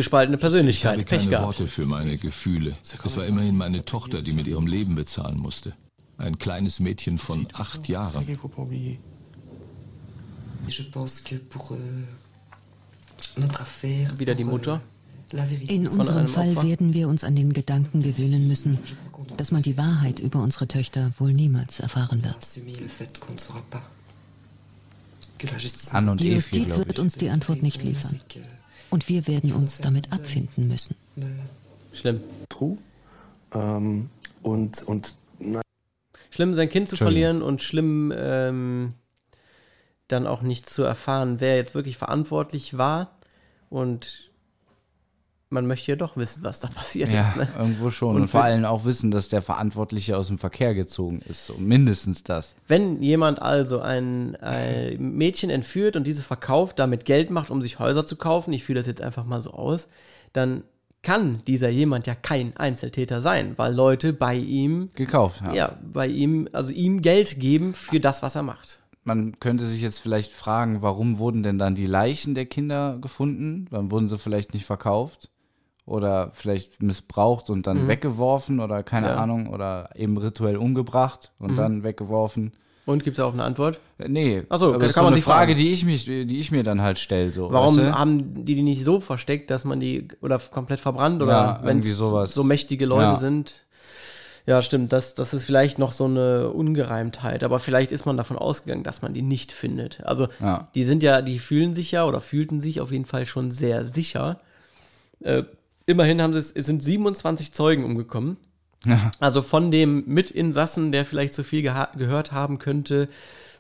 Gespaltene 0.01 0.37
Ich 0.37 0.41
Persönlichkeit. 0.41 0.93
habe 0.93 1.03
Pech 1.05 1.19
keine 1.19 1.31
gehabt. 1.31 1.47
Worte 1.47 1.69
für 1.69 1.85
meine 1.85 2.17
Gefühle. 2.17 2.73
Es 2.83 3.17
war 3.19 3.27
immerhin 3.27 3.55
meine 3.55 3.85
Tochter, 3.85 4.23
die 4.23 4.33
mit 4.33 4.47
ihrem 4.47 4.67
Leben 4.67 4.95
bezahlen 4.95 5.39
musste. 5.39 5.75
Ein 6.17 6.39
kleines 6.39 6.81
Mädchen 6.81 7.19
von 7.19 7.47
acht 7.53 7.87
Jahren. 7.87 8.27
Wieder 14.17 14.35
die 14.35 14.45
Mutter. 14.45 14.81
In 15.69 15.87
unserem 15.87 16.29
Fall 16.29 16.57
werden 16.63 16.95
wir 16.95 17.07
uns 17.09 17.23
an 17.23 17.37
den 17.37 17.53
Gedanken 17.53 18.01
gewöhnen 18.01 18.49
müssen, 18.49 18.79
dass 19.37 19.53
man 19.53 19.61
die 19.61 19.77
Wahrheit 19.77 20.19
über 20.19 20.43
unsere 20.43 20.67
Töchter 20.67 21.13
wohl 21.19 21.35
niemals 21.35 21.79
erfahren 21.79 22.25
wird. 22.25 22.37
Und 26.09 26.21
Die 26.21 26.33
Justiz 26.33 26.77
wird 26.79 26.93
ich. 26.93 26.99
uns 26.99 27.17
die 27.17 27.29
Antwort 27.29 27.63
nicht 27.63 27.83
liefern. 27.83 28.19
Und 28.91 29.09
wir 29.09 29.27
werden 29.27 29.53
uns 29.53 29.79
damit 29.79 30.13
abfinden 30.13 30.69
müssen. 30.69 30.97
Schlimm. 31.93 32.21
True. 32.49 32.77
Ähm, 33.53 34.11
und, 34.43 34.83
und 34.83 35.15
na, 35.39 35.61
Schlimm, 36.31 36.55
sein 36.55 36.69
Kind 36.69 36.89
zu 36.89 36.97
verlieren 36.97 37.43
und 37.43 37.63
schlimm, 37.63 38.13
ähm, 38.17 38.95
dann 40.09 40.27
auch 40.27 40.43
nicht 40.43 40.69
zu 40.69 40.83
erfahren, 40.83 41.41
wer 41.41 41.57
jetzt 41.57 41.75
wirklich 41.75 41.97
verantwortlich 41.97 42.77
war. 42.79 43.17
Und 43.69 44.30
man 45.51 45.67
möchte 45.67 45.91
ja 45.91 45.97
doch 45.97 46.17
wissen, 46.17 46.43
was 46.45 46.61
da 46.61 46.69
passiert 46.75 47.13
Ja, 47.13 47.23
ist. 47.29 47.37
Ne? 47.37 47.49
irgendwo 47.59 47.91
schon. 47.91 48.15
Und 48.17 48.23
Und, 48.23 48.29
vor 48.29 48.43
allem 48.45 48.65
auch 48.65 48.85
wissen, 48.85 49.11
dass 49.11 49.29
der 49.29 49.43
Verantwortliche 49.43 50.17
aus 50.17 50.29
dem 50.29 50.39
Verkehr 50.39 50.75
gezogen 50.75 51.21
ist. 51.29 51.47
So 51.47 51.55
mindestens 51.59 52.23
das. 52.23 52.55
Wenn 52.69 53.03
jemand 53.03 53.43
also 53.43 53.81
ein, 53.81 54.37
ein 54.37 54.97
Mädchen 54.99 55.51
entführt 55.51 55.97
und 55.97 56.07
diese 56.07 56.23
verkauft, 56.23 56.79
damit 56.79 57.05
Geld 57.05 57.31
macht, 57.31 57.51
um 57.51 57.61
sich 57.61 57.79
Häuser 57.79 58.07
zu 58.07 58.17
kaufen, 58.17 58.53
ich 58.53 58.65
fühle 58.65 58.79
das 58.81 58.87
jetzt 58.87 59.03
einfach 59.03 59.25
mal 59.25 59.43
so 59.43 59.51
aus, 59.51 59.89
dann 60.33 60.63
kann 61.03 61.43
dieser 61.47 61.71
jemand 61.71 62.07
ja 62.07 62.15
kein 62.15 62.57
Einzeltäter 62.57 63.21
sein, 63.21 63.55
weil 63.57 63.75
Leute 63.75 64.13
bei 64.13 64.37
ihm 64.37 64.91
gekauft 64.95 65.41
haben. 65.43 65.55
Ja, 65.55 65.79
bei 65.83 66.07
ihm, 66.07 66.49
also 66.53 66.73
ihm 66.73 67.01
Geld 67.01 67.41
geben 67.41 67.75
für 67.75 68.01
das, 68.01 68.23
was 68.23 68.37
er 68.37 68.43
macht. 68.43 68.81
Man 69.03 69.41
könnte 69.41 69.65
sich 69.65 69.81
jetzt 69.81 69.99
vielleicht 69.99 70.31
fragen, 70.31 70.83
warum 70.83 71.19
wurden 71.19 71.43
denn 71.43 71.59
dann 71.59 71.75
die 71.75 71.87
Leichen 71.87 72.35
der 72.35 72.45
Kinder 72.45 72.99
gefunden? 73.01 73.67
Wann 73.71 73.91
wurden 73.91 74.11
sie 74.11 74.19
vielleicht 74.19 74.53
nicht 74.53 74.67
verkauft? 74.67 75.31
Oder 75.91 76.31
vielleicht 76.33 76.83
missbraucht 76.83 77.51
und 77.51 77.67
dann 77.67 77.83
Mhm. 77.85 77.89
weggeworfen 77.89 78.61
oder 78.61 78.85
keine 78.85 79.09
Ja. 79.09 79.17
Ahnung, 79.17 79.49
oder 79.49 79.91
eben 79.97 80.17
rituell 80.19 80.57
umgebracht 80.57 81.33
und 81.41 81.53
Mhm. 81.53 81.57
dann 81.57 81.83
weggeworfen. 81.83 82.53
Und 82.87 83.03
gibt 83.03 83.19
es 83.19 83.25
auch 83.25 83.33
eine 83.33 83.43
Antwort? 83.43 83.81
Äh, 83.99 84.09
Nee, 84.09 84.43
Achso, 84.49 84.73
das 84.73 84.91
ist 84.91 84.95
kann 84.95 85.03
so 85.05 85.07
eine 85.09 85.17
Frage, 85.17 85.53
fragen. 85.53 85.59
die 85.61 85.73
ich, 85.73 85.85
mich, 85.85 86.05
die 86.05 86.39
ich 86.39 86.53
mir 86.53 86.63
dann 86.63 86.81
halt 86.81 86.99
stelle. 86.99 87.33
So, 87.33 87.51
Warum 87.51 87.77
weißt 87.77 87.89
du? 87.89 87.93
haben 87.99 88.45
die 88.45 88.55
die 88.55 88.63
nicht 88.63 88.85
so 88.85 89.01
versteckt, 89.01 89.51
dass 89.51 89.65
man 89.65 89.81
die 89.81 90.07
oder 90.23 90.39
komplett 90.39 90.79
verbrannt 90.79 91.23
oder 91.23 91.33
Ja, 91.33 91.61
wenn 91.65 91.83
so 91.83 92.45
mächtige 92.45 92.87
Leute 92.87 93.13
Ja. 93.13 93.17
sind? 93.17 93.67
Ja, 94.47 94.63
stimmt. 94.63 94.93
Das, 94.93 95.15
das 95.15 95.35
ist 95.35 95.45
vielleicht 95.45 95.79
noch 95.81 95.91
so 95.93 96.05
eine 96.05 96.51
Ungereimtheit. 96.51 97.43
Aber 97.45 97.59
vielleicht 97.59 97.91
ist 97.93 98.07
man 98.07 98.17
davon 98.17 98.39
ausgegangen, 98.39 98.85
dass 98.85 99.03
man 99.03 99.13
die 99.13 99.23
nicht 99.23 99.51
findet. 99.53 100.03
Also 100.05 100.29
Ja. 100.41 100.69
die 100.75 100.85
sind 100.85 101.03
ja, 101.03 101.21
die 101.21 101.39
fühlen 101.41 101.75
sich 101.75 101.91
ja 101.91 102.05
oder 102.07 102.21
fühlten 102.21 102.61
sich 102.61 102.81
auf 102.81 102.91
jeden 102.93 103.07
Fall 103.07 103.27
schon 103.27 103.51
sehr 103.51 103.85
sicher. 103.85 104.41
Äh, 105.21 105.43
immerhin 105.91 106.23
haben 106.23 106.33
sie 106.33 106.39
es, 106.39 106.49
sind 106.67 106.83
27 106.83 107.53
Zeugen 107.53 107.85
umgekommen. 107.85 108.37
Ja. 108.87 109.11
Also 109.21 109.43
von 109.43 109.71
dem 109.71 110.05
Mitinsassen, 110.07 110.91
der 110.93 111.05
vielleicht 111.05 111.35
zu 111.35 111.45
viel 111.45 111.63
gehört 111.63 112.33
haben 112.33 112.59
könnte, 112.59 113.09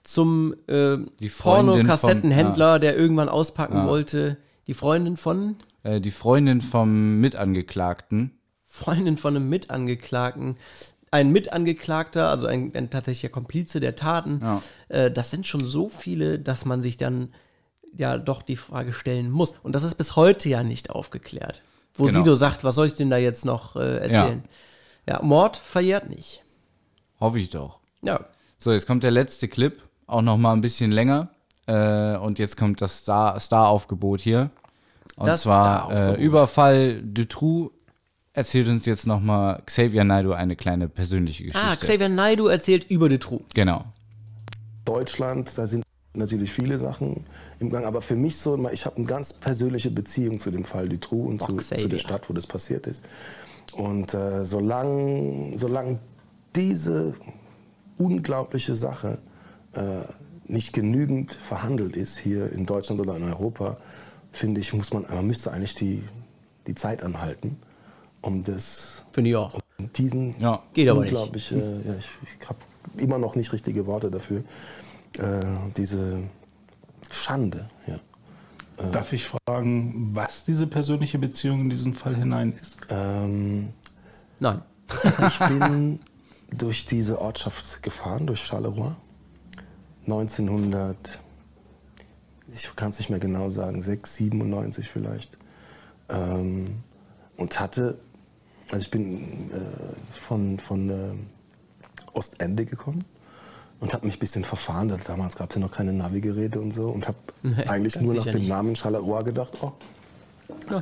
zum 0.02 0.54
äh, 0.66 0.96
Pornokassettenhändler, 1.38 2.74
vom- 2.74 2.80
der 2.80 2.96
irgendwann 2.96 3.28
auspacken 3.28 3.76
Ja. 3.76 3.86
wollte. 3.86 4.36
Die 4.66 4.74
Freundin 4.74 5.16
von? 5.16 5.56
Äh, 5.82 6.00
die 6.00 6.10
Freundin 6.10 6.60
vom 6.60 7.20
Mitangeklagten. 7.20 8.32
Freundin 8.64 9.16
von 9.16 9.36
einem 9.36 9.48
Mitangeklagten. 9.48 10.56
Ein 11.10 11.32
Mitangeklagter, 11.32 12.28
also 12.28 12.46
ein, 12.46 12.72
ein 12.74 12.88
tatsächlicher 12.88 13.30
Komplize 13.30 13.80
der 13.80 13.96
Taten. 13.96 14.40
Ja. 14.42 14.62
Äh, 14.88 15.10
das 15.10 15.30
sind 15.30 15.46
schon 15.46 15.60
so 15.60 15.88
viele, 15.88 16.38
dass 16.38 16.64
man 16.64 16.82
sich 16.82 16.96
dann 16.96 17.34
ja 17.96 18.16
doch 18.16 18.42
die 18.42 18.56
Frage 18.56 18.92
stellen 18.92 19.30
muss. 19.30 19.52
Und 19.62 19.74
das 19.74 19.82
ist 19.82 19.96
bis 19.96 20.14
heute 20.16 20.48
ja 20.48 20.62
nicht 20.62 20.90
aufgeklärt. 20.90 21.60
Wo 21.94 22.04
Genau. 22.06 22.18
Sido 22.20 22.34
sagt, 22.34 22.64
was 22.64 22.74
soll 22.74 22.86
ich 22.86 22.94
denn 22.94 23.10
da 23.10 23.16
jetzt 23.16 23.44
noch 23.44 23.76
äh, 23.76 23.96
erzählen? 23.98 24.44
Ja. 25.08 25.20
Mord 25.22 25.56
verjährt 25.56 26.08
nicht. 26.08 26.42
Hoffe 27.20 27.38
ich 27.38 27.50
doch. 27.50 27.78
Ja. 28.02 28.20
So, 28.58 28.72
jetzt 28.72 28.86
kommt 28.86 29.02
der 29.04 29.10
letzte 29.10 29.48
Clip, 29.48 29.80
auch 30.06 30.22
noch 30.22 30.36
mal 30.36 30.52
ein 30.52 30.60
bisschen 30.60 30.92
länger. 30.92 31.30
Äh, 31.66 32.16
und 32.16 32.38
jetzt 32.38 32.56
kommt 32.56 32.80
das 32.80 32.98
Star- 32.98 33.38
Star-Aufgebot 33.40 34.20
hier. 34.20 34.50
Und 35.16 35.26
Das 35.26 35.42
zwar 35.42 35.92
äh. 35.92 36.22
Überfall 36.22 37.02
Dutroux 37.02 37.70
erzählt 38.32 38.68
uns 38.68 38.86
jetzt 38.86 39.06
noch 39.06 39.20
mal 39.20 39.60
Xavier 39.66 40.04
Naidoo 40.04 40.32
eine 40.32 40.56
kleine 40.56 40.88
persönliche 40.88 41.44
Geschichte. 41.44 41.66
Ah, 41.66 41.76
Xavier 41.76 42.08
Naidoo 42.08 42.46
erzählt 42.46 42.84
über 42.88 43.08
Dutroux. 43.08 43.42
Genau. 43.54 43.84
Deutschland, 44.84 45.50
da 45.58 45.66
sind 45.66 45.84
natürlich 46.14 46.50
viele 46.52 46.78
Sachen 46.78 47.24
im 47.60 47.70
Gang, 47.70 47.84
aber 47.84 48.02
für 48.02 48.16
mich 48.16 48.36
so, 48.36 48.68
ich 48.70 48.86
habe 48.86 48.96
eine 48.96 49.06
ganz 49.06 49.32
persönliche 49.32 49.90
Beziehung 49.90 50.38
zu 50.38 50.50
dem 50.50 50.64
Fall 50.64 50.88
Dutroux 50.88 51.26
und 51.28 51.42
zu, 51.42 51.56
zu 51.56 51.88
der 51.88 51.98
Stadt, 51.98 52.28
wo 52.28 52.34
das 52.34 52.46
passiert 52.46 52.86
ist. 52.86 53.04
Und 53.74 54.14
äh, 54.14 54.44
solange 54.44 55.56
solang 55.56 56.00
diese 56.56 57.14
unglaubliche 57.96 58.74
Sache 58.74 59.18
äh, 59.72 60.02
nicht 60.46 60.72
genügend 60.72 61.32
verhandelt 61.32 61.96
ist 61.96 62.18
hier 62.18 62.52
in 62.52 62.66
Deutschland 62.66 63.00
oder 63.00 63.16
in 63.16 63.22
Europa, 63.22 63.76
finde 64.32 64.60
ich, 64.60 64.72
muss 64.72 64.92
man, 64.92 65.04
man 65.08 65.26
müsste 65.26 65.52
eigentlich 65.52 65.76
die, 65.76 66.02
die 66.66 66.74
Zeit 66.74 67.02
anhalten, 67.04 67.56
um 68.20 68.42
das, 68.42 69.04
Finde 69.12 69.30
ich 69.30 69.36
auch. 69.36 69.58
um 69.78 69.92
diesen 69.92 70.34
Geht 70.74 70.88
aber 70.88 71.02
nicht. 71.02 71.12
unglaubliche, 71.12 71.56
ja, 71.56 71.94
ich, 71.98 72.08
ich 72.40 72.48
habe 72.48 72.58
immer 72.96 73.18
noch 73.18 73.36
nicht 73.36 73.52
richtige 73.52 73.86
Worte 73.86 74.10
dafür, 74.10 74.42
äh, 75.18 75.40
diese 75.76 76.22
Schande, 77.10 77.68
ja. 77.86 77.98
Äh, 78.76 78.90
Darf 78.92 79.12
ich 79.12 79.26
fragen, 79.26 80.14
was 80.14 80.44
diese 80.44 80.66
persönliche 80.66 81.18
Beziehung 81.18 81.62
in 81.62 81.70
diesen 81.70 81.94
Fall 81.94 82.16
hinein 82.16 82.54
ist? 82.60 82.78
Ähm, 82.88 83.70
Nein. 84.38 84.62
ich 85.26 85.38
bin 85.38 86.00
durch 86.50 86.86
diese 86.86 87.20
Ortschaft 87.20 87.82
gefahren, 87.82 88.26
durch 88.26 88.40
Charleroi. 88.40 88.94
1900, 90.06 91.20
ich 92.52 92.74
kann 92.74 92.90
es 92.90 92.98
nicht 92.98 93.10
mehr 93.10 93.20
genau 93.20 93.50
sagen, 93.50 93.82
6, 93.82 94.16
97 94.16 94.88
vielleicht. 94.88 95.36
Ähm, 96.08 96.82
und 97.36 97.60
hatte, 97.60 98.00
also 98.70 98.84
ich 98.84 98.90
bin 98.90 99.50
äh, 99.52 100.18
von, 100.18 100.58
von 100.58 100.90
äh, 100.90 101.12
Ostende 102.12 102.64
gekommen 102.64 103.04
und 103.80 103.92
habe 103.94 104.06
mich 104.06 104.16
ein 104.16 104.20
bisschen 104.20 104.44
verfahren. 104.44 104.88
Da- 104.88 104.96
Damals 104.96 105.36
gab 105.36 105.50
es 105.50 105.56
ja 105.56 105.60
noch 105.60 105.70
keine 105.72 105.92
Navigeräte 105.92 106.60
und 106.60 106.72
so 106.72 106.88
und 106.90 107.08
habe 107.08 107.18
Nee, 107.42 107.64
eigentlich 107.64 108.00
nur 108.00 108.14
nach 108.14 108.24
dem 108.26 108.40
nicht. 108.40 108.48
Namen 108.48 108.76
Charleroi 108.76 109.22
gedacht, 109.24 109.52
oh, 109.62 109.72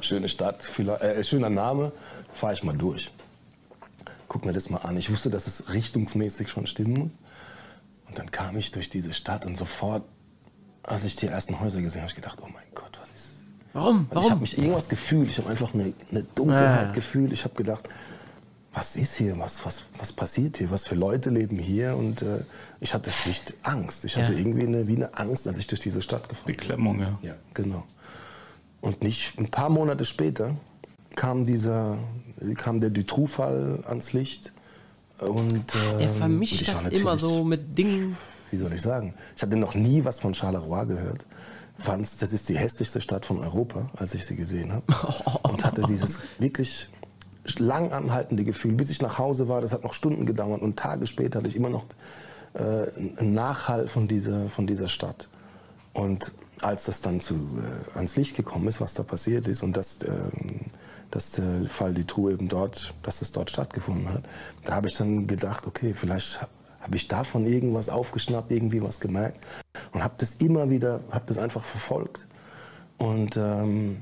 schöne 0.00 0.28
Stadt, 0.28 0.68
äh, 0.78 1.22
schöner 1.24 1.50
Name, 1.50 1.92
fahre 2.34 2.52
ich 2.52 2.62
mal 2.64 2.76
durch. 2.76 3.10
Guck 4.28 4.44
mir 4.44 4.52
das 4.52 4.68
mal 4.68 4.78
an. 4.78 4.96
Ich 4.96 5.10
wusste, 5.10 5.30
dass 5.30 5.46
es 5.46 5.72
richtungsmäßig 5.72 6.48
schon 6.50 6.66
stimmen 6.66 6.92
muss. 6.98 7.10
Und 8.08 8.18
dann 8.18 8.30
kam 8.30 8.56
ich 8.56 8.72
durch 8.72 8.90
diese 8.90 9.12
Stadt 9.12 9.46
und 9.46 9.56
sofort, 9.56 10.02
als 10.82 11.04
ich 11.04 11.16
die 11.16 11.26
ersten 11.26 11.60
Häuser 11.60 11.80
gesehen 11.82 12.02
habe, 12.02 12.10
ich 12.10 12.16
gedacht, 12.16 12.38
oh 12.42 12.46
mein 12.52 12.64
Gott, 12.74 12.90
was 13.00 13.10
ist... 13.10 13.28
Warum? 13.74 13.96
Weil 13.96 14.04
Ich 14.04 14.14
Warum? 14.16 14.30
habe 14.30 14.40
mich 14.40 14.58
irgendwas 14.58 14.88
gefühlt. 14.88 15.28
Ich 15.28 15.38
habe 15.38 15.48
einfach 15.50 15.72
eine, 15.74 15.92
eine 16.10 16.22
Dunkelheit 16.34 16.88
Ah. 16.88 16.92
gefühlt. 16.92 17.32
Ich 17.32 17.44
habe 17.44 17.54
gedacht, 17.54 17.88
was 18.78 18.94
ist 18.94 19.16
hier? 19.16 19.36
Was, 19.40 19.66
was, 19.66 19.82
was 19.98 20.12
passiert 20.12 20.58
hier? 20.58 20.70
Was 20.70 20.86
für 20.86 20.94
Leute 20.94 21.30
leben 21.30 21.58
hier? 21.58 21.96
Und 21.96 22.22
äh, 22.22 22.44
ich 22.78 22.94
hatte 22.94 23.10
schlicht 23.10 23.54
Angst. 23.64 24.04
Ich 24.04 24.16
hatte 24.16 24.32
Ja. 24.32 24.38
irgendwie 24.38 24.66
eine, 24.68 24.86
wie 24.86 24.94
eine 24.94 25.18
Angst, 25.18 25.48
als 25.48 25.58
ich 25.58 25.66
durch 25.66 25.80
diese 25.80 26.00
Stadt 26.00 26.28
gefahren 26.28 26.46
bin. 26.46 26.56
Beklemmung, 26.56 27.00
ja. 27.00 27.18
Ja, 27.22 27.34
genau. 27.54 27.82
Und 28.80 29.02
nicht 29.02 29.36
ein 29.36 29.48
paar 29.48 29.68
Monate 29.68 30.04
später 30.04 30.54
kam 31.16 31.44
dieser, 31.44 31.98
kam 32.54 32.80
der 32.80 32.90
Dutroux-Fall 32.90 33.82
ans 33.88 34.12
Licht. 34.12 34.52
Und, 35.18 35.74
Der 35.74 35.98
ähm, 35.98 36.14
vermischt 36.14 36.52
und 36.52 36.60
ich 36.62 36.68
war 36.74 36.82
das 36.84 37.00
immer 37.00 37.18
so 37.18 37.42
mit 37.42 37.76
Dingen. 37.76 38.16
Wie 38.52 38.58
soll 38.58 38.72
ich 38.72 38.82
sagen? 38.82 39.14
Ich 39.36 39.42
hatte 39.42 39.56
noch 39.56 39.74
nie 39.74 40.04
was 40.04 40.20
von 40.20 40.34
Charleroi 40.34 40.86
gehört. 40.86 41.26
Fand's, 41.80 42.16
das 42.16 42.32
ist 42.32 42.48
die 42.48 42.56
hässlichste 42.56 43.00
Stadt 43.00 43.26
von 43.26 43.40
Europa, 43.40 43.90
als 43.96 44.14
ich 44.14 44.24
sie 44.24 44.36
gesehen 44.36 44.72
habe. 44.72 44.84
Und 45.42 45.64
hatte 45.64 45.82
dieses 45.82 46.20
wirklich 46.38 46.88
lang 47.58 47.92
anhaltende 47.92 48.44
Gefühl, 48.44 48.72
bis 48.72 48.90
ich 48.90 49.00
nach 49.02 49.18
Hause 49.18 49.48
war. 49.48 49.60
Das 49.60 49.72
hat 49.72 49.84
noch 49.84 49.94
Stunden 49.94 50.26
gedauert. 50.26 50.62
Und 50.62 50.78
Tage 50.78 51.06
später 51.06 51.38
hatte 51.38 51.48
ich 51.48 51.56
immer 51.56 51.70
noch 51.70 51.84
äh, 52.54 52.86
einen 53.18 53.34
Nachhall 53.34 53.88
von 53.88 54.08
dieser, 54.08 54.48
von 54.48 54.66
dieser 54.66 54.88
Stadt. 54.88 55.28
Und 55.92 56.32
als 56.60 56.84
das 56.84 57.00
dann 57.00 57.20
zu, 57.20 57.34
äh, 57.34 57.96
ans 57.96 58.16
Licht 58.16 58.36
gekommen 58.36 58.68
ist, 58.68 58.80
was 58.80 58.94
da 58.94 59.02
passiert 59.02 59.48
ist 59.48 59.62
und 59.62 59.76
dass, 59.76 60.00
ähm, 60.02 60.60
dass 61.10 61.32
der 61.32 61.64
Fall 61.68 61.94
Dutroux 61.94 62.30
eben 62.30 62.48
dort, 62.48 62.94
dass 63.02 63.22
es 63.22 63.32
dort 63.32 63.50
stattgefunden 63.50 64.12
hat, 64.12 64.22
da 64.64 64.74
habe 64.74 64.88
ich 64.88 64.96
dann 64.96 65.26
gedacht, 65.26 65.66
okay, 65.66 65.94
vielleicht 65.94 66.42
ha- 66.42 66.48
habe 66.80 66.96
ich 66.96 67.08
davon 67.08 67.46
irgendwas 67.46 67.88
aufgeschnappt, 67.88 68.50
irgendwie 68.52 68.82
was 68.82 69.00
gemerkt 69.00 69.40
und 69.92 70.02
habe 70.02 70.14
das 70.18 70.34
immer 70.34 70.70
wieder, 70.70 71.00
habe 71.10 71.24
das 71.26 71.38
einfach 71.38 71.64
verfolgt. 71.64 72.26
Und 72.98 73.36
ähm, 73.36 73.98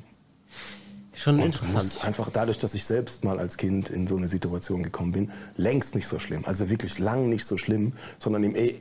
Schon 1.17 1.37
und 1.41 1.47
interessant. 1.47 1.75
muss 1.75 2.01
einfach 2.03 2.31
dadurch, 2.31 2.59
dass 2.59 2.75
ich 2.75 2.85
selbst 2.85 3.25
mal 3.25 3.39
als 3.39 3.57
Kind 3.57 3.89
in 3.91 4.07
so 4.07 4.17
eine 4.17 4.29
Situation 4.29 4.83
gekommen 4.83 5.13
bin, 5.13 5.31
längst 5.57 5.95
nicht 5.95 6.07
so 6.07 6.19
schlimm. 6.19 6.45
Also 6.45 6.69
wirklich 6.69 6.99
lang 6.99 7.29
nicht 7.31 7.47
so 7.47 7.57
schlimm, 7.57 7.95
sondern 8.19 8.45
im, 8.45 8.55
E- 8.55 8.77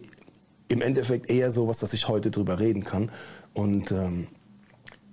im 0.67 0.81
Endeffekt 0.81 1.29
eher 1.29 1.49
so 1.49 1.67
was, 1.67 1.79
dass 1.79 1.93
ich 1.93 2.07
heute 2.09 2.31
drüber 2.31 2.59
reden 2.59 2.83
kann 2.83 3.09
und, 3.53 3.91
ähm, 3.91 4.27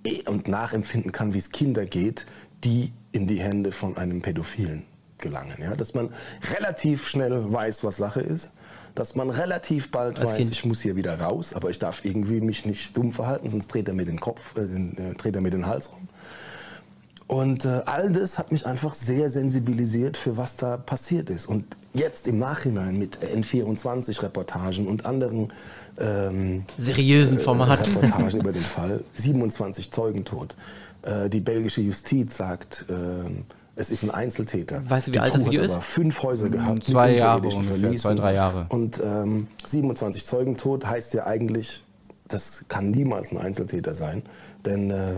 eh- 0.05 0.27
und 0.27 0.47
nachempfinden 0.49 1.11
kann, 1.13 1.33
wie 1.33 1.37
es 1.37 1.51
Kinder 1.51 1.85
geht, 1.85 2.25
die 2.65 2.91
in 3.13 3.25
die 3.25 3.39
Hände 3.39 3.71
von 3.71 3.95
einem 3.95 4.21
Pädophilen 4.21 4.83
gelangen. 5.19 5.55
Ja? 5.61 5.75
Dass 5.75 5.93
man 5.93 6.09
relativ 6.53 7.07
schnell 7.07 7.51
weiß, 7.53 7.83
was 7.85 7.97
Sache 7.97 8.19
ist. 8.21 8.51
Dass 8.95 9.15
man 9.15 9.29
relativ 9.31 9.89
bald 9.89 10.19
Als 10.19 10.31
weiß, 10.31 10.37
Kind. 10.37 10.51
ich 10.51 10.65
muss 10.65 10.81
hier 10.81 10.95
wieder 10.95 11.19
raus, 11.19 11.53
aber 11.55 11.69
ich 11.71 11.79
darf 11.79 12.05
irgendwie 12.05 12.41
mich 12.41 12.65
nicht 12.65 12.95
dumm 12.95 13.11
verhalten, 13.11 13.49
sonst 13.49 13.67
dreht 13.69 13.87
er 13.87 13.93
mir 13.95 14.05
den 14.05 14.19
Kopf, 14.19 14.55
äh, 14.55 14.61
äh, 14.61 15.13
dreht 15.15 15.33
er 15.35 15.41
mir 15.41 15.49
den 15.49 15.65
Hals 15.65 15.91
rum. 15.91 16.09
Und 17.27 17.65
äh, 17.65 17.81
all 17.85 18.11
das 18.11 18.37
hat 18.37 18.51
mich 18.51 18.65
einfach 18.65 18.93
sehr 18.93 19.29
sensibilisiert 19.29 20.17
für 20.17 20.37
was 20.37 20.55
da 20.55 20.77
passiert 20.77 21.29
ist. 21.29 21.47
Und 21.47 21.65
jetzt 21.93 22.27
im 22.27 22.37
Nachhinein 22.37 22.97
mit 22.99 23.19
N24-Reportagen 23.23 24.87
und 24.87 25.05
anderen 25.05 25.51
ähm, 25.99 26.65
Seriösen 26.77 27.39
Formaten. 27.39 27.85
Reportagen 27.95 28.39
über 28.39 28.51
den 28.51 28.61
Fall, 28.75 29.03
27 29.15 29.91
Zeugentod. 29.91 30.55
Äh, 31.03 31.29
die 31.29 31.39
belgische 31.39 31.81
Justiz 31.81 32.35
sagt, 32.37 32.85
ähm, 32.89 33.45
es 33.75 33.89
ist 33.89 34.03
ein 34.03 34.11
Einzeltäter. 34.11 34.81
Weißt 34.87 35.07
du, 35.07 35.11
wie 35.11 35.13
Die 35.13 35.19
alt 35.19 35.33
das 35.33 35.45
Video 35.45 35.63
aber 35.63 35.77
ist? 35.77 35.83
fünf 35.83 36.21
Häuser 36.21 36.49
gehabt. 36.49 36.83
zwei 36.83 37.11
mit 37.11 37.19
Jahre 37.19 37.47
ungefähr, 37.47 37.77
Verließen. 37.77 37.97
zwei, 37.99 38.15
drei 38.15 38.33
Jahre. 38.35 38.65
Und 38.69 39.01
ähm, 39.03 39.47
27 39.65 40.25
Zeugentod 40.25 40.85
heißt 40.85 41.13
ja 41.15 41.25
eigentlich, 41.25 41.83
das 42.27 42.65
kann 42.67 42.91
niemals 42.91 43.31
ein 43.31 43.37
Einzeltäter 43.39 43.95
sein. 43.95 44.23
Denn 44.65 44.91
äh, 44.91 45.15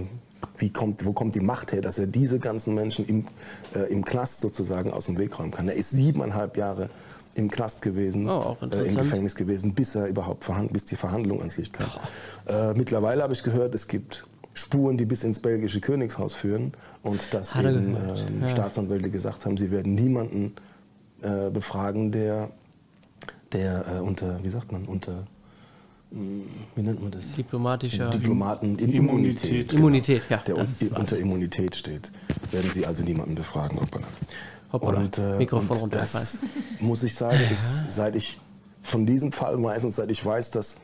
wie 0.59 0.69
kommt, 0.69 1.05
wo 1.05 1.13
kommt 1.13 1.35
die 1.35 1.39
Macht 1.41 1.71
her, 1.71 1.81
dass 1.81 1.99
er 1.99 2.07
diese 2.07 2.39
ganzen 2.39 2.73
Menschen 2.73 3.05
im, 3.05 3.25
äh, 3.73 3.91
im 3.91 4.03
Knast 4.05 4.41
sozusagen 4.41 4.91
aus 4.91 5.05
dem 5.05 5.17
Weg 5.17 5.37
räumen 5.37 5.51
kann? 5.51 5.67
Er 5.67 5.75
ist 5.75 5.91
siebeneinhalb 5.91 6.57
Jahre 6.57 6.89
im 7.35 7.51
Knast 7.51 7.81
gewesen, 7.81 8.29
Oh, 8.29 8.55
äh, 8.61 8.87
im. 8.87 8.95
Gefängnis 8.95 9.35
gewesen, 9.35 9.73
bis 9.73 9.95
er 9.95 10.07
überhaupt 10.07 10.49
bis 10.71 10.85
die 10.85 10.95
Verhandlung 10.95 11.39
ans 11.39 11.57
Licht 11.57 11.73
kam. 11.73 11.89
Äh, 12.47 12.73
mittlerweile 12.73 13.23
habe 13.23 13.33
ich 13.33 13.43
gehört, 13.43 13.75
es 13.75 13.87
gibt 13.87 14.25
Spuren, 14.53 14.97
die 14.97 15.05
bis 15.05 15.23
ins 15.23 15.41
belgische 15.41 15.81
Königshaus 15.81 16.33
führen 16.33 16.71
und 17.03 17.33
dass 17.33 17.53
Hat 17.55 17.65
eben 17.65 17.95
ähm, 17.95 18.41
ja. 18.41 18.49
Staatsanwälte 18.49 19.09
gesagt 19.09 19.45
haben, 19.45 19.57
sie 19.57 19.69
werden 19.69 19.95
niemanden 19.95 20.55
äh, 21.21 21.49
befragen, 21.49 22.11
der, 22.11 22.51
der 23.51 23.97
äh, 23.97 23.99
unter, 23.99 24.41
wie 24.43 24.49
sagt 24.49 24.71
man, 24.71 24.85
unter, 24.85 25.27
wie 26.75 26.81
nennt 26.81 27.01
man 27.01 27.11
das? 27.11 27.33
Diplomatischer 27.33 28.09
Diplomaten 28.09 28.79
Immunität. 28.79 29.73
Immunität. 29.73 29.73
Immunität, 29.73 30.21
ja, 30.29 30.37
Der 30.37 30.55
das 30.55 30.81
un 30.81 30.91
war's. 30.91 30.99
unter 30.99 31.17
Immunität 31.19 31.75
steht. 31.75 32.11
Werden 32.51 32.71
sie 32.71 32.85
also 32.85 33.03
niemanden 33.03 33.35
befragen. 33.35 33.79
Hoppala. 33.81 34.07
Hoppala. 34.71 34.99
Und, 34.99 35.17
äh, 35.17 35.37
Mikrofon 35.37 35.81
und 35.81 35.93
das 35.93 36.39
muss 36.79 37.03
ich 37.03 37.13
sagen, 37.15 37.39
ist, 37.51 37.91
seit 37.91 38.15
ich 38.15 38.39
von 38.81 39.05
diesem 39.05 39.31
Fall 39.33 39.61
weiß 39.61 39.83
und 39.83 39.91
seit 39.91 40.09
ich 40.09 40.25
weiß, 40.25 40.51
dass, 40.51 40.77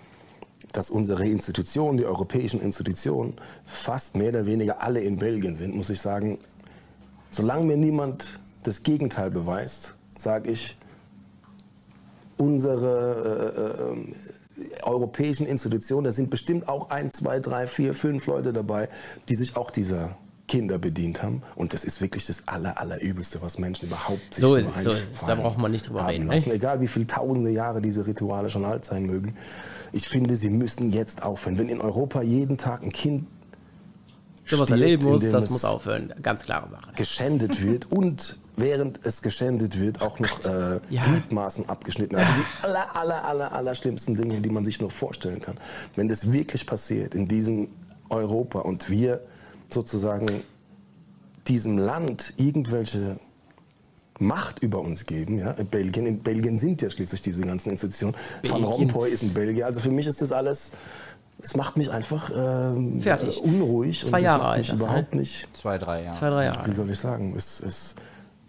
dass 0.74 0.90
unsere 0.90 1.26
Institutionen, 1.26 1.98
die 1.98 2.06
europäischen 2.06 2.60
Institutionen, 2.60 3.34
fast 3.66 4.18
mehr 4.18 4.30
oder 4.30 4.46
weniger 4.46 4.82
alle 4.82 5.00
in 5.00 5.18
Belgien 5.18 5.56
sind, 5.56 5.74
muss 5.76 5.90
ich 5.90 6.02
sagen, 6.02 6.40
solange 7.30 7.66
mir 7.66 7.78
niemand 7.78 8.40
das 8.64 8.84
Gegenteil 8.84 9.32
beweist, 9.32 9.96
sage 10.18 10.52
ich, 10.52 10.78
unsere, 12.38 13.94
äh, 13.96 14.00
äh, 14.00 14.31
europäischen 14.84 15.46
Institutionen, 15.46 16.06
da 16.06 16.12
sind 16.12 16.30
bestimmt 16.30 16.68
auch 16.68 16.90
ein, 16.90 17.14
zwei, 17.14 17.40
drei, 17.40 17.68
vier, 17.68 17.94
fünf 17.94 18.28
Leute 18.28 18.54
dabei, 18.54 18.90
die 19.30 19.36
sich 19.36 19.56
auch 19.56 19.72
dieser 19.72 20.18
Kinder 20.52 20.78
bedient 20.78 21.24
haben. 21.24 21.44
Und 21.56 21.74
das 21.74 21.86
ist 21.86 22.02
wirklich 22.02 22.26
das 22.26 22.46
aller, 22.46 22.78
allerübelste, 22.78 23.42
was 23.42 23.58
Menschen 23.58 23.88
überhaupt 23.88 24.34
sich 24.34 24.42
So 24.44 24.56
ist 24.56 24.68
so 24.84 24.92
ist 24.92 25.02
es. 25.14 25.26
Da 25.26 25.36
braucht 25.36 25.58
man 25.58 25.72
nicht 25.72 25.88
drüber 25.88 26.06
reden, 26.06 26.28
Lassen, 26.28 26.50
ne? 26.50 26.56
egal 26.56 26.82
wie 26.82 26.88
viele 26.88 27.08
tausende 27.08 27.52
Jahre 27.52 27.82
diese 27.82 28.06
Rituale 28.06 28.50
schon 28.50 28.66
alt 28.66 28.84
sein 28.84 29.06
mögen. 29.06 29.38
Ich 29.94 30.10
finde, 30.10 30.36
sie 30.36 30.50
müssen 30.50 30.92
jetzt 30.92 31.24
aufhören. 31.24 31.58
Wenn 31.58 31.70
in 31.70 31.80
Europa 31.80 32.22
jeden 32.22 32.58
Tag 32.58 32.84
ein 32.84 32.92
Kind 32.92 33.28
Sowas 34.44 34.68
stirbt, 34.68 34.72
erleben 34.72 35.06
muss, 35.06 35.30
das 35.32 35.50
muss 35.50 35.64
aufhören. 35.64 36.14
Ganz 36.22 36.44
klare 36.44 36.70
Sache. 36.70 36.92
geschändet 36.98 37.64
wird 37.64 37.90
und 37.90 38.41
während 38.58 39.00
es 39.06 39.22
geschändet 39.22 39.80
wird 39.80 40.02
auch 40.02 40.20
noch 40.20 40.44
äh, 40.46 40.80
Ja. 40.90 41.04
Gliedmaßen 41.04 41.70
abgeschnitten. 41.70 42.16
Also 42.16 42.32
die 42.34 42.64
aller, 42.66 42.96
aller, 42.96 43.26
aller, 43.26 43.52
aller 43.52 43.76
schlimmsten 43.76 44.16
Dinge, 44.16 44.42
die 44.42 44.50
man 44.50 44.66
sich 44.66 44.80
nur 44.82 44.92
vorstellen 44.92 45.40
kann. 45.42 45.58
Wenn 45.96 46.08
das 46.08 46.32
wirklich 46.32 46.66
passiert 46.66 47.16
in 47.16 47.28
diesem 47.28 47.70
Europa 48.10 48.60
und 48.60 48.90
wir 48.90 49.22
sozusagen 49.70 50.44
diesem 51.48 51.78
Land 51.78 52.34
irgendwelche 52.38 53.18
Macht 54.20 54.60
über 54.60 54.80
uns 54.80 55.08
geben, 55.08 55.40
ja, 55.40 55.52
in 55.52 55.66
Belgien, 55.66 56.06
in 56.06 56.20
Belgien 56.20 56.58
sind 56.58 56.82
ja 56.84 56.92
schließlich 56.92 57.24
diese 57.24 57.42
ganzen 57.42 57.72
Institutionen. 57.72 58.16
Van 58.44 58.62
Belgien. 58.62 58.92
Rompuy 58.92 59.10
ist 59.10 59.24
in 59.24 59.34
Belgien, 59.34 59.64
also 59.64 59.80
für 59.80 59.90
mich 59.90 60.06
ist 60.06 60.22
das 60.22 60.32
alles, 60.32 60.74
es 61.42 61.56
macht 61.56 61.76
mich 61.78 61.90
einfach 61.90 62.30
ähm, 62.36 63.02
Fertig. 63.02 63.42
unruhig. 63.42 64.06
Zwei 64.06 64.20
und 64.20 64.24
Jahre 64.26 64.38
das 64.38 64.44
macht 64.44 64.52
alt 64.52 64.60
mich 64.60 64.70
das, 64.70 64.82
überhaupt 64.82 65.14
ne? 65.16 65.20
nicht 65.22 65.58
Zwei, 65.58 65.78
drei 65.80 66.04
Jahre. 66.04 66.20
Zwei, 66.20 66.30
drei 66.30 66.46
Jahre. 66.46 66.68
wie 66.70 66.74
soll 66.74 66.90
ich 66.92 67.00
sagen, 67.00 67.34
es, 67.36 67.60
es, 67.62 67.96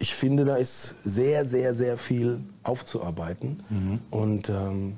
ich 0.03 0.15
finde, 0.15 0.43
da 0.43 0.57
ist 0.57 0.95
sehr, 1.05 1.45
sehr, 1.45 1.73
sehr 1.73 1.95
viel 1.95 2.41
aufzuarbeiten. 2.63 3.63
Mhm. 3.69 3.99
Und 4.11 4.49
ähm, 4.49 4.97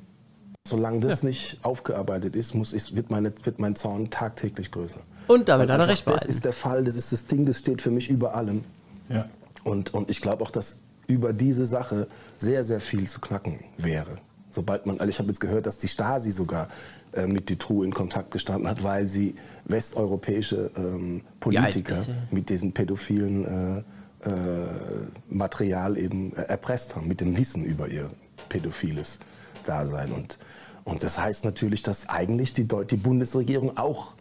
solange 0.67 0.99
das 0.99 1.21
nicht 1.21 1.59
aufgearbeitet 1.61 2.35
ist, 2.35 2.55
muss 2.55 2.73
ich, 2.73 2.95
wird, 2.95 3.11
meine, 3.11 3.31
wird 3.43 3.59
mein 3.59 3.75
Zorn 3.75 4.09
tagtäglich 4.09 4.71
größer. 4.71 4.99
Und 5.27 5.47
damit 5.47 5.69
hat 5.69 5.79
er 5.79 5.87
recht 5.89 6.07
Das 6.07 6.25
ist 6.25 6.43
der 6.43 6.53
Fall, 6.53 6.83
das 6.83 6.95
ist 6.95 7.11
das 7.11 7.27
Ding, 7.27 7.45
das 7.45 7.59
steht 7.59 7.83
für 7.83 7.91
mich 7.91 8.09
über 8.09 8.33
allem. 8.33 8.63
Ja. 9.07 9.29
Und, 9.63 9.93
und 9.93 10.09
ich 10.09 10.21
glaube 10.21 10.43
auch, 10.43 10.49
dass 10.49 10.79
über 11.05 11.33
diese 11.33 11.67
Sache 11.67 12.07
sehr, 12.39 12.63
sehr 12.63 12.81
viel 12.81 13.07
zu 13.07 13.21
knacken 13.21 13.59
wäre. 13.77 14.17
Sobald 14.49 14.87
man, 14.87 14.99
also 14.99 15.09
ich 15.11 15.19
habe 15.19 15.27
jetzt 15.27 15.39
gehört, 15.39 15.67
dass 15.67 15.77
die 15.77 15.87
Stasi 15.87 16.31
sogar 16.31 16.69
äh, 17.13 17.27
mit 17.27 17.47
Dutroux 17.47 17.83
in 17.83 17.93
Kontakt 17.93 18.31
gestanden 18.31 18.67
hat, 18.67 18.81
weil 18.81 19.07
sie 19.07 19.35
westeuropäische 19.65 20.71
ähm, 20.75 21.21
Politiker 21.39 21.95
er? 21.95 22.15
mit 22.31 22.49
diesem 22.49 22.71
pädophilen 22.71 23.77
äh, 23.77 23.83
äh, 24.23 24.29
Material 25.29 25.97
eben 25.97 26.35
erpresst 26.35 26.95
haben, 26.95 27.07
mit 27.07 27.21
dem 27.21 27.37
Wissen 27.37 27.63
über 27.63 27.87
ihr 27.87 28.09
pädophiles 28.49 29.19
Dasein. 29.65 30.11
Und, 30.11 30.37
und 30.83 31.03
das 31.03 31.19
heißt 31.19 31.45
natürlich, 31.45 31.83
dass 31.83 32.09
eigentlich 32.09 32.53
die, 32.53 32.67
Deu 32.67 32.83
die 32.83 32.97
Bundesregierung 32.97 33.77
auch 33.77 34.13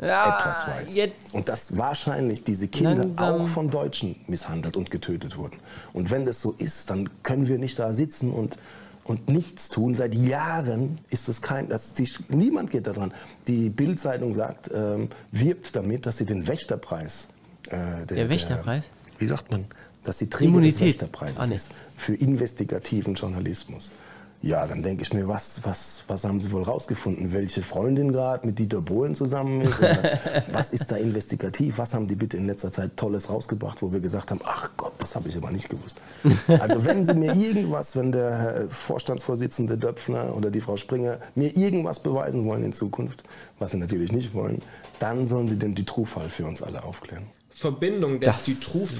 Ja, 0.00 0.38
etwas 0.38 0.66
weiß. 0.68 0.94
jetzt- 0.94 1.32
Und 1.34 1.48
dass 1.48 1.76
wahrscheinlich 1.76 2.44
diese 2.44 2.68
Kinder 2.68 2.96
Langsam. 3.04 3.40
auch 3.42 3.48
von 3.48 3.70
Deutschen 3.70 4.16
misshandelt 4.28 4.76
und 4.76 4.90
getötet 4.90 5.36
wurden. 5.36 5.56
Und 5.92 6.10
wenn 6.10 6.24
das 6.26 6.40
so 6.40 6.52
ist, 6.52 6.90
dann 6.90 7.08
können 7.22 7.48
wir 7.48 7.58
nicht 7.58 7.78
da 7.78 7.92
sitzen 7.92 8.30
und, 8.32 8.58
und 9.04 9.28
nichts 9.28 9.68
tun. 9.70 9.94
Seit 9.96 10.14
Jahren 10.14 10.98
ist 11.10 11.28
es 11.28 11.42
kein, 11.42 11.68
das, 11.68 11.94
die, 11.94 12.08
niemand 12.28 12.70
geht 12.70 12.86
daran. 12.86 13.12
Die 13.48 13.70
Bild-Zeitung 13.70 14.32
sagt, 14.32 14.70
ähm, 14.72 15.08
wirbt 15.32 15.74
damit, 15.74 16.06
dass 16.06 16.18
sie 16.18 16.26
den 16.26 16.46
Wächterpreis. 16.46 17.28
Äh, 17.68 18.06
Der 18.06 18.28
Wächterpreis? 18.28 18.88
Wie 19.18 19.26
sagt 19.26 19.50
man? 19.50 19.66
Dass 20.04 20.18
Träger 20.18 20.42
Immunität. 20.44 20.80
des 20.80 20.86
Wächterpreises 20.86 21.38
Ah, 21.38 21.46
nee. 21.46 21.54
ist 21.56 21.72
für 21.96 22.14
investigativen 22.14 23.14
Journalismus. 23.14 23.92
Ja, 24.40 24.64
dann 24.68 24.84
denke 24.84 25.02
ich 25.02 25.12
mir, 25.12 25.26
was, 25.26 25.62
was, 25.64 26.04
was 26.06 26.22
haben 26.22 26.40
Sie 26.40 26.52
wohl 26.52 26.62
rausgefunden? 26.62 27.32
Welche 27.32 27.60
Freundin 27.64 28.12
gerade 28.12 28.46
mit 28.46 28.60
Dieter 28.60 28.80
Bohlen 28.80 29.16
zusammen 29.16 29.62
ist? 29.62 29.80
Oder 29.80 30.20
was 30.52 30.70
ist 30.70 30.92
da 30.92 30.96
investigativ? 30.96 31.78
Was 31.78 31.92
haben 31.92 32.06
die 32.06 32.14
bitte 32.14 32.36
in 32.36 32.46
letzter 32.46 32.70
Zeit 32.70 32.96
Tolles 32.96 33.28
rausgebracht, 33.30 33.82
wo 33.82 33.90
wir 33.90 33.98
gesagt 33.98 34.30
haben, 34.30 34.40
ach 34.44 34.70
Gott, 34.76 34.92
das 34.98 35.16
habe 35.16 35.28
ich 35.28 35.36
aber 35.36 35.50
nicht 35.50 35.68
gewusst. 35.68 36.00
Also 36.60 36.84
wenn 36.84 37.04
Sie 37.04 37.14
mir 37.14 37.34
irgendwas, 37.34 37.96
wenn 37.96 38.12
der 38.12 38.38
Herr 38.38 38.70
Vorstandsvorsitzende 38.70 39.76
Döpfner 39.76 40.36
oder 40.36 40.52
die 40.52 40.60
Frau 40.60 40.76
Springer 40.76 41.18
mir 41.34 41.56
irgendwas 41.56 42.00
beweisen 42.00 42.44
wollen 42.46 42.62
in 42.62 42.72
Zukunft, 42.72 43.24
was 43.58 43.72
sie 43.72 43.76
natürlich 43.78 44.12
nicht 44.12 44.34
wollen, 44.34 44.62
dann 45.00 45.26
sollen 45.26 45.48
Sie 45.48 45.56
den 45.58 45.74
Dutroux-Fall 45.74 46.30
für 46.30 46.46
uns 46.46 46.62
alle 46.62 46.84
aufklären. 46.84 47.24
Verbindung 47.58 48.20
Das 48.20 48.44
des 48.44 48.48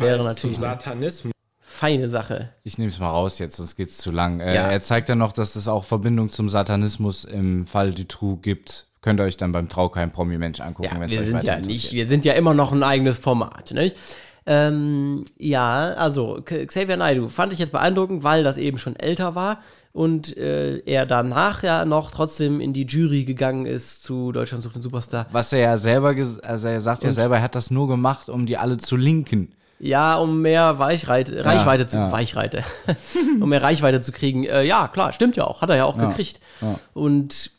wäre 0.01 0.19
Dutroux-Falls 0.19 0.41
zum 0.41 0.55
Satanismus. 0.55 1.33
Feine 1.61 2.09
Sache. 2.09 2.51
Ich 2.65 2.77
nehme 2.77 2.91
es 2.91 2.99
mal 2.99 3.11
raus 3.11 3.39
jetzt, 3.39 3.57
sonst 3.57 3.77
geht's 3.77 3.99
zu 3.99 4.11
lang. 4.11 4.41
Äh, 4.41 4.55
Ja. 4.55 4.71
Er 4.71 4.81
zeigt 4.81 5.09
ja 5.09 5.15
noch, 5.15 5.33
dass 5.33 5.55
es 5.55 5.69
auch 5.69 5.85
Verbindung 5.85 6.29
zum 6.29 6.49
Satanismus 6.49 7.25
im 7.25 7.67
Fall 7.67 7.93
Dutroux 7.93 8.37
gibt. 8.41 8.87
Könnt 9.01 9.21
ihr 9.21 9.25
euch 9.25 9.37
dann 9.37 9.53
beim 9.53 9.69
Traukeim 9.69 10.11
Promi-Mensch 10.11 10.61
angucken, 10.61 10.89
Ja, 10.93 11.01
wenn's 11.01 11.13
wir 11.13 11.21
euch 11.21 11.27
sind 11.27 11.35
weiter 11.37 11.61
ja 11.61 11.61
nicht, 11.61 11.93
wir 11.93 12.09
sind 12.09 12.25
ja 12.25 12.33
immer 12.33 12.53
noch 12.53 12.73
ein 12.73 12.83
eigenes 12.83 13.19
Format, 13.19 13.71
nicht? 13.73 13.97
Ähm, 14.45 15.25
ja, 15.37 15.93
also 15.93 16.41
Xavier 16.43 16.97
Naidoo 16.97 17.29
fand 17.29 17.53
ich 17.53 17.59
jetzt 17.61 17.71
beeindruckend, 17.71 18.25
weil 18.25 18.43
das 18.43 18.57
eben 18.59 18.79
schon 18.79 18.97
älter 18.97 19.35
war 19.35 19.61
und 19.93 20.37
äh, 20.37 20.79
er 20.87 21.07
danach 21.07 21.63
ja 21.63 21.85
noch 21.85 22.11
trotzdem 22.11 22.61
in 22.61 22.73
die 22.73 22.85
Jury 22.87 23.25
gegangen 23.25 23.67
ist 23.67 24.03
zu 24.05 24.33
Deutschland 24.33 24.63
sucht 24.63 24.77
den 24.77 24.83
Superstar. 24.83 25.27
Was 25.33 25.53
er 25.53 25.61
ja 25.61 25.77
selber, 25.77 26.15
also 26.43 26.69
er 26.69 26.81
sagt 26.81 27.03
ja 27.03 27.09
Und- 27.09 27.15
selber, 27.15 27.37
er 27.37 27.43
hat 27.43 27.55
das 27.55 27.71
nur 27.71 27.89
gemacht, 27.89 28.29
um 28.29 28.47
die 28.47 28.57
alle 28.57 28.77
zu 28.79 28.97
linken. 28.97 29.55
Ja, 29.81 30.17
um 30.17 30.43
mehr 30.43 30.79
Weichreite, 30.81 31.45
Reichweite 31.45 31.87
zu, 31.87 31.97
ja. 31.99 32.11
Weichreite, 32.11 32.65
um 33.41 33.49
mehr 33.49 33.63
Reichweite 33.63 34.01
zu 34.01 34.11
kriegen. 34.11 34.43
Äh, 34.45 34.65
ja, 34.65 34.89
klar, 34.89 35.13
stimmt 35.13 35.37
ja 35.37 35.45
auch, 35.45 35.63
hat 35.63 35.71
er 35.71 35.77
ja 35.77 35.85
auch 35.85 35.97
Ja, 35.97 36.09
gekriegt. 36.09 36.41
ja. 36.61 36.75
Und 36.95 37.53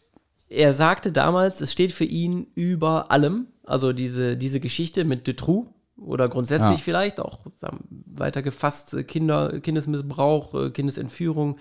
er 0.50 0.74
sagte 0.74 1.12
damals, 1.14 1.62
es 1.62 1.72
steht 1.72 1.92
für 1.94 2.04
ihn 2.04 2.48
über 2.56 3.10
allem, 3.12 3.48
also 3.66 3.94
diese, 3.94 4.36
diese 4.36 4.60
Geschichte 4.60 5.06
mit 5.06 5.28
Dutroux 5.30 5.68
oder 5.96 6.28
grundsätzlich 6.28 6.80
Ja. 6.80 6.84
vielleicht 6.84 7.20
auch 7.22 7.40
ähm, 7.64 7.80
weiter 8.06 8.42
gefasst 8.42 8.94
äh, 8.96 9.04
Kinder, 9.04 9.60
Kindesmissbrauch, 9.62 10.54
äh, 10.56 10.70
Kindesentführung 10.72 11.58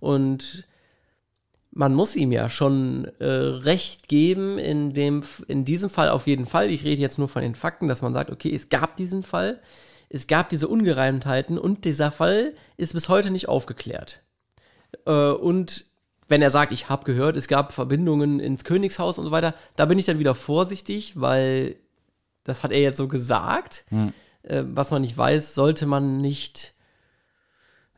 und 0.00 0.66
man 1.70 1.94
muss 1.94 2.16
ihm 2.16 2.32
ja 2.32 2.48
schon 2.48 3.04
äh, 3.20 3.24
recht 3.24 4.08
geben, 4.08 4.58
in, 4.58 4.92
dem, 4.94 5.22
in 5.46 5.64
diesem 5.64 5.90
Fall 5.90 6.08
auf 6.10 6.26
jeden 6.26 6.46
Fall. 6.46 6.70
Ich 6.70 6.84
rede 6.84 7.00
jetzt 7.00 7.18
nur 7.18 7.28
von 7.28 7.42
den 7.42 7.54
Fakten, 7.54 7.88
dass 7.88 8.02
man 8.02 8.12
sagt, 8.12 8.30
okay, 8.30 8.52
es 8.52 8.68
gab 8.68 8.96
diesen 8.96 9.22
Fall, 9.22 9.60
es 10.08 10.26
gab 10.26 10.48
diese 10.48 10.68
Ungereimtheiten 10.68 11.58
und 11.58 11.84
dieser 11.84 12.10
Fall 12.10 12.54
ist 12.76 12.94
bis 12.94 13.08
heute 13.08 13.30
nicht 13.30 13.48
aufgeklärt. 13.48 14.22
Äh, 15.06 15.30
und 15.30 15.86
wenn 16.26 16.42
er 16.42 16.50
sagt, 16.50 16.72
ich 16.72 16.88
habe 16.88 17.04
gehört, 17.04 17.36
es 17.36 17.48
gab 17.48 17.72
Verbindungen 17.72 18.40
ins 18.40 18.64
Königshaus 18.64 19.18
und 19.18 19.26
so 19.26 19.30
weiter, 19.30 19.54
da 19.76 19.86
bin 19.86 19.98
ich 19.98 20.06
dann 20.06 20.18
wieder 20.18 20.34
vorsichtig, 20.34 21.20
weil 21.20 21.76
das 22.44 22.62
hat 22.62 22.72
er 22.72 22.80
jetzt 22.80 22.96
so 22.96 23.08
gesagt. 23.08 23.84
Hm. 23.88 24.12
Äh, 24.42 24.64
was 24.66 24.90
man 24.90 25.02
nicht 25.02 25.16
weiß, 25.16 25.54
sollte 25.54 25.86
man 25.86 26.18
nicht 26.18 26.74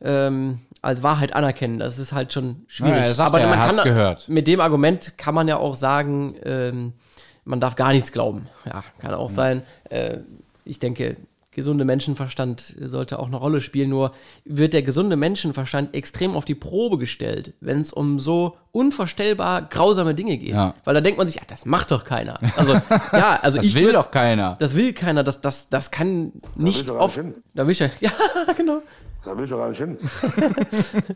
ähm, 0.01 0.59
als 0.81 1.03
Wahrheit 1.03 1.33
anerkennen. 1.33 1.79
Das 1.79 1.99
ist 1.99 2.13
halt 2.13 2.33
schon 2.33 2.63
schwierig. 2.67 2.95
Ja, 2.95 3.05
er 3.05 3.13
sagt 3.13 3.33
ja, 3.33 3.39
er 3.39 3.47
man 3.47 3.59
kann, 3.59 3.83
gehört. 3.83 4.27
Mit 4.29 4.47
dem 4.47 4.59
Argument 4.59 5.17
kann 5.17 5.35
man 5.35 5.47
ja 5.47 5.57
auch 5.57 5.75
sagen, 5.75 6.35
ähm, 6.43 6.93
man 7.45 7.59
darf 7.59 7.75
gar 7.75 7.93
nichts 7.93 8.11
glauben. 8.11 8.47
Ja, 8.65 8.83
kann 8.99 9.13
auch 9.13 9.29
sein. 9.29 9.63
Äh, 9.89 10.17
ich 10.65 10.79
denke, 10.79 11.17
gesunde 11.51 11.83
Menschenverstand 11.85 12.75
sollte 12.79 13.19
auch 13.19 13.27
eine 13.27 13.35
Rolle 13.35 13.61
spielen. 13.61 13.89
Nur 13.89 14.13
wird 14.45 14.73
der 14.73 14.83
gesunde 14.83 15.17
Menschenverstand 15.17 15.93
extrem 15.93 16.35
auf 16.35 16.45
die 16.45 16.55
Probe 16.55 16.97
gestellt, 16.97 17.53
wenn 17.59 17.81
es 17.81 17.91
um 17.91 18.19
so 18.19 18.57
unvorstellbar 18.71 19.63
grausame 19.63 20.15
Dinge 20.15 20.37
geht. 20.37 20.53
Ja. 20.53 20.75
Weil 20.85 20.93
da 20.93 21.01
denkt 21.01 21.17
man 21.17 21.27
sich, 21.27 21.35
ja, 21.35 21.41
das 21.45 21.65
macht 21.65 21.91
doch 21.91 22.05
keiner. 22.05 22.39
Also, 22.55 22.73
ja, 22.73 23.37
also 23.41 23.57
Das 23.61 23.65
ich 23.65 23.75
will 23.75 23.91
doch 23.91 24.11
keiner. 24.11 24.55
Das 24.59 24.75
will 24.75 24.93
keiner. 24.93 25.23
Das, 25.23 25.41
das, 25.41 25.69
das 25.69 25.91
kann 25.91 26.31
nicht 26.55 26.89
oft. 26.89 27.17
nicht 27.17 27.33
hin. 27.33 27.43
Da 27.53 27.65
will 27.65 27.71
ich 27.71 27.79
ja, 27.79 27.89
ja, 27.99 28.11
genau. 28.55 28.81
Da 29.23 29.37
will 29.37 29.43
ich 29.43 29.49
doch 29.51 29.57
gar 29.57 29.69
nicht 29.69 29.77
hin. 29.77 29.97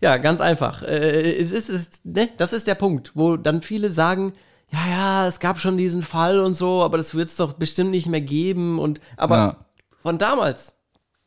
Ja, 0.00 0.16
ganz 0.16 0.40
einfach. 0.40 0.82
Äh, 0.82 1.36
es 1.38 1.52
ist, 1.52 1.68
es, 1.68 1.90
ne, 2.04 2.28
das 2.38 2.52
ist 2.52 2.66
der 2.66 2.74
Punkt, 2.74 3.12
wo 3.14 3.36
dann 3.36 3.62
viele 3.62 3.92
sagen, 3.92 4.32
ja, 4.70 4.86
ja, 4.88 5.26
es 5.26 5.40
gab 5.40 5.58
schon 5.58 5.76
diesen 5.76 6.02
Fall 6.02 6.38
und 6.40 6.54
so, 6.54 6.82
aber 6.82 6.96
das 6.96 7.14
wird 7.14 7.28
es 7.28 7.36
doch 7.36 7.54
bestimmt 7.54 7.90
nicht 7.90 8.06
mehr 8.06 8.20
geben. 8.20 8.78
Und 8.78 9.00
aber 9.16 9.36
Ja. 9.36 9.56
von 10.02 10.18
damals, 10.18 10.74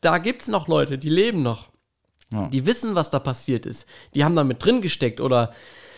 da 0.01 0.17
gibt 0.17 0.41
es 0.43 0.47
noch 0.47 0.67
Leute, 0.67 0.97
die 0.97 1.09
leben 1.09 1.43
noch. 1.43 1.69
Ja. 2.31 2.47
Die 2.47 2.65
wissen, 2.65 2.95
was 2.95 3.09
da 3.11 3.19
passiert 3.19 3.65
ist. 3.65 3.85
Die 4.15 4.23
haben 4.23 4.35
da 4.35 4.43
mit 4.43 4.63
drin 4.63 4.81
gesteckt 4.81 5.21
oder 5.21 5.53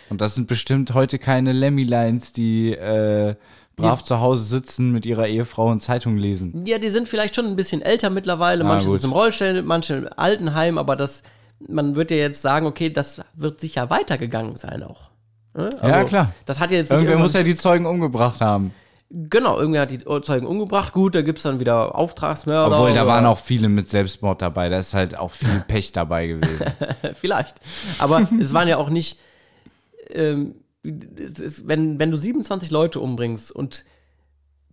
Und 0.10 0.20
das 0.22 0.36
sind 0.36 0.48
bestimmt 0.48 0.94
heute 0.94 1.18
keine 1.18 1.54
Lemmy-Lines, 1.54 2.34
die 2.34 2.74
äh, 2.74 3.36
brav 3.76 4.00
Die- 4.02 4.06
zu 4.06 4.20
Hause 4.20 4.44
sitzen, 4.44 4.92
mit 4.92 5.06
ihrer 5.06 5.28
Ehefrau 5.28 5.70
und 5.70 5.82
Zeitung 5.82 6.18
lesen. 6.18 6.66
Ja, 6.66 6.78
die 6.78 6.90
sind 6.90 7.08
vielleicht 7.08 7.36
schon 7.36 7.46
ein 7.46 7.56
bisschen 7.56 7.82
älter 7.82 8.10
mittlerweile. 8.10 8.64
Ah, 8.64 8.68
manche 8.68 8.88
gut. 8.88 8.96
sitzen 8.96 9.08
im 9.12 9.14
Rollstuhl, 9.14 9.62
manche 9.64 9.94
im 9.96 10.10
Altenheim, 10.16 10.78
aber 10.78 10.96
das, 10.96 11.24
man 11.68 11.96
wird 11.96 12.12
ja 12.12 12.18
jetzt 12.18 12.42
sagen, 12.42 12.66
okay, 12.66 12.90
das 12.90 13.22
wird 13.34 13.60
sicher 13.60 13.90
weitergegangen 13.90 14.58
sein 14.58 14.84
auch. 14.84 15.10
Ja, 15.58 15.70
Also, 15.80 16.08
klar. 16.08 16.34
Das 16.46 16.60
hat 16.60 16.72
jetzt 16.72 16.92
nicht 16.92 17.00
Irgendwer 17.00 17.18
muss 17.18 17.34
ja 17.34 17.44
die 17.44 17.56
Zeugen 17.56 17.86
umgebracht 17.86 18.42
haben. 18.42 18.74
Genau, 19.12 19.58
irgendwer 19.60 19.82
hat 19.84 19.92
die 19.92 20.00
Zeugen 20.00 20.48
umgebracht. 20.48 20.92
Gut, 20.92 21.16
da 21.16 21.22
gibt 21.22 21.38
es 21.38 21.44
dann 21.44 21.60
wieder 21.60 21.96
Auftragsmörder. 21.96 22.76
Obwohl, 22.76 22.94
da 22.94 23.06
waren 23.08 23.26
auch 23.26 23.38
viele 23.38 23.70
mit 23.70 23.88
Selbstmord 23.90 24.42
dabei. 24.42 24.68
Da 24.68 24.80
ist 24.80 24.94
halt 24.94 25.16
auch 25.18 25.32
viel 25.32 25.64
Pech 25.68 25.92
dabei 25.92 26.28
gewesen. 26.28 26.66
Vielleicht. 27.14 27.56
Aber 28.00 28.28
es 28.42 28.54
waren 28.54 28.68
ja 28.68 28.78
auch 28.78 28.90
nicht. 28.90 29.20
Ähm, 30.10 30.56
ist, 30.86 31.68
wenn, 31.68 32.00
wenn 32.00 32.12
du 32.12 32.18
27 32.18 32.72
Leute 32.72 33.00
umbringst 33.00 33.52
und 33.52 33.86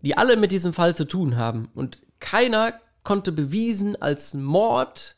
die 0.03 0.17
alle 0.17 0.37
mit 0.37 0.53
diesem 0.53 0.73
Fall 0.73 0.97
zu 0.97 1.05
tun 1.07 1.37
haben 1.37 1.71
und 1.75 1.99
keiner 2.21 2.75
konnte 3.05 3.33
bewiesen 3.33 4.01
als 4.01 4.35
Mord 4.35 5.17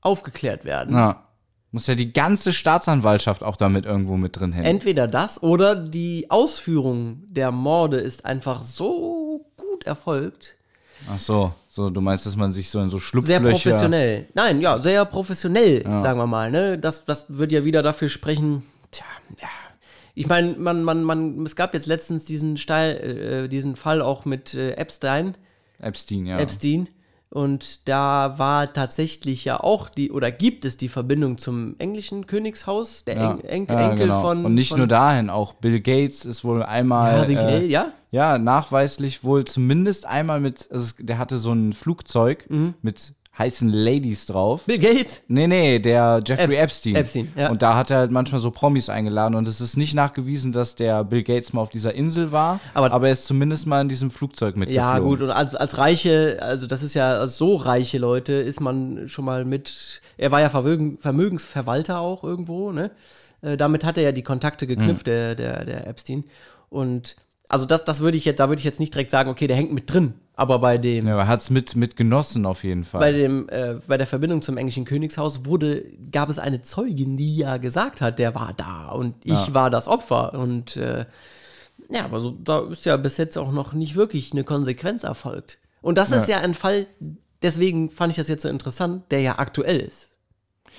aufgeklärt 0.00 0.64
werden. 0.64 0.96
Ja. 0.96 1.26
Muss 1.72 1.86
ja 1.86 1.94
die 1.94 2.12
ganze 2.12 2.52
Staatsanwaltschaft 2.52 3.44
auch 3.44 3.56
damit 3.56 3.86
irgendwo 3.86 4.16
mit 4.16 4.36
drin 4.38 4.52
hängen. 4.52 4.66
Entweder 4.66 5.06
das 5.06 5.40
oder 5.42 5.76
die 5.76 6.28
Ausführung 6.28 7.22
der 7.28 7.52
Morde 7.52 7.98
ist 7.98 8.24
einfach 8.24 8.64
so 8.64 9.46
gut 9.56 9.84
erfolgt. 9.84 10.56
Ach 11.08 11.18
so, 11.18 11.52
so 11.68 11.88
du 11.88 12.00
meinst, 12.00 12.26
dass 12.26 12.34
man 12.34 12.52
sich 12.52 12.68
so 12.70 12.80
in 12.80 12.90
so 12.90 12.98
Sehr 12.98 13.06
Schlupflöcher... 13.06 13.40
professionell. 13.50 14.28
Nein, 14.34 14.60
ja, 14.60 14.80
sehr 14.80 15.04
professionell, 15.04 15.82
Ja. 15.84 16.00
sagen 16.00 16.18
wir 16.18 16.26
mal. 16.26 16.50
Ne? 16.50 16.76
Das, 16.76 17.04
das 17.04 17.26
wird 17.28 17.52
ja 17.52 17.64
wieder 17.64 17.82
dafür 17.82 18.08
sprechen. 18.08 18.64
Tja, 18.90 19.06
ja. 19.40 19.48
Ich 20.14 20.28
meine, 20.28 20.54
man, 20.58 20.82
man, 20.82 21.04
man, 21.04 21.44
es 21.44 21.56
gab 21.56 21.74
jetzt 21.74 21.86
letztens 21.86 22.24
diesen, 22.24 22.56
Steil, 22.56 23.44
äh, 23.44 23.48
diesen 23.48 23.76
Fall 23.76 24.02
auch 24.02 24.24
mit 24.24 24.54
äh, 24.54 24.72
Epstein. 24.72 25.36
Epstein, 25.78 26.26
ja. 26.26 26.38
Epstein. 26.38 26.88
Und 27.32 27.88
da 27.88 28.38
war 28.38 28.72
tatsächlich 28.72 29.44
ja 29.44 29.60
auch 29.60 29.88
die, 29.88 30.10
oder 30.10 30.32
gibt 30.32 30.64
es 30.64 30.76
die 30.76 30.88
Verbindung 30.88 31.38
zum 31.38 31.76
englischen 31.78 32.26
Königshaus, 32.26 33.04
der 33.04 33.16
Ja, 33.16 33.30
En 33.30 33.40
En 33.40 33.66
ja, 33.66 33.90
Enkel 33.90 34.06
genau. 34.08 34.20
von. 34.20 34.44
Und 34.44 34.54
nicht 34.54 34.70
von, 34.70 34.78
nur 34.78 34.88
dahin, 34.88 35.30
auch 35.30 35.52
Bill 35.54 35.80
Gates 35.80 36.24
ist 36.24 36.42
wohl 36.42 36.64
einmal. 36.64 37.18
Ja, 37.18 37.24
Bill 37.24 37.36
Gates, 37.36 37.70
ja? 37.70 37.92
Ja, 38.10 38.38
nachweislich 38.38 39.22
wohl 39.22 39.44
zumindest 39.44 40.06
einmal 40.06 40.40
mit, 40.40 40.68
also 40.72 40.92
der 40.98 41.18
hatte 41.18 41.38
so 41.38 41.52
ein 41.52 41.72
Flugzeug 41.72 42.48
mit 42.82 43.14
heißen 43.38 43.68
Ladies 43.70 44.26
drauf. 44.26 44.64
Bill 44.66 44.78
Gates? 44.78 45.22
Nee, 45.28 45.46
nee, 45.46 45.78
der 45.78 46.20
Jeffrey 46.26 46.56
Epst- 46.56 46.62
Epstein. 46.62 46.94
Epstein, 46.96 47.32
ja. 47.36 47.50
Und 47.50 47.62
da 47.62 47.76
hat 47.76 47.90
er 47.90 47.98
halt 47.98 48.10
manchmal 48.10 48.40
so 48.40 48.50
Promis 48.50 48.88
eingeladen 48.90 49.34
und 49.34 49.48
es 49.48 49.60
ist 49.60 49.76
nicht 49.76 49.94
nachgewiesen, 49.94 50.52
dass 50.52 50.74
der 50.74 51.04
Bill 51.04 51.22
Gates 51.22 51.52
mal 51.52 51.62
auf 51.62 51.70
dieser 51.70 51.94
Insel 51.94 52.32
war, 52.32 52.60
aber, 52.74 52.90
er 53.06 53.12
ist 53.12 53.26
zumindest 53.26 53.66
mal 53.66 53.80
in 53.80 53.88
diesem 53.88 54.10
Flugzeug 54.10 54.56
mitgeflogen. 54.56 54.88
Ja, 54.94 54.98
gut, 54.98 55.22
und 55.22 55.30
als, 55.30 55.54
als 55.54 55.78
reiche, 55.78 56.38
also 56.42 56.66
das 56.66 56.82
ist 56.82 56.92
ja, 56.94 57.14
als 57.18 57.38
so 57.38 57.56
reiche 57.56 57.98
Leute 57.98 58.32
ist 58.34 58.60
man 58.60 59.08
schon 59.08 59.24
mal 59.24 59.44
mit, 59.44 60.02
er 60.18 60.30
war 60.32 60.40
ja 60.40 60.50
Vermögen, 60.50 60.98
Vermögensverwalter 60.98 62.00
auch 62.00 62.24
irgendwo, 62.24 62.72
ne? 62.72 62.90
Äh, 63.42 63.56
damit 63.56 63.84
hat 63.84 63.96
er 63.96 64.04
ja 64.04 64.12
die 64.12 64.22
Kontakte 64.22 64.66
geknüpft, 64.66 65.06
Mhm. 65.06 65.10
der, 65.10 65.34
der, 65.34 65.64
der 65.64 65.86
Epstein. 65.86 66.24
Und 66.68 67.16
also 67.50 67.66
das, 67.66 67.84
das 67.84 68.00
würde 68.00 68.16
ich 68.16 68.24
jetzt, 68.24 68.40
da 68.40 68.48
würde 68.48 68.60
ich 68.60 68.64
jetzt 68.64 68.80
nicht 68.80 68.94
direkt 68.94 69.10
sagen, 69.10 69.28
okay, 69.28 69.46
der 69.46 69.56
hängt 69.56 69.72
mit 69.72 69.92
drin. 69.92 70.14
Aber 70.34 70.58
bei 70.60 70.78
dem, 70.78 71.06
Ja, 71.06 71.18
er 71.18 71.28
hat 71.28 71.40
es 71.42 71.50
mit, 71.50 71.76
mit 71.76 71.96
genossen 71.96 72.46
auf 72.46 72.64
jeden 72.64 72.84
Fall. 72.84 73.00
bei 73.00 73.12
dem, 73.12 73.48
äh, 73.50 73.74
bei 73.86 73.98
der 73.98 74.06
Verbindung 74.06 74.40
zum 74.40 74.56
englischen 74.56 74.86
Königshaus 74.86 75.44
wurde, 75.44 75.84
gab 76.10 76.30
es 76.30 76.38
eine 76.38 76.62
Zeugin, 76.62 77.16
die 77.18 77.36
ja 77.36 77.58
gesagt 77.58 78.00
hat, 78.00 78.18
der 78.18 78.34
war 78.34 78.54
da 78.56 78.88
und 78.88 79.16
ich 79.24 79.48
Ja. 79.48 79.54
war 79.54 79.68
das 79.68 79.86
Opfer. 79.88 80.32
Und 80.34 80.76
äh, 80.76 81.04
ja, 81.90 82.04
aber 82.04 82.20
so, 82.20 82.30
da 82.42 82.60
ist 82.70 82.86
ja 82.86 82.96
bis 82.96 83.16
jetzt 83.18 83.36
auch 83.36 83.52
noch 83.52 83.72
nicht 83.74 83.96
wirklich 83.96 84.32
eine 84.32 84.44
Konsequenz 84.44 85.02
erfolgt. 85.04 85.58
Und 85.82 85.98
das 85.98 86.10
ist 86.12 86.28
Ja. 86.28 86.36
ja 86.38 86.42
ein 86.44 86.54
Fall, 86.54 86.86
deswegen 87.42 87.90
fand 87.90 88.10
ich 88.12 88.16
das 88.16 88.28
jetzt 88.28 88.42
so 88.42 88.48
interessant, 88.48 89.04
der 89.10 89.20
ja 89.20 89.38
aktuell 89.38 89.80
ist. 89.80 90.08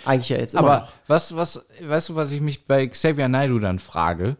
Eigentlich 0.05 0.29
ja 0.29 0.37
jetzt 0.37 0.53
immer 0.55 0.63
Aber 0.63 0.79
noch. 0.85 0.91
was, 1.07 1.35
was, 1.35 1.65
weißt 1.85 2.09
du, 2.09 2.15
was 2.15 2.31
ich 2.31 2.41
mich 2.41 2.65
bei 2.65 2.87
Xavier 2.87 3.27
Naidoo 3.27 3.59
dann 3.59 3.77
frage? 3.77 4.37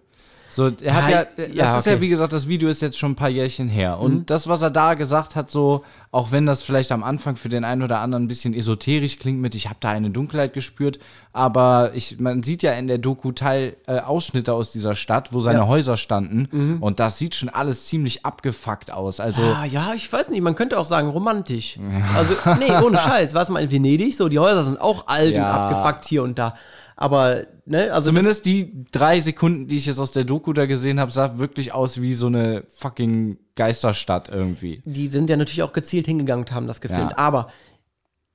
So, 0.54 0.70
er 0.82 0.94
hat 0.96 1.10
Ja, 1.10 1.20
ja, 1.22 1.26
das 1.38 1.56
ja, 1.56 1.78
ist 1.80 1.86
ja, 1.86 1.92
okay. 1.94 2.02
wie 2.02 2.10
gesagt, 2.10 2.34
das 2.34 2.48
Video 2.48 2.68
ist 2.70 2.82
jetzt 2.82 2.98
schon 3.00 3.12
ein 3.12 3.16
paar 3.16 3.30
Jährchen 3.30 3.70
her. 3.70 4.00
Und 4.00 4.14
Mhm. 4.14 4.26
das, 4.26 4.48
was 4.48 4.62
er 4.62 4.70
da 4.70 4.96
gesagt 4.96 5.36
hat, 5.36 5.50
so, 5.50 5.84
auch 6.12 6.32
wenn 6.32 6.46
das 6.46 6.62
vielleicht 6.62 6.92
am 6.92 7.04
Anfang 7.04 7.38
für 7.38 7.48
den 7.50 7.64
einen 7.64 7.84
oder 7.84 8.00
anderen 8.00 8.26
ein 8.26 8.28
bisschen 8.28 8.54
esoterisch 8.54 9.18
klingt 9.18 9.40
mit, 9.40 9.56
ich 9.56 9.66
habe 9.68 9.78
da 9.80 9.90
eine 9.90 10.10
Dunkelheit 10.10 10.54
gespürt, 10.54 11.00
aber 11.32 11.92
ich, 11.94 12.20
man 12.20 12.44
sieht 12.44 12.64
ja 12.64 12.74
in 12.74 12.88
der 12.88 12.98
Doku 12.98 13.32
Teil 13.32 13.78
äh, 13.88 14.00
Ausschnitte 14.00 14.54
aus 14.54 14.72
dieser 14.74 14.96
Stadt, 14.96 15.32
wo 15.32 15.40
seine 15.40 15.60
Ja. 15.60 15.68
Häuser 15.68 15.96
standen. 15.96 16.50
Mhm. 16.52 16.84
Und 16.84 17.00
das 17.00 17.18
sieht 17.18 17.36
schon 17.36 17.48
alles 17.50 17.86
ziemlich 17.86 18.26
abgefuckt 18.26 18.92
aus. 18.92 19.20
Also, 19.22 19.42
ah, 19.42 19.64
ja, 19.66 19.94
ich 19.94 20.12
weiß 20.12 20.30
nicht, 20.30 20.42
man 20.42 20.56
könnte 20.56 20.78
auch 20.78 20.86
sagen 20.86 21.08
romantisch. 21.10 21.78
Also, 22.18 22.34
nee, 22.60 22.72
ohne 22.86 22.98
Scheiß. 23.00 23.34
Warst 23.34 23.50
du 23.50 23.54
mal 23.54 23.64
in 23.64 23.72
Venedig? 23.72 24.16
So, 24.18 24.28
die 24.28 24.40
Häuser 24.40 24.64
sind 24.64 24.82
auch 24.82 25.08
alt 25.08 25.38
und 25.38 25.44
abgefuckt 25.44 26.06
hier 26.06 26.24
und 26.24 26.38
da. 26.38 26.56
Aber, 26.98 27.44
ne, 27.72 27.92
also. 27.92 28.10
Zumindest 28.10 28.46
die 28.46 28.86
drei 28.92 29.20
Sekunden, 29.20 29.68
die 29.68 29.78
ich 29.78 29.88
jetzt 29.88 30.00
aus 30.00 30.12
der 30.12 30.24
Doku 30.24 30.54
da 30.54 30.66
gesehen 30.68 31.00
habe, 31.00 31.12
sah 31.12 31.40
wirklich 31.40 31.74
aus 31.74 32.02
wie 32.02 32.14
so 32.14 32.28
eine 32.28 32.64
fucking 32.74 33.38
Geisterstadt 33.56 34.30
irgendwie. 34.30 34.82
die 34.86 35.08
sind 35.08 35.30
ja 35.30 35.38
natürlich 35.38 35.64
auch 35.64 35.74
gezielt 35.74 36.06
hingegangen 36.06 36.46
und 36.46 36.52
haben 36.52 36.68
das 36.68 36.82
gefilmt. 36.82 37.12
Ja. 37.12 37.18
Aber 37.18 37.50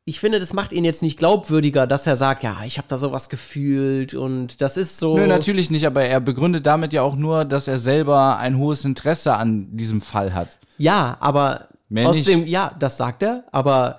ich 0.08 0.20
finde, 0.20 0.38
das 0.38 0.52
macht 0.52 0.72
ihn 0.72 0.84
jetzt 0.84 1.02
nicht 1.02 1.18
glaubwürdiger, 1.18 1.88
dass 1.88 2.06
er 2.06 2.14
sagt, 2.14 2.44
ja, 2.44 2.62
ich 2.64 2.78
habe 2.78 2.86
da 2.88 2.96
sowas 2.96 3.28
gefühlt 3.28 4.14
und 4.14 4.60
das 4.60 4.76
ist 4.76 4.98
so. 4.98 5.16
Nö, 5.16 5.26
natürlich 5.26 5.68
nicht, 5.68 5.84
aber 5.84 6.04
er 6.04 6.20
begründet 6.20 6.64
damit 6.64 6.92
ja 6.92 7.02
auch 7.02 7.16
nur, 7.16 7.44
dass 7.44 7.66
er 7.66 7.78
selber 7.78 8.38
ein 8.38 8.56
hohes 8.56 8.84
Interesse 8.84 9.34
an 9.34 9.76
diesem 9.76 10.00
Fall 10.00 10.32
hat. 10.32 10.58
Ja, 10.78 11.16
aber 11.18 11.68
Mehr 11.88 12.08
aus 12.08 12.16
nicht. 12.16 12.28
dem, 12.28 12.46
ja, 12.46 12.74
das 12.78 12.96
sagt 12.96 13.24
er, 13.24 13.44
aber 13.50 13.98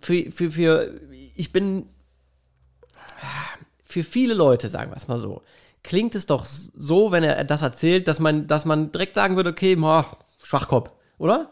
für, 0.00 0.30
für, 0.30 0.50
für, 0.50 1.00
ich 1.34 1.50
bin, 1.50 1.86
für 3.94 4.02
viele 4.02 4.34
Leute, 4.34 4.68
sagen 4.68 4.90
wir 4.90 4.96
es 4.96 5.06
mal 5.06 5.20
so, 5.20 5.42
klingt 5.84 6.16
es 6.16 6.26
doch 6.26 6.44
so, 6.46 7.12
wenn 7.12 7.22
er 7.22 7.44
das 7.44 7.62
erzählt, 7.62 8.08
dass 8.08 8.18
man, 8.18 8.48
dass 8.48 8.64
man 8.64 8.90
direkt 8.90 9.14
sagen 9.14 9.36
würde, 9.36 9.50
okay, 9.50 9.76
ma, 9.76 10.04
Schwachkopf, 10.42 10.90
oder? 11.16 11.50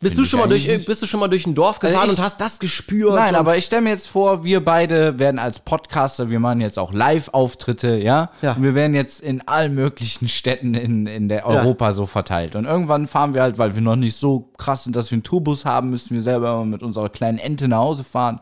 Bist 0.00 0.18
du, 0.18 0.24
schon 0.24 0.40
mal 0.40 0.48
durch, 0.48 0.66
nicht. 0.66 0.86
bist 0.86 1.00
du 1.02 1.06
schon 1.06 1.20
mal 1.20 1.28
durch 1.28 1.46
ein 1.46 1.54
Dorf 1.54 1.78
gefahren 1.78 2.00
Also 2.00 2.14
ich- 2.14 2.18
und 2.18 2.24
hast 2.24 2.40
das 2.40 2.58
gespürt? 2.58 3.14
Nein, 3.14 3.36
aber 3.36 3.56
ich 3.56 3.66
stelle 3.66 3.82
mir 3.82 3.90
jetzt 3.90 4.08
vor, 4.08 4.42
wir 4.42 4.64
beide 4.64 5.20
werden 5.20 5.38
als 5.38 5.60
Podcaster, 5.60 6.28
wir 6.28 6.40
machen 6.40 6.60
jetzt 6.60 6.76
auch 6.76 6.92
Live-Auftritte, 6.92 7.98
ja? 7.98 8.30
Ja. 8.40 8.54
Und 8.54 8.64
wir 8.64 8.74
werden 8.74 8.94
jetzt 8.94 9.20
in 9.20 9.46
allen 9.46 9.74
möglichen 9.74 10.28
Städten 10.28 10.74
in, 10.74 11.06
in 11.06 11.28
der 11.28 11.46
Europa 11.46 11.92
so 11.92 12.06
verteilt. 12.06 12.56
Und 12.56 12.64
irgendwann 12.64 13.06
fahren 13.06 13.34
wir 13.34 13.42
halt, 13.42 13.58
weil 13.58 13.76
wir 13.76 13.82
noch 13.82 13.94
nicht 13.94 14.16
so 14.16 14.50
krass 14.56 14.84
sind, 14.84 14.96
dass 14.96 15.10
wir 15.10 15.16
einen 15.16 15.24
Tourbus 15.24 15.64
haben, 15.66 15.90
müssen 15.90 16.14
wir 16.14 16.22
selber 16.22 16.64
mit 16.64 16.82
unserer 16.82 17.10
kleinen 17.10 17.38
Ente 17.38 17.68
nach 17.68 17.78
Hause 17.78 18.02
fahren. 18.02 18.40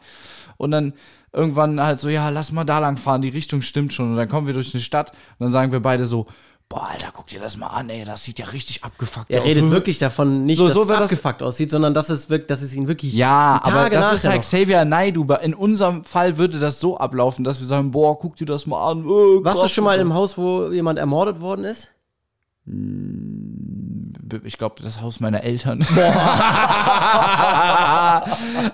Und 0.56 0.70
dann 0.70 0.94
irgendwann 1.32 1.81
halt 1.81 2.01
so, 2.01 2.09
ja, 2.09 2.28
lass 2.28 2.52
mal 2.52 2.65
da 2.65 2.78
lang 2.78 2.97
fahren, 2.97 3.23
die 3.23 3.28
Richtung 3.28 3.62
stimmt 3.62 3.93
schon. 3.93 4.11
Und 4.12 4.16
dann 4.16 4.28
kommen 4.28 4.47
wir 4.47 4.55
durch 4.55 4.74
eine 4.74 4.82
Stadt 4.82 5.11
und 5.39 5.44
dann 5.44 5.52
sagen 5.52 5.73
wir 5.73 5.81
beide 5.81 6.07
so, 6.07 6.27
boah, 6.69 6.89
Alter, 6.90 7.09
guck 7.12 7.27
dir 7.27 7.40
das 7.40 7.57
mal 7.57 7.66
an, 7.69 7.90
ey, 7.90 8.05
das 8.05 8.23
sieht 8.24 8.39
ja 8.39 8.47
richtig 8.47 8.85
abgefuckt 8.85 9.28
Er 9.31 9.40
aus. 9.40 9.47
redet 9.47 9.70
wirklich 9.73 9.98
davon, 9.98 10.44
nicht, 10.44 10.59
So- 10.59 10.66
dass 10.69 10.74
so 10.77 10.82
es 10.82 10.89
wär 10.89 11.01
das- 11.01 11.11
abgefuckt 11.11 11.43
aussieht, 11.43 11.70
sondern 11.70 11.94
dass 11.94 12.09
es, 12.11 12.31
wirkt, 12.31 12.48
dass 12.51 12.62
es 12.62 12.74
ihn 12.74 12.86
wirklich 12.86 13.12
Ja, 13.12 13.61
aber 13.65 13.90
das 13.90 14.12
ist 14.15 14.28
halt 14.28 14.43
Xavier 14.43 14.85
Naidoo. 14.85 15.27
In 15.43 15.55
unserem 15.55 16.05
Fall 16.05 16.36
würde 16.39 16.59
das 16.61 16.78
so 16.78 16.97
ablaufen, 16.97 17.43
dass 17.44 17.59
wir 17.59 17.66
sagen, 17.66 17.90
boah, 17.90 18.16
guck 18.19 18.36
dir 18.36 18.47
das 18.47 18.66
mal 18.69 18.89
an. 18.90 19.01
Äh, 19.01 19.44
Warst 19.44 19.62
du 19.65 19.69
schon 19.69 19.82
mal 19.85 19.98
im 19.98 20.09
so. 20.09 20.15
Haus, 20.15 20.39
wo 20.39 20.70
jemand 20.70 20.98
ermordet 21.01 21.40
worden 21.40 21.65
ist? 21.65 21.89
Ich 24.44 24.57
glaube, 24.59 24.81
das 24.81 25.01
Haus 25.01 25.19
meiner 25.19 25.43
Eltern. 25.43 25.81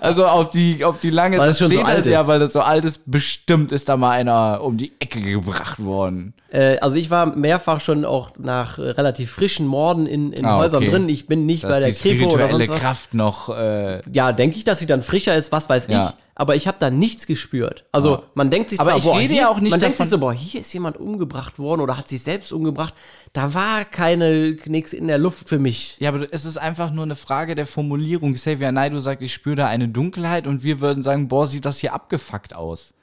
also 0.01 0.25
auf 0.27 0.51
die, 0.51 0.83
auf 0.83 0.99
die 0.99 1.09
lange 1.09 1.37
Weil 1.37 1.49
es 1.49 1.59
schon 1.59 1.71
so 1.71 1.79
alt 1.79 1.87
halt, 1.87 2.05
Ja, 2.05 2.21
ist. 2.21 2.27
weil 2.27 2.39
das 2.39 2.53
so 2.53 2.61
alt 2.61 2.85
ist, 2.85 3.01
bestimmt 3.05 3.71
ist 3.71 3.89
da 3.89 3.97
mal 3.97 4.11
einer 4.11 4.61
um 4.63 4.77
die 4.77 4.93
Ecke 4.99 5.21
gebracht 5.21 5.83
worden. 5.83 6.33
Äh, 6.49 6.77
also 6.79 6.95
ich 6.97 7.09
war 7.09 7.25
mehrfach 7.35 7.79
schon 7.81 8.05
auch 8.05 8.31
nach 8.37 8.77
relativ 8.77 9.31
frischen 9.31 9.67
Morden 9.67 10.05
in, 10.05 10.31
in 10.33 10.45
Ah, 10.45 10.57
Häusern 10.57 10.83
okay. 10.83 10.91
drin. 10.91 11.09
Ich 11.09 11.27
bin 11.27 11.45
nicht 11.45 11.63
Dass 11.63 11.71
bei 11.71 11.79
der 11.79 11.91
Kripo 11.93 12.25
oder 12.25 12.31
spirituelle 12.47 12.65
sonst 12.65 12.69
was. 12.69 12.81
Kraft 12.81 13.13
noch. 13.13 13.49
Äh, 13.57 14.01
Ja, 14.13 14.31
denke 14.31 14.57
ich, 14.57 14.63
dass 14.63 14.79
sie 14.79 14.85
dann 14.87 15.03
frischer 15.03 15.35
ist, 15.35 15.51
was 15.51 15.67
weiß 15.69 15.87
Ja. 15.89 16.07
ich. 16.09 16.15
Aber 16.39 16.55
ich 16.55 16.67
habe 16.67 16.77
da 16.79 16.91
nichts 16.91 17.25
gespürt. 17.25 17.85
Also 17.91 18.11
Ja. 18.17 18.21
man 18.35 18.51
denkt 18.51 18.69
sich 18.69 18.79
Aber 18.79 18.91
zwar, 18.91 18.97
ich 18.99 19.03
boah, 19.05 19.17
rede 19.17 19.33
hier, 19.33 19.41
ja 19.43 19.49
auch 19.49 19.59
nicht 19.59 19.71
man 19.71 19.79
denkt 19.79 19.95
davon- 19.95 20.05
sich 20.05 20.11
so, 20.11 20.19
boah, 20.19 20.33
hier 20.33 20.61
ist 20.61 20.71
jemand 20.71 20.97
umgebracht 20.97 21.57
worden 21.57 21.81
oder 21.81 21.97
hat 21.97 22.07
sich 22.07 22.21
selbst 22.21 22.53
umgebracht. 22.53 22.93
Da 23.37 23.53
war 23.53 23.85
keine 23.85 24.57
nix 24.65 24.93
in 24.93 25.07
der 25.07 25.19
Luft 25.19 25.47
für 25.47 25.59
mich. 25.59 25.95
Ja, 25.99 26.09
aber 26.09 26.25
es 26.31 26.43
ist 26.43 26.57
einfach 26.57 26.89
nur 26.89 27.03
eine 27.03 27.15
Frage 27.15 27.53
der 27.53 27.67
Formulierung. 27.67 28.33
Xavier 28.33 28.71
Naidoo 28.71 28.99
sagt, 28.99 29.21
ich 29.21 29.31
spüre 29.31 29.55
da 29.55 29.67
eine 29.67 29.87
Dunkelheit 29.87 30.47
und 30.47 30.63
wir 30.63 30.81
würden 30.81 31.03
sagen, 31.03 31.27
boah, 31.27 31.45
sieht 31.45 31.63
das 31.63 31.77
hier 31.77 31.93
abgefuckt 31.93 32.55
aus. 32.55 32.95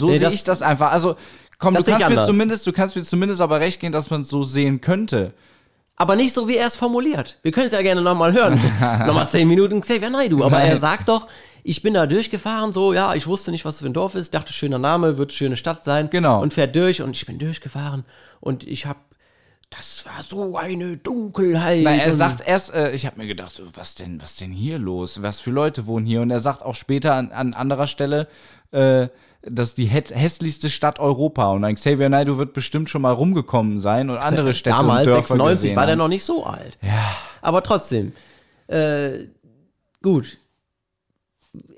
So 0.00 0.06
Nee, 0.06 0.16
sehe 0.16 0.32
ich 0.32 0.42
das 0.42 0.62
einfach. 0.62 0.90
Also, 0.90 1.16
komm, 1.58 1.74
du 1.74 1.84
kannst 1.84 2.08
mir 2.08 2.24
zumindest, 2.24 2.66
du 2.66 2.72
kannst 2.72 2.96
mir 2.96 3.02
zumindest 3.02 3.42
aber 3.42 3.60
recht 3.60 3.78
gehen, 3.78 3.92
dass 3.92 4.08
man 4.08 4.22
es 4.22 4.28
so 4.30 4.42
sehen 4.42 4.80
könnte. 4.80 5.34
Aber 5.96 6.16
nicht 6.16 6.32
so, 6.32 6.48
wie 6.48 6.56
er 6.56 6.66
es 6.66 6.76
formuliert. 6.76 7.38
Wir 7.42 7.52
können 7.52 7.66
es 7.66 7.72
ja 7.72 7.82
gerne 7.82 8.00
nochmal 8.00 8.32
hören. 8.32 8.54
nochmal 9.06 9.28
zehn 9.28 9.46
Minuten 9.46 9.82
Xavier 9.82 10.08
Naidoo. 10.08 10.44
Aber 10.44 10.60
er 10.60 10.70
Nein. 10.70 10.80
sagt 10.80 11.10
doch, 11.10 11.28
ich 11.62 11.82
bin 11.82 11.92
da 11.92 12.06
durchgefahren, 12.06 12.72
so, 12.72 12.94
ja, 12.94 13.14
ich 13.14 13.26
wusste 13.26 13.50
nicht, 13.50 13.66
was 13.66 13.80
für 13.80 13.86
ein 13.86 13.92
Dorf 13.92 14.14
ist, 14.14 14.32
dachte, 14.32 14.54
schöner 14.54 14.78
Name, 14.78 15.18
wird 15.18 15.34
schöne 15.34 15.56
Stadt 15.56 15.84
sein. 15.84 16.08
Genau. 16.08 16.40
Und 16.40 16.54
fährt 16.54 16.74
durch 16.74 17.02
und 17.02 17.14
ich 17.14 17.26
bin 17.26 17.38
durchgefahren 17.38 18.06
und 18.40 18.66
ich 18.66 18.86
hab, 18.86 18.96
das 19.70 20.06
war 20.06 20.22
so 20.22 20.56
eine 20.56 20.96
Dunkelheit. 20.96 21.82
Na, 21.84 21.96
er 21.96 22.12
sagt 22.12 22.46
erst, 22.46 22.72
äh, 22.74 22.92
ich 22.92 23.06
habe 23.06 23.18
mir 23.18 23.26
gedacht, 23.26 23.60
was 23.74 23.94
denn, 23.94 24.20
was 24.22 24.36
denn 24.36 24.52
hier 24.52 24.78
los? 24.78 25.22
Was 25.22 25.40
für 25.40 25.50
Leute 25.50 25.86
wohnen 25.86 26.06
hier? 26.06 26.20
Und 26.22 26.30
er 26.30 26.40
sagt 26.40 26.62
auch 26.62 26.74
später 26.74 27.14
an, 27.14 27.32
an 27.32 27.54
anderer 27.54 27.86
Stelle, 27.86 28.28
äh, 28.70 29.08
das 29.42 29.70
ist 29.70 29.78
die 29.78 29.86
hä- 29.88 30.14
hässlichste 30.14 30.70
Stadt 30.70 30.98
Europa. 31.00 31.50
Und 31.52 31.64
ein 31.64 31.74
Xavier 31.74 32.08
Naidoo 32.08 32.38
wird 32.38 32.52
bestimmt 32.52 32.88
schon 32.88 33.02
mal 33.02 33.12
rumgekommen 33.12 33.80
sein 33.80 34.10
und 34.10 34.18
andere 34.18 34.54
Städte 34.54 34.76
Damals, 34.76 35.00
und 35.00 35.06
Dörfer 35.12 35.26
96, 35.34 35.62
gesehen 35.62 35.76
war 35.76 35.86
der 35.86 35.96
noch 35.96 36.08
nicht 36.08 36.24
so 36.24 36.44
alt. 36.46 36.78
Ja. 36.80 37.16
Aber 37.42 37.62
trotzdem, 37.62 38.12
äh, 38.68 39.24
gut. 40.02 40.38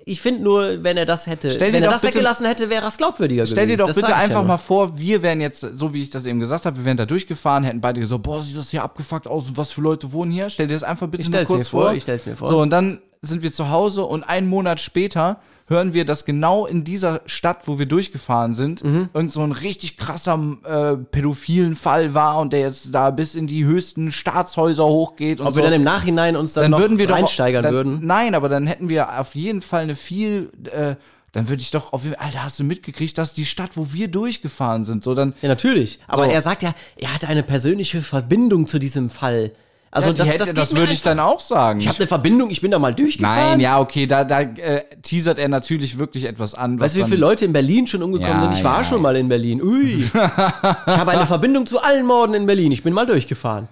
Ich 0.09 0.21
finde 0.21 0.41
nur, 0.45 0.85
wenn 0.85 0.97
er 0.97 1.05
das 1.05 1.27
hätte, 1.27 1.51
Stell 1.51 1.73
dir 1.73 1.79
wenn 1.79 1.83
er 1.83 1.91
das 1.91 2.01
bitte- 2.03 2.15
weggelassen 2.15 2.47
hätte, 2.47 2.71
wäre 2.71 2.87
es 2.87 2.97
glaubwürdiger 2.97 3.45
Stell 3.45 3.67
dir 3.67 3.77
gewesen. 3.77 3.79
doch 3.81 3.87
Das 3.89 3.97
bitte 3.97 4.11
ja 4.11 4.17
einfach 4.17 4.37
nur. 4.37 4.45
mal 4.45 4.59
vor, 4.59 4.97
wir 4.97 5.21
wären 5.21 5.41
jetzt, 5.41 5.61
so 5.73 5.93
wie 5.93 6.01
ich 6.03 6.11
das 6.11 6.27
eben 6.27 6.39
gesagt 6.39 6.65
habe, 6.65 6.77
wir 6.77 6.85
wären 6.85 6.97
da 6.97 7.07
durchgefahren, 7.07 7.65
hätten 7.65 7.81
beide 7.81 7.99
gesagt, 7.99 8.23
boah, 8.23 8.41
sieht 8.41 8.57
das 8.57 8.71
hier 8.71 8.85
abgefuckt 8.85 9.27
aus 9.27 9.49
und 9.49 9.57
was 9.57 9.73
für 9.73 9.81
Leute 9.81 10.13
wohnen 10.13 10.31
hier. 10.31 10.49
Stell 10.49 10.69
dir 10.69 10.75
das 10.75 10.85
einfach 10.85 11.09
bitte 11.09 11.23
Ich 11.25 11.29
nur 11.29 11.43
kurz 11.43 11.59
mir 11.59 11.65
vor, 11.65 11.93
ich 11.93 12.05
stell's 12.05 12.25
mir 12.25 12.37
vor. 12.37 12.49
So, 12.49 12.61
und 12.61 12.71
dann 12.71 13.01
sind 13.23 13.43
wir 13.43 13.53
zu 13.53 13.71
Hause 13.71 14.05
und 14.05 14.23
einen 14.25 14.47
Monat 14.49 14.81
später 14.81 15.41
hören 15.69 15.95
wir, 15.95 16.05
dass 16.05 16.25
genau 16.25 16.65
in 16.65 16.85
dieser 16.85 17.23
Stadt, 17.27 17.67
wo 17.67 17.79
wir 17.79 17.87
durchgefahren 17.87 18.55
sind, 18.55 18.85
Mhm. 18.85 19.09
irgend 19.13 19.33
so 19.33 19.43
ein 19.43 19.51
richtig 19.51 19.97
krasser 19.97 20.39
äh, 20.65 20.97
pädophilen 20.97 21.75
Fall 21.75 22.15
war 22.15 22.39
und 22.39 22.53
der 22.53 22.61
jetzt 22.61 22.95
da 22.95 23.11
bis 23.11 23.35
in 23.35 23.49
die 23.49 23.65
höchsten 23.65 24.13
Staatshäuser 24.13 24.85
hochgeht 24.85 25.41
und 25.41 25.47
Ob 25.49 25.55
so. 25.55 25.59
wir 25.59 25.65
dann 25.65 25.73
im 25.73 25.83
Nachhinein 25.83 26.37
uns 26.37 26.53
dann, 26.53 26.71
noch 26.71 26.79
würden 26.79 26.99
wir 26.99 27.09
doch- 27.09 27.17
reinsteigern 27.17 27.65
dann, 27.65 27.73
würden. 27.73 27.99
Nein, 28.07 28.35
aber 28.37 28.49
dann 28.49 28.67
hätten 28.69 28.89
wir 28.89 29.19
auf 29.19 29.35
jeden 29.35 29.61
Fall 29.61 29.83
eine 29.83 29.97
viel, 29.97 30.51
äh, 30.73 30.95
dann 31.33 31.49
würde 31.49 31.61
ich 31.63 31.73
doch 31.73 31.93
auf 31.93 32.05
jeden 32.05 32.15
Fall, 32.17 32.27
Alter, 32.27 32.45
hast 32.45 32.61
du 32.61 32.65
mitgekriegt, 32.65 33.19
dass 33.19 33.35
die 33.35 33.45
Stadt, 33.45 33.71
wo 33.75 33.93
wir 33.93 34.07
durchgefahren 34.09 34.85
sind, 34.85 35.03
so 35.03 35.15
dann. 35.15 35.35
Ja, 35.43 35.49
natürlich. 35.49 35.99
Aber 36.07 36.27
So. 36.27 36.31
er 36.31 36.43
sagt 36.43 36.63
ja, 36.63 36.75
er 36.97 37.13
hatte 37.13 37.27
eine 37.27 37.43
persönliche 37.43 38.03
Verbindung 38.03 38.69
zu 38.69 38.79
diesem 38.79 39.11
Fall. 39.11 39.51
Also 39.97 40.11
Ja, 40.11 40.15
das, 40.15 40.29
hätte- 40.29 40.39
das, 40.55 40.55
das 40.55 40.77
würde 40.77 40.93
ich 40.93 41.03
dann 41.03 41.19
auch 41.19 41.41
sagen. 41.41 41.81
Ich 41.81 41.89
habe 41.89 41.97
eine 41.99 42.07
Verbindung, 42.07 42.51
ich 42.51 42.61
bin 42.61 42.71
da 42.71 42.79
mal 42.79 42.95
durchgefahren. 42.95 43.51
Nein, 43.53 43.61
ja, 43.61 43.81
okay, 43.81 44.07
da, 44.07 44.25
da 44.25 44.41
äh, 44.43 44.85
teasert 45.03 45.39
er 45.39 45.49
natürlich 45.49 45.99
wirklich 45.99 46.25
etwas 46.25 46.55
an. 46.55 46.79
Weißt 46.79 46.95
du, 46.97 47.01
wie 47.01 47.05
viele 47.05 47.17
Leute 47.21 47.45
in 47.47 47.53
Berlin 47.53 47.87
schon 47.87 48.03
umgekommen 48.03 48.35
Ja, 48.35 48.43
sind? 48.43 48.55
Ich 48.55 48.65
war 48.65 48.79
ja. 48.79 48.85
schon 48.85 49.01
mal 49.01 49.17
in 49.17 49.29
Berlin. 49.29 49.63
Ui. 49.63 50.05
ich 50.05 50.15
habe 50.15 51.11
eine 51.13 51.27
Verbindung 51.27 51.67
zu 51.67 51.81
allen 51.83 52.05
Morden 52.07 52.35
in 52.35 52.47
Berlin. 52.47 52.73
Ich 52.73 52.83
bin 52.83 52.93
mal 52.93 53.07
durchgefahren. 53.07 53.69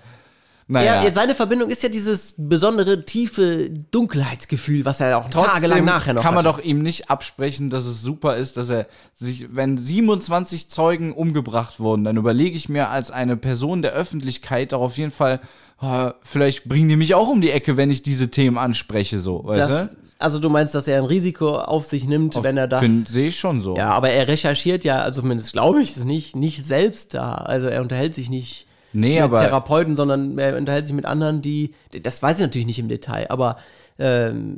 Naja. 0.66 1.02
Er, 1.02 1.12
seine 1.12 1.34
Verbindung 1.34 1.68
ist 1.68 1.82
ja 1.82 1.90
dieses 1.90 2.34
besondere, 2.38 3.04
tiefe 3.04 3.68
Dunkelheitsgefühl, 3.90 4.84
was 4.86 5.00
er 5.00 5.18
auch 5.18 5.28
tagelang 5.28 5.84
nachher 5.84 6.14
noch 6.14 6.22
kann 6.22 6.34
man 6.34 6.46
hatte. 6.46 6.58
doch 6.58 6.64
ihm 6.64 6.78
nicht 6.78 7.10
absprechen, 7.10 7.68
dass 7.68 7.84
es 7.84 8.00
super 8.00 8.36
ist, 8.36 8.56
dass 8.56 8.70
er 8.70 8.86
sich, 9.14 9.48
wenn 9.54 9.76
27 9.76 10.70
Zeugen 10.70 11.12
umgebracht 11.12 11.80
wurden, 11.80 12.04
dann 12.04 12.16
überlege 12.16 12.56
ich 12.56 12.68
mir 12.68 12.88
als 12.88 13.10
eine 13.10 13.36
Person 13.36 13.82
der 13.82 13.92
Öffentlichkeit 13.92 14.72
doch 14.72 14.80
auf 14.80 14.96
jeden 14.96 15.10
Fall, 15.10 15.40
ah, 15.78 16.14
vielleicht 16.22 16.64
bringen 16.64 16.88
die 16.88 16.96
mich 16.96 17.14
auch 17.14 17.28
um 17.28 17.42
die 17.42 17.50
Ecke, 17.50 17.76
wenn 17.76 17.90
ich 17.90 18.02
diese 18.02 18.30
Themen 18.30 18.56
anspreche, 18.56 19.18
so, 19.18 19.44
weißt 19.44 19.60
Das, 19.60 19.90
du? 19.90 19.96
also 20.18 20.38
du 20.38 20.48
meinst, 20.48 20.74
dass 20.74 20.88
er 20.88 20.96
ein 20.98 21.04
Risiko 21.04 21.58
auf 21.58 21.84
sich 21.84 22.06
nimmt, 22.06 22.42
wenn 22.42 22.56
er 22.56 22.68
das. 22.68 22.82
sehe 23.06 23.28
ich 23.28 23.38
schon 23.38 23.60
so. 23.60 23.76
Ja, 23.76 23.90
aber 23.90 24.08
er 24.10 24.28
recherchiert 24.28 24.82
ja, 24.84 25.02
also 25.02 25.20
zumindest 25.20 25.52
glaube 25.52 25.82
ich 25.82 25.96
es 25.96 26.04
nicht, 26.04 26.36
nicht 26.36 26.64
selbst 26.64 27.12
da. 27.12 27.34
Also 27.34 27.66
er 27.66 27.82
unterhält 27.82 28.14
sich 28.14 28.30
nicht 28.30 28.66
Nee, 28.94 29.14
mit 29.14 29.24
aber- 29.24 29.40
Therapeuten, 29.40 29.96
sondern 29.96 30.38
er 30.38 30.56
unterhält 30.56 30.86
sich 30.86 30.94
mit 30.94 31.04
anderen, 31.04 31.42
die. 31.42 31.74
Das 32.02 32.22
weiß 32.22 32.36
ich 32.36 32.42
natürlich 32.42 32.66
nicht 32.66 32.78
im 32.78 32.88
Detail, 32.88 33.30
aber 33.30 33.58
ähm, 33.98 34.56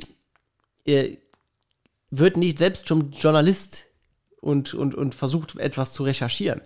er 0.85 1.09
wird 2.09 2.37
nicht 2.37 2.57
selbst 2.57 2.87
zum 2.87 3.11
Journalist 3.11 3.85
und, 4.39 4.73
und, 4.73 4.95
und 4.95 5.15
versucht 5.15 5.57
etwas 5.57 5.93
zu 5.93 6.03
recherchieren. 6.03 6.61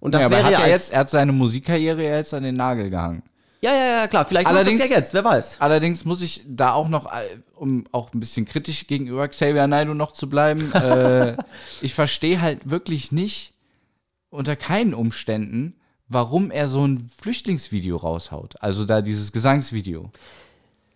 Und 0.00 0.14
das 0.14 0.22
ja, 0.22 0.26
aber 0.26 0.36
wäre 0.36 0.46
hat 0.46 0.52
ja 0.52 0.60
er, 0.60 0.68
jetzt, 0.68 0.92
er 0.92 1.00
hat 1.00 1.10
seine 1.10 1.32
Musikkarriere 1.32 2.02
ja 2.02 2.16
jetzt 2.16 2.34
an 2.34 2.42
den 2.42 2.56
Nagel 2.56 2.90
gehangen. 2.90 3.22
Ja, 3.60 3.74
ja, 3.74 3.98
ja, 3.98 4.08
klar. 4.08 4.24
Vielleicht 4.24 4.50
macht 4.50 4.66
das 4.66 4.78
ja 4.78 4.86
jetzt, 4.86 5.12
wer 5.12 5.22
weiß. 5.22 5.60
Allerdings 5.60 6.06
muss 6.06 6.22
ich 6.22 6.42
da 6.46 6.72
auch 6.72 6.88
noch, 6.88 7.12
äh, 7.12 7.38
um 7.54 7.84
auch 7.92 8.12
ein 8.14 8.20
bisschen 8.20 8.46
kritisch 8.46 8.86
gegenüber 8.86 9.28
Xavier 9.28 9.66
Naidoo 9.66 9.92
noch 9.92 10.12
zu 10.12 10.30
bleiben, 10.30 10.72
äh, 10.74 11.36
ich 11.82 11.92
verstehe 11.92 12.40
halt 12.40 12.70
wirklich 12.70 13.12
nicht, 13.12 13.52
unter 14.30 14.56
keinen 14.56 14.94
Umständen, 14.94 15.74
warum 16.10 16.50
er 16.50 16.68
so 16.68 16.84
ein 16.86 17.08
Flüchtlingsvideo 17.22 17.96
raushaut. 17.96 18.54
Also 18.60 18.84
da 18.84 19.00
dieses 19.00 19.32
Gesangsvideo. 19.32 20.10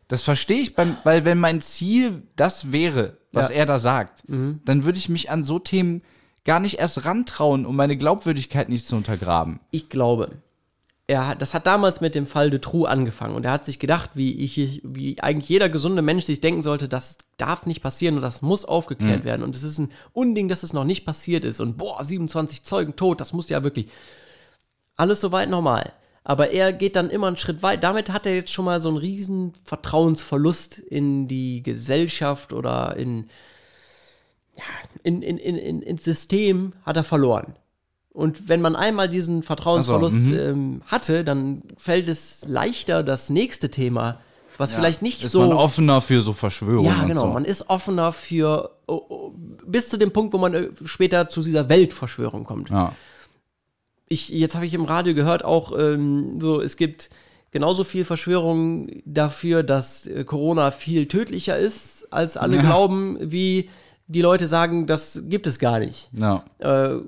Das 0.09 0.23
verstehe 0.23 0.61
ich, 0.61 0.74
beim, 0.74 0.97
weil 1.05 1.24
wenn 1.24 1.39
mein 1.39 1.62
Ziel 1.62 2.23
das 2.36 2.73
wäre, 2.73 3.16
was 3.32 3.49
Ja. 3.49 3.55
er 3.55 3.66
da 3.66 3.78
sagt, 3.78 4.28
Mhm. 4.28 4.61
dann 4.66 4.85
würde 4.85 4.99
ich 4.99 5.09
mich 5.09 5.31
an 5.31 5.45
so 5.45 5.59
Themen 5.59 6.03
gar 6.45 6.61
nicht 6.61 6.78
erst 6.78 7.07
rantrauen, 7.07 7.65
um 7.65 7.74
meine 7.74 7.97
Glaubwürdigkeit 7.97 8.69
nicht 8.69 8.86
zu 8.86 8.97
untergraben. 8.97 9.61
Ich 9.70 9.89
glaube, 9.89 10.32
er 11.07 11.27
hat, 11.28 11.41
das 11.43 11.55
hat 11.55 11.66
damals 11.66 12.01
mit 12.01 12.15
dem 12.15 12.27
Fall 12.27 12.51
de 12.51 12.59
True 12.61 12.89
angefangen 12.89 13.35
und 13.35 13.45
er 13.45 13.53
hat 13.53 13.65
sich 13.65 13.78
gedacht, 13.78 14.11
wie 14.15 14.32
ich, 14.32 14.81
wie 14.85 15.20
eigentlich 15.20 15.49
jeder 15.49 15.69
gesunde 15.70 16.03
Mensch 16.03 16.24
sich 16.24 16.41
denken 16.41 16.62
sollte, 16.62 16.89
das 16.89 17.19
darf 17.39 17.65
nicht 17.66 17.82
passieren 17.82 18.16
und 18.16 18.23
das 18.23 18.43
muss 18.43 18.65
aufgeklärt 18.65 19.20
Mhm. 19.20 19.24
werden 19.24 19.43
und 19.43 19.55
es 19.57 19.62
ist 19.62 19.78
ein 19.78 19.91
Unding, 20.12 20.49
dass 20.49 20.62
es 20.62 20.73
noch 20.73 20.85
nicht 20.85 21.05
passiert 21.07 21.45
ist 21.45 21.61
und 21.61 21.77
boah, 21.78 22.03
27 22.03 22.62
Zeugen 22.65 22.95
tot, 22.97 23.20
das 23.20 23.32
muss 23.32 23.49
ja 23.49 23.62
wirklich 23.65 23.86
alles 24.97 25.21
soweit 25.21 25.49
normal. 25.49 25.93
Aber 26.25 26.51
er 26.51 26.73
geht 26.73 26.97
dann 26.97 27.11
immer 27.11 27.27
einen 27.27 27.37
Schritt 27.37 27.62
weit. 27.62 27.85
Damit 27.85 28.11
hat 28.11 28.25
er 28.25 28.35
jetzt 28.35 28.51
schon 28.51 28.65
mal 28.65 28.81
so 28.81 28.89
einen 28.89 28.97
riesen 28.97 29.53
Vertrauensverlust 29.65 30.79
in 30.79 31.29
die 31.29 31.62
Gesellschaft 31.62 32.55
oder 32.55 32.97
in, 32.97 33.29
ja, 34.57 34.65
in, 35.03 35.21
in, 35.21 35.37
in, 35.37 35.59
in, 35.59 35.83
ins 35.83 36.03
System 36.03 36.73
hat 36.83 36.97
er 36.97 37.05
verloren. 37.05 37.57
Und 38.11 38.49
wenn 38.49 38.62
man 38.62 38.77
einmal 38.77 39.09
diesen 39.09 39.43
Vertrauensverlust 39.43 40.16
Also, 40.16 40.33
mhm. 40.33 40.39
ähm, 40.39 40.83
hatte, 40.87 41.25
dann 41.25 41.62
fällt 41.77 42.09
es 42.09 42.45
leichter, 42.47 43.03
das 43.03 43.29
nächste 43.29 43.71
Thema, 43.71 44.21
was 44.57 44.71
Ja, 44.71 44.79
vielleicht 44.79 45.03
nicht 45.03 45.25
ist 45.25 45.33
so. 45.33 45.41
man 45.41 45.53
offener 45.53 46.01
für 46.01 46.23
so 46.23 46.33
Verschwörungen. 46.33 46.87
Ja, 46.87 47.05
genau. 47.05 47.23
So. 47.23 47.27
Man 47.27 47.45
ist 47.45 47.69
offener 47.69 48.12
für 48.12 48.71
oh, 48.87 49.03
oh, 49.09 49.33
bis 49.66 49.89
zu 49.89 49.99
dem 49.99 50.12
Punkt, 50.12 50.33
wo 50.33 50.39
man 50.39 50.55
äh, 50.55 50.69
später 50.85 51.29
zu 51.29 51.43
dieser 51.43 51.69
Weltverschwörung 51.69 52.45
kommt. 52.45 52.71
Ja. 52.71 52.95
Ich, 54.15 54.28
jetzt 54.28 54.55
habe 54.55 54.65
ich 54.66 54.74
im 54.74 54.85
Radio 54.85 55.12
gehört, 55.15 55.45
auch 55.45 55.77
ähm, 55.78 56.39
so, 56.41 56.61
es 56.61 56.77
gibt 56.77 57.11
genauso 57.51 57.82
viel 57.85 58.05
Verschwörungen 58.05 59.03
dafür, 59.05 59.62
dass 59.62 60.07
äh, 60.07 60.24
Corona 60.24 60.70
viel 60.70 61.07
tödlicher 61.07 61.57
ist, 61.59 62.07
als 62.11 62.36
alle 62.36 62.57
Ja. 62.57 62.62
glauben, 62.62 63.19
wie 63.20 63.70
die 64.07 64.23
Leute 64.23 64.47
sagen, 64.47 64.86
das 64.86 65.23
gibt 65.28 65.47
es 65.47 65.59
gar 65.59 65.78
nicht. 65.81 66.11
Ja. 66.19 66.45
Äh, 66.59 66.99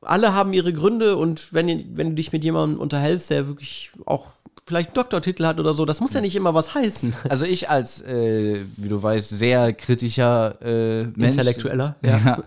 alle 0.00 0.34
haben 0.34 0.52
ihre 0.52 0.72
Gründe 0.72 1.16
und 1.16 1.52
wenn, 1.52 1.66
wenn 1.96 2.10
du 2.10 2.14
dich 2.14 2.32
mit 2.32 2.44
jemandem 2.44 2.80
unterhältst, 2.80 3.30
der 3.30 3.48
wirklich 3.48 3.90
auch 4.06 4.28
vielleicht 4.66 4.90
einen 4.90 4.94
Doktortitel 4.94 5.44
hat 5.46 5.58
oder 5.60 5.74
so, 5.74 5.84
das 5.84 6.00
muss 6.00 6.14
ja 6.14 6.20
nicht 6.20 6.36
immer 6.36 6.54
was 6.54 6.74
heißen. 6.74 7.12
Also 7.28 7.44
ich 7.44 7.68
als, 7.68 8.00
äh, 8.02 8.60
wie 8.76 8.88
du 8.88 9.02
weißt, 9.02 9.30
sehr 9.30 9.72
kritischer 9.72 10.60
äh, 10.62 11.04
Mensch. 11.16 11.36
Intellektueller, 11.36 11.96
ja. 12.02 12.18
ja. 12.24 12.42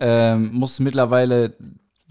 ähm, 0.00 0.50
muss 0.52 0.78
mittlerweile, 0.80 1.54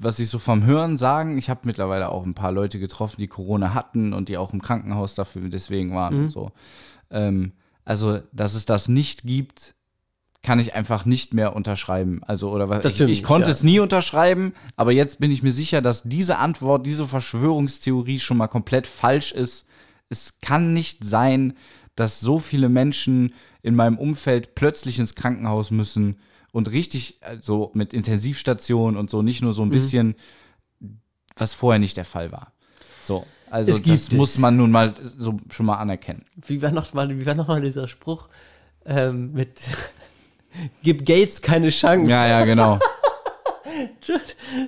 was 0.02 0.20
ich 0.20 0.30
so 0.30 0.40
vom 0.40 0.66
Hören 0.66 0.96
sagen, 0.96 1.38
ich 1.38 1.50
habe 1.50 1.62
mittlerweile 1.66 2.10
auch 2.10 2.26
ein 2.26 2.34
paar 2.34 2.54
Leute 2.54 2.80
getroffen, 2.80 3.20
die 3.20 3.28
Corona 3.28 3.74
hatten 3.74 4.14
und 4.14 4.30
die 4.30 4.38
auch 4.38 4.54
im 4.54 4.62
Krankenhaus 4.62 5.14
dafür 5.14 5.50
deswegen 5.50 5.94
waren 5.94 6.16
Mhm. 6.16 6.24
und 6.24 6.30
so. 6.30 6.52
Ähm, 7.12 7.52
also, 7.84 8.20
dass 8.32 8.56
es 8.56 8.66
das 8.66 8.88
nicht 8.88 9.24
gibt, 9.24 9.76
kann 10.42 10.58
ich 10.60 10.74
einfach 10.74 11.06
nicht 11.06 11.34
mehr 11.34 11.54
unterschreiben. 11.54 12.22
Also, 12.24 12.50
oder 12.50 12.70
was? 12.70 12.86
Ich, 12.86 13.02
ich 13.02 13.24
konnte 13.24 13.50
ja. 13.50 13.54
es 13.54 13.62
nie 13.62 13.80
unterschreiben, 13.80 14.54
aber 14.78 14.94
jetzt 14.94 15.20
bin 15.20 15.32
ich 15.32 15.44
mir 15.44 15.52
sicher, 15.52 15.82
dass 15.82 16.04
diese 16.04 16.38
Antwort, 16.38 16.86
diese 16.86 17.06
Verschwörungstheorie 17.06 18.20
schon 18.20 18.38
mal 18.38 18.48
komplett 18.48 18.88
falsch 18.88 19.34
ist. 19.34 19.66
Es 20.08 20.40
kann 20.40 20.74
nicht 20.74 21.04
sein, 21.04 21.56
dass 21.96 22.22
so 22.22 22.40
viele 22.40 22.70
Menschen 22.70 23.34
in 23.62 23.76
meinem 23.76 23.98
Umfeld 23.98 24.56
plötzlich 24.56 24.98
ins 24.98 25.16
Krankenhaus 25.16 25.72
müssen 25.72 26.20
und 26.52 26.72
richtig 26.72 27.18
äh, 27.22 27.38
so 27.42 27.72
mit 27.74 27.94
Intensivstation 27.94 28.98
und 28.98 29.10
so, 29.10 29.22
nicht 29.22 29.42
nur 29.42 29.54
so 29.54 29.62
ein 29.64 29.68
Mhm. 29.70 29.72
bisschen, 29.72 30.16
was 31.36 31.54
vorher 31.54 31.80
nicht 31.80 31.98
der 31.98 32.06
Fall 32.06 32.32
war. 32.32 32.52
So, 33.04 33.26
also 33.50 33.78
das 33.80 34.12
muss 34.12 34.38
man 34.38 34.58
nun 34.58 34.72
mal 34.72 34.94
so 35.18 35.38
schon 35.50 35.66
mal 35.66 35.78
anerkennen. 35.78 36.24
Wie 36.36 36.62
war 36.62 36.72
noch 36.72 36.94
mal, 36.94 37.10
wie 37.18 37.26
war 37.26 37.36
noch 37.36 37.48
mal 37.48 37.62
dieser 37.62 37.88
Spruch 37.88 38.28
ähm, 38.86 39.32
mit 39.34 39.62
Gib 40.84 41.06
Gates 41.06 41.42
keine 41.42 41.70
Chance. 41.70 42.10
Ja, 42.10 42.28
ja, 42.28 42.44
genau. 42.46 42.80
tut, 44.06 44.22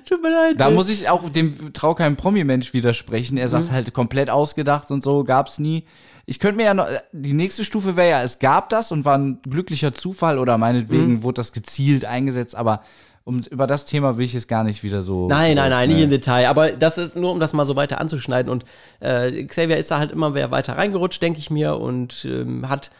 tut 0.08 0.22
mir 0.22 0.30
leid. 0.30 0.60
Da 0.60 0.70
muss 0.70 0.88
ich 0.88 1.08
auch 1.08 1.28
dem 1.28 1.72
trau 1.72 1.94
keinem 1.94 2.16
Promi-Mensch 2.16 2.72
widersprechen. 2.72 3.36
Er 3.36 3.48
sagt 3.48 3.66
Mhm. 3.66 3.72
halt 3.72 3.92
komplett 3.92 4.30
ausgedacht 4.30 4.90
und 4.90 5.02
so, 5.02 5.24
gab's 5.24 5.58
nie. 5.58 5.84
Ich 6.26 6.38
könnte 6.38 6.56
mir 6.56 6.64
ja 6.66 6.74
noch, 6.74 6.86
die 7.12 7.32
nächste 7.32 7.64
Stufe 7.64 7.96
wäre 7.96 8.10
ja, 8.10 8.22
es 8.22 8.38
gab 8.38 8.68
das 8.68 8.92
und 8.92 9.04
war 9.04 9.18
ein 9.18 9.40
glücklicher 9.42 9.92
Zufall 9.94 10.38
oder 10.38 10.56
meinetwegen 10.58 11.14
Mhm. 11.14 11.22
wurde 11.22 11.36
das 11.36 11.52
gezielt 11.52 12.04
eingesetzt, 12.04 12.54
aber 12.54 12.82
um, 13.24 13.40
über 13.50 13.66
das 13.68 13.84
Thema 13.84 14.18
will 14.18 14.24
ich 14.24 14.32
jetzt 14.32 14.48
gar 14.48 14.64
nicht 14.64 14.82
wieder 14.82 15.02
so. 15.02 15.28
Nein, 15.28 15.54
nein, 15.56 15.70
nein, 15.70 15.88
nicht 15.88 16.00
im 16.00 16.10
Detail. 16.10 16.48
Aber 16.48 16.72
das 16.72 16.98
ist 16.98 17.14
nur, 17.14 17.30
um 17.30 17.38
das 17.38 17.52
mal 17.52 17.64
so 17.64 17.76
weiter 17.76 18.00
anzuschneiden. 18.00 18.50
Und 18.50 18.64
äh, 18.98 19.44
Xavier 19.44 19.76
ist 19.76 19.92
da 19.92 19.98
halt 19.98 20.10
immer 20.10 20.34
wer 20.34 20.50
weiter 20.50 20.76
reingerutscht, 20.76 21.22
denke 21.22 21.38
ich 21.38 21.48
mir, 21.48 21.76
und 21.76 22.24
ähm, 22.24 22.68
hat 22.68 22.90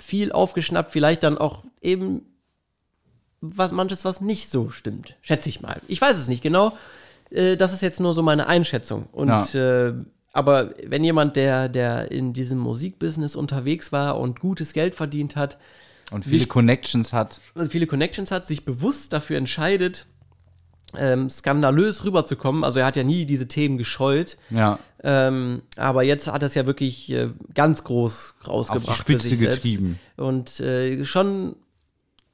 viel 0.00 0.32
aufgeschnappt, 0.32 0.90
vielleicht 0.90 1.22
dann 1.22 1.38
auch 1.38 1.64
eben 1.80 2.22
was 3.40 3.72
manches, 3.72 4.04
was 4.04 4.20
nicht 4.20 4.50
so 4.50 4.70
stimmt. 4.70 5.16
Schätze 5.22 5.48
ich 5.48 5.60
mal. 5.60 5.80
Ich 5.88 6.00
weiß 6.00 6.16
es 6.18 6.28
nicht 6.28 6.42
genau. 6.42 6.72
Äh, 7.30 7.56
das 7.56 7.72
ist 7.72 7.80
jetzt 7.82 8.00
nur 8.00 8.12
so 8.14 8.22
meine 8.22 8.46
Einschätzung. 8.48 9.06
Und 9.12 9.54
äh, 9.54 9.92
aber 10.34 10.74
wenn 10.86 11.02
jemand, 11.04 11.36
der, 11.36 11.68
der 11.70 12.10
in 12.10 12.32
diesem 12.34 12.58
Musikbusiness 12.58 13.36
unterwegs 13.36 13.92
war 13.92 14.18
und 14.18 14.40
gutes 14.40 14.72
Geld 14.74 14.94
verdient 14.94 15.36
hat, 15.36 15.56
Und 16.10 16.24
viele 16.24 16.40
sich- 16.40 16.48
Connections 16.48 17.12
hat. 17.14 17.40
viele 17.70 17.86
Connections 17.86 18.30
hat, 18.30 18.46
sich 18.46 18.64
bewusst 18.66 19.12
dafür 19.14 19.38
entscheidet, 19.38 20.06
ähm, 20.96 21.28
skandalös 21.30 22.04
rüberzukommen. 22.04 22.62
Also 22.62 22.78
er 22.80 22.86
hat 22.86 22.96
ja 22.96 23.02
nie 23.02 23.24
diese 23.26 23.48
Themen 23.48 23.78
gescheut. 23.78 24.36
Ja. 24.50 24.78
Ähm, 25.02 25.62
aber 25.76 26.02
jetzt 26.04 26.30
hat 26.30 26.42
er 26.42 26.46
es 26.46 26.54
ja 26.54 26.66
wirklich 26.66 27.10
äh, 27.10 27.30
ganz 27.54 27.82
groß 27.84 28.34
rausgebracht. 28.46 28.96
Spitze 28.98 29.22
für 29.24 29.28
sich 29.30 29.38
selbst. 29.38 29.62
getrieben. 29.62 29.98
Und 30.16 30.60
äh, 30.60 31.04
schon 31.04 31.56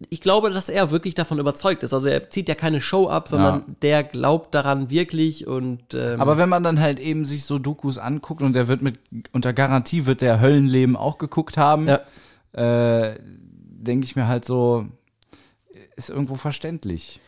ich 0.08 0.20
glaube, 0.22 0.50
dass 0.50 0.68
er 0.68 0.90
wirklich 0.90 1.14
davon 1.14 1.38
überzeugt 1.38 1.82
ist. 1.82 1.92
Also 1.92 2.08
er 2.08 2.30
zieht 2.30 2.48
ja 2.48 2.54
keine 2.54 2.80
Show 2.80 3.08
ab, 3.08 3.28
sondern 3.28 3.54
Ja. 3.60 3.64
der 3.82 4.04
glaubt 4.04 4.54
daran 4.54 4.88
wirklich 4.88 5.46
und 5.46 5.92
ähm, 5.94 6.20
Aber 6.20 6.38
wenn 6.38 6.48
man 6.48 6.62
dann 6.62 6.80
halt 6.80 6.98
eben 7.00 7.24
sich 7.24 7.44
so 7.44 7.58
Dokus 7.58 7.98
anguckt 7.98 8.40
und 8.42 8.54
der 8.54 8.66
wird 8.68 8.80
mit, 8.80 8.98
unter 9.32 9.52
Garantie 9.52 10.06
wird 10.06 10.22
der 10.22 10.40
Höllenleben 10.40 10.96
auch 10.96 11.18
geguckt 11.18 11.56
haben, 11.58 11.88
äh, 12.52 13.14
denke 13.20 14.04
ich 14.06 14.16
mir 14.16 14.26
halt 14.26 14.44
so, 14.44 14.86
ist 15.96 16.08
irgendwo 16.08 16.34
verständlich. 16.36 17.20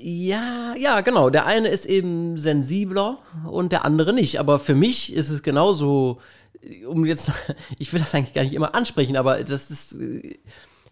Ja, 0.00 0.74
ja, 0.76 1.00
genau. 1.00 1.28
Der 1.30 1.44
eine 1.46 1.68
ist 1.68 1.84
eben 1.84 2.38
sensibler 2.38 3.18
und 3.50 3.72
der 3.72 3.84
andere 3.84 4.12
nicht. 4.12 4.38
Aber 4.38 4.60
für 4.60 4.76
mich 4.76 5.12
ist 5.12 5.28
es 5.28 5.42
genauso, 5.42 6.20
um 6.86 7.04
jetzt, 7.04 7.30
ich 7.78 7.92
will 7.92 8.00
das 8.00 8.14
eigentlich 8.14 8.34
gar 8.34 8.42
nicht 8.42 8.54
immer 8.54 8.74
ansprechen, 8.74 9.16
aber 9.16 9.42
das 9.44 9.70
ist, 9.70 9.96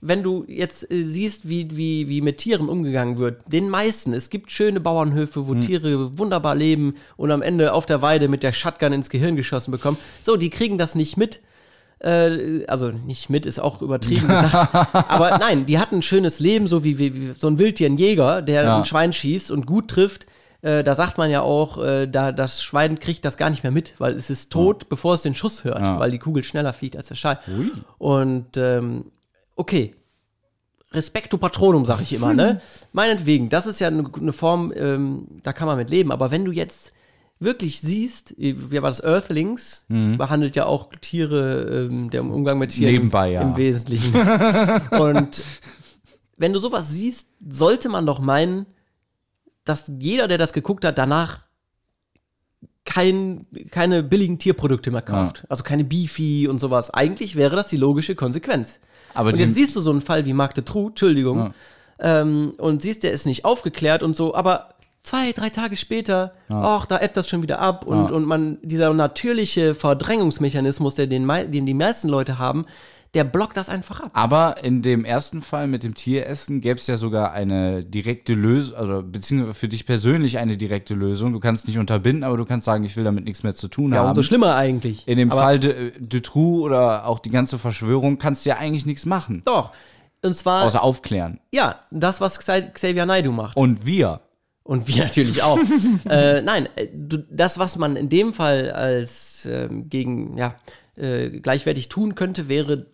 wenn 0.00 0.22
du 0.22 0.44
jetzt 0.48 0.90
äh, 0.90 1.04
siehst, 1.04 1.48
wie, 1.48 1.76
wie, 1.76 2.08
wie 2.08 2.20
mit 2.20 2.38
Tieren 2.38 2.68
umgegangen 2.68 3.18
wird, 3.18 3.40
den 3.50 3.68
meisten, 3.68 4.12
es 4.12 4.30
gibt 4.30 4.50
schöne 4.50 4.80
Bauernhöfe, 4.80 5.46
wo 5.46 5.54
Tiere 5.54 6.18
wunderbar 6.18 6.54
leben 6.54 6.94
und 7.16 7.30
am 7.30 7.42
Ende 7.42 7.72
auf 7.72 7.86
der 7.86 8.02
Weide 8.02 8.28
mit 8.28 8.42
der 8.42 8.52
Shotgun 8.52 8.92
ins 8.92 9.10
Gehirn 9.10 9.36
geschossen 9.36 9.70
bekommen. 9.70 9.96
So, 10.22 10.36
die 10.36 10.50
kriegen 10.50 10.78
das 10.78 10.94
nicht 10.94 11.16
mit. 11.16 11.40
Äh, 11.98 12.66
also 12.66 12.90
nicht 12.90 13.30
mit 13.30 13.46
ist 13.46 13.58
auch 13.58 13.80
übertrieben 13.80 14.28
gesagt. 14.28 14.74
aber 14.92 15.38
nein, 15.38 15.66
die 15.66 15.78
hatten 15.78 15.96
ein 15.96 16.02
schönes 16.02 16.40
Leben, 16.40 16.68
so 16.68 16.84
wie, 16.84 16.98
wie, 16.98 17.14
wie 17.14 17.32
so 17.38 17.48
ein 17.48 17.58
Wildtier, 17.58 17.88
ein 17.88 17.96
Jäger, 17.96 18.42
der 18.42 18.64
Ja. 18.64 18.78
ein 18.78 18.84
Schwein 18.84 19.12
schießt 19.12 19.50
und 19.50 19.66
gut 19.66 19.88
trifft. 19.88 20.26
Äh, 20.66 20.82
da 20.82 20.94
sagt 20.96 21.16
man 21.16 21.30
ja 21.30 21.42
auch, 21.42 21.78
äh, 21.82 22.06
da, 22.08 22.32
das 22.32 22.62
Schwein 22.62 22.98
kriegt 22.98 23.24
das 23.24 23.36
gar 23.36 23.50
nicht 23.50 23.62
mehr 23.62 23.70
mit, 23.72 23.94
weil 23.98 24.14
es 24.14 24.30
ist 24.30 24.50
tot, 24.50 24.88
bevor 24.88 25.14
es 25.14 25.22
den 25.22 25.34
Schuss 25.34 25.62
hört, 25.64 25.80
Ja. 25.80 25.98
weil 26.00 26.10
die 26.10 26.18
Kugel 26.18 26.42
schneller 26.42 26.72
fliegt 26.72 26.96
als 26.96 27.06
der 27.08 27.14
Schall. 27.14 27.38
Und 27.98 28.56
ähm, 28.56 29.12
okay. 29.54 29.94
Respekto 30.92 31.36
Patronum, 31.38 31.84
sag 31.84 32.00
ich 32.00 32.12
immer, 32.12 32.32
ne? 32.32 32.60
Meinetwegen, 32.92 33.48
das 33.48 33.66
ist 33.66 33.80
ja 33.80 33.88
eine, 33.88 34.10
eine 34.20 34.32
Form, 34.32 34.72
ähm, 34.74 35.26
da 35.42 35.52
kann 35.52 35.66
man 35.66 35.76
mit 35.76 35.90
leben. 35.90 36.10
Aber 36.12 36.30
wenn 36.30 36.44
du 36.44 36.52
jetzt 36.52 36.92
wirklich 37.38 37.80
siehst, 37.80 38.34
wie 38.38 38.56
war 38.82 38.88
das, 38.90 39.00
Earthlings, 39.04 39.84
Mhm. 39.88 40.16
behandelt 40.16 40.56
ja 40.56 40.64
auch 40.66 40.88
Tiere, 41.00 41.86
ähm, 41.90 42.10
der 42.10 42.22
Umgang 42.24 42.58
mit 42.58 42.70
Tieren 42.70 42.92
Nebenbei, 42.92 43.32
ja. 43.32 43.42
im 43.42 43.56
Wesentlichen. 43.56 44.14
Und 44.98 45.42
wenn 46.38 46.52
du 46.52 46.58
sowas 46.60 46.88
siehst, 46.90 47.28
sollte 47.48 47.88
man 47.88 48.06
doch 48.06 48.20
meinen, 48.20 48.66
dass 49.66 49.90
jeder, 49.98 50.28
der 50.28 50.38
das 50.38 50.52
geguckt 50.54 50.84
hat, 50.84 50.96
danach 50.98 51.40
kein, 52.84 53.46
keine 53.70 54.02
billigen 54.02 54.38
Tierprodukte 54.38 54.90
mehr 54.90 55.02
kauft. 55.02 55.44
Also 55.48 55.64
keine 55.64 55.84
Beefy 55.84 56.46
und 56.48 56.60
sowas. 56.60 56.92
Eigentlich 56.92 57.34
wäre 57.36 57.56
das 57.56 57.68
die 57.68 57.76
logische 57.76 58.14
Konsequenz. 58.14 58.78
Aber 59.12 59.30
und 59.30 59.38
jetzt 59.38 59.54
siehst 59.54 59.74
du 59.74 59.80
so 59.80 59.90
einen 59.90 60.00
Fall 60.02 60.24
wie 60.26 60.32
Marc 60.32 60.54
de 60.54 60.64
Trou, 60.64 60.88
Entschuldigung, 60.88 61.52
ähm, 61.98 62.52
und 62.58 62.82
siehst, 62.82 63.02
der 63.02 63.12
ist 63.12 63.26
nicht 63.26 63.44
aufgeklärt 63.44 64.02
und 64.02 64.14
so, 64.14 64.34
aber 64.34 64.68
zwei, 65.02 65.32
drei 65.32 65.50
Tage 65.50 65.76
später, 65.76 66.34
Ja. 66.48 66.76
ach, 66.76 66.86
da 66.86 67.00
ebbt 67.00 67.16
das 67.16 67.28
schon 67.28 67.42
wieder 67.42 67.58
ab 67.60 67.86
und, 67.86 68.10
Ja. 68.10 68.14
und 68.14 68.24
man, 68.26 68.58
dieser 68.62 68.92
natürliche 68.92 69.74
Verdrängungsmechanismus, 69.74 70.94
der 70.94 71.06
den, 71.06 71.26
den 71.50 71.66
die 71.66 71.74
meisten 71.74 72.08
Leute 72.08 72.38
haben, 72.38 72.66
der 73.14 73.24
blockt 73.24 73.56
das 73.56 73.68
einfach 73.68 74.00
ab. 74.00 74.10
Aber 74.12 74.62
in 74.62 74.82
dem 74.82 75.04
ersten 75.04 75.40
Fall 75.42 75.66
mit 75.68 75.82
dem 75.82 75.94
Tieressen 75.94 76.60
gäbe 76.60 76.78
es 76.78 76.86
ja 76.86 76.96
sogar 76.96 77.32
eine 77.32 77.84
direkte 77.84 78.34
Lösung, 78.34 78.76
also 78.76 79.02
beziehungsweise 79.02 79.54
für 79.54 79.68
dich 79.68 79.86
persönlich 79.86 80.38
eine 80.38 80.56
direkte 80.56 80.94
Lösung. 80.94 81.32
Du 81.32 81.40
kannst 81.40 81.66
nicht 81.66 81.78
unterbinden, 81.78 82.24
aber 82.24 82.36
du 82.36 82.44
kannst 82.44 82.66
sagen, 82.66 82.84
ich 82.84 82.96
will 82.96 83.04
damit 83.04 83.24
nichts 83.24 83.42
mehr 83.42 83.54
zu 83.54 83.68
tun 83.68 83.92
Ja, 83.92 84.00
haben. 84.00 84.08
umso 84.10 84.22
schlimmer 84.22 84.54
eigentlich. 84.56 85.06
In 85.08 85.16
dem 85.18 85.30
Aber- 85.30 85.40
Fall 85.40 85.92
True 86.22 86.60
oder 86.62 87.06
auch 87.06 87.18
die 87.20 87.30
ganze 87.30 87.58
Verschwörung 87.58 88.18
kannst 88.18 88.44
du 88.44 88.50
ja 88.50 88.56
eigentlich 88.58 88.86
nichts 88.86 89.06
machen. 89.06 89.42
Doch. 89.44 89.72
Und 90.22 90.34
zwar. 90.34 90.64
Außer 90.64 90.82
aufklären. 90.82 91.40
Ja, 91.52 91.76
das, 91.90 92.20
was 92.20 92.40
Xa- 92.40 92.70
Xavier 92.72 93.06
Naidoo 93.06 93.32
macht. 93.32 93.56
Und 93.56 93.86
wir. 93.86 94.20
Und 94.64 94.88
wir 94.88 94.96
natürlich 95.04 95.42
auch. 95.42 95.58
äh, 96.08 96.42
nein, 96.42 96.68
äh, 96.74 96.88
das, 97.30 97.58
was 97.58 97.76
man 97.78 97.94
in 97.96 98.08
dem 98.08 98.32
Fall 98.32 98.70
als 98.72 99.46
ähm, 99.50 99.88
gegen, 99.88 100.36
ja, 100.36 100.56
äh, 100.96 101.30
gleichwertig 101.30 101.88
tun 101.88 102.14
könnte, 102.16 102.48
wäre, 102.48 102.86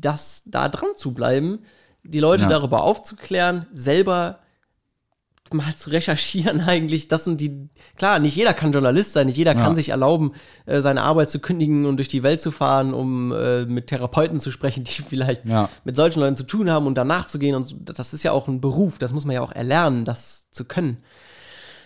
das 0.00 0.42
da 0.46 0.68
dran 0.68 0.90
zu 0.96 1.12
bleiben, 1.12 1.58
die 2.04 2.20
Leute 2.20 2.44
Ja. 2.44 2.48
darüber 2.48 2.82
aufzuklären, 2.84 3.66
selber 3.72 4.38
mal 5.50 5.74
zu 5.74 5.88
recherchieren 5.90 6.60
eigentlich. 6.66 7.08
Das 7.08 7.24
sind 7.24 7.40
die, 7.40 7.68
klar, 7.96 8.18
nicht 8.18 8.36
jeder 8.36 8.52
kann 8.52 8.70
Journalist 8.72 9.14
sein, 9.14 9.26
nicht 9.28 9.36
jeder 9.38 9.54
Ja. 9.54 9.62
kann 9.62 9.74
sich 9.74 9.88
erlauben, 9.88 10.32
äh, 10.66 10.80
seine 10.82 11.02
Arbeit 11.02 11.30
zu 11.30 11.38
kündigen 11.40 11.86
und 11.86 11.96
durch 11.96 12.08
die 12.08 12.22
Welt 12.22 12.40
zu 12.40 12.50
fahren, 12.50 12.92
um 12.92 13.32
äh, 13.32 13.64
mit 13.64 13.86
Therapeuten 13.86 14.40
zu 14.40 14.50
sprechen, 14.50 14.84
die 14.84 14.90
vielleicht 15.02 15.44
Ja. 15.46 15.68
mit 15.84 15.96
solchen 15.96 16.20
Leuten 16.20 16.36
zu 16.36 16.44
tun 16.44 16.68
haben 16.70 16.86
und 16.86 16.96
danach 16.96 17.26
zu 17.26 17.38
gehen. 17.38 17.54
Und 17.54 17.74
das 17.98 18.12
ist 18.12 18.22
ja 18.22 18.32
auch 18.32 18.46
ein 18.46 18.60
Beruf, 18.60 18.98
das 18.98 19.12
muss 19.12 19.24
man 19.24 19.34
ja 19.34 19.40
auch 19.40 19.52
erlernen, 19.52 20.04
das 20.04 20.50
zu 20.52 20.64
können. 20.66 20.98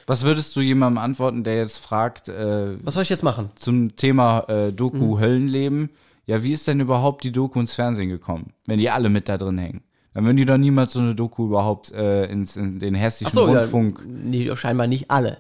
Was 0.09 0.25
würdest 0.25 0.57
du 0.57 0.61
jemandem 0.61 0.99
antworten, 0.99 1.45
der 1.45 1.55
jetzt 1.59 1.79
fragt, 1.79 2.29
äh, 2.29 2.77
Was 2.85 2.95
soll 2.95 3.05
ich 3.05 3.11
jetzt 3.11 3.23
machen? 3.23 3.51
Zum 3.55 3.95
Thema 3.95 4.41
äh, 4.49 4.73
Doku 4.73 5.17
Mhm. 5.17 5.21
Höllenleben. 5.21 5.91
Ja, 6.27 6.43
wie 6.43 6.53
ist 6.53 6.67
denn 6.69 6.81
überhaupt 6.81 7.25
die 7.25 7.33
Doku 7.33 7.61
ins 7.61 7.75
Fernsehen 7.75 8.09
gekommen, 8.09 8.53
wenn 8.67 8.79
die 8.79 8.91
alle 8.91 9.09
mit 9.09 9.29
da 9.29 9.39
drin 9.39 9.59
hängen? 9.59 9.83
Dann 10.15 10.25
würden 10.25 10.37
die 10.37 10.45
doch 10.45 10.59
niemals 10.59 10.93
so 10.93 11.01
eine 11.01 11.15
Doku 11.15 11.47
überhaupt 11.47 11.91
äh, 11.93 12.27
ins, 12.27 12.57
in 12.57 12.79
den 12.79 12.95
hessischen 12.95 13.33
so, 13.33 13.45
Rundfunk. 13.45 14.01
Ja, 14.01 14.07
nee, 14.07 14.57
scheinbar 14.57 14.87
nicht 14.87 15.11
alle. 15.11 15.39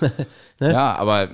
Ja, 0.60 0.94
aber 0.94 1.30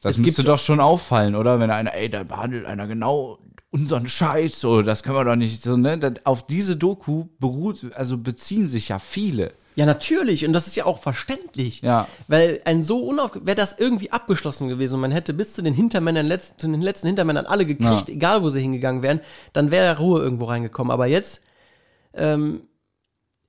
das 0.00 0.16
Es 0.16 0.18
müsste 0.18 0.42
doch 0.42 0.58
schon 0.58 0.80
auffallen, 0.80 1.36
oder? 1.36 1.60
Wenn 1.60 1.70
einer, 1.70 1.94
ey, 1.94 2.10
da 2.10 2.24
behandelt 2.24 2.66
einer 2.66 2.88
genau 2.88 3.38
unseren 3.70 4.08
Scheiß, 4.08 4.60
so, 4.60 4.82
das 4.82 5.04
können 5.04 5.16
wir 5.16 5.24
doch 5.24 5.36
nicht 5.36 5.62
so, 5.62 5.76
ne? 5.76 5.98
Das, 5.98 6.26
auf 6.26 6.46
diese 6.46 6.76
Doku 6.76 7.26
beruht, 7.38 7.86
also 7.94 8.18
beziehen 8.18 8.68
sich 8.68 8.88
ja 8.88 8.98
viele. 8.98 9.52
Ja, 9.76 9.84
natürlich. 9.86 10.44
Und 10.46 10.52
das 10.54 10.66
ist 10.66 10.74
ja 10.74 10.86
auch 10.86 10.98
verständlich. 10.98 11.82
Ja. 11.82 12.08
Weil 12.28 12.60
ein 12.64 12.82
so 12.82 12.98
unauf 13.00 13.32
wäre 13.42 13.54
das 13.56 13.78
irgendwie 13.78 14.10
abgeschlossen 14.10 14.68
gewesen 14.68 14.94
und 14.94 15.00
man 15.02 15.12
hätte 15.12 15.32
bis 15.34 15.52
zu 15.52 15.62
den 15.62 15.74
Hintermännern, 15.74 16.26
letzt, 16.26 16.58
zu 16.60 16.66
den 16.66 16.80
letzten 16.80 17.06
Hintermännern 17.08 17.46
alle 17.46 17.66
gekriegt, 17.66 18.08
Ja. 18.08 18.14
egal 18.14 18.42
wo 18.42 18.48
sie 18.48 18.60
hingegangen 18.60 19.02
wären, 19.02 19.20
dann 19.52 19.70
wäre 19.70 19.98
Ruhe 19.98 20.20
irgendwo 20.22 20.46
reingekommen. 20.46 20.90
Aber 20.90 21.06
jetzt 21.06 21.42
ähm, 22.14 22.62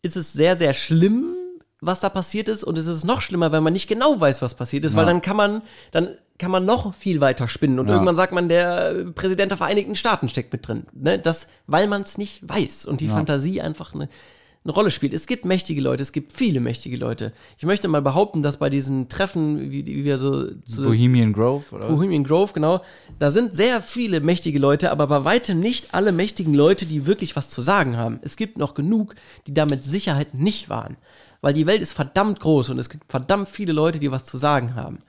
ist 0.02 0.18
es 0.18 0.34
sehr, 0.34 0.56
sehr 0.58 0.74
schlimm, 0.74 1.34
was 1.80 2.02
da 2.02 2.10
passiert 2.10 2.50
ist. 2.50 2.64
Und 2.66 2.78
es 2.78 2.88
ist 2.88 3.06
noch 3.06 3.22
schlimmer, 3.22 3.52
wenn 3.52 3.64
man 3.64 3.72
nicht 3.74 3.88
genau 3.88 4.20
weiß, 4.20 4.42
was 4.42 4.56
passiert 4.56 4.84
ist, 4.84 4.96
weil 4.96 5.06
Ja. 5.06 5.12
dann 5.14 5.22
kann 5.22 5.38
man, 5.38 5.62
dann 5.92 6.18
kann 6.40 6.52
man 6.52 6.66
noch 6.66 6.94
viel 6.94 7.22
weiter 7.22 7.48
spinnen. 7.48 7.80
Und 7.80 7.88
Ja. 7.88 7.94
irgendwann 7.94 8.16
sagt 8.18 8.34
man, 8.34 8.50
der 8.50 9.06
Präsident 9.16 9.52
der 9.52 9.58
Vereinigten 9.58 9.96
Staaten 9.96 10.28
steckt 10.28 10.52
mit 10.52 10.68
drin. 10.68 10.88
Ne? 10.94 11.20
Das, 11.20 11.48
weil 11.68 11.88
man 11.88 12.02
es 12.02 12.18
nicht 12.18 12.48
weiß 12.48 12.86
und 12.86 13.00
die 13.02 13.08
Ja. 13.08 13.14
Fantasie 13.14 13.62
einfach 13.62 13.94
eine, 13.96 14.10
eine 14.68 14.74
Rolle 14.74 14.92
spielt. 14.92 15.14
Es 15.14 15.28
gibt 15.28 15.46
mächtige 15.46 15.80
Leute, 15.80 16.02
es 16.02 16.12
gibt 16.12 16.34
viele 16.34 16.60
mächtige 16.60 16.98
Leute. 16.98 17.32
Ich 17.58 17.64
möchte 17.64 17.88
mal 17.88 18.02
behaupten, 18.02 18.42
dass 18.42 18.58
bei 18.58 18.70
diesen 18.70 19.08
Treffen, 19.08 19.72
wie, 19.72 19.86
wie 19.86 20.04
wir 20.04 20.18
so 20.18 20.52
zu 20.60 20.84
Bohemian 20.84 21.32
Grove, 21.32 21.74
oder? 21.74 21.88
Bohemian 21.88 22.26
Grove, 22.26 22.52
genau. 22.54 22.82
Da 23.18 23.32
sind 23.32 23.56
sehr 23.56 23.82
viele 23.82 24.20
mächtige 24.20 24.60
Leute, 24.60 24.92
aber 24.92 25.08
bei 25.08 25.24
weitem 25.24 25.62
nicht 25.62 25.94
alle 25.94 26.12
mächtigen 26.12 26.54
Leute, 26.54 26.86
die 26.86 27.06
wirklich 27.06 27.38
was 27.38 27.50
zu 27.50 27.62
sagen 27.62 27.96
haben. 27.96 28.20
Es 28.24 28.36
gibt 28.36 28.58
noch 28.58 28.74
genug, 28.74 29.16
die 29.48 29.54
da 29.54 29.66
mit 29.66 29.86
Sicherheit 29.86 30.34
nicht 30.34 30.70
waren. 30.70 30.98
Weil 31.40 31.54
die 31.54 31.66
Welt 31.66 31.82
ist 31.82 31.94
verdammt 31.94 32.42
groß 32.42 32.72
und 32.72 32.80
es 32.80 32.90
gibt 32.90 33.10
verdammt 33.10 33.48
viele 33.48 33.72
Leute, 33.72 34.00
die 34.00 34.12
was 34.12 34.26
zu 34.26 34.38
sagen 34.38 34.76
haben. 34.76 35.00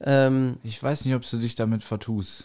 Ähm, 0.00 0.58
ich 0.62 0.82
weiß 0.82 1.06
nicht, 1.06 1.14
ob 1.14 1.22
du 1.28 1.38
dich 1.38 1.54
damit 1.54 1.82
vertust. 1.82 2.44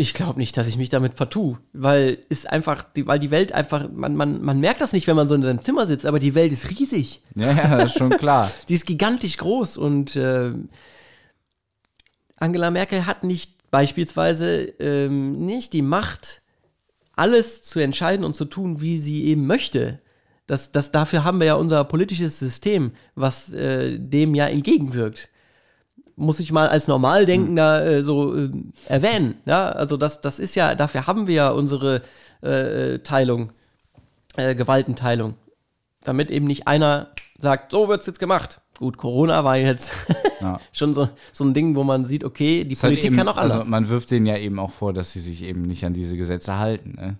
Ich 0.00 0.14
glaube 0.14 0.38
nicht, 0.38 0.56
dass 0.56 0.66
ich 0.66 0.78
mich 0.78 0.88
damit 0.88 1.18
vertue, 1.18 1.58
weil 1.74 2.16
ist 2.30 2.48
einfach, 2.48 2.84
die, 2.84 3.06
weil 3.06 3.18
die 3.18 3.30
Welt 3.30 3.52
einfach, 3.52 3.86
man, 3.92 4.16
man, 4.16 4.40
man 4.40 4.58
merkt 4.58 4.80
das 4.80 4.94
nicht, 4.94 5.06
wenn 5.06 5.14
man 5.14 5.28
so 5.28 5.34
in 5.34 5.42
seinem 5.42 5.60
Zimmer 5.60 5.86
sitzt, 5.86 6.06
aber 6.06 6.18
die 6.18 6.34
Welt 6.34 6.52
ist 6.52 6.70
riesig. 6.70 7.20
Ja, 7.34 7.52
ja, 7.52 7.76
das 7.76 7.90
ist 7.90 7.98
schon 7.98 8.08
klar. 8.08 8.50
die 8.70 8.74
ist 8.76 8.86
gigantisch 8.86 9.36
groß 9.36 9.76
und 9.76 10.16
äh, 10.16 10.52
Angela 12.36 12.70
Merkel 12.70 13.04
hat 13.04 13.24
nicht 13.24 13.70
beispielsweise 13.70 14.72
ähm, 14.80 15.44
nicht 15.44 15.74
die 15.74 15.82
Macht, 15.82 16.40
alles 17.14 17.62
zu 17.62 17.78
entscheiden 17.78 18.24
und 18.24 18.34
zu 18.34 18.46
tun, 18.46 18.80
wie 18.80 18.96
sie 18.96 19.24
eben 19.26 19.46
möchte. 19.46 20.00
Das, 20.46 20.72
das, 20.72 20.92
dafür 20.92 21.24
haben 21.24 21.40
wir 21.40 21.48
ja 21.48 21.54
unser 21.56 21.84
politisches 21.84 22.38
System, 22.38 22.92
was 23.16 23.52
äh, 23.52 23.98
dem 23.98 24.34
ja 24.34 24.46
entgegenwirkt. 24.46 25.28
Muss 26.20 26.38
ich 26.38 26.52
mal 26.52 26.68
als 26.68 26.86
Normaldenkender 26.86 27.86
äh, 27.86 28.02
so 28.02 28.36
äh, 28.36 28.50
erwähnen. 28.88 29.36
Ja, 29.46 29.70
also 29.70 29.96
das, 29.96 30.20
das 30.20 30.38
ist 30.38 30.54
ja, 30.54 30.74
dafür 30.74 31.06
haben 31.06 31.26
wir 31.26 31.34
ja 31.34 31.50
unsere 31.50 32.02
äh, 32.42 32.98
Teilung, 32.98 33.52
äh, 34.36 34.54
Gewaltenteilung. 34.54 35.34
Damit 36.04 36.30
eben 36.30 36.46
nicht 36.46 36.66
einer 36.68 37.08
sagt, 37.38 37.72
so 37.72 37.88
wird's 37.88 38.06
jetzt 38.06 38.18
gemacht. 38.18 38.60
Gut, 38.78 38.96
Corona 38.96 39.44
war 39.44 39.56
jetzt 39.56 39.92
Ja. 40.40 40.60
schon 40.72 40.94
so, 40.94 41.08
so 41.32 41.44
ein 41.44 41.54
Ding, 41.54 41.74
wo 41.74 41.84
man 41.84 42.04
sieht, 42.04 42.24
okay, 42.24 42.64
die 42.64 42.72
Ist 42.72 42.82
halt 42.82 42.92
Politik 42.92 43.08
eben, 43.08 43.16
kann 43.16 43.28
auch 43.28 43.36
anders. 43.36 43.56
Also 43.56 43.70
man 43.70 43.88
wirft 43.88 44.10
denen 44.10 44.26
ja 44.26 44.36
eben 44.36 44.58
auch 44.58 44.72
vor, 44.72 44.92
dass 44.92 45.12
sie 45.12 45.20
sich 45.20 45.42
eben 45.42 45.62
nicht 45.62 45.84
an 45.84 45.92
diese 45.92 46.16
Gesetze 46.16 46.58
halten. 46.58 46.96
Ne? 46.96 47.16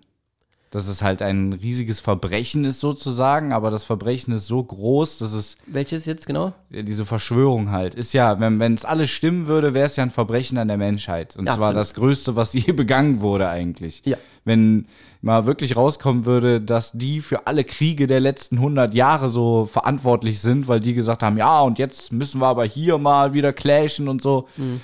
Dass 0.70 0.86
es 0.86 1.02
halt 1.02 1.20
ein 1.20 1.52
riesiges 1.52 1.98
Verbrechen 1.98 2.64
ist 2.64 2.78
sozusagen, 2.78 3.52
aber 3.52 3.72
das 3.72 3.82
Verbrechen 3.82 4.32
ist 4.32 4.46
so 4.46 4.62
groß, 4.62 5.18
dass 5.18 5.32
es 5.32 5.56
Welches 5.66 6.06
jetzt 6.06 6.26
genau? 6.26 6.52
diese 6.70 7.04
Verschwörung 7.04 7.72
halt 7.72 7.96
ist 7.96 8.12
ja, 8.12 8.38
wenn 8.38 8.60
wenn 8.60 8.74
es 8.74 8.84
alles 8.84 9.10
stimmen 9.10 9.48
würde, 9.48 9.74
wäre 9.74 9.86
es 9.86 9.96
ja 9.96 10.04
ein 10.04 10.10
Verbrechen 10.10 10.58
an 10.58 10.68
der 10.68 10.76
Menschheit 10.76 11.34
und 11.36 11.46
Ja, 11.46 11.54
zwar 11.56 11.70
absolut. 11.70 11.80
das 11.80 11.94
größte, 11.94 12.36
was 12.36 12.52
je 12.52 12.70
begangen 12.72 13.20
wurde 13.20 13.48
eigentlich. 13.48 14.02
Ja. 14.04 14.16
Wenn 14.44 14.86
mal 15.22 15.44
wirklich 15.44 15.76
rauskommen 15.76 16.24
würde, 16.24 16.60
dass 16.60 16.92
die 16.92 17.20
für 17.20 17.46
alle 17.48 17.64
Kriege 17.64 18.06
der 18.06 18.20
letzten 18.20 18.56
100 18.56 18.94
Jahre 18.94 19.28
so 19.28 19.66
verantwortlich 19.66 20.40
sind, 20.40 20.68
weil 20.68 20.78
die 20.80 20.94
gesagt 20.94 21.22
haben, 21.24 21.36
ja, 21.36 21.60
und 21.62 21.78
jetzt 21.78 22.12
müssen 22.12 22.40
wir 22.40 22.46
aber 22.46 22.64
hier 22.64 22.96
mal 22.96 23.34
wieder 23.34 23.52
clashen 23.52 24.08
und 24.08 24.22
so. 24.22 24.46
Mhm. 24.56 24.80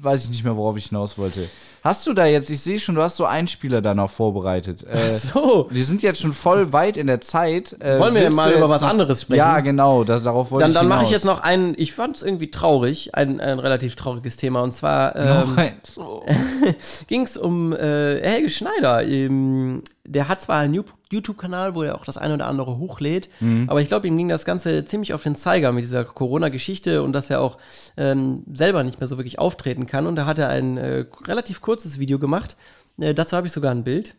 Weiß 0.00 0.24
ich 0.24 0.30
nicht 0.30 0.44
mehr, 0.44 0.56
worauf 0.56 0.76
ich 0.76 0.86
hinaus 0.86 1.16
wollte. 1.18 1.48
Hast 1.84 2.06
du 2.06 2.14
da 2.14 2.24
jetzt, 2.24 2.48
ich 2.48 2.60
sehe 2.62 2.80
schon, 2.80 2.94
du 2.94 3.02
hast 3.02 3.18
so 3.18 3.26
Einspieler 3.26 3.82
da 3.82 3.94
noch 3.94 4.08
vorbereitet. 4.08 4.84
Äh, 4.84 5.02
Ach 5.04 5.08
so. 5.08 5.66
Wir 5.70 5.84
sind 5.84 6.02
jetzt 6.02 6.18
schon 6.18 6.32
voll 6.32 6.72
weit 6.72 6.96
in 6.96 7.06
der 7.06 7.20
Zeit. 7.20 7.76
Äh, 7.78 7.98
Wollen 7.98 8.14
wir 8.14 8.22
willst 8.22 8.36
mal 8.36 8.52
über 8.54 8.70
was 8.70 8.80
noch- 8.80 8.88
anderes 8.88 9.20
sprechen? 9.20 9.36
Ja, 9.38 9.60
genau, 9.60 10.02
das, 10.02 10.22
darauf 10.22 10.50
wollte 10.50 10.62
Dann, 10.62 10.70
ich 10.70 10.78
dann 10.78 10.88
mache 10.88 11.04
ich 11.04 11.10
jetzt 11.10 11.26
noch 11.26 11.42
einen, 11.42 11.74
ich 11.76 11.92
fand 11.92 12.16
es 12.16 12.22
irgendwie 12.22 12.50
traurig, 12.50 13.14
ein, 13.14 13.38
ein 13.38 13.58
relativ 13.58 13.96
trauriges 13.96 14.38
Thema. 14.38 14.62
Und 14.62 14.72
zwar 14.72 15.14
ähm, 15.14 15.58
eins. 15.58 16.00
ging 17.06 17.22
es 17.24 17.36
um 17.36 17.74
äh, 17.74 18.18
Helge 18.22 18.48
Schneider. 18.48 19.02
Ähm, 19.04 19.82
der 20.06 20.28
hat 20.28 20.40
zwar 20.42 20.58
einen 20.60 20.74
YouTube-Kanal, 21.10 21.74
wo 21.74 21.82
er 21.82 21.94
auch 21.94 22.04
das 22.04 22.18
eine 22.18 22.34
oder 22.34 22.46
andere 22.46 22.76
hochlädt, 22.78 23.28
Mhm. 23.40 23.70
aber 23.70 23.80
ich 23.80 23.88
glaube, 23.88 24.06
ihm 24.06 24.16
ging 24.18 24.28
das 24.28 24.44
Ganze 24.44 24.84
ziemlich 24.84 25.14
auf 25.14 25.22
den 25.22 25.34
Zeiger 25.34 25.72
mit 25.72 25.82
dieser 25.84 26.04
Corona-Geschichte 26.04 27.02
und 27.02 27.12
dass 27.14 27.30
er 27.30 27.40
auch 27.40 27.56
ähm, 27.96 28.42
selber 28.52 28.82
nicht 28.82 29.00
mehr 29.00 29.06
so 29.06 29.16
wirklich 29.16 29.38
auftreten 29.38 29.86
kann. 29.86 30.06
Und 30.06 30.16
da 30.16 30.26
hat 30.26 30.38
er 30.38 30.48
ein 30.50 30.76
äh, 30.76 31.06
relativ 31.26 31.62
kurzes 31.74 31.98
Video 31.98 32.20
gemacht. 32.20 32.56
Äh, 32.98 33.14
dazu 33.14 33.36
habe 33.36 33.48
ich 33.48 33.52
sogar 33.52 33.72
ein 33.72 33.82
Bild. 33.82 34.14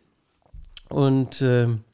Und 0.90 1.40
ähm, 1.40 1.84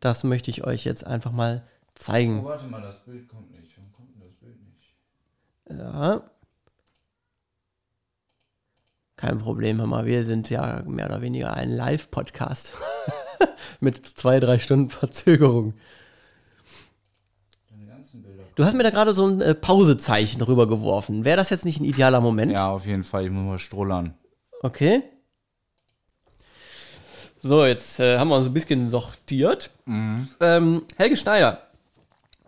das 0.00 0.24
möchte 0.24 0.50
ich 0.50 0.64
euch 0.64 0.84
jetzt 0.84 1.06
einfach 1.06 1.30
mal 1.30 1.62
zeigen. 1.94 2.40
Oh, 2.40 2.44
warte 2.46 2.66
mal, 2.68 2.80
das 2.80 3.00
Bild 3.00 3.28
kommt 3.28 3.50
nicht. 3.52 3.76
Warum 3.76 3.92
kommt 3.92 4.14
denn 4.14 4.22
das 4.22 4.34
Bild 4.36 4.56
nicht? 4.64 5.78
Ja. 5.78 6.22
Kein 9.16 9.38
Problem, 9.40 9.76
hör 9.76 9.86
mal, 9.86 10.06
wir 10.06 10.24
sind 10.24 10.48
ja 10.48 10.82
mehr 10.86 11.04
oder 11.04 11.20
weniger 11.20 11.52
ein 11.52 11.70
Live-Podcast. 11.70 12.72
Mit 13.80 14.06
zwei, 14.06 14.40
drei 14.40 14.58
Stunden 14.58 14.88
Verzögerung. 14.88 15.74
Du 18.54 18.64
hast 18.64 18.74
mir 18.74 18.84
da 18.84 18.90
gerade 18.90 19.12
so 19.12 19.26
ein 19.26 19.42
äh, 19.42 19.54
Pausezeichen 19.54 20.40
rübergeworfen. 20.40 21.26
Wäre 21.26 21.36
das 21.36 21.50
jetzt 21.50 21.66
nicht 21.66 21.78
ein 21.78 21.84
idealer 21.84 22.22
Moment? 22.22 22.52
Ja, 22.52 22.70
auf 22.70 22.86
jeden 22.86 23.04
Fall. 23.04 23.26
Ich 23.26 23.30
muss 23.30 23.44
mal 23.44 23.58
strullern. 23.58 24.14
Okay. 24.60 25.02
So, 27.42 27.64
jetzt 27.64 27.98
äh, 28.00 28.18
haben 28.18 28.28
wir 28.28 28.36
uns 28.36 28.46
ein 28.46 28.52
bisschen 28.52 28.88
sortiert. 28.88 29.70
Ähm, 29.86 30.82
Helge 30.96 31.16
Schneider, 31.16 31.62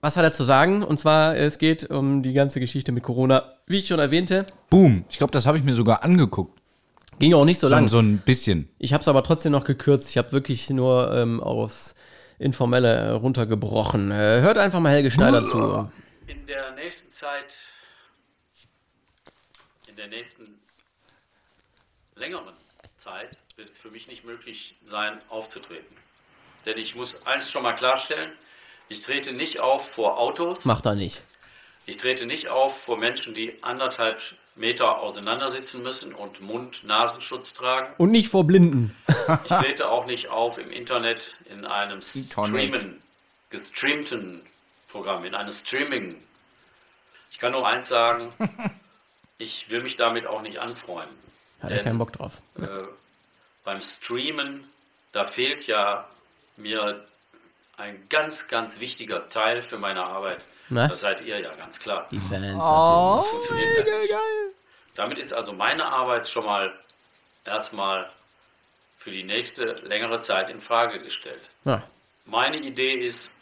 was 0.03 0.17
hat 0.19 0.25
er 0.25 0.33
zu 0.33 0.45
sagen? 0.45 0.83
Und 0.83 0.99
zwar, 1.01 1.35
es 1.37 1.57
geht 1.59 1.89
um 1.91 2.23
die 2.23 2.35
ganze 2.35 2.61
Geschichte 2.61 2.93
mit 2.93 3.03
Corona, 3.03 3.55
wie 3.67 3.79
ich 3.79 3.87
schon 3.87 3.99
erwähnte. 4.01 4.47
Boom. 4.69 5.05
Ich 5.09 5.17
glaube, 5.17 5.33
das 5.33 5.47
habe 5.47 5.57
ich 5.57 5.65
mir 5.65 5.75
sogar 5.75 6.05
angeguckt. 6.05 6.61
Ging 7.19 7.33
auch 7.35 7.45
nicht 7.47 7.61
so 7.61 7.69
So, 7.69 7.75
lang. 7.75 7.89
so 7.89 8.01
ein 8.01 8.19
bisschen. 8.19 8.69
Ich 8.79 8.93
habe 8.93 9.01
es 9.01 9.09
aber 9.09 9.23
trotzdem 9.23 9.53
noch 9.53 9.65
gekürzt. 9.65 10.11
Ich 10.11 10.19
habe 10.19 10.33
wirklich 10.33 10.69
nur 10.69 11.15
ähm, 11.15 11.41
aufs 11.41 11.95
Informelle 12.39 12.89
äh, 12.95 13.09
runtergebrochen. 13.11 14.11
Äh, 14.11 14.41
hört 14.43 14.59
einfach 14.59 14.81
mal 14.81 14.91
Helge 14.93 15.11
Schneider 15.11 15.47
zu. 15.47 15.89
In 16.27 16.47
der 16.47 16.73
nächsten 16.75 17.13
Zeit, 17.13 17.57
in 19.89 19.97
der 19.97 20.09
nächsten 20.09 20.59
längeren 22.23 22.55
Zeit 22.99 23.37
wird 23.57 23.69
es 23.69 23.79
für 23.79 23.91
mich 23.91 24.07
nicht 24.07 24.25
möglich 24.25 24.77
sein, 24.81 25.21
aufzutreten. 25.29 25.97
Denn 26.65 26.79
ich 26.79 26.95
muss 26.95 27.27
eins 27.27 27.51
schon 27.51 27.65
mal 27.65 27.73
klarstellen, 27.73 28.31
ich 28.89 29.03
trete 29.03 29.33
nicht 29.33 29.59
auf 29.59 29.91
vor 29.91 30.19
Autos. 30.19 30.65
Macht 30.65 30.87
er 30.87 30.95
nicht. 30.95 31.21
Ich 31.85 31.97
trete 31.97 32.27
nicht 32.27 32.49
auf 32.49 32.81
vor 32.81 32.97
Menschen, 32.97 33.35
die 33.35 33.61
anderthalb 33.65 34.21
Meter 34.55 35.01
auseinandersitzen 35.01 35.83
müssen 35.83 36.15
und 36.15 36.41
Mund-Nasenschutz 36.41 37.55
tragen. 37.55 37.93
Und 37.99 38.13
nicht 38.13 38.29
vor 38.29 38.45
Blinden. 38.45 38.95
Ich 39.45 39.53
trete 39.53 39.91
auch 39.91 40.07
nicht 40.07 40.29
auf 40.29 40.59
im 40.59 40.71
Internet 40.71 41.37
in 41.51 41.65
einem 41.65 42.03
Streamen, 42.03 43.03
gestreamten 43.51 44.43
Programm, 44.89 45.25
in 45.25 45.35
einem 45.35 45.51
Streaming. 45.51 46.23
Ich 47.33 47.39
kann 47.39 47.51
nur 47.51 47.67
eins 47.67 47.89
sagen, 47.89 48.33
ich 49.39 49.71
will 49.71 49.83
mich 49.83 49.97
damit 49.97 50.27
auch 50.27 50.43
nicht 50.43 50.59
anfreunden. 50.59 51.22
Hat 51.63 51.71
er 51.71 51.77
Denn, 51.77 51.85
keinen 51.85 51.99
Bock 51.99 52.13
drauf. 52.13 52.35
Äh, 52.61 52.67
beim 53.65 53.81
Streamen, 53.81 54.69
da 55.13 55.25
fehlt 55.25 55.67
ja 55.67 56.09
mir 56.57 57.05
ein 57.77 58.07
ganz, 58.09 58.49
ganz 58.49 58.81
wichtiger 58.81 59.29
Teil 59.29 59.63
für 59.63 59.79
meine 59.79 60.05
Arbeit. 60.05 60.41
Na? 60.69 60.89
Das 60.89 61.01
seid 61.01 61.23
ihr 61.23 61.39
ja 61.39 61.55
ganz 61.55 61.79
klar. 61.79 62.07
Die 62.11 62.19
Fans 62.19 62.63
Oh, 62.63 63.17
natürlich. 63.17 63.17
das 63.17 63.27
funktioniert 63.31 63.87
gar 63.87 64.21
nicht. 64.21 64.57
Damit 64.95 65.19
ist 65.19 65.33
also 65.33 65.53
meine 65.53 65.87
Arbeit 65.87 66.29
schon 66.29 66.45
mal 66.45 66.73
erstmal 67.45 68.11
für 68.99 69.11
die 69.11 69.25
nächste 69.25 69.73
längere 69.87 70.21
Zeit 70.21 70.49
in 70.51 70.61
Frage 70.61 71.03
gestellt. 71.03 71.49
Ja. 71.65 71.83
Meine 72.25 72.59
Idee 72.59 72.95
ist, 72.95 73.37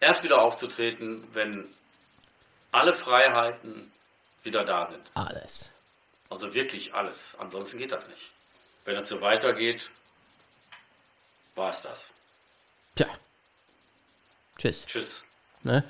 erst 0.00 0.24
wieder 0.24 0.42
aufzutreten, 0.42 1.26
wenn 1.32 1.64
alle 2.70 2.92
Freiheiten 2.92 3.90
wieder 4.42 4.64
da 4.64 4.84
sind. 4.84 5.02
Alles. 5.14 5.70
Also 6.32 6.54
wirklich 6.54 6.94
alles. 6.94 7.36
Ansonsten 7.38 7.76
geht 7.76 7.92
das 7.92 8.08
nicht. 8.08 8.30
Wenn 8.86 8.96
es 8.96 9.06
so 9.06 9.20
weitergeht, 9.20 9.90
war 11.54 11.68
es 11.68 11.82
das. 11.82 12.14
Tja. 12.94 13.06
Tschüss. 14.56 14.86
Tschüss. 14.86 15.24
Ne? 15.62 15.84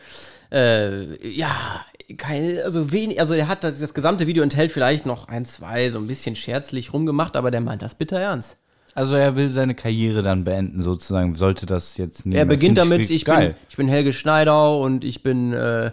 Äh, 0.51 1.29
ja, 1.29 1.87
keine, 2.19 2.65
also 2.65 2.91
wenig, 2.91 3.21
also 3.21 3.35
er 3.35 3.47
hat 3.47 3.63
das, 3.63 3.79
das 3.79 3.95
gesamte 3.95 4.27
Video 4.27 4.43
enthält 4.43 4.73
vielleicht 4.73 5.07
noch 5.07 5.29
ein, 5.29 5.45
zwei, 5.45 5.89
so 5.91 5.99
ein 5.99 6.09
bisschen 6.09 6.35
scherzlich 6.35 6.93
rumgemacht, 6.93 7.37
aber 7.37 7.53
der 7.53 7.61
meint 7.61 7.83
das 7.83 7.95
bitter 7.95 8.19
ernst. 8.19 8.57
Also 8.95 9.15
er 9.15 9.37
will 9.37 9.49
seine 9.49 9.77
Karriere 9.77 10.23
dann 10.23 10.43
beenden, 10.43 10.83
sozusagen. 10.83 11.37
Sollte 11.37 11.67
das 11.67 11.97
jetzt 11.99 12.27
nicht 12.27 12.37
Er 12.37 12.47
beginnt 12.47 12.79
damit, 12.79 13.11
ich 13.11 13.25
bin, 13.25 13.35
geil. 13.35 13.57
ich 13.71 13.77
bin 13.77 13.87
Helge 13.87 14.13
Schneider 14.13 14.77
und 14.77 15.05
ich 15.05 15.23
bin 15.23 15.53
äh, 15.53 15.93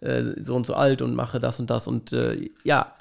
äh, 0.00 0.22
so 0.42 0.56
und 0.56 0.66
so 0.66 0.72
alt 0.72 1.02
und 1.02 1.14
mache 1.14 1.38
das 1.38 1.60
und 1.60 1.68
das 1.68 1.86
und 1.86 2.14
äh, 2.14 2.48
ja, 2.64 2.94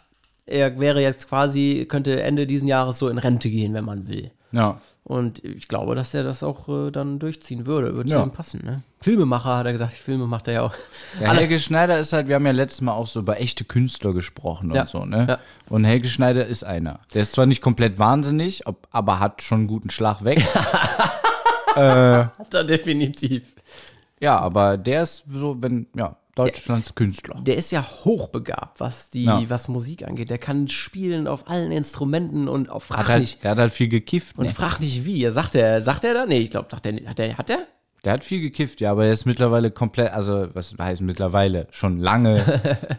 er 0.49 0.79
wäre 0.79 1.01
jetzt 1.01 1.27
quasi, 1.29 1.85
könnte 1.89 2.21
Ende 2.21 2.47
diesen 2.47 2.67
Jahres 2.67 2.97
so 2.99 3.09
in 3.09 3.17
Rente 3.17 3.49
gehen, 3.49 3.73
wenn 3.73 3.85
man 3.85 4.07
will. 4.07 4.31
Ja. 4.51 4.79
Und 5.03 5.43
ich 5.43 5.67
glaube, 5.67 5.95
dass 5.95 6.13
er 6.13 6.23
das 6.23 6.43
auch 6.43 6.67
äh, 6.69 6.91
dann 6.91 7.17
durchziehen 7.17 7.65
würde. 7.65 7.95
Würde 7.95 8.09
Ja. 8.11 8.21
ihm 8.21 8.31
passen, 8.31 8.61
ne? 8.63 8.83
Filmemacher, 9.01 9.57
hat 9.57 9.65
er 9.65 9.71
gesagt. 9.71 9.93
Filme 9.93 10.27
macht 10.27 10.47
er 10.47 10.53
ja 10.53 10.61
auch. 10.63 10.73
Ja, 11.19 11.33
Helge 11.33 11.57
Schneider 11.59 11.97
ist 11.97 12.13
halt, 12.13 12.27
wir 12.27 12.35
haben 12.35 12.45
ja 12.45 12.51
letztes 12.51 12.81
Mal 12.81 12.91
auch 12.93 13.07
so 13.07 13.21
über 13.21 13.39
echte 13.39 13.63
Künstler 13.63 14.13
gesprochen 14.13 14.71
Ja. 14.73 14.81
und 14.81 14.89
so, 14.89 15.05
ne? 15.05 15.25
Ja. 15.27 15.39
Und 15.69 15.83
Helge 15.85 16.07
Schneider 16.07 16.45
ist 16.45 16.63
einer. 16.63 16.99
Der 17.13 17.23
ist 17.23 17.31
zwar 17.31 17.47
nicht 17.47 17.61
komplett 17.61 17.97
wahnsinnig, 17.97 18.67
ob, 18.67 18.87
aber 18.91 19.19
hat 19.19 19.41
schon 19.41 19.59
einen 19.59 19.67
guten 19.67 19.89
Schlag 19.89 20.23
weg. 20.23 20.39
äh, 21.75 21.79
Hat 21.81 22.53
er 22.53 22.63
definitiv. 22.63 23.43
ja, 24.19 24.37
aber 24.37 24.77
der 24.77 25.03
ist 25.03 25.25
so, 25.31 25.57
wenn, 25.61 25.87
ja, 25.95 26.15
Deutschlands 26.45 26.95
Künstler. 26.95 27.35
Der 27.41 27.57
ist 27.57 27.71
ja 27.71 27.83
hochbegabt, 27.83 28.79
was 28.79 29.09
die, 29.09 29.23
Ja. 29.25 29.41
was 29.49 29.67
Musik 29.67 30.07
angeht. 30.07 30.29
Der 30.29 30.37
kann 30.37 30.67
spielen 30.69 31.27
auf 31.27 31.47
allen 31.47 31.71
Instrumenten 31.71 32.47
und 32.47 32.69
auf 32.69 32.85
frag 32.85 32.99
Hat 32.99 33.07
halt, 33.09 33.21
nicht. 33.21 33.43
der 33.43 33.51
hat 33.51 33.59
halt 33.59 33.73
viel 33.73 33.87
gekifft. 33.89 34.37
Und 34.37 34.45
ne? 34.47 34.53
frag 34.53 34.79
nicht 34.79 35.05
wie. 35.05 35.23
Er 35.23 35.31
sagt 35.31 35.55
er, 35.55 35.81
sagt 35.81 36.03
er 36.03 36.13
da? 36.13 36.25
Nee, 36.25 36.39
ich 36.39 36.51
glaube, 36.51 36.67
sagt 36.71 36.85
er, 36.85 36.93
hat 37.09 37.19
er, 37.19 37.37
hat 37.37 37.49
er? 37.49 37.59
Der 38.05 38.13
hat 38.13 38.23
viel 38.23 38.39
gekifft, 38.39 38.79
ja, 38.79 38.91
aber 38.91 39.05
er 39.07 39.11
ist 39.11 39.25
mittlerweile 39.25 39.71
komplett, 39.71 40.13
also 40.13 40.47
was 40.53 40.73
heißt 40.79 41.01
mittlerweile, 41.01 41.67
schon 41.71 41.99
lange 41.99 42.41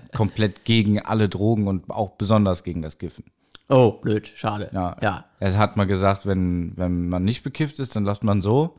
komplett 0.15 0.67
gegen 0.67 1.01
alle 1.01 1.31
Drogen 1.31 1.69
und 1.69 1.89
auch 1.91 2.11
besonders 2.11 2.65
gegen 2.65 2.83
das 2.83 2.99
Kiffen. 2.99 3.25
Oh, 3.71 3.93
blöd, 3.93 4.31
schade. 4.35 4.69
Ja. 4.75 4.97
Ja. 5.01 5.25
Er 5.39 5.57
hat 5.57 5.77
mal 5.79 5.87
gesagt, 5.87 6.27
wenn, 6.27 6.73
wenn 6.77 7.09
man 7.09 7.25
nicht 7.25 7.43
bekifft 7.43 7.79
ist, 7.79 7.97
dann 7.97 8.05
lacht 8.05 8.25
man 8.25 8.43
so. 8.43 8.77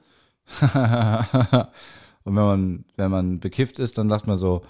und 2.23 2.35
wenn 2.35 2.43
man, 2.43 2.85
wenn 2.97 3.11
man 3.11 3.39
bekifft 3.39 3.79
ist, 3.79 3.97
dann 3.97 4.07
lacht 4.07 4.27
man 4.27 4.37
so. 4.37 4.61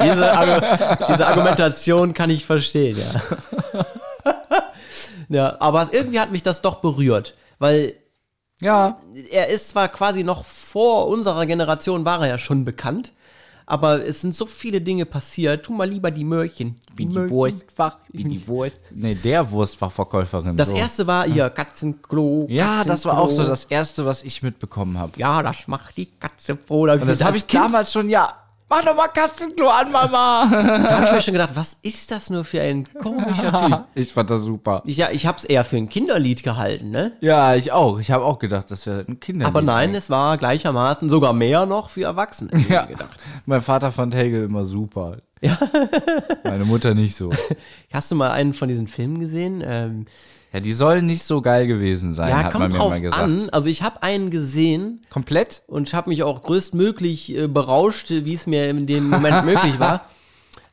diese, 0.00 0.32
Argu 0.32 1.04
diese 1.08 1.26
Argumentation 1.26 2.14
kann 2.14 2.30
ich 2.30 2.46
verstehen, 2.46 2.96
ja. 2.96 3.20
ja, 5.28 5.56
aber 5.60 5.88
irgendwie 5.92 6.20
hat 6.20 6.30
mich 6.30 6.44
das 6.44 6.62
doch 6.62 6.76
berührt, 6.76 7.34
weil 7.58 7.94
ja, 8.60 9.00
er 9.30 9.48
ist 9.48 9.70
zwar 9.70 9.88
quasi 9.88 10.24
noch 10.24 10.44
vor 10.44 11.08
unserer 11.08 11.44
Generation 11.46 12.04
war 12.04 12.20
er 12.22 12.28
ja 12.28 12.38
schon 12.38 12.64
bekannt, 12.64 13.12
aber 13.66 14.06
es 14.06 14.20
sind 14.20 14.34
so 14.34 14.46
viele 14.46 14.80
Dinge 14.80 15.04
passiert. 15.04 15.66
Tu 15.66 15.72
mal 15.72 15.88
lieber 15.88 16.10
die 16.10 16.24
Möhrchen. 16.24 16.76
Wie 16.94 17.06
die 17.06 17.28
Wurstfach, 17.30 17.98
wie 18.12 18.24
die 18.24 18.46
Wurst. 18.46 18.80
Nee, 18.90 19.14
der 19.16 19.50
Wurstfachverkäuferin. 19.50 20.56
Das 20.56 20.68
so. 20.68 20.76
erste 20.76 21.06
war 21.06 21.26
ihr 21.26 21.50
Katzenklo. 21.50 22.46
Ja, 22.48 22.84
das 22.84 23.04
war 23.04 23.18
auch 23.18 23.24
so 23.30 23.38
Katzenklo. 23.42 23.50
das 23.50 23.64
erste, 23.64 24.06
was 24.06 24.22
ich 24.22 24.42
mitbekommen 24.42 24.98
habe. 24.98 25.12
Ja, 25.16 25.42
das 25.42 25.66
macht 25.68 25.96
die 25.96 26.06
Katze 26.06 26.56
froh. 26.56 26.82
Und 26.90 27.06
das 27.06 27.22
habe 27.22 27.36
ich 27.36 27.46
Kind- 27.46 27.64
damals 27.64 27.92
schon, 27.92 28.08
ja. 28.08 28.34
Mach 28.68 28.84
doch 28.84 28.96
mal 28.96 29.06
Katzenklo 29.08 29.68
an, 29.68 29.92
Mama. 29.92 30.48
Da 30.50 30.96
habe 30.96 31.04
ich 31.04 31.12
mir 31.12 31.22
schon 31.22 31.34
gedacht, 31.34 31.54
was 31.54 31.78
ist 31.82 32.10
das 32.10 32.30
nur 32.30 32.44
für 32.44 32.60
ein 32.60 32.88
komischer 32.94 33.52
Typ? 33.64 33.84
Ich 33.94 34.12
fand 34.12 34.28
das 34.28 34.42
super. 34.42 34.82
Ich, 34.84 34.96
ja, 34.96 35.08
ich 35.12 35.24
habe 35.26 35.38
es 35.38 35.44
eher 35.44 35.62
für 35.62 35.76
ein 35.76 35.88
Kinderlied 35.88 36.42
gehalten, 36.42 36.90
ne? 36.90 37.12
Ja, 37.20 37.54
ich 37.54 37.70
auch. 37.70 38.00
Ich 38.00 38.10
habe 38.10 38.24
auch 38.24 38.40
gedacht, 38.40 38.70
das 38.70 38.86
wäre 38.86 39.04
ein 39.06 39.20
Kinderlied. 39.20 39.46
Aber 39.46 39.62
nein, 39.62 39.94
es 39.94 40.10
war 40.10 40.36
gleichermaßen 40.36 41.08
sogar 41.08 41.32
mehr 41.32 41.64
noch 41.64 41.90
für 41.90 42.02
Erwachsene. 42.02 42.50
Ja. 42.68 42.86
gedacht. 42.86 43.18
Mein 43.44 43.62
Vater 43.62 43.92
fand 43.92 44.14
Helge 44.14 44.42
immer 44.42 44.64
super. 44.64 45.18
Ja. 45.40 45.58
Meine 46.42 46.64
Mutter 46.64 46.94
nicht 46.94 47.14
so. 47.14 47.30
Hast 47.92 48.10
du 48.10 48.16
mal 48.16 48.32
einen 48.32 48.52
von 48.52 48.68
diesen 48.68 48.88
Filmen 48.88 49.20
gesehen? 49.20 49.62
Ähm, 49.64 50.06
Ja, 50.56 50.60
die 50.60 50.72
sollen 50.72 51.04
nicht 51.04 51.22
so 51.22 51.42
geil 51.42 51.66
gewesen 51.66 52.14
sein, 52.14 52.30
ja, 52.30 52.36
hat 52.38 52.44
man 52.44 52.52
kommt 52.52 52.72
mir 52.72 52.78
drauf 52.78 52.90
mal 52.92 53.02
gesagt. 53.02 53.22
an. 53.22 53.50
Also 53.50 53.68
ich 53.68 53.82
habe 53.82 54.02
einen 54.02 54.30
gesehen. 54.30 55.02
Komplett? 55.10 55.60
Und 55.66 55.92
habe 55.92 56.08
mich 56.08 56.22
auch 56.22 56.44
größtmöglich 56.44 57.36
äh, 57.36 57.46
berauscht, 57.46 58.06
wie 58.08 58.32
es 58.32 58.46
mir 58.46 58.70
in 58.70 58.86
dem 58.86 59.10
Moment 59.10 59.44
möglich 59.50 59.78
war. 59.78 60.06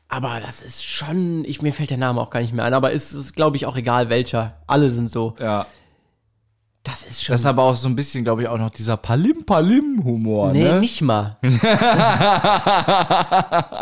Aber 0.08 0.40
das 0.40 0.62
ist 0.62 0.86
schon, 0.86 1.44
ich, 1.44 1.60
mir 1.60 1.74
fällt 1.74 1.90
der 1.90 1.98
Name 1.98 2.18
auch 2.18 2.30
gar 2.30 2.40
nicht 2.40 2.54
mehr 2.54 2.64
ein, 2.64 2.72
aber 2.72 2.94
es 2.94 3.12
ist, 3.12 3.36
glaube 3.36 3.58
ich, 3.58 3.66
auch 3.66 3.76
egal 3.76 4.08
welcher. 4.08 4.62
Alle 4.66 4.90
sind 4.90 5.10
so. 5.10 5.34
Ja. 5.38 5.66
Das 6.82 7.02
ist 7.02 7.22
schon. 7.22 7.34
Das 7.34 7.42
ist 7.42 7.46
aber 7.46 7.64
auch 7.64 7.76
so 7.76 7.86
ein 7.86 7.94
bisschen, 7.94 8.24
glaube 8.24 8.40
ich, 8.40 8.48
auch 8.48 8.56
noch 8.56 8.70
dieser 8.70 8.96
Palim-Palim-Humor, 8.96 10.52
nee, 10.52 10.64
ne? 10.64 10.80
nicht 10.80 11.02
mal. 11.02 11.34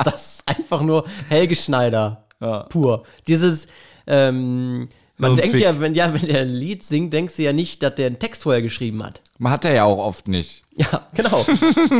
das 0.04 0.34
ist 0.34 0.48
einfach 0.48 0.82
nur 0.82 1.04
Helge 1.28 1.54
Schneider. 1.54 2.24
Pur. 2.70 3.04
Dieses, 3.28 3.68
ähm, 4.08 4.88
man 5.22 5.30
ein 5.32 5.36
denkt 5.36 5.52
Fick. 5.52 5.60
ja, 5.62 5.80
wenn, 5.80 5.94
ja, 5.94 6.12
wenn 6.12 6.26
der 6.26 6.42
ein 6.42 6.48
Lied 6.48 6.82
singt, 6.82 7.12
denkst 7.12 7.36
du 7.36 7.42
ja 7.42 7.52
nicht, 7.52 7.82
dass 7.82 7.94
der 7.94 8.06
einen 8.08 8.18
Text 8.18 8.42
vorher 8.42 8.60
geschrieben 8.62 9.02
hat. 9.02 9.22
Man 9.38 9.52
hat 9.52 9.64
er 9.64 9.72
ja 9.72 9.84
auch 9.84 9.98
oft 9.98 10.28
nicht. 10.28 10.62
Ja, 10.74 11.06
genau. 11.14 11.44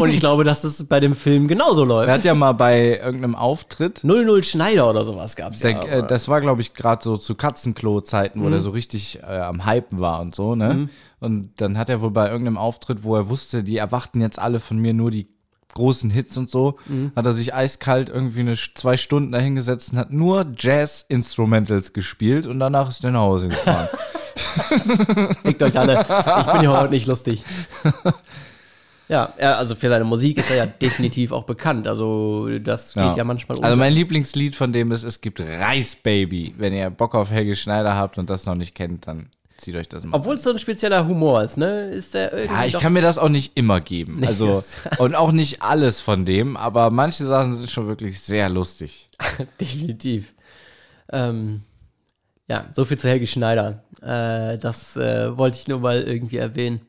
Und 0.00 0.08
ich 0.10 0.20
glaube, 0.20 0.44
dass 0.44 0.62
das 0.62 0.84
bei 0.88 0.98
dem 1.00 1.14
Film 1.14 1.46
genauso 1.48 1.84
läuft. 1.84 2.08
Er 2.08 2.14
hat 2.14 2.24
ja 2.24 2.34
mal 2.34 2.52
bei 2.52 2.98
irgendeinem 2.98 3.34
Auftritt. 3.34 4.02
00 4.02 4.42
Schneider 4.44 4.88
oder 4.88 5.04
sowas 5.04 5.36
gab's 5.36 5.60
ja. 5.60 5.72
Der, 5.80 5.92
äh, 6.04 6.06
das 6.06 6.28
war, 6.28 6.40
glaube 6.40 6.62
ich, 6.62 6.72
gerade 6.72 7.02
so 7.02 7.16
zu 7.16 7.34
Katzenklo-Zeiten, 7.34 8.40
wo 8.40 8.46
Mhm. 8.46 8.50
der 8.52 8.60
so 8.60 8.70
richtig 8.70 9.18
äh, 9.22 9.26
am 9.40 9.66
Hypen 9.66 10.00
war 10.00 10.20
und 10.20 10.34
so, 10.34 10.54
ne? 10.54 10.74
Mhm. 10.74 10.90
Und 11.20 11.50
dann 11.58 11.78
hat 11.78 11.88
er 11.90 12.00
wohl 12.00 12.10
bei 12.10 12.28
irgendeinem 12.28 12.58
Auftritt, 12.58 13.04
wo 13.04 13.14
er 13.14 13.28
wusste, 13.28 13.62
die 13.62 13.76
erwarten 13.76 14.20
jetzt 14.20 14.38
alle 14.38 14.58
von 14.60 14.78
mir 14.78 14.92
nur 14.94 15.10
die 15.10 15.28
großen 15.74 16.10
Hits 16.10 16.36
und 16.36 16.50
so, 16.50 16.78
Mhm. 16.86 17.12
hat 17.16 17.26
er 17.26 17.32
sich 17.32 17.54
eiskalt 17.54 18.08
irgendwie 18.10 18.40
eine, 18.40 18.54
zwei 18.54 18.96
Stunden 18.96 19.32
dahingesetzt 19.32 19.92
und 19.92 19.98
hat 19.98 20.12
nur 20.12 20.46
Jazz-Instrumentals 20.58 21.92
gespielt 21.92 22.46
und 22.46 22.58
danach 22.60 22.88
ist 22.88 23.04
er 23.04 23.10
nach 23.10 23.20
Hause 23.20 23.48
gefahren. 23.48 23.88
Fickt 25.42 25.62
euch 25.62 25.78
alle. 25.78 26.00
Ich 26.00 26.46
bin 26.52 26.60
hier 26.60 26.72
heute 26.72 26.90
nicht 26.90 27.06
lustig. 27.06 27.42
Ja, 29.08 29.26
also 29.38 29.74
für 29.74 29.88
seine 29.90 30.04
Musik 30.04 30.38
ist 30.38 30.50
er 30.50 30.56
ja 30.56 30.66
definitiv 30.66 31.32
auch 31.32 31.44
bekannt. 31.44 31.86
Also 31.86 32.48
das 32.60 32.94
geht 32.94 33.16
ja, 33.16 33.24
manchmal 33.24 33.62
Also 33.62 33.76
mein 33.76 33.92
Lieblingslied 33.92 34.56
von 34.56 34.72
dem 34.72 34.90
ist, 34.90 35.04
es 35.04 35.20
gibt 35.20 35.40
Reis 35.40 35.96
Baby. 35.96 36.54
Wenn 36.56 36.72
ihr 36.72 36.88
Bock 36.88 37.14
auf 37.14 37.30
Helge 37.30 37.54
Schneider 37.54 37.94
habt 37.94 38.16
und 38.16 38.30
das 38.30 38.46
noch 38.46 38.54
nicht 38.54 38.74
kennt, 38.74 39.06
dann 39.06 39.28
zieht 39.62 39.76
euch 39.76 39.88
das 39.88 40.04
mal. 40.04 40.16
Obwohl 40.16 40.34
es 40.34 40.42
so 40.42 40.50
ein 40.50 40.58
spezieller 40.58 41.06
Humor 41.06 41.42
ist, 41.42 41.56
ne? 41.56 41.90
Ist 41.90 42.14
der 42.14 42.32
irgendwie 42.32 42.54
Ja, 42.54 42.64
ich 42.66 42.78
kann 42.78 42.92
mir 42.92 43.02
das 43.02 43.18
auch 43.18 43.28
nicht 43.28 43.56
immer 43.56 43.80
geben. 43.80 44.20
Nee, 44.20 44.26
also 44.26 44.62
und 44.98 45.14
auch 45.14 45.32
nicht 45.32 45.62
alles 45.62 46.00
von 46.00 46.24
dem, 46.24 46.56
aber 46.56 46.90
manche 46.90 47.24
Sachen 47.24 47.54
sind 47.54 47.70
schon 47.70 47.88
wirklich 47.88 48.20
sehr 48.20 48.48
lustig. 48.48 49.08
Definitiv. 49.60 50.34
Ähm, 51.10 51.62
ja, 52.48 52.66
so 52.74 52.84
viel 52.84 52.98
zu 52.98 53.08
Helge 53.08 53.26
Schneider. 53.26 53.84
Äh, 54.02 54.58
das 54.58 54.96
äh, 54.96 55.36
wollte 55.36 55.58
ich 55.58 55.68
nur 55.68 55.80
mal 55.80 56.02
irgendwie 56.02 56.36
erwähnen. 56.36 56.80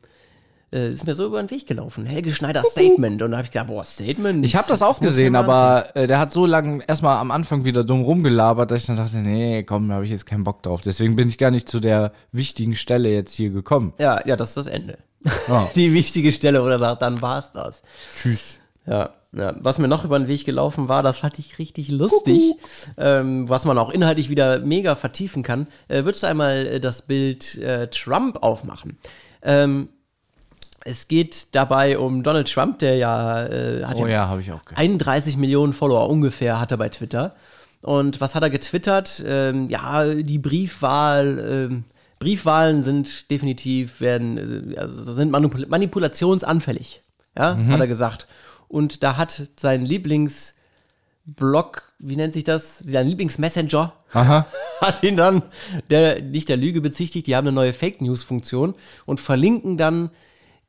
Äh, 0.74 0.92
ist 0.92 1.06
mir 1.06 1.14
so 1.14 1.28
über 1.28 1.40
den 1.42 1.52
Weg 1.52 1.68
gelaufen. 1.68 2.08
Helge 2.08 2.32
Schneider 2.32 2.64
Statement. 2.64 3.22
Und 3.22 3.32
da 3.32 3.38
habe 3.38 3.46
ich 3.46 3.52
gedacht, 3.52 3.68
boah, 3.68 3.86
Statement. 3.86 4.44
Ich 4.44 4.56
habe 4.56 4.68
das 4.68 4.82
auch 4.82 5.00
mir 5.00 5.08
gesehen, 5.08 5.36
aber 5.36 5.96
äh, 5.96 6.08
der 6.08 6.18
hat 6.18 6.32
so 6.32 6.48
lange 6.48 6.84
erstmal 6.88 7.18
am 7.20 7.30
Anfang 7.30 7.64
wieder 7.64 7.84
dumm 7.84 8.02
rumgelabert, 8.02 8.72
dass 8.72 8.82
ich 8.82 8.88
dann 8.88 8.96
dachte, 8.96 9.18
nee, 9.18 9.64
komm, 9.64 9.88
da 9.88 9.96
habe 9.96 10.06
ich 10.06 10.12
jetzt 10.12 10.26
keinen 10.26 10.44
Bock 10.44 10.64
drauf. 10.64 10.82
Deswegen 10.82 11.16
bin 11.16 11.30
ich 11.30 11.38
gar 11.38 11.52
nicht 11.52 11.70
zu 11.70 11.80
der 11.80 12.12
wichtigen 12.32 12.76
Stelle 12.76 13.10
jetzt 13.10 13.36
hier 13.36 13.52
gekommen. 13.52 13.94
Ja, 14.00 14.26
ja, 14.26 14.36
das 14.36 14.50
ist 14.50 14.58
das 14.58 14.68
Ende. 14.68 14.98
Ja. 15.48 15.70
Die 15.76 15.94
wichtige 15.94 16.32
Stelle, 16.32 16.64
wo 16.64 16.68
er 16.68 16.80
sagt, 16.80 17.04
dann 17.04 17.22
war's 17.22 17.52
das. 17.52 17.84
Tschüss. 18.16 18.60
Ja, 18.88 19.12
ja, 19.32 19.56
was 19.60 19.78
mir 19.78 19.88
noch 19.88 20.06
über 20.06 20.20
den 20.20 20.28
Weg 20.28 20.44
gelaufen 20.44 20.90
war, 20.90 21.04
das 21.04 21.20
fand 21.20 21.40
ich 21.40 21.58
richtig 21.58 21.90
lustig, 21.90 22.56
ähm, 22.98 23.48
was 23.48 23.66
man 23.66 23.78
auch 23.78 23.90
inhaltlich 23.90 24.30
wieder 24.30 24.60
mega 24.60 24.96
vertiefen 24.96 25.44
kann. 25.44 25.68
Äh, 25.88 26.04
würdest 26.04 26.24
du 26.24 26.28
einmal 26.28 26.66
äh, 26.66 26.80
das 26.80 27.04
Bild 27.04 27.58
äh, 27.60 27.88
Trump 27.88 28.44
aufmachen? 28.44 28.98
Ähm, 29.42 29.90
es 30.86 31.08
geht 31.08 31.48
dabei 31.56 31.98
um 31.98 32.24
Donald 32.24 32.52
Trump, 32.52 32.80
der 32.80 32.98
ja, 32.98 33.46
äh, 33.46 33.84
hat 33.86 33.98
Oh 34.02 34.08
ja, 34.08 34.28
habe 34.28 34.42
ich 34.42 34.52
auch 34.52 34.64
gehört. 34.66 34.80
31 34.80 35.38
Millionen 35.38 35.72
Follower 35.74 36.10
ungefähr 36.10 36.60
hat 36.60 36.72
er 36.72 36.78
bei 36.78 36.90
Twitter. 36.90 37.36
Und 37.82 38.22
was 38.22 38.36
hat 38.36 38.44
er 38.44 38.50
getwittert? 38.50 39.22
Ähm, 39.26 39.70
ja, 39.70 40.06
die 40.14 40.40
Briefwahl, 40.40 41.68
ähm, 41.70 41.84
Briefwahlen 42.20 42.84
sind 42.84 43.30
definitiv, 43.32 44.00
werden, 44.02 44.72
äh, 44.74 44.78
also 44.78 45.12
sind 45.14 45.32
manipul 45.32 45.66
manipulationsanfällig. 45.68 47.02
Ja, 47.38 47.56
Mhm. 47.56 47.72
hat 47.72 47.80
er 47.82 47.88
gesagt. 47.88 48.28
Und 48.68 49.04
da 49.04 49.18
hat 49.18 49.50
sein 49.58 49.84
Lieblingsblog, 51.26 51.84
wie 52.00 52.16
nennt 52.16 52.34
sich 52.34 52.44
das? 52.44 52.80
Sein 52.80 53.08
Lieblingsmessenger, 53.08 53.94
Aha. 54.14 54.46
hat 54.82 55.04
ihn 55.04 55.16
dann 55.18 55.44
der, 55.90 56.22
nicht 56.22 56.50
der 56.50 56.58
Lüge 56.58 56.82
bezichtigt, 56.82 57.28
die 57.28 57.36
haben 57.36 57.48
eine 57.48 57.56
neue 57.56 57.74
Fake 57.74 58.02
News-Funktion 58.02 58.74
und 59.06 59.20
verlinken 59.20 59.78
dann, 59.78 60.10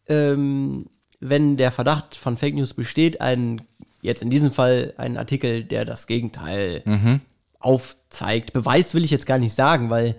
ähm, 0.09 0.87
wenn 1.21 1.57
der 1.57 1.73
Verdacht 1.73 2.17
von 2.17 2.37
Fake 2.37 2.55
News 2.55 2.75
besteht, 2.75 3.21
einen, 3.21 3.63
jetzt 4.03 4.23
in 4.23 4.31
diesem 4.31 4.51
Fall 4.51 4.93
einen 4.99 5.17
Artikel, 5.17 5.65
der 5.65 5.85
das 5.85 6.07
Gegenteil 6.07 6.83
Mhm. 6.85 7.21
aufzeigt. 7.61 8.53
Beweist 8.53 8.95
will 8.95 9.05
ich 9.05 9.11
jetzt 9.11 9.27
gar 9.27 9.39
nicht 9.39 9.55
sagen, 9.55 9.89
weil 9.91 10.17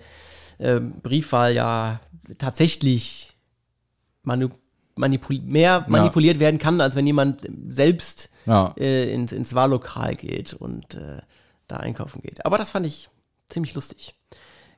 ähm, 0.58 1.00
Briefwahl 1.02 1.54
ja 1.54 2.00
tatsächlich 2.38 3.32
manu 4.22 4.48
manipul 4.98 5.40
mehr 5.42 5.84
manipuliert 5.88 6.40
werden 6.40 6.58
kann, 6.58 6.80
als 6.80 6.96
wenn 6.96 7.06
jemand 7.06 7.46
selbst 7.68 8.30
Ja. 8.46 8.74
äh, 8.78 9.12
ins, 9.12 9.30
ins 9.32 9.54
Wahllokal 9.54 10.14
geht 10.16 10.54
und 10.54 10.94
äh, 10.94 11.18
da 11.68 11.76
einkaufen 11.76 12.22
geht. 12.22 12.44
Aber 12.46 12.56
das 12.56 12.70
fand 12.70 12.86
ich 12.86 13.10
ziemlich 13.48 13.74
lustig. 13.74 14.14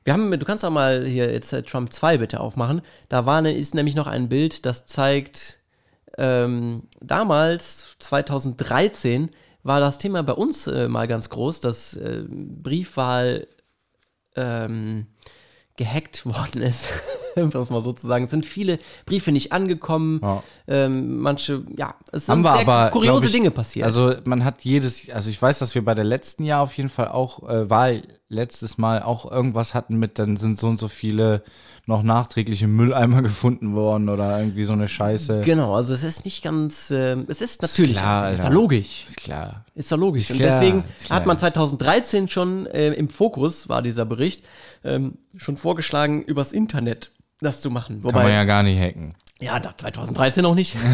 Wir 0.09 0.13
haben, 0.13 0.31
du 0.31 0.43
kannst 0.43 0.65
auch 0.65 0.71
mal 0.71 1.05
hier 1.05 1.31
jetzt 1.31 1.53
äh, 1.53 1.61
Trump 1.61 1.93
2 1.93 2.17
bitte 2.17 2.39
aufmachen. 2.39 2.81
Da 3.09 3.27
war 3.27 3.43
ne, 3.43 3.55
ist 3.55 3.75
nämlich 3.75 3.93
noch 3.93 4.07
ein 4.07 4.27
Bild, 4.27 4.65
das 4.65 4.87
zeigt, 4.87 5.59
ähm, 6.17 6.87
damals, 6.99 7.95
2013, 7.99 9.29
war 9.61 9.79
das 9.79 9.99
Thema 9.99 10.23
bei 10.23 10.33
uns 10.33 10.65
äh, 10.65 10.87
mal 10.87 11.07
ganz 11.07 11.29
groß, 11.29 11.59
dass 11.59 11.93
äh, 11.93 12.23
Briefwahl 12.27 13.45
ähm, 14.35 15.05
gehackt 15.75 16.25
worden 16.25 16.63
ist. 16.63 16.87
das 17.51 17.69
mal 17.69 17.81
so 17.81 17.93
zu 17.93 18.07
sagen. 18.07 18.25
Es 18.25 18.31
sind 18.31 18.45
viele 18.45 18.79
Briefe 19.05 19.31
nicht 19.31 19.51
angekommen. 19.51 20.21
Ähm, 20.67 21.19
manche, 21.19 21.63
ja, 21.75 21.95
es 22.11 22.25
sind 22.27 22.43
sehr 22.43 22.53
aber 22.53 22.89
kuriose 22.91 23.25
ich, 23.27 23.31
Dinge 23.31 23.51
passiert. 23.51 23.85
Also 23.85 24.13
man 24.25 24.43
hat 24.43 24.63
jedes, 24.63 25.09
also 25.09 25.29
ich 25.29 25.41
weiß, 25.41 25.59
dass 25.59 25.75
wir 25.75 25.83
bei 25.83 25.95
der 25.95 26.05
letzten 26.05 26.43
Jahr 26.43 26.61
auf 26.61 26.73
jeden 26.73 26.89
Fall 26.89 27.09
auch 27.09 27.47
äh, 27.47 27.69
Wahl 27.69 28.03
letztes 28.29 28.77
Mal 28.77 29.01
auch 29.01 29.29
irgendwas 29.29 29.73
hatten 29.73 29.97
mit, 29.97 30.19
dann 30.19 30.37
sind 30.37 30.59
so 30.59 30.67
und 30.67 30.79
so 30.79 30.87
viele 30.87 31.43
noch 31.87 32.03
nachträgliche 32.03 32.67
Mülleimer 32.67 33.21
gefunden 33.23 33.73
worden 33.73 34.07
oder 34.07 34.39
irgendwie 34.39 34.63
so 34.63 34.73
eine 34.73 34.87
Scheiße. 34.87 35.41
Genau, 35.41 35.75
also 35.75 35.93
es 35.93 36.03
ist 36.03 36.25
nicht 36.25 36.43
ganz, 36.43 36.91
ähm, 36.91 37.25
es 37.27 37.41
ist 37.41 37.61
natürlich, 37.61 37.97
klar, 37.97 38.31
ist 38.31 38.43
ja 38.43 38.49
logisch. 38.49 39.05
Ist 39.07 39.17
klar. 39.17 39.65
Ist 39.73 39.89
ja 39.91 39.97
logisch. 39.97 40.29
Ist 40.29 40.31
Und 40.31 40.37
klar, 40.37 40.59
deswegen 40.59 40.83
ist 40.95 41.07
klar. 41.07 41.19
hat 41.19 41.25
man 41.25 41.37
2013 41.37 42.29
schon 42.29 42.67
äh, 42.67 42.93
im 42.93 43.09
Fokus, 43.09 43.67
war 43.67 43.81
dieser 43.81 44.05
Bericht, 44.05 44.45
ähm, 44.83 45.17
schon 45.35 45.57
vorgeschlagen, 45.57 46.21
übers 46.21 46.53
Internet 46.53 47.11
das 47.41 47.61
zu 47.61 47.69
machen. 47.69 48.01
Kann 48.03 48.13
man 48.13 48.31
ja 48.31 48.43
gar 48.43 48.63
nicht 48.63 48.79
hacken. 48.79 49.15
Ja, 49.41 49.57
da 49.57 49.73
2013 49.75 50.43
noch 50.43 50.53
nicht. 50.53 50.75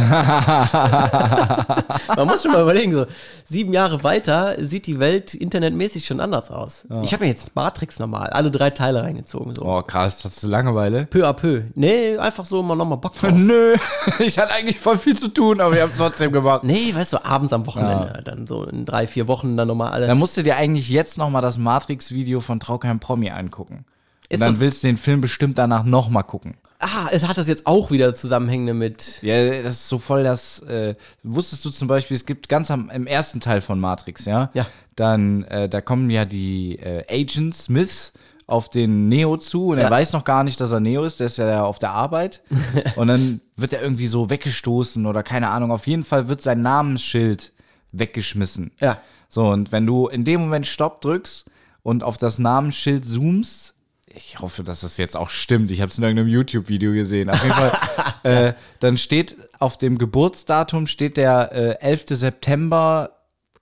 Man 2.15 2.27
muss 2.27 2.43
schon 2.43 2.51
mal 2.51 2.61
überlegen, 2.61 2.93
so 2.93 3.07
sieben 3.43 3.73
Jahre 3.73 4.03
weiter 4.03 4.63
sieht 4.63 4.85
die 4.85 4.99
Welt 4.99 5.33
internetmäßig 5.33 6.05
schon 6.05 6.19
anders 6.19 6.51
aus. 6.51 6.85
Ja. 6.87 7.01
Ich 7.01 7.11
habe 7.11 7.23
mir 7.23 7.31
jetzt 7.31 7.55
Matrix 7.55 7.97
normal, 7.97 8.27
alle 8.29 8.51
drei 8.51 8.69
Teile 8.69 9.01
reingezogen. 9.01 9.55
So. 9.55 9.65
Oh, 9.65 9.81
krass, 9.81 10.23
hast 10.23 10.43
du 10.43 10.47
Langeweile? 10.47 11.07
Peu 11.07 11.27
à 11.27 11.33
peu. 11.33 11.63
Nee, 11.73 12.19
einfach 12.19 12.45
so 12.45 12.61
mal 12.61 12.75
nochmal 12.75 12.99
Bock 12.99 13.13
drauf. 13.13 13.31
Nö, 13.35 13.77
ich 14.19 14.37
hatte 14.37 14.53
eigentlich 14.53 14.79
voll 14.79 14.99
viel 14.99 15.17
zu 15.17 15.29
tun, 15.29 15.59
aber 15.59 15.73
ich 15.73 15.81
habe 15.81 15.93
trotzdem 15.97 16.31
gemacht. 16.31 16.63
Nee, 16.63 16.93
weißt 16.93 17.13
du, 17.13 17.25
abends 17.25 17.51
am 17.51 17.65
Wochenende, 17.65 18.21
dann 18.23 18.45
so 18.45 18.63
in 18.65 18.85
drei, 18.85 19.07
vier 19.07 19.27
Wochen 19.27 19.57
dann 19.57 19.69
nochmal 19.69 19.91
alle. 19.91 20.05
Dann 20.05 20.19
musst 20.19 20.37
du 20.37 20.43
dir 20.43 20.55
eigentlich 20.55 20.89
jetzt 20.89 21.17
noch 21.17 21.31
mal 21.31 21.41
das 21.41 21.57
Matrix-Video 21.57 22.41
von 22.41 22.59
Traukeim 22.59 22.99
Promi 22.99 23.31
angucken. 23.31 23.85
Ist 24.29 24.41
Und 24.41 24.47
dann 24.47 24.59
willst 24.59 24.83
du 24.83 24.87
den 24.87 24.97
Film 24.97 25.21
bestimmt 25.21 25.57
danach 25.57 25.83
noch 25.83 26.09
mal 26.09 26.23
gucken. 26.23 26.57
Ah, 26.79 27.07
es 27.11 27.27
hat 27.27 27.37
das 27.37 27.47
jetzt 27.47 27.65
auch 27.67 27.89
wieder 27.89 28.13
Zusammenhänge 28.13 28.73
mit. 28.73 29.21
Ja, 29.21 29.61
das 29.63 29.75
ist 29.75 29.87
so 29.87 29.97
voll 29.97 30.23
das. 30.23 30.59
Äh, 30.59 30.95
wusstest 31.23 31.63
du 31.63 31.69
zum 31.69 31.87
Beispiel, 31.87 32.15
es 32.15 32.25
gibt 32.25 32.49
ganz 32.49 32.69
am, 32.69 32.89
im 32.89 33.07
ersten 33.07 33.39
Teil 33.39 33.61
von 33.61 33.79
Matrix, 33.79 34.25
ja? 34.25 34.49
Ja. 34.53 34.65
Dann, 34.95 35.43
äh, 35.45 35.69
da 35.69 35.79
kommen 35.81 36.09
ja 36.09 36.25
die 36.25 36.77
äh, 36.79 37.03
Agent 37.09 37.55
Smith 37.55 38.11
auf 38.45 38.69
den 38.69 39.07
Neo 39.07 39.37
zu 39.37 39.67
und 39.69 39.77
Ja. 39.77 39.85
er 39.85 39.89
weiß 39.91 40.13
noch 40.13 40.25
gar 40.25 40.43
nicht, 40.43 40.59
dass 40.59 40.71
er 40.71 40.79
Neo 40.79 41.03
ist, 41.03 41.19
der 41.19 41.27
ist 41.27 41.37
ja 41.37 41.63
auf 41.63 41.79
der 41.79 41.91
Arbeit. 41.91 42.41
und 42.97 43.07
dann 43.07 43.41
wird 43.55 43.73
er 43.73 43.81
irgendwie 43.81 44.07
so 44.07 44.29
weggestoßen 44.29 45.05
oder 45.05 45.23
keine 45.23 45.49
Ahnung. 45.49 45.71
Auf 45.71 45.87
jeden 45.87 46.03
Fall 46.03 46.27
wird 46.27 46.41
sein 46.41 46.61
Namensschild 46.61 47.53
weggeschmissen. 47.93 48.71
Ja. 48.79 48.99
So, 49.29 49.47
und 49.47 49.71
wenn 49.71 49.85
du 49.85 50.07
in 50.07 50.23
dem 50.25 50.41
Moment 50.41 50.67
Stopp 50.67 51.01
drückst 51.01 51.45
und 51.83 52.03
auf 52.03 52.17
das 52.17 52.37
Namensschild 52.37 53.05
zoomst, 53.05 53.74
ich 54.15 54.39
hoffe, 54.39 54.63
dass 54.63 54.81
das 54.81 54.97
jetzt 54.97 55.17
auch 55.17 55.29
stimmt. 55.29 55.71
Ich 55.71 55.81
habe 55.81 55.91
es 55.91 55.97
in 55.97 56.03
irgendeinem 56.03 56.29
YouTube-Video 56.29 56.93
gesehen. 56.93 57.29
Auf 57.29 57.43
jeden 57.43 57.55
Fall, 57.55 57.71
äh, 58.23 58.53
dann 58.79 58.97
steht 58.97 59.35
auf 59.59 59.77
dem 59.77 59.97
Geburtsdatum 59.97 60.87
steht 60.87 61.17
der 61.17 61.51
äh, 61.51 61.85
11. 61.85 62.05
September, 62.09 63.11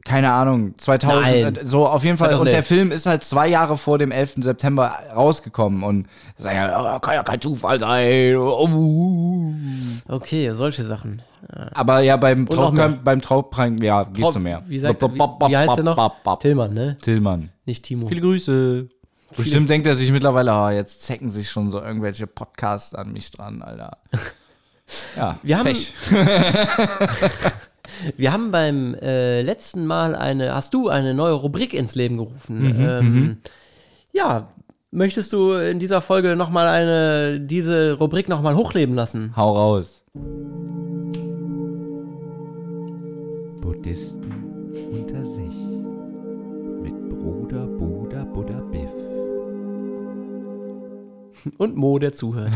keine 0.06 0.32
Ahnung, 0.32 0.76
2000, 0.78 1.22
Nein. 1.22 1.56
äh, 1.56 1.66
so 1.66 1.88
auf 1.88 2.04
jeden 2.04 2.18
Fall. 2.18 2.30
Und 2.30 2.38
2011. 2.38 2.56
der 2.56 2.64
Film 2.64 2.92
ist 2.92 3.06
halt 3.06 3.24
zwei 3.24 3.48
Jahre 3.48 3.78
vor 3.78 3.98
dem 3.98 4.12
11. 4.12 4.36
September 4.40 4.98
rausgekommen 5.16 5.84
und 5.84 6.08
sagen 6.38 6.56
ja, 6.58 6.96
oh, 6.96 7.00
kann 7.00 7.16
ja 7.16 7.24
kein 7.24 7.42
Zufall 7.42 7.80
sein. 7.80 8.36
Oh. 8.36 9.54
Okay, 10.08 10.52
solche 10.54 10.84
Sachen. 10.84 11.22
Aber 11.72 12.02
ja, 12.02 12.18
beim. 12.18 12.48
Traum, 12.48 13.00
beim 13.04 13.22
Traumprang, 13.22 13.78
ja, 13.80 14.04
geht's 14.04 14.28
Hoff- 14.28 14.34
so 14.34 14.40
mehr. 14.40 14.64
Wie, 14.68 14.80
sagt, 14.80 15.02
wie, 15.02 15.18
wie 15.18 15.58
heißt 15.58 15.78
der 15.78 15.84
noch? 15.84 16.40
Tillmann, 16.40 16.74
ne? 16.74 16.98
Tillmann. 17.02 17.50
Nicht 17.66 17.84
Timo. 17.84 18.08
Viele 18.08 18.22
Grüße. 18.22 18.90
Bestimmt 19.38 19.70
denkt 19.70 19.88
er 19.88 19.96
sich 19.96 20.12
mittlerweile, 20.12 20.52
ah, 20.52 20.72
jetzt 20.72 21.04
zecken 21.04 21.30
sich 21.30 21.50
schon 21.50 21.72
so 21.72 21.82
irgendwelche 21.82 22.28
Podcasts 22.28 22.96
an 22.96 23.12
mich 23.12 23.32
dran, 23.32 23.62
Alter. 23.62 23.98
Ja, 25.16 25.40
Wir 25.44 25.58
haben, 25.58 25.64
Pech. 25.64 25.94
wir 28.18 28.34
haben 28.34 28.52
beim 28.52 28.96
äh, 28.96 29.42
letzten 29.42 29.86
Mal 29.86 30.14
eine, 30.14 30.54
hast 30.54 30.74
du 30.74 30.90
eine 30.90 31.14
neue 31.14 31.34
Rubrik 31.34 31.74
ins 31.74 31.96
Leben 31.96 32.18
gerufen. 32.18 32.60
Mhm, 32.60 32.86
ähm, 32.86 33.14
mhm. 33.14 33.38
Ja, 34.12 34.50
möchtest 34.92 35.34
du 35.34 35.54
in 35.54 35.80
dieser 35.80 36.02
Folge 36.02 36.36
nochmal 36.36 36.68
eine, 36.68 37.40
diese 37.40 37.94
Rubrik 37.94 38.30
nochmal 38.30 38.56
hochleben 38.56 38.94
lassen? 38.94 39.34
Hau 39.36 39.56
raus. 39.56 40.04
Buddhisten 43.62 44.32
unter 44.92 45.26
sich. 45.26 45.73
Und 51.58 51.76
Mo, 51.76 52.00
der 52.00 52.14
zuhört. 52.14 52.54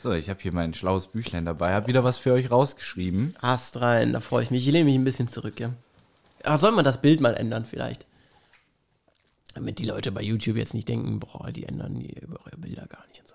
So, 0.00 0.12
ich 0.12 0.30
habe 0.30 0.40
hier 0.40 0.52
mein 0.52 0.74
schlaues 0.74 1.08
Büchlein 1.08 1.44
dabei. 1.44 1.72
Habe 1.74 1.88
wieder 1.88 2.04
was 2.04 2.18
für 2.18 2.32
euch 2.32 2.50
rausgeschrieben. 2.50 3.34
Ast 3.40 3.80
rein, 3.80 4.12
da 4.12 4.20
freue 4.20 4.44
ich 4.44 4.50
mich. 4.50 4.66
Ich 4.66 4.72
lehne 4.72 4.84
mich 4.84 4.94
ein 4.94 5.04
bisschen 5.04 5.26
zurück, 5.28 5.58
ja. 5.58 5.70
Aber 6.44 6.56
soll 6.56 6.70
man 6.72 6.84
das 6.84 7.02
Bild 7.02 7.20
mal 7.20 7.34
ändern 7.34 7.64
vielleicht? 7.64 8.06
Damit 9.54 9.80
die 9.80 9.86
Leute 9.86 10.12
bei 10.12 10.22
YouTube 10.22 10.56
jetzt 10.56 10.72
nicht 10.72 10.88
denken, 10.88 11.18
boah, 11.18 11.50
die 11.50 11.64
ändern 11.64 11.96
die 11.98 12.12
über 12.20 12.38
eure 12.46 12.56
Bilder 12.58 12.86
gar 12.86 13.04
nicht 13.08 13.20
und 13.20 13.28
so. 13.28 13.34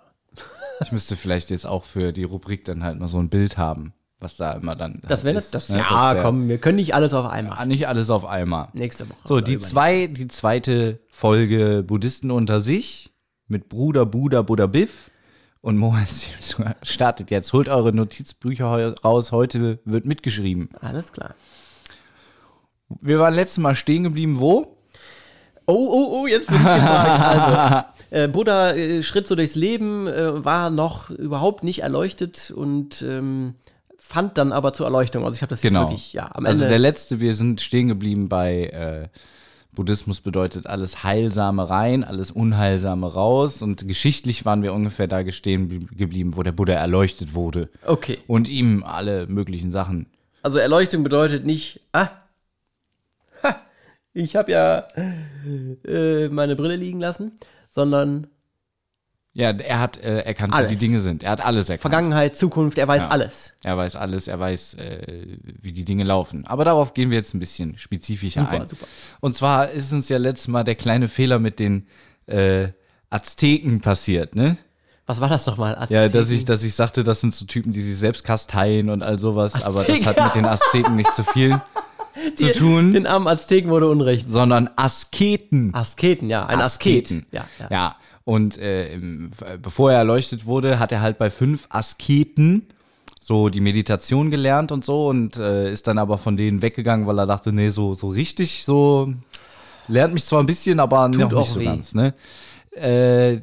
Ich 0.81 0.91
müsste 0.93 1.17
vielleicht 1.17 1.49
jetzt 1.49 1.65
auch 1.67 1.83
für 1.83 2.13
die 2.13 2.23
Rubrik 2.23 2.63
dann 2.63 2.81
halt 2.83 2.97
mal 2.97 3.09
so 3.09 3.19
ein 3.19 3.27
Bild 3.29 3.57
haben, 3.57 3.93
was 4.19 4.37
da 4.37 4.53
immer 4.53 4.77
dann. 4.77 5.01
Das 5.03 5.19
halt 5.19 5.25
wäre 5.25 5.37
ist, 5.39 5.53
das, 5.53 5.67
ne? 5.67 5.79
ja, 5.79 6.15
wär- 6.15 6.23
komm, 6.23 6.47
wir 6.47 6.59
können 6.59 6.77
nicht 6.77 6.95
alles 6.95 7.13
auf 7.13 7.25
einmal. 7.25 7.65
Nicht 7.67 7.89
alles 7.89 8.09
auf 8.09 8.23
einmal. 8.25 8.69
Nächste 8.71 9.09
Woche. 9.09 9.19
So, 9.25 9.41
die, 9.41 9.57
zwei, 9.57 10.07
die 10.07 10.29
zweite 10.29 10.99
Folge 11.09 11.83
Buddhisten 11.85 12.31
unter 12.31 12.61
sich 12.61 13.12
mit 13.53 13.69
Bruder, 13.69 14.05
Buddha, 14.05 14.41
Buddha, 14.41 14.65
Biff. 14.65 15.09
Und 15.61 15.77
Mo 15.77 15.95
startet 16.81 17.31
jetzt. 17.31 17.53
Holt 17.53 17.69
eure 17.69 17.95
Notizbücher 17.95 18.95
raus. 19.01 19.31
Heute 19.31 19.79
wird 19.85 20.05
mitgeschrieben. 20.05 20.67
Alles 20.81 21.13
klar. 21.13 21.35
Wir 22.99 23.17
waren 23.19 23.33
letztes 23.33 23.59
Mal 23.59 23.73
stehen 23.75 24.03
geblieben, 24.03 24.39
wo? 24.41 24.75
Oh, 25.65 25.73
oh, 25.89 26.21
oh, 26.23 26.27
jetzt 26.27 26.47
bin 26.47 26.57
ich 26.57 26.63
gefragt. 26.63 27.21
Also, 27.21 27.85
äh, 28.09 28.27
Buddha 28.27 28.71
äh, 28.73 29.01
schritt 29.01 29.27
so 29.27 29.35
durchs 29.35 29.55
Leben, 29.55 30.07
äh, 30.07 30.43
war 30.43 30.69
noch 30.69 31.09
überhaupt 31.09 31.63
nicht 31.63 31.79
erleuchtet 31.83 32.51
und 32.53 33.01
ähm, 33.01 33.55
fand 33.97 34.37
dann 34.37 34.51
aber 34.51 34.73
zur 34.73 34.85
Erleuchtung. 34.85 35.23
Also 35.23 35.35
ich 35.35 35.41
habe 35.41 35.51
das 35.51 35.63
jetzt 35.63 35.71
Genau. 35.71 35.85
wirklich, 35.85 36.11
ja, 36.11 36.29
am 36.33 36.45
also 36.45 36.57
Ende. 36.63 36.67
der 36.67 36.79
letzte, 36.79 37.21
wir 37.21 37.33
sind 37.35 37.61
stehen 37.61 37.87
geblieben 37.87 38.27
bei 38.27 38.65
äh, 38.65 39.07
Buddhismus 39.75 40.21
bedeutet 40.21 40.67
alles 40.67 41.03
Heilsame 41.03 41.69
rein, 41.69 42.03
alles 42.03 42.31
Unheilsame 42.31 43.11
raus. 43.11 43.61
Und 43.61 43.87
geschichtlich 43.87 44.45
waren 44.45 44.61
wir 44.63 44.73
ungefähr 44.73 45.07
da 45.07 45.29
stehen 45.31 45.69
blie- 45.69 45.97
geblieben, 45.97 46.35
wo 46.35 46.43
der 46.43 46.51
Buddha 46.51 46.73
erleuchtet 46.73 47.33
wurde. 47.33 47.69
Okay. 47.85 48.19
Und 48.27 48.49
ihm 48.49 48.83
alle 48.83 49.27
möglichen 49.27 49.71
Sachen. 49.71 50.07
Also 50.41 50.57
Erleuchtung 50.59 51.03
bedeutet 51.03 51.45
nicht, 51.45 51.79
ah, 51.93 52.09
ha, 53.41 53.55
ich 54.13 54.35
habe 54.35 54.51
ja 54.51 54.87
äh, 55.85 56.27
meine 56.29 56.55
Brille 56.55 56.75
liegen 56.75 56.99
lassen, 56.99 57.31
sondern 57.69 58.27
Ja, 59.35 59.49
er 59.49 59.79
hat 59.79 59.97
äh, 59.97 60.19
erkannt, 60.19 60.53
Alles. 60.53 60.69
wie 60.69 60.75
die 60.75 60.79
Dinge 60.85 60.99
sind. 60.99 61.23
Er 61.23 61.31
hat 61.31 61.41
alles 61.41 61.67
erkannt. 61.67 61.81
Vergangenheit, 61.81 62.35
Zukunft, 62.37 62.77
er 62.77 62.87
weiß 62.87 63.03
Ja. 63.03 63.09
alles. 63.09 63.53
Er 63.63 63.75
weiß 63.75 63.95
alles, 63.95 64.27
er 64.27 64.39
weiß, 64.39 64.75
äh, 64.75 65.37
wie 65.59 65.73
die 65.73 65.85
Dinge 65.85 66.03
laufen. 66.03 66.45
Aber 66.45 66.63
darauf 66.65 66.93
gehen 66.93 67.09
wir 67.09 67.17
jetzt 67.17 67.33
ein 67.33 67.39
bisschen 67.39 67.75
spezifischer 67.77 68.41
Super, 68.41 68.51
ein. 68.51 68.69
super. 68.69 68.85
Und 69.21 69.33
zwar 69.33 69.71
ist 69.71 69.91
uns 69.91 70.07
ja 70.09 70.17
letztes 70.19 70.49
Mal 70.49 70.63
der 70.63 70.75
kleine 70.75 71.07
Fehler 71.07 71.39
mit 71.39 71.57
den 71.57 71.87
äh, 72.27 72.67
Azteken 73.09 73.81
passiert, 73.81 74.35
ne? 74.35 74.57
Was 75.05 75.19
war 75.19 75.27
das 75.29 75.45
nochmal? 75.47 75.73
Ja, 75.89 76.03
dass 76.07 76.15
Azteken? 76.15 76.33
ich, 76.35 76.45
dass 76.45 76.63
ich 76.63 76.75
sagte, 76.75 77.03
das 77.03 77.19
sind 77.21 77.35
so 77.35 77.45
Typen, 77.45 77.73
die 77.73 77.81
sich 77.81 77.97
selbst 77.97 78.23
kasteien 78.23 78.89
und 78.89 79.03
all 79.03 79.19
sowas, 79.19 79.55
aber 79.63 79.83
das 79.83 79.89
Azteken. 79.89 80.05
hat 80.05 80.23
mit 80.23 80.35
den 80.35 80.45
Azteken 80.45 80.95
nicht 80.95 81.11
so 81.13 81.23
viel 81.23 81.59
zu 82.35 82.45
Die- 82.45 82.51
tun. 82.51 82.93
Den 82.93 83.05
armen 83.07 83.27
Azteken 83.27 83.69
wurde 83.69 83.89
Unrecht. 83.89 84.29
Sondern 84.29 84.69
Asketen. 84.75 85.73
Asketen, 85.73 86.29
ja, 86.29 86.45
ein 86.45 86.59
Asket. 86.61 87.05
Asketen. 87.05 87.25
Ja, 87.31 87.45
ja. 87.59 87.67
ja. 87.71 87.95
Und 88.25 88.57
äh, 88.57 88.97
bevor 89.61 89.91
er 89.91 89.97
erleuchtet 89.99 90.45
wurde, 90.45 90.79
hat 90.79 90.91
er 90.91 91.01
halt 91.01 91.17
bei 91.17 91.29
fünf 91.29 91.67
Asketen 91.69 92.67
so 93.19 93.49
die 93.49 93.61
Meditation 93.61 94.29
gelernt 94.31 94.71
und 94.71 94.83
so 94.83 95.07
und 95.07 95.37
äh, 95.37 95.71
ist 95.71 95.87
dann 95.87 95.97
aber 95.97 96.17
von 96.17 96.35
denen 96.37 96.61
weggegangen, 96.61 97.07
weil 97.07 97.17
er 97.19 97.25
dachte, 97.25 97.53
nee, 97.53 97.69
so, 97.69 97.93
so 97.93 98.09
richtig, 98.09 98.63
so 98.65 99.13
lernt 99.87 100.13
mich 100.13 100.25
zwar 100.25 100.41
ein 100.41 100.45
bisschen, 100.45 100.79
aber 100.79 101.05
Tut 101.11 101.21
noch 101.21 101.29
nicht 101.31 101.37
auch 101.37 101.45
so 101.47 101.59
weh. 101.59 101.65
ganz. 101.65 101.93
Ne? 101.95 102.13
Äh, 102.71 103.41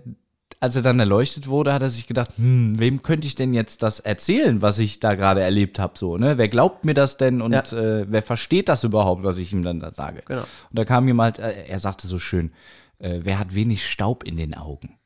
als 0.61 0.77
er 0.77 0.83
dann 0.83 1.01
erleuchtet 1.01 1.49
wurde, 1.49 1.73
hat 1.73 1.81
er 1.83 1.89
sich 1.91 2.07
gedacht, 2.07 2.33
hm, 2.37 2.79
wem 2.79 3.03
könnte 3.03 3.27
ich 3.27 3.35
denn 3.35 3.55
jetzt 3.55 3.83
das 3.83 3.99
erzählen, 3.99 4.61
was 4.61 4.79
ich 4.79 5.01
da 5.01 5.15
gerade 5.15 5.41
erlebt 5.41 5.79
habe? 5.79 5.97
So, 5.99 6.19
ne? 6.19 6.37
Wer 6.39 6.49
glaubt 6.49 6.85
mir 6.85 6.93
das 6.95 7.17
denn 7.17 7.41
und 7.41 7.53
Ja. 7.53 7.61
äh, 7.73 8.07
wer 8.09 8.23
versteht 8.23 8.69
das 8.69 8.85
überhaupt, 8.85 9.23
was 9.25 9.39
ich 9.39 9.53
ihm 9.53 9.63
dann 9.63 9.81
da 9.81 9.95
sage? 9.95 10.23
Genau. 10.27 10.43
Und 10.43 10.79
da 10.79 10.85
kam 10.85 11.07
jemand, 11.07 11.39
äh, 11.39 11.65
er 11.67 11.79
sagte 11.81 12.07
so 12.07 12.19
schön, 12.19 12.53
äh, 12.99 13.21
wer 13.23 13.39
hat 13.39 13.55
wenig 13.55 13.89
Staub 13.91 14.23
in 14.25 14.37
den 14.37 14.55
Augen? 14.55 14.97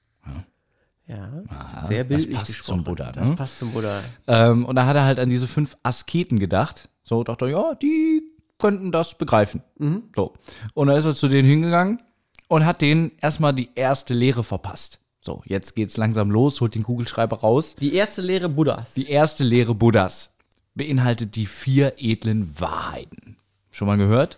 Ja, 1.07 1.31
Ah, 1.51 1.87
sehr 1.87 2.03
bildlich 2.05 2.31
das 2.31 2.39
passt 2.41 2.49
gesprochen. 2.53 2.79
zum 2.79 2.85
Buddha. 2.85 3.13
Das 3.13 3.29
ne? 3.29 3.35
passt 3.37 3.59
zum 3.59 3.73
Buddha. 3.73 4.01
Ähm, 4.27 4.65
und 4.65 4.75
da 4.75 4.87
hat 4.87 4.97
er 4.97 5.05
halt 5.05 5.19
an 5.19 5.29
diese 5.29 5.47
fünf 5.47 5.77
Asketen 5.83 6.39
gedacht. 6.39 6.89
So 7.03 7.23
dachte 7.25 7.45
er, 7.45 7.51
ja, 7.51 7.75
die 7.75 8.23
könnten 8.59 8.91
das 8.91 9.19
begreifen. 9.19 9.63
Mhm. 9.79 10.05
So. 10.17 10.33
Und 10.73 10.87
dann 10.89 10.97
ist 10.97 11.05
er 11.05 11.15
zu 11.15 11.29
denen 11.29 11.47
hingegangen 11.47 12.01
und 12.49 12.65
hat 12.65 12.81
denen 12.81 13.13
erstmal 13.21 13.53
die 13.53 13.69
erste 13.75 14.15
Lehre 14.15 14.43
verpasst. 14.45 14.99
So, 15.25 15.41
jetzt 15.47 15.75
geht's 15.75 15.97
langsam 15.97 16.31
los, 16.31 16.61
holt 16.61 16.75
den 16.75 16.83
Kugelschreiber 16.83 17.39
raus. 17.39 17.77
Die 17.81 17.95
erste 17.95 18.21
Lehre 18.21 18.51
Buddhas. 18.51 18.93
Die 18.93 19.09
erste 19.09 19.43
Lehre 19.43 19.75
Buddhas 19.75 20.35
beinhaltet 20.75 21.35
die 21.37 21.47
vier 21.47 21.95
edlen 21.97 22.61
Wahrheiten. 22.61 23.39
Schon 23.71 23.89
mal 23.89 23.97
gehört? 23.97 24.37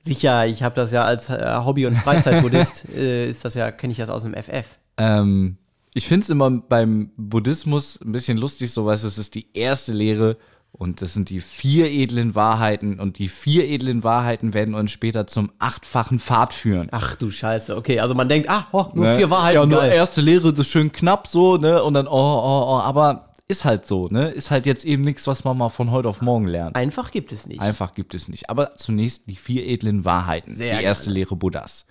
Sicher, 0.00 0.46
ich 0.46 0.62
habe 0.62 0.74
das 0.74 0.90
ja 0.90 1.04
als 1.04 1.28
äh, 1.28 1.60
Hobby- 1.62 1.84
und 1.84 1.96
Freizeitbuddhist, 1.96 2.88
äh, 2.96 3.28
ist 3.28 3.44
das 3.44 3.52
ja, 3.52 3.70
kenne 3.70 3.90
ich 3.90 3.98
das 3.98 4.08
aus 4.08 4.22
dem 4.22 4.32
FF. 4.32 4.78
Ähm, 4.96 5.58
ich 5.92 6.08
finde 6.08 6.22
es 6.22 6.30
immer 6.30 6.50
beim 6.50 7.10
Buddhismus 7.18 8.00
ein 8.00 8.12
bisschen 8.12 8.38
lustig, 8.38 8.72
so 8.72 8.86
was 8.86 9.04
es 9.04 9.18
ist 9.18 9.34
die 9.34 9.48
erste 9.52 9.92
Lehre 9.92 10.38
und 10.72 11.02
das 11.02 11.12
sind 11.12 11.28
die 11.30 11.40
vier 11.40 11.90
edlen 11.90 12.34
Wahrheiten 12.34 12.98
und 12.98 13.18
die 13.18 13.28
vier 13.28 13.68
edlen 13.68 14.02
Wahrheiten 14.04 14.54
werden 14.54 14.74
uns 14.74 14.90
später 14.90 15.26
zum 15.26 15.52
achtfachen 15.58 16.18
Pfad 16.18 16.54
führen. 16.54 16.88
Ach 16.90 17.14
du 17.14 17.30
Scheiße, 17.30 17.76
okay, 17.76 18.00
also 18.00 18.14
man 18.14 18.28
denkt, 18.28 18.48
ah, 18.48 18.66
oh, 18.72 18.86
nur 18.94 19.04
Ne? 19.06 19.16
vier 19.16 19.30
Wahrheiten, 19.30 19.60
Ja, 19.60 19.66
nur 19.66 19.80
geil. 19.80 19.92
erste 19.92 20.20
Lehre, 20.22 20.50
das 20.52 20.66
ist 20.66 20.72
schön 20.72 20.90
knapp 20.90 21.28
so, 21.28 21.56
ne? 21.56 21.82
Und 21.82 21.94
dann, 21.94 22.06
oh, 22.06 22.10
oh, 22.10 22.64
oh, 22.68 22.80
aber 22.80 23.28
ist 23.48 23.66
halt 23.66 23.86
so, 23.86 24.08
ne? 24.08 24.28
Ist 24.28 24.50
halt 24.50 24.64
jetzt 24.64 24.84
eben 24.86 25.02
nichts, 25.02 25.26
was 25.26 25.44
man 25.44 25.58
mal 25.58 25.68
von 25.68 25.90
heute 25.90 26.08
auf 26.08 26.22
morgen 26.22 26.46
lernt. 26.46 26.74
Einfach 26.74 27.10
gibt 27.10 27.32
es 27.32 27.46
nicht. 27.46 27.60
Einfach 27.60 27.92
gibt 27.92 28.14
es 28.14 28.28
nicht. 28.28 28.48
Aber 28.48 28.74
zunächst 28.76 29.26
die 29.28 29.36
vier 29.36 29.66
edlen 29.66 30.06
Wahrheiten. 30.06 30.54
Sehr 30.54 30.78
die 30.78 30.84
erste 30.84 31.10
Lehre 31.10 31.36
Buddhas. 31.36 31.84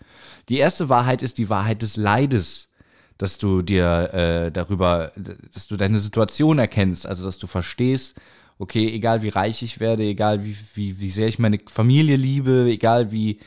Die 0.50 0.58
erste 0.58 0.90
Wahrheit 0.90 1.22
ist 1.22 1.38
die 1.38 1.50
Wahrheit 1.50 1.84
des 1.84 1.98
Leides. 1.98 2.68
Dass 3.20 3.38
du 3.38 3.62
dir 3.62 4.12
äh, 4.16 4.52
darüber, 4.52 5.12
dass 5.54 5.68
du 5.68 5.78
deine 5.78 6.00
Situation 6.00 6.58
erkennst, 6.58 7.06
also 7.06 7.24
dass 7.24 7.38
du 7.38 7.46
verstehst, 7.46 8.16
okay, 8.62 8.88
egal 8.94 9.24
wie 9.24 9.30
reich 9.30 9.64
ich 9.64 9.80
werde, 9.80 10.04
egal 10.04 10.46
wie, 10.46 10.56
wie, 10.76 11.00
wie 11.00 11.10
sehr 11.10 11.28
ich 11.28 11.40
meine 11.40 11.58
Familie 11.66 12.16
liebe, 12.16 12.68
egal 12.70 13.12
wie, 13.12 13.40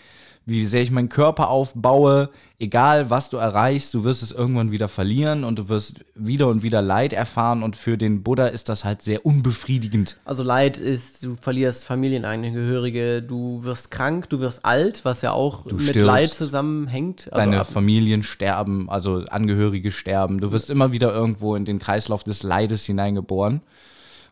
wie 0.44 0.64
sehr 0.64 0.82
ich 0.82 0.90
meinen 0.90 1.08
Körper 1.08 1.50
aufbaue, 1.50 2.30
egal 2.58 3.10
was 3.10 3.30
du 3.30 3.36
erreichst, 3.36 3.94
du 3.94 4.02
wirst 4.02 4.24
es 4.24 4.32
irgendwann 4.32 4.72
wieder 4.72 4.88
verlieren 4.88 5.44
und 5.44 5.56
du 5.60 5.68
wirst 5.68 6.04
wieder 6.16 6.48
und 6.48 6.64
wieder 6.64 6.82
Leid 6.82 7.12
erfahren 7.12 7.62
und 7.62 7.76
für 7.76 7.96
den 7.96 8.24
Buddha 8.24 8.48
ist 8.48 8.68
das 8.68 8.84
halt 8.84 9.02
sehr 9.02 9.24
unbefriedigend. 9.24 10.16
Also 10.24 10.42
Leid 10.42 10.78
ist, 10.78 11.24
du 11.24 11.36
verlierst 11.36 11.86
Familienangehörige, 11.86 13.22
du 13.22 13.62
wirst 13.62 13.92
krank, 13.92 14.28
du 14.30 14.40
wirst 14.40 14.64
alt, 14.64 15.04
was 15.04 15.22
ja 15.22 15.30
auch 15.30 15.62
Du 15.62 15.76
mit 15.76 15.90
stirbst. 15.90 16.06
Leid 16.06 16.30
zusammenhängt. 16.30 17.28
Also 17.30 17.50
Deine 17.50 17.64
Familien 17.64 18.24
sterben, 18.24 18.90
also 18.90 19.22
Angehörige 19.28 19.92
sterben. 19.92 20.40
Du 20.40 20.50
wirst 20.50 20.70
immer 20.70 20.90
wieder 20.90 21.14
irgendwo 21.14 21.54
in 21.54 21.64
den 21.64 21.78
Kreislauf 21.78 22.24
des 22.24 22.42
Leides 22.42 22.84
hineingeboren. 22.84 23.60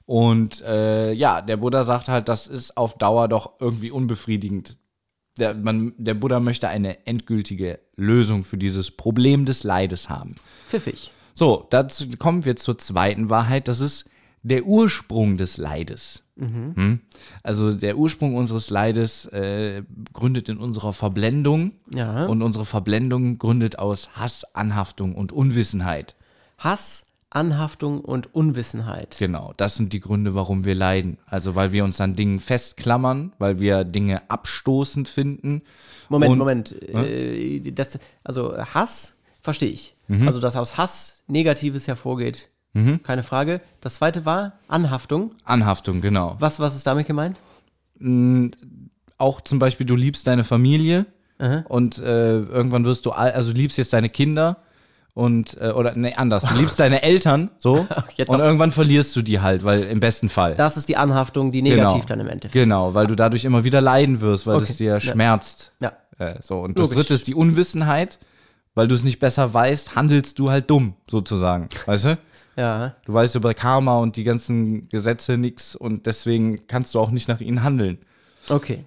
Und 0.05 0.63
äh, 0.63 1.13
ja, 1.13 1.41
der 1.41 1.57
Buddha 1.57 1.85
sagt 1.85 2.09
halt, 2.09 2.29
das 2.29 2.47
ist 2.47 2.77
auf 2.77 2.99
Dauer 2.99 3.29
doch 3.29 3.55
irgendwie 3.61 3.91
unbefriedigend. 3.91 4.79
Der, 5.39 5.55
man, 5.55 5.95
der 5.97 6.15
Buddha 6.15 6.41
möchte 6.41 6.69
eine 6.69 7.07
endgültige 7.07 7.81
Lösung 7.97 8.45
für 8.45 8.59
dieses 8.59 8.91
Problem 8.91 9.45
des 9.47 9.65
Leides 9.65 10.11
haben. 10.11 10.35
Pfiffig. 10.69 11.11
So, 11.35 11.67
dazu 11.71 12.07
kommen 12.19 12.45
wir 12.45 12.57
zur 12.57 12.79
zweiten 12.79 13.31
Wahrheit. 13.31 13.69
Das 13.69 13.81
ist 13.81 14.11
der 14.43 14.67
Ursprung 14.67 15.37
des 15.37 15.57
Leides. 15.57 16.25
Mhm. 16.37 16.75
Hm? 16.75 17.01
Also 17.43 17.73
der 17.73 17.97
Ursprung 17.97 18.35
unseres 18.35 18.71
Leides 18.71 19.27
äh, 19.27 19.83
gründet 20.13 20.49
in 20.49 20.59
unserer 20.59 20.93
Verblendung. 20.93 21.73
Ja. 21.91 22.27
Und 22.27 22.43
unsere 22.43 22.65
Verblendung 22.65 23.39
gründet 23.39 23.79
aus 23.79 24.11
Hass, 24.15 24.45
Anhaftung 24.55 25.15
und 25.15 25.33
Unwissenheit. 25.33 26.15
Hass, 26.59 27.07
Anhaftung 27.35 28.01
und 28.01 28.35
Unwissenheit. 28.35 29.17
Genau, 29.19 29.53
das 29.57 29.77
sind 29.77 29.93
die 29.93 30.01
Gründe, 30.01 30.35
warum 30.35 30.65
wir 30.65 30.75
leiden. 30.75 31.19
Also 31.27 31.55
weil 31.55 31.73
wir 31.73 31.85
uns 31.85 32.01
an 32.01 32.15
Dingen 32.15 32.39
festklammern, 32.41 33.33
weil 33.39 33.59
wir 33.59 33.85
Dinge 33.85 34.23
abstoßend 34.31 35.09
finden. 35.09 35.63
Moment, 36.09 36.33
Und- 36.33 36.39
Moment. 36.39 36.77
Hm? 36.91 37.05
Äh, 37.05 37.71
das, 37.73 37.99
also 38.23 38.57
Hass 38.59 39.17
verstehe 39.41 39.71
ich. 39.71 39.97
Mhm. 40.09 40.27
Also 40.27 40.41
dass 40.41 40.57
aus 40.57 40.77
Hass 40.77 41.23
Negatives 41.27 41.89
hervorgeht, 41.89 42.49
Mhm. 42.75 43.03
keine 43.03 43.23
Frage. 43.23 43.61
Das 43.81 43.95
zweite 43.97 44.25
war 44.25 44.55
Anhaftung. 44.69 45.33
Anhaftung, 45.45 46.01
genau. 46.01 46.37
Was, 46.39 46.59
was 46.61 46.75
ist 46.77 46.87
damit 46.87 47.07
gemeint? 47.07 47.37
Mm, 47.99 48.49
Auch 49.19 49.41
zum 49.41 49.59
Beispiel, 49.61 49.87
du 49.87 49.95
liebst 49.95 50.27
deine 50.27 50.43
Familie 50.43 51.07
Aha. 51.39 51.65
und 51.69 51.99
äh, 51.99 52.39
irgendwann 52.41 52.85
wirst 52.85 53.07
du, 53.07 53.11
al- 53.13 53.31
also 53.33 53.53
du 53.53 53.59
liebst 53.61 53.79
jetzt 53.79 53.93
deine 53.93 54.09
Kinder 54.09 54.57
und, 55.15 55.57
äh, 55.61 55.71
oder 55.73 55.95
nee, 55.97 56.15
anders, 56.15 56.43
du 56.45 56.55
liebst 56.55 56.79
deine 56.81 57.03
Eltern, 57.03 57.51
so, 57.59 57.87
Ja, 58.17 58.27
und 58.29 58.41
irgendwann 58.41 58.73
verlierst 58.73 59.15
du 59.17 59.23
die 59.23 59.41
halt, 59.41 59.63
weil 59.65 59.83
im 59.85 60.01
besten 60.01 60.29
Fall. 60.29 60.55
Das 60.55 60.77
ist 60.77 60.89
die 60.89 60.97
Anhaftung, 60.97 61.53
die 61.53 61.61
negativ 61.63 62.07
dann 62.07 62.21
im 62.21 62.29
Endeffekt. 62.29 62.55
Genau, 62.55 62.95
weil 62.95 63.07
du 63.07 63.15
dadurch 63.15 63.45
immer 63.45 63.65
wieder 63.65 63.81
leiden 63.81 64.21
wirst, 64.21 64.47
weil 64.47 64.57
Okay. 64.57 64.67
es 64.71 64.77
dir 64.77 64.93
Ja. 64.95 65.01
schmerzt. 65.01 65.73
Ja. 65.81 65.93
Äh, 66.19 66.37
so, 66.43 66.61
und 66.61 66.79
das 66.79 66.85
Logisch. 66.87 66.97
dritte 66.97 67.15
ist 67.15 67.27
die 67.27 67.35
Unwissenheit, 67.35 68.19
weil 68.75 68.89
du 68.89 68.95
es 68.95 69.05
nicht 69.05 69.19
besser 69.19 69.53
weißt, 69.53 69.97
handelst 69.97 70.39
du 70.39 70.51
halt 70.51 70.71
dumm, 70.71 70.95
sozusagen. 71.11 71.69
Weißt 71.87 72.05
du? 72.07 72.19
Ja. 72.57 72.95
Du 73.07 73.13
weißt 73.15 73.35
über 73.35 73.55
Karma 73.55 73.99
und 73.99 74.17
die 74.17 74.25
ganzen 74.25 74.89
Gesetze 74.89 75.37
nichts 75.39 75.75
und 75.77 76.07
deswegen 76.07 76.67
kannst 76.67 76.95
du 76.95 77.01
auch 77.01 77.11
nicht 77.11 77.29
nach 77.29 77.41
ihnen 77.41 77.63
handeln. 77.63 77.99
Okay, 78.49 78.85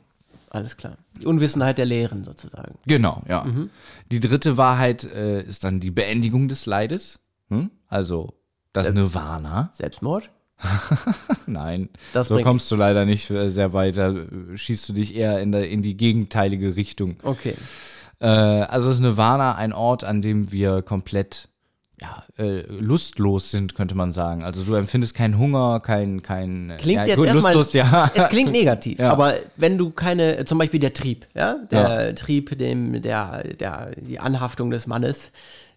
alles 0.49 0.75
klar. 0.77 0.97
Die 1.21 1.25
Unwissenheit 1.25 1.77
der 1.77 1.85
Lehren 1.85 2.23
sozusagen. 2.23 2.75
Genau, 2.85 3.23
ja. 3.27 3.43
Mhm. 3.43 3.69
Die 4.11 4.19
dritte 4.19 4.57
Wahrheit 4.57 5.03
äh, 5.03 5.41
ist 5.41 5.63
dann 5.63 5.79
die 5.79 5.91
Beendigung 5.91 6.47
des 6.47 6.65
Leides. 6.65 7.19
Hm? 7.49 7.71
Also 7.87 8.33
das 8.73 8.91
Nirvana. 8.91 9.69
Selbstmord? 9.73 10.29
Nein, 11.47 11.89
Das 12.13 12.29
so 12.29 12.39
kommst 12.39 12.71
du 12.71 12.75
leider 12.75 13.05
nicht 13.05 13.29
äh, 13.29 13.49
sehr 13.49 13.73
weiter. 13.73 14.15
Äh, 14.15 14.57
Schießt 14.57 14.89
du 14.89 14.93
dich 14.93 15.15
eher 15.15 15.41
in, 15.41 15.51
der, 15.51 15.69
in 15.69 15.81
die 15.81 15.97
gegenteilige 15.97 16.75
Richtung. 16.75 17.17
Okay. 17.23 17.55
Äh, 18.19 18.27
also 18.27 18.89
ist 18.89 18.99
Nirvana 18.99 19.55
ein 19.55 19.73
Ort, 19.73 20.03
an 20.03 20.21
dem 20.21 20.51
wir 20.51 20.81
komplett 20.81 21.49
ja, 22.01 22.23
äh, 22.37 22.61
lustlos 22.67 23.51
sind, 23.51 23.75
könnte 23.75 23.95
man 23.95 24.11
sagen. 24.11 24.43
Also 24.43 24.63
du 24.63 24.75
empfindest 24.75 25.15
keinen 25.15 25.37
Hunger, 25.37 25.79
kein, 25.79 26.21
kein 26.21 26.71
äh, 26.71 26.77
Klingt 26.77 27.01
ja, 27.01 27.05
jetzt 27.05 27.17
gut, 27.17 27.27
erstmal, 27.27 27.53
lustlos, 27.53 27.73
ja. 27.73 28.11
es 28.15 28.27
klingt 28.29 28.51
negativ, 28.51 28.99
Ja. 28.99 29.11
aber 29.11 29.35
wenn 29.55 29.77
du 29.77 29.91
keine, 29.91 30.43
zum 30.45 30.57
Beispiel 30.57 30.79
der 30.79 30.93
Trieb, 30.93 31.25
ja, 31.33 31.55
der 31.71 32.13
Trieb, 32.15 32.57
dem, 32.57 33.01
der, 33.01 33.43
der, 33.43 33.91
die 33.95 34.19
Anhaftung 34.19 34.71
des 34.71 34.87
Mannes, 34.87 35.31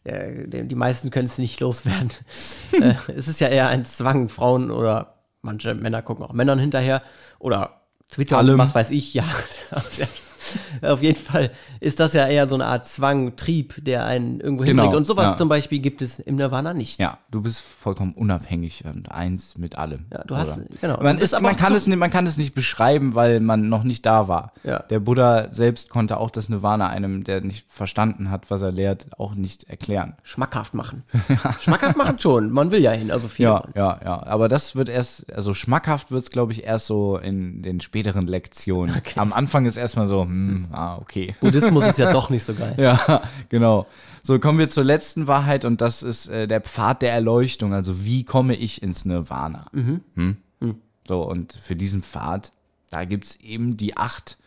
der, 0.04 0.46
dem, 0.48 0.68
die 0.68 0.74
meisten 0.74 1.10
können 1.10 1.26
es 1.26 1.38
nicht 1.38 1.60
loswerden. 1.60 2.10
äh, 2.72 2.94
es 3.16 3.28
ist 3.28 3.40
ja 3.40 3.48
eher 3.48 3.68
ein 3.68 3.84
Zwang, 3.84 4.28
Frauen 4.28 4.72
oder 4.72 5.14
manche 5.42 5.74
Männer 5.74 6.02
gucken 6.02 6.24
auch 6.24 6.32
Männern 6.32 6.58
hinterher 6.58 7.02
oder 7.38 7.82
Twitter, 8.08 8.38
Allem. 8.38 8.58
was 8.58 8.74
weiß 8.74 8.90
ich, 8.90 9.14
ja. 9.14 9.24
Auf 10.82 11.02
jeden 11.02 11.20
Fall 11.20 11.50
ist 11.80 12.00
das 12.00 12.12
ja 12.12 12.26
eher 12.26 12.46
so 12.48 12.54
eine 12.54 12.66
Art 12.66 12.84
Zwang, 12.84 13.36
Trieb, 13.36 13.74
der 13.84 14.04
einen 14.06 14.40
irgendwo 14.40 14.64
Genau, 14.64 14.82
hinbringt. 14.84 14.96
Und 14.96 15.06
sowas 15.06 15.30
ja. 15.30 15.36
zum 15.36 15.48
Beispiel 15.48 15.78
gibt 15.80 16.02
es 16.02 16.18
im 16.18 16.36
Nirvana 16.36 16.74
nicht. 16.74 17.00
Ja, 17.00 17.18
du 17.30 17.40
bist 17.42 17.60
vollkommen 17.60 18.12
unabhängig 18.14 18.84
und 18.84 19.10
eins 19.10 19.56
mit 19.58 19.76
allem. 19.78 20.06
Ja, 20.12 20.22
du 20.24 20.36
hast- 20.36 20.60
genau. 20.80 21.02
Man, 21.02 21.18
ist, 21.18 21.34
aber 21.34 21.48
man, 21.48 21.56
kann 21.56 21.74
es, 21.74 21.86
nicht- 21.86 21.98
man 21.98 22.10
kann 22.10 22.26
es 22.26 22.36
nicht 22.36 22.54
beschreiben, 22.54 23.14
weil 23.14 23.40
man 23.40 23.68
noch 23.68 23.82
nicht 23.84 24.04
da 24.06 24.28
war. 24.28 24.52
Ja. 24.64 24.80
Der 24.90 25.00
Buddha 25.00 25.48
selbst 25.52 25.90
konnte 25.90 26.18
auch 26.18 26.30
das 26.30 26.48
Nirvana 26.48 26.88
einem, 26.88 27.24
der 27.24 27.40
nicht 27.40 27.70
verstanden 27.70 28.30
hat, 28.30 28.50
was 28.50 28.62
er 28.62 28.72
lehrt, 28.72 29.06
auch 29.18 29.34
nicht 29.34 29.64
erklären. 29.64 30.16
Schmackhaft 30.22 30.74
machen. 30.74 31.02
Schmackhaft 31.60 31.96
machen 31.96 32.18
schon. 32.18 32.50
Man 32.50 32.70
will 32.70 32.80
ja 32.82 32.90
hin, 32.92 33.10
also 33.10 33.28
viel. 33.28 33.44
Ja, 33.46 33.64
ja, 33.74 34.00
ja. 34.04 34.22
Aber 34.26 34.48
das 34.48 34.76
wird 34.76 34.88
erst, 34.88 35.32
also 35.32 35.54
schmackhaft 35.54 36.10
wird 36.10 36.24
es, 36.24 36.30
glaube 36.30 36.52
ich, 36.52 36.64
erst 36.64 36.86
so 36.86 37.16
in 37.18 37.62
den 37.62 37.80
späteren 37.80 38.26
Lektionen. 38.26 39.00
Am 39.16 39.32
Anfang 39.32 39.66
ist 39.66 39.76
erstmal 39.76 40.06
so, 40.06 40.24
hm, 40.28 40.68
ah, 40.72 40.96
okay. 40.98 41.34
Buddhismus 41.40 41.86
ist 41.86 41.98
ja 41.98 42.12
doch 42.12 42.30
nicht 42.30 42.44
so 42.44 42.54
geil. 42.54 42.74
Ja, 42.78 43.22
genau. 43.48 43.86
So, 44.22 44.38
kommen 44.38 44.58
wir 44.58 44.68
zur 44.68 44.84
letzten 44.84 45.26
Wahrheit 45.26 45.64
und 45.64 45.80
das 45.80 46.02
ist 46.02 46.28
äh, 46.28 46.46
der 46.46 46.60
Pfad 46.60 47.02
der 47.02 47.12
Erleuchtung. 47.12 47.72
Also, 47.74 48.04
wie 48.04 48.24
komme 48.24 48.54
ich 48.54 48.82
ins 48.82 49.04
Nirvana? 49.04 49.66
Mhm. 49.72 50.00
Hm? 50.14 50.36
Hm. 50.60 50.74
So, 51.06 51.22
und 51.22 51.52
für 51.52 51.76
diesen 51.76 52.02
Pfad, 52.02 52.52
da 52.90 53.04
gibt 53.04 53.24
es 53.24 53.36
eben 53.40 53.76
die 53.76 53.96
acht 53.96 54.38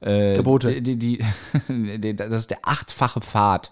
äh, 0.00 0.36
Gebote. 0.36 0.80
Die, 0.80 0.96
die, 0.96 1.24
die, 1.68 2.16
das 2.16 2.40
ist 2.40 2.50
der 2.50 2.60
achtfache 2.62 3.20
Pfad. 3.20 3.70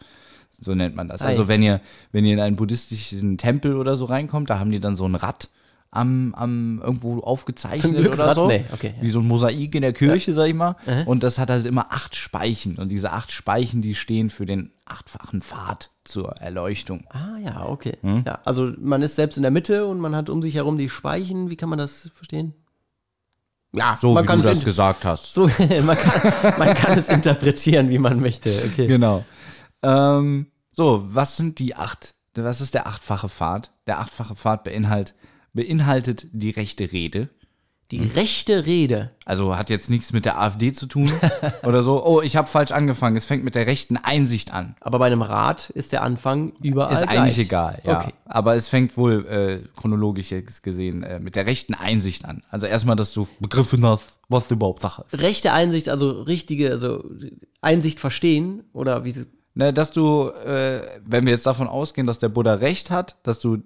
So 0.61 0.75
nennt 0.75 0.95
man 0.95 1.09
das. 1.09 1.23
Also, 1.23 1.49
wenn 1.49 1.63
ihr, 1.63 1.81
wenn 2.13 2.25
ihr 2.25 2.35
in 2.35 2.41
einen 2.41 2.57
buddhistischen 2.57 3.39
Tempel 3.39 3.77
oder 3.77 3.97
so 3.97 4.05
reinkommt, 4.05 4.51
da 4.51 4.59
haben 4.59 4.71
die 4.71 4.81
dann 4.81 4.97
so 4.97 5.07
ein 5.07 5.15
Rad 5.15 5.49
am, 5.95 6.35
am 6.35 6.81
irgendwo 6.83 7.21
aufgezeichnet 7.21 8.07
oder 8.07 8.35
so. 8.35 8.47
Nee, 8.47 8.65
okay, 8.73 8.95
ja. 8.97 9.03
Wie 9.03 9.09
so 9.11 9.21
ein 9.21 9.27
Mosaik 9.27 9.75
in 9.75 9.83
der 9.83 9.93
Kirche, 9.93 10.35
sag 10.35 10.49
ich 10.49 10.55
mal. 10.55 10.77
Mhm. 10.87 11.07
Und 11.07 11.23
das 11.23 11.39
hat 11.39 11.51
halt 11.51 11.67
immer 11.67 11.93
acht 11.93 12.17
Speichen. 12.17 12.77
Und 12.77 12.91
diese 12.91 13.13
acht 13.13 13.31
Speichen, 13.31 13.83
die 13.83 13.95
stehen 13.95 14.31
für 14.31 14.47
den 14.47 14.73
achtfachen 14.87 15.41
Pfad 15.41 15.91
zur 16.05 16.33
Erleuchtung. 16.37 17.05
Ah 17.11 17.39
ja, 17.43 17.67
okay. 17.67 17.97
Hm? 18.03 18.25
Ja, 18.27 18.41
also 18.45 18.73
man 18.79 19.03
ist 19.03 19.17
selbst 19.17 19.37
in 19.37 19.43
der 19.43 19.51
Mitte 19.51 19.87
und 19.87 20.01
man 20.01 20.17
hat 20.17 20.29
um 20.29 20.43
sich 20.43 20.55
herum 20.55 20.79
die 20.79 20.89
Speichen. 20.89 21.51
Wie 21.51 21.57
kann 21.57 21.69
man 21.69 21.79
das 21.79 22.11
verstehen? 22.15 22.55
Ja, 23.73 23.97
So 23.97 24.15
wie 24.17 24.27
du 24.27 24.37
das 24.39 24.65
gesagt 24.65 25.05
hast. 25.05 25.33
So, 25.33 25.47
man, 25.85 25.97
kann, 25.97 26.59
man 26.59 26.75
kann 26.75 26.99
es 26.99 27.09
interpretieren, 27.09 27.91
wie 27.91 27.99
man 27.99 28.21
möchte. 28.21 28.51
Okay. 28.73 28.87
Genau. 28.87 29.25
Ähm, 29.83 30.47
so, 30.73 31.03
was 31.07 31.37
sind 31.37 31.59
die 31.59 31.75
acht? 31.75 32.15
Was 32.35 32.61
ist 32.61 32.75
der 32.75 32.87
achtfache 32.87 33.29
Pfad? 33.29 33.71
Der 33.87 34.01
achtfache 34.01 34.35
Pfad 34.35 34.65
beinhalt, 34.65 35.15
beinhaltet 35.55 36.27
die 36.33 36.51
rechte 36.51 36.93
Rede. 36.93 37.31
Die 37.91 38.03
rechte 38.03 38.65
Rede. 38.65 39.11
Also 39.27 39.57
hat 39.57 39.69
jetzt 39.69 39.91
nichts 39.91 40.13
mit 40.13 40.25
der 40.25 40.41
AfD 40.41 40.73
zu 40.73 40.87
tun 40.87 41.13
oder 41.65 41.83
so. 41.83 42.05
Oh, 42.05 42.23
ich 42.23 42.35
habe 42.35 42.49
falsch 42.49 42.73
angefangen. 42.73 43.15
Es 43.15 43.27
fängt 43.27 43.45
mit 43.45 43.55
der 43.55 43.67
rechten 43.67 43.97
Einsicht 43.97 44.53
an. 44.53 44.75
Aber 44.81 44.99
bei 44.99 45.07
einem 45.07 45.23
Rat 45.23 45.71
ist 45.71 45.93
der 45.93 46.03
Anfang 46.03 46.55
überall 46.63 46.93
Ist 46.93 47.03
gleich. 47.03 47.19
eigentlich 47.19 47.39
egal, 47.39 47.83
ja. 47.85 48.01
Okay. 48.01 48.13
Aber 48.25 48.57
es 48.57 48.69
fängt 48.69 48.97
wohl 48.97 49.27
äh, 49.27 49.69
chronologisch 49.79 50.35
gesehen 50.63 51.03
äh, 51.03 51.21
mit 51.21 51.37
der 51.37 51.47
rechten 51.47 51.75
Einsicht 51.75 52.25
an. 52.25 52.43
Also 52.49 52.67
erstmal, 52.67 52.97
dass 52.97 53.13
du 53.13 53.29
begriffen 53.39 53.85
hast, 53.85 54.19
was 54.29 54.51
überhaupt 54.51 54.81
Sache 54.81 55.05
ist. 55.11 55.21
Rechte 55.21 55.53
Einsicht, 55.53 55.89
also 55.91 56.23
richtige, 56.23 56.71
also 56.71 57.05
Einsicht 57.61 58.01
verstehen 58.01 58.65
oder 58.73 59.05
wie 59.05 59.15
Ne, 59.57 59.73
dass 59.73 59.93
du, 59.93 60.31
äh, 60.31 60.83
wenn 61.07 61.27
wir 61.27 61.33
jetzt 61.33 61.47
davon 61.47 61.69
ausgehen, 61.69 62.09
dass 62.09 62.19
der 62.19 62.29
Buddha 62.29 62.55
recht 62.55 62.91
hat, 62.91 63.17
dass 63.23 63.39
du 63.39 63.59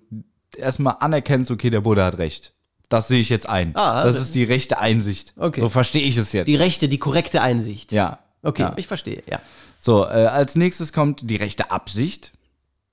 erstmal 0.57 0.97
anerkennst, 1.01 1.51
okay, 1.51 1.71
der 1.71 1.81
Buddha 1.81 2.05
hat 2.05 2.19
recht. 2.19 2.53
Das 2.89 3.09
sehe 3.09 3.21
ich 3.21 3.29
jetzt 3.29 3.49
ein. 3.49 3.77
Ah, 3.77 4.03
das 4.03 4.15
also- 4.15 4.21
ist 4.27 4.35
die 4.35 4.45
rechte 4.45 4.79
Einsicht. 4.79 5.35
Okay. 5.37 5.61
So 5.61 5.69
verstehe 5.69 6.03
ich 6.03 6.17
es 6.17 6.33
jetzt. 6.33 6.47
die 6.49 6.57
rechte, 6.57 6.89
die 6.89 6.99
korrekte 6.99 7.43
Einsicht. 7.43 7.93
ja. 7.93 8.19
Okay, 8.41 8.63
ja. 8.63 8.73
ich 8.77 8.87
verstehe, 8.87 9.25
ja. 9.29 9.41
So, 9.81 10.05
äh, 10.05 10.27
als 10.27 10.55
nächstes 10.55 10.93
kommt 10.93 11.29
die 11.29 11.35
rechte 11.35 11.73
Absicht. 11.73 12.33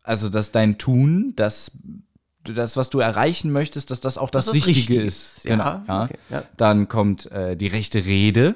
Also, 0.02 0.30
dass 0.30 0.52
dein 0.52 0.80
Tun, 0.80 1.34
das, 1.36 1.72
das 2.44 2.78
was 2.78 2.90
du 2.90 3.00
erreichen 3.00 3.52
möchtest, 3.52 3.92
dass 3.92 4.00
das 4.02 4.18
auch 4.18 4.32
das, 4.32 4.46
das 4.48 4.56
Richtige 4.56 4.76
richtig 4.78 4.98
ist. 5.06 5.38
ist. 5.38 5.46
Ja, 5.46 5.52
Genau. 5.52 5.82
Ja. 5.88 6.04
okay. 6.06 6.18
Dann 6.58 6.88
kommt 6.88 7.32
äh, 7.32 7.56
die 7.56 7.68
rechte 7.68 8.06
Rede. 8.06 8.56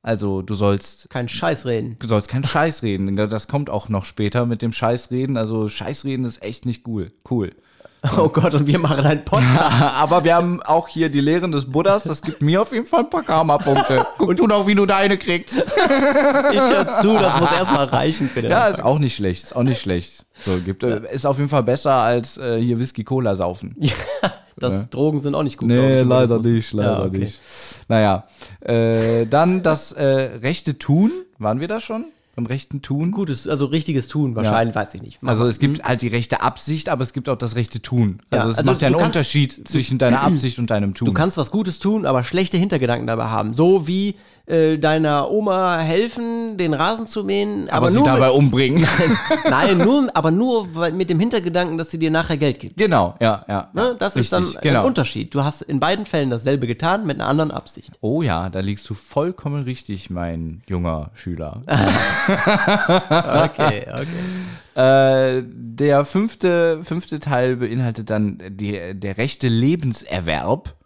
Also, 0.00 0.40
du 0.40 0.54
sollst. 0.54 1.10
Kein 1.10 1.28
Scheiß 1.28 1.66
reden. 1.66 1.96
Du 1.98 2.08
sollst 2.08 2.28
keinen 2.28 2.44
Scheiß 2.44 2.82
reden. 2.82 3.14
Das 3.16 3.46
kommt 3.46 3.68
auch 3.68 3.90
noch 3.90 4.06
später 4.06 4.46
mit 4.46 4.62
dem 4.62 4.72
Scheißreden. 4.72 5.36
Also, 5.36 5.68
Scheißreden 5.68 6.24
ist 6.24 6.42
echt 6.42 6.64
nicht 6.64 6.88
cool. 6.88 7.12
Cool. 7.30 7.54
Oh 8.16 8.28
Gott, 8.28 8.54
und 8.54 8.66
wir 8.66 8.78
machen 8.78 9.04
einen 9.04 9.24
Podcast. 9.24 9.60
Aber 9.94 10.24
wir 10.24 10.34
haben 10.34 10.62
auch 10.62 10.88
hier 10.88 11.10
die 11.10 11.20
Lehren 11.20 11.52
des 11.52 11.66
Buddhas. 11.70 12.04
Das 12.04 12.22
gibt 12.22 12.40
mir 12.40 12.62
auf 12.62 12.72
jeden 12.72 12.86
Fall 12.86 13.00
ein 13.00 13.10
paar 13.10 13.22
Karma-Punkte. 13.22 14.06
Guck 14.16 14.36
du 14.36 14.46
noch, 14.46 14.66
wie 14.66 14.74
du 14.74 14.86
deine 14.86 15.18
kriegst. 15.18 15.54
Ich 16.52 16.60
höre 16.60 16.86
zu, 17.00 17.12
das 17.14 17.38
muss 17.38 17.52
erstmal 17.52 17.84
reichen 17.86 18.28
für 18.28 18.42
den 18.42 18.50
Ja, 18.50 18.66
ist 18.68 18.82
auch 18.82 18.98
nicht 18.98 19.14
schlecht. 19.14 19.44
Ist 19.44 19.56
auch 19.56 19.62
nicht 19.62 19.80
schlecht. 19.80 20.24
So, 20.40 20.58
gibt, 20.64 20.82
äh, 20.82 21.00
Ist 21.12 21.26
auf 21.26 21.36
jeden 21.38 21.48
Fall 21.48 21.62
besser 21.62 21.94
als 21.94 22.38
äh, 22.38 22.60
hier 22.60 22.78
Whisky-Cola 22.78 23.34
saufen. 23.34 23.76
Das 24.56 24.80
Ja. 24.80 24.86
Drogen 24.90 25.22
sind 25.22 25.34
auch 25.34 25.42
nicht 25.42 25.58
gut. 25.58 25.68
Nee, 25.68 26.00
ich, 26.00 26.06
leider 26.06 26.38
nicht, 26.38 26.72
leider 26.72 26.92
Ja, 27.00 27.04
okay. 27.04 27.18
nicht. 27.18 27.40
Naja, 27.88 28.24
äh, 28.60 29.26
dann 29.26 29.62
das 29.62 29.92
äh, 29.92 30.04
rechte 30.42 30.78
Tun. 30.78 31.12
Waren 31.38 31.60
wir 31.60 31.68
da 31.68 31.80
schon? 31.80 32.06
Beim 32.36 32.46
rechten 32.46 32.80
Tun? 32.80 33.10
Gutes, 33.10 33.48
also 33.48 33.66
richtiges 33.66 34.06
Tun 34.08 34.36
wahrscheinlich, 34.36 34.74
weiß 34.74 34.94
ich 34.94 35.02
nicht. 35.02 35.18
Mach 35.20 35.32
Also 35.32 35.46
es 35.46 35.58
gibt 35.58 35.82
halt 35.82 36.00
die 36.00 36.08
rechte 36.08 36.40
Absicht, 36.42 36.88
aber 36.88 37.02
es 37.02 37.12
gibt 37.12 37.28
auch 37.28 37.36
das 37.36 37.56
rechte 37.56 37.82
Tun. 37.82 38.20
Ja, 38.30 38.38
Also 38.38 38.50
es 38.50 38.58
also 38.58 38.70
macht 38.70 38.82
ja 38.82 38.86
einen 38.86 38.96
kannst- 38.98 39.16
Unterschied 39.16 39.68
zwischen 39.68 39.98
deiner 39.98 40.20
Absicht 40.22 40.58
und 40.60 40.70
deinem 40.70 40.94
Tun. 40.94 41.06
Du 41.06 41.12
kannst 41.12 41.36
was 41.36 41.50
Gutes 41.50 41.80
tun, 41.80 42.06
aber 42.06 42.22
schlechte 42.22 42.56
Hintergedanken 42.56 43.06
dabei 43.08 43.24
haben. 43.24 43.54
So 43.56 43.88
wie 43.88 44.14
äh, 44.50 44.78
deiner 44.78 45.30
Oma 45.30 45.78
helfen, 45.78 46.58
den 46.58 46.74
Rasen 46.74 47.06
zu 47.06 47.24
mähen, 47.24 47.68
aber, 47.68 47.76
aber 47.76 47.90
sie 47.90 47.96
nur 47.98 48.04
dabei 48.06 48.26
mit, 48.26 48.36
umbringen. 48.36 48.86
Nein, 49.48 49.78
nur, 49.78 50.10
aber 50.14 50.30
nur 50.30 50.66
mit 50.92 51.08
dem 51.10 51.20
Hintergedanken, 51.20 51.78
dass 51.78 51.90
sie 51.90 51.98
dir 51.98 52.10
nachher 52.10 52.36
Geld 52.36 52.58
gibt. 52.58 52.76
Genau, 52.76 53.14
ja, 53.20 53.44
ja. 53.48 53.70
Ne? 53.72 53.96
Das 53.98 54.16
ist 54.16 54.32
dann 54.32 54.44
Richtig, 54.44 54.60
genau. 54.62 54.80
ein 54.80 54.86
Unterschied. 54.86 55.34
Du 55.34 55.44
hast 55.44 55.62
in 55.62 55.80
beiden 55.80 56.06
Fällen 56.06 56.30
dasselbe 56.30 56.66
getan 56.66 57.06
mit 57.06 57.20
einer 57.20 57.28
anderen 57.28 57.50
Absicht. 57.50 57.92
Oh 58.00 58.22
ja, 58.22 58.50
da 58.50 58.60
liegst 58.60 58.88
du 58.90 58.94
vollkommen 58.94 59.62
richtig, 59.62 60.10
mein 60.10 60.62
junger 60.66 61.10
Schüler. 61.14 61.62
Okay, 63.50 63.86
Äh, 64.74 65.42
der 65.44 66.04
fünfte, 66.04 66.82
fünfte 66.82 67.18
Teil 67.18 67.56
beinhaltet 67.56 68.08
dann 68.08 68.38
die, 68.48 68.94
der 68.94 69.18
rechte 69.18 69.48
Lebenserwerb. 69.48 70.76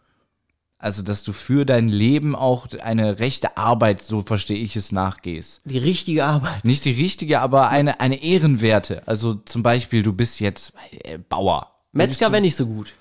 Also, 0.84 1.02
dass 1.02 1.22
du 1.22 1.32
für 1.32 1.64
dein 1.64 1.88
Leben 1.88 2.36
auch 2.36 2.66
eine 2.82 3.18
rechte 3.18 3.56
Arbeit, 3.56 4.02
so 4.02 4.20
verstehe 4.20 4.58
ich 4.58 4.76
es, 4.76 4.92
nachgehst. 4.92 5.62
Die 5.64 5.78
richtige 5.78 6.26
Arbeit. 6.26 6.62
Nicht 6.62 6.84
die 6.84 6.90
richtige, 6.90 7.40
aber 7.40 7.70
eine, 7.70 8.00
eine 8.00 8.22
ehrenwerte. 8.22 9.02
Also 9.06 9.32
zum 9.46 9.62
Beispiel, 9.62 10.02
du 10.02 10.12
bist 10.12 10.40
jetzt 10.40 10.74
äh, 11.04 11.16
Bauer. 11.16 11.70
Metzger 11.92 12.30
wäre 12.32 12.42
nicht 12.42 12.56
so 12.56 12.66
gut. 12.66 12.92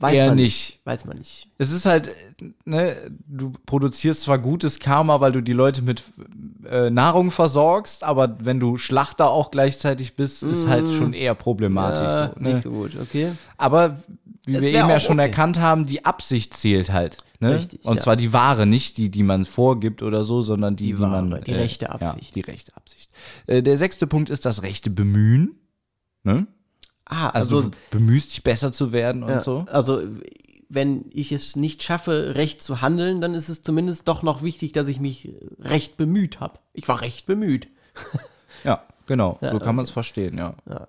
Weiß 0.00 0.16
Eher 0.16 0.26
man 0.30 0.34
nicht. 0.36 0.80
Weiß 0.84 1.04
man 1.04 1.18
nicht. 1.18 1.46
Es 1.58 1.70
ist 1.70 1.86
halt, 1.86 2.10
ne, 2.64 2.96
du 3.28 3.52
produzierst 3.66 4.22
zwar 4.22 4.40
gutes 4.40 4.80
Karma, 4.80 5.20
weil 5.20 5.30
du 5.30 5.40
die 5.40 5.52
Leute 5.52 5.82
mit 5.82 6.02
äh, 6.68 6.90
Nahrung 6.90 7.30
versorgst, 7.30 8.02
aber 8.02 8.36
wenn 8.40 8.58
du 8.58 8.76
Schlachter 8.78 9.30
auch 9.30 9.52
gleichzeitig 9.52 10.16
bist, 10.16 10.42
ist 10.42 10.66
halt 10.66 10.86
Mm. 10.86 10.92
schon 10.98 11.12
eher 11.12 11.36
problematisch. 11.36 12.02
Ja, 12.10 12.32
so, 12.34 12.40
ne? 12.42 12.54
Nicht 12.54 12.64
so 12.64 12.70
gut, 12.70 12.96
okay. 13.00 13.30
Aber 13.56 13.96
wie 14.44 14.56
Es 14.56 14.62
wir 14.62 14.68
eben 14.70 14.88
ja 14.88 15.00
schon 15.00 15.18
okay. 15.18 15.28
erkannt 15.28 15.58
haben, 15.60 15.86
die 15.86 16.04
Absicht 16.04 16.54
zählt 16.54 16.92
halt. 16.92 17.18
Ne? 17.40 17.56
Richtig, 17.56 17.84
Und 17.84 17.96
ja. 17.96 18.02
zwar 18.02 18.16
die 18.16 18.32
wahre, 18.32 18.66
nicht 18.66 18.96
die, 18.96 19.10
die 19.10 19.22
man 19.22 19.44
vorgibt 19.44 20.02
oder 20.02 20.24
so, 20.24 20.42
sondern 20.42 20.76
die, 20.76 20.86
die, 20.86 20.98
wahre, 20.98 21.22
man. 21.22 21.42
die 21.44 21.52
rechte 21.52 21.90
Absicht. 21.90 22.36
Ja, 22.36 22.42
die 22.42 22.50
rechte 22.50 22.76
Absicht. 22.76 23.10
Äh, 23.46 23.62
der 23.62 23.76
sechste 23.76 24.06
Punkt 24.06 24.30
ist 24.30 24.44
das 24.44 24.62
rechte 24.62 24.90
Bemühen. 24.90 25.56
Ne? 26.22 26.46
Ah, 27.04 27.30
Also, 27.30 27.56
also, 27.58 27.68
du 27.70 27.76
bemühst 27.90 28.32
dich 28.32 28.44
besser 28.44 28.72
zu 28.72 28.92
werden 28.92 29.22
und 29.22 29.30
ja, 29.30 29.40
so. 29.40 29.66
also 29.70 30.02
wenn 30.68 31.04
ich 31.12 31.32
es 31.32 31.54
nicht 31.56 31.82
schaffe, 31.82 32.34
recht 32.34 32.62
zu 32.62 32.80
handeln, 32.80 33.20
dann 33.20 33.34
ist 33.34 33.48
es 33.48 33.62
zumindest 33.62 34.08
doch 34.08 34.22
noch 34.22 34.42
wichtig, 34.42 34.72
dass 34.72 34.88
ich 34.88 35.00
mich 35.00 35.34
recht 35.60 35.96
bemüht 35.96 36.40
habe. 36.40 36.58
Ich 36.72 36.88
war 36.88 37.00
recht 37.02 37.26
bemüht. 37.26 37.68
Ja, 38.64 38.84
genau. 39.06 39.38
So 39.42 39.58
kann 39.58 39.76
man 39.76 39.84
es 39.84 39.90
verstehen, 39.90 40.38
ja. 40.38 40.54
Ja. 40.68 40.86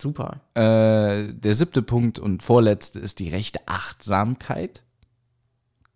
Super. 0.00 0.42
Äh, 0.54 1.34
der 1.34 1.54
siebte 1.54 1.82
Punkt 1.82 2.20
und 2.20 2.44
vorletzte 2.44 3.00
ist 3.00 3.18
die 3.18 3.30
rechte 3.30 3.60
Achtsamkeit. 3.66 4.84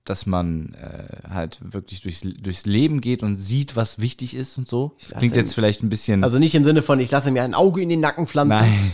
Dass 0.04 0.26
man 0.26 0.74
äh, 0.74 1.28
halt 1.28 1.60
wirklich 1.72 2.00
durchs, 2.00 2.22
durchs 2.22 2.66
Leben 2.66 3.00
geht 3.00 3.22
und 3.22 3.36
sieht, 3.36 3.76
was 3.76 4.00
wichtig 4.00 4.34
ist 4.34 4.58
und 4.58 4.66
so. 4.66 4.96
Das 5.08 5.18
klingt 5.20 5.36
jetzt 5.36 5.54
vielleicht 5.54 5.84
ein 5.84 5.88
bisschen. 5.90 6.24
Also 6.24 6.40
nicht 6.40 6.56
im 6.56 6.64
Sinne 6.64 6.82
von, 6.82 6.98
ich 6.98 7.12
lasse 7.12 7.30
mir 7.30 7.44
ein 7.44 7.54
Auge 7.54 7.80
in 7.80 7.88
den 7.88 8.00
Nacken 8.00 8.26
pflanzen, 8.26 8.58
Nein. 8.58 8.90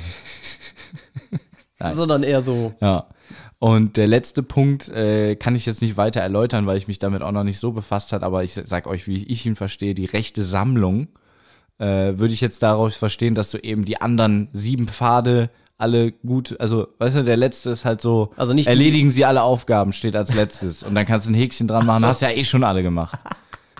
Nein. 1.78 1.94
sondern 1.94 2.22
eher 2.22 2.42
so. 2.42 2.74
Ja. 2.82 3.08
Und 3.58 3.96
der 3.96 4.06
letzte 4.06 4.42
Punkt 4.42 4.90
äh, 4.90 5.36
kann 5.36 5.56
ich 5.56 5.64
jetzt 5.64 5.80
nicht 5.80 5.96
weiter 5.96 6.20
erläutern, 6.20 6.66
weil 6.66 6.76
ich 6.76 6.88
mich 6.88 6.98
damit 6.98 7.22
auch 7.22 7.32
noch 7.32 7.44
nicht 7.44 7.58
so 7.58 7.72
befasst 7.72 8.12
habe, 8.12 8.26
aber 8.26 8.44
ich 8.44 8.52
sag 8.52 8.86
euch, 8.86 9.06
wie 9.06 9.24
ich 9.24 9.46
ihn 9.46 9.56
verstehe, 9.56 9.94
die 9.94 10.04
rechte 10.04 10.42
Sammlung 10.42 11.08
äh, 11.78 12.18
würde 12.18 12.34
ich 12.34 12.40
jetzt 12.40 12.62
daraus 12.62 12.96
verstehen, 12.96 13.34
dass 13.34 13.50
du 13.50 13.58
eben 13.58 13.84
die 13.84 14.00
anderen 14.00 14.48
sieben 14.52 14.88
Pfade 14.88 15.50
alle 15.78 16.10
gut, 16.10 16.58
also 16.60 16.88
weißt 16.98 17.16
du, 17.16 17.24
der 17.24 17.36
letzte 17.36 17.70
ist 17.70 17.84
halt 17.84 18.00
so, 18.00 18.32
Also 18.36 18.52
nicht 18.52 18.66
erledigen 18.66 19.12
sie 19.12 19.24
alle 19.24 19.42
Aufgaben, 19.42 19.92
steht 19.92 20.16
als 20.16 20.34
letztes. 20.34 20.82
Und 20.82 20.96
dann 20.96 21.06
kannst 21.06 21.28
du 21.28 21.30
ein 21.30 21.34
Häkchen 21.34 21.68
dran 21.68 21.86
machen, 21.86 22.00
so. 22.00 22.08
hast 22.08 22.22
ja 22.22 22.30
eh 22.30 22.42
schon 22.42 22.64
alle 22.64 22.82
gemacht. 22.82 23.16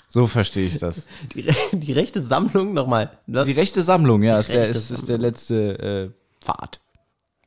So 0.07 0.27
verstehe 0.27 0.65
ich 0.65 0.79
das. 0.79 1.07
Die, 1.35 1.45
die 1.73 1.93
rechte 1.93 2.23
Sammlung 2.23 2.73
nochmal. 2.73 3.11
Die 3.27 3.53
rechte 3.53 3.83
Sammlung, 3.83 4.23
ja, 4.23 4.39
ist 4.39 4.51
der, 4.51 4.62
rechte 4.62 4.79
ist, 4.79 4.91
ist 4.91 5.09
der 5.09 5.19
letzte 5.19 5.79
äh, 5.79 6.11
Pfad. 6.43 6.81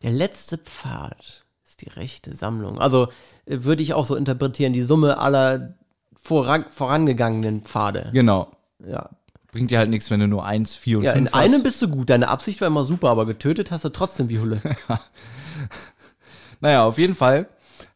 Der 0.04 0.12
letzte 0.12 0.60
Pfad 0.60 1.44
ist 1.66 1.82
die 1.82 1.90
rechte 1.90 2.36
Sammlung. 2.36 2.78
Also 2.80 3.08
äh, 3.46 3.64
würde 3.64 3.82
ich 3.82 3.96
auch 3.96 4.06
so 4.06 4.16
interpretieren, 4.16 4.74
die 4.74 4.84
Summe 4.84 5.18
aller 5.18 5.74
voran, 6.16 6.66
vorangegangenen 6.70 7.62
Pfade. 7.62 8.12
Genau. 8.14 8.52
Ja. 8.86 9.10
Bringt 9.52 9.70
dir 9.72 9.80
halt 9.80 9.90
nichts, 9.90 10.10
wenn 10.10 10.20
du 10.22 10.28
nur 10.28 10.46
eins, 10.46 10.76
vier 10.76 10.98
und 11.00 11.04
Ja, 11.04 11.12
in 11.12 11.26
fünf 11.26 11.34
hast. 11.34 11.40
einem 11.42 11.64
bist 11.64 11.82
du 11.82 11.90
gut. 11.90 12.10
Deine 12.10 12.30
Absicht 12.30 12.62
war 12.62 12.68
immer 12.68 12.84
super, 12.86 13.10
aber 13.10 13.26
getötet 13.26 13.72
hast 13.72 13.84
du 13.86 13.90
trotzdem 13.90 14.30
wie 14.30 14.40
Hulle. 14.40 14.62
Naja, 16.60 16.84
auf 16.86 16.98
jeden 16.98 17.16
Fall 17.16 17.48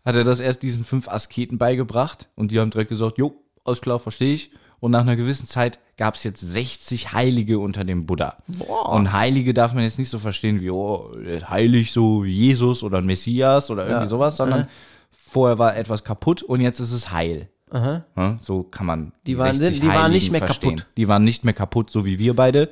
hat 0.03 0.15
er 0.15 0.23
das 0.23 0.40
erst 0.40 0.64
diesen 0.64 0.86
fünf 0.86 1.07
Asketen 1.07 1.57
beigebracht 1.57 2.27
und 2.36 2.52
die 2.52 2.60
haben 2.60 2.72
direkt 2.72 2.90
gesagt, 2.90 3.18
jo, 3.18 3.36
alles 3.64 3.82
klar, 3.82 3.99
verstehe 3.99 4.34
ich. 4.34 4.52
Und 4.80 4.91
nach 4.91 5.02
einer 5.02 5.15
gewissen 5.15 5.48
Zeit 5.48 5.80
gab 5.98 6.15
es 6.15 6.23
jetzt 6.23 6.41
60 6.41 7.14
Heilige 7.14 7.60
unter 7.60 7.84
dem 7.84 8.06
Buddha. 8.06 8.38
Boah. 8.48 8.90
Und 8.94 9.14
Heilige 9.14 9.53
darf 9.53 9.73
man 9.73 9.84
jetzt 9.84 9.98
nicht 9.98 10.10
so 10.10 10.19
verstehen 10.19 10.60
wie, 10.61 10.69
oh, 10.69 11.11
heilig 11.49 11.91
so 11.91 12.23
wie 12.23 12.32
Jesus 12.32 12.84
oder 12.84 13.02
Messias 13.02 13.72
oder 13.72 13.84
irgendwie 13.84 14.02
Ja. 14.02 14.07
sowas, 14.07 14.38
sondern 14.38 14.61
Aha. 14.61 14.68
vorher 15.11 15.60
war 15.60 15.76
etwas 15.77 16.03
kaputt 16.03 16.44
und 16.44 16.61
jetzt 16.61 16.80
ist 16.80 16.91
es 16.91 17.11
heil. 17.11 17.49
Aha. 17.71 18.03
Ja, 18.15 18.37
so 18.39 18.63
kann 18.63 18.85
man 18.85 19.11
Die 19.25 19.37
waren- 19.37 19.55
60 19.55 19.81
die 19.81 19.87
waren 19.87 20.11
nicht 20.11 20.31
mehr 20.31 20.41
verstehen. 20.41 20.77
kaputt. 20.77 20.87
Die 20.97 21.07
waren 21.07 21.23
nicht 21.23 21.43
mehr 21.45 21.53
kaputt, 21.53 21.89
so 21.89 22.05
wie 22.05 22.19
wir 22.19 22.35
beide. 22.35 22.69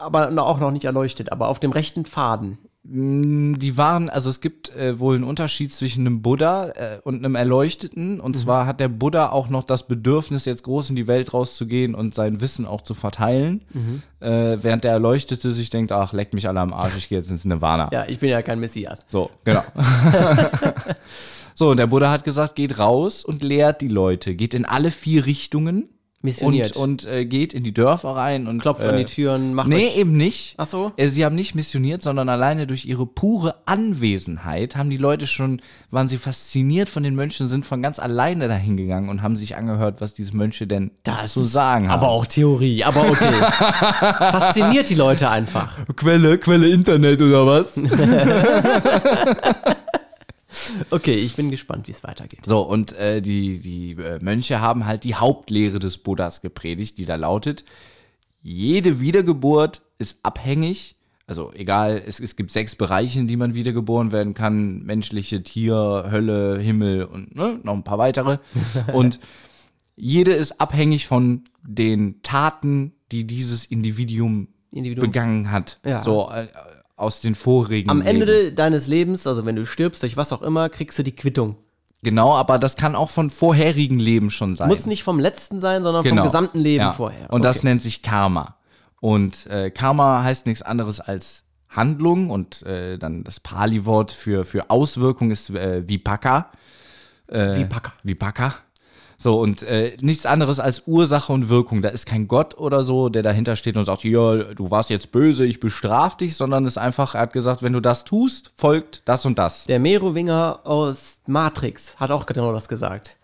aber 0.00 0.30
auch 0.42 0.58
noch 0.60 0.70
nicht 0.70 0.84
erleuchtet, 0.84 1.30
aber 1.30 1.48
auf 1.48 1.58
dem 1.60 1.72
rechten 1.72 2.04
Faden. 2.06 2.58
Mm, 2.82 3.56
Die 3.58 3.76
waren, 3.76 4.08
also 4.08 4.30
es 4.30 4.40
gibt 4.40 4.74
äh, 4.74 4.98
wohl 4.98 5.14
einen 5.14 5.24
Unterschied 5.24 5.74
zwischen 5.74 6.06
einem 6.06 6.22
Buddha 6.22 6.68
äh, 6.70 6.98
und 7.04 7.16
einem 7.22 7.34
Erleuchteten. 7.34 8.18
Und 8.20 8.34
Mhm. 8.34 8.40
zwar 8.40 8.64
hat 8.64 8.80
der 8.80 8.88
Buddha 8.88 9.28
auch 9.28 9.50
noch 9.50 9.64
das 9.64 9.86
Bedürfnis, 9.86 10.46
jetzt 10.46 10.62
groß 10.62 10.88
in 10.88 10.96
die 10.96 11.06
Welt 11.06 11.34
rauszugehen 11.34 11.94
und 11.94 12.14
sein 12.14 12.40
Wissen 12.40 12.64
auch 12.64 12.80
zu 12.80 12.94
verteilen. 12.94 13.62
Mhm. 13.74 14.02
Äh, 14.20 14.56
während 14.62 14.84
der 14.84 14.92
Erleuchtete 14.92 15.52
sich 15.52 15.68
denkt, 15.68 15.92
ach, 15.92 16.14
leck 16.14 16.32
mich 16.32 16.48
alle 16.48 16.60
am 16.60 16.72
Arsch, 16.72 16.96
ich 16.96 17.10
gehe 17.10 17.18
jetzt 17.18 17.28
ins 17.30 17.44
Nirvana. 17.44 17.90
Ja, 17.92 18.06
ich 18.08 18.18
bin 18.18 18.30
ja 18.30 18.40
kein 18.40 18.58
Messias. 18.58 19.04
So, 19.08 19.30
genau. 19.44 19.62
so, 21.54 21.70
und 21.70 21.76
der 21.76 21.86
Buddha 21.86 22.10
hat 22.10 22.24
gesagt, 22.24 22.56
geht 22.56 22.78
raus 22.78 23.24
und 23.24 23.42
lehrt 23.42 23.80
die 23.80 23.88
Leute, 23.88 24.34
geht 24.34 24.54
in 24.54 24.64
alle 24.64 24.90
vier 24.90 25.26
Richtungen. 25.26 25.88
Missioniert. 26.22 26.76
Und, 26.76 27.06
und 27.06 27.10
äh, 27.10 27.24
geht 27.24 27.54
in 27.54 27.64
die 27.64 27.72
Dörfer 27.72 28.10
rein 28.10 28.46
und 28.46 28.60
Klopft 28.60 28.82
an 28.82 28.94
äh, 28.94 28.98
die 28.98 29.04
Türen, 29.06 29.54
macht 29.54 29.68
Nee, 29.68 29.88
eben 29.96 30.18
nicht. 30.18 30.52
Ach 30.58 30.66
so? 30.66 30.92
Äh, 30.96 31.08
Sie 31.08 31.24
haben 31.24 31.34
nicht 31.34 31.54
missioniert, 31.54 32.02
sondern 32.02 32.28
alleine 32.28 32.66
durch 32.66 32.84
ihre 32.84 33.06
pure 33.06 33.54
Anwesenheit 33.64 34.76
haben 34.76 34.90
die 34.90 34.98
Leute 34.98 35.26
schon, 35.26 35.62
waren 35.90 36.08
sie 36.08 36.18
fasziniert 36.18 36.90
von 36.90 37.04
den 37.04 37.14
Mönchen, 37.14 37.48
sind 37.48 37.64
von 37.64 37.80
ganz 37.80 37.98
alleine 37.98 38.48
dahin 38.48 38.76
gegangen 38.76 39.08
und 39.08 39.22
haben 39.22 39.38
sich 39.38 39.56
angehört, 39.56 40.02
was 40.02 40.12
diese 40.12 40.36
Mönche 40.36 40.66
denn 40.66 40.90
Das 41.04 41.32
zu 41.32 41.40
sagen 41.40 41.88
haben. 41.88 41.98
Aber 41.98 42.10
auch 42.10 42.26
Theorie, 42.26 42.84
aber 42.84 43.08
okay. 43.08 43.32
Fasziniert 44.30 44.90
die 44.90 44.96
Leute 44.96 45.30
einfach. 45.30 45.72
Quelle, 45.96 46.36
Quelle 46.36 46.68
Internet 46.68 47.22
oder 47.22 47.46
was? 47.46 47.72
Okay, 50.90 51.14
ich 51.14 51.36
bin 51.36 51.50
gespannt, 51.50 51.88
wie 51.88 51.92
es 51.92 52.02
weitergeht. 52.02 52.40
So, 52.44 52.62
und 52.62 52.92
äh, 52.92 53.22
die, 53.22 53.60
die 53.60 53.92
äh, 53.92 54.18
Mönche 54.20 54.60
haben 54.60 54.86
halt 54.86 55.04
die 55.04 55.14
Hauptlehre 55.14 55.78
des 55.78 55.98
Buddhas 55.98 56.40
gepredigt, 56.40 56.98
die 56.98 57.06
da 57.06 57.16
lautet, 57.16 57.64
jede 58.42 59.00
Wiedergeburt 59.00 59.82
ist 59.98 60.18
abhängig, 60.22 60.96
also 61.30 61.52
egal, 61.54 62.02
es, 62.04 62.18
es 62.18 62.34
gibt 62.34 62.50
sechs 62.50 62.74
Bereiche, 62.74 63.20
in 63.20 63.28
die 63.28 63.36
man 63.36 63.54
wiedergeboren 63.54 64.10
werden 64.10 64.34
kann, 64.34 64.82
menschliche, 64.82 65.44
Tier, 65.44 66.08
Hölle, 66.10 66.58
Himmel 66.58 67.04
und 67.04 67.36
ne, 67.36 67.60
noch 67.62 67.74
ein 67.74 67.84
paar 67.84 67.98
weitere. 67.98 68.38
und 68.92 69.20
jede 69.94 70.32
ist 70.32 70.60
abhängig 70.60 71.06
von 71.06 71.44
den 71.62 72.20
Taten, 72.22 72.94
die 73.12 73.28
dieses 73.28 73.64
Individuum, 73.66 74.48
Individuum. 74.72 75.06
begangen 75.06 75.50
hat. 75.52 75.78
Ja. 75.84 76.02
So 76.02 76.28
äh, 76.30 76.48
aus 77.00 77.20
den 77.20 77.34
vorigen 77.34 77.90
Am 77.90 78.02
Ende 78.02 78.24
Leben. 78.26 78.46
de 78.48 78.50
deines 78.54 78.86
Lebens, 78.86 79.26
also 79.26 79.44
wenn 79.46 79.56
du 79.56 79.66
stirbst, 79.66 80.02
durch 80.02 80.16
was 80.16 80.32
auch 80.32 80.42
immer, 80.42 80.68
kriegst 80.68 80.98
du 80.98 81.02
die 81.02 81.14
Quittung. 81.14 81.56
Genau, 82.02 82.34
aber 82.34 82.58
das 82.58 82.76
kann 82.76 82.94
auch 82.96 83.10
von 83.10 83.28
vorherigen 83.30 83.98
Leben 83.98 84.30
schon 84.30 84.54
sein. 84.56 84.68
Muss 84.68 84.86
nicht 84.86 85.02
vom 85.02 85.18
letzten 85.20 85.60
sein, 85.60 85.82
sondern 85.82 86.04
vom 86.04 86.22
gesamten 86.22 86.58
Leben 86.58 86.84
Ja. 86.84 86.90
vorher. 86.92 87.30
Und 87.30 87.42
das 87.44 87.58
Okay. 87.58 87.66
nennt 87.68 87.82
sich 87.82 88.02
Karma. 88.02 88.56
Und 89.00 89.46
äh, 89.46 89.70
Karma 89.70 90.22
heißt 90.22 90.46
nichts 90.46 90.62
anderes 90.62 91.00
als 91.00 91.44
Handlung 91.68 92.30
und 92.30 92.62
äh, 92.62 92.98
dann 92.98 93.22
das 93.22 93.38
Pali-Wort 93.40 94.12
für, 94.12 94.44
für 94.44 94.70
Auswirkung 94.70 95.30
ist 95.30 95.50
äh, 95.50 95.86
Vipaka. 95.88 96.50
Äh, 97.28 97.56
Vipaka. 97.58 97.92
Vipaka. 98.02 98.54
So, 99.22 99.38
und 99.38 99.62
äh, 99.64 99.98
nichts 100.00 100.24
anderes 100.24 100.60
als 100.60 100.84
Ursache 100.86 101.30
und 101.30 101.50
Wirkung. 101.50 101.82
Da 101.82 101.90
ist 101.90 102.06
kein 102.06 102.26
Gott 102.26 102.56
oder 102.56 102.84
so, 102.84 103.10
der 103.10 103.22
dahinter 103.22 103.54
steht 103.54 103.76
und 103.76 103.84
sagt, 103.84 104.02
ja, 104.04 104.36
du 104.54 104.70
warst 104.70 104.88
jetzt 104.88 105.12
böse, 105.12 105.44
ich 105.44 105.60
bestraf 105.60 106.16
dich, 106.16 106.36
sondern 106.36 106.64
es 106.64 106.72
ist 106.74 106.78
einfach, 106.78 107.14
er 107.14 107.20
hat 107.20 107.34
gesagt, 107.34 107.62
wenn 107.62 107.74
du 107.74 107.80
das 107.80 108.04
tust, 108.04 108.50
folgt 108.56 109.02
das 109.04 109.26
und 109.26 109.38
das. 109.38 109.64
Der 109.66 109.78
Merowinger 109.78 110.60
aus 110.64 111.20
Matrix 111.26 111.96
hat 111.96 112.10
auch 112.10 112.24
genau 112.24 112.50
das 112.54 112.66
gesagt. 112.66 113.18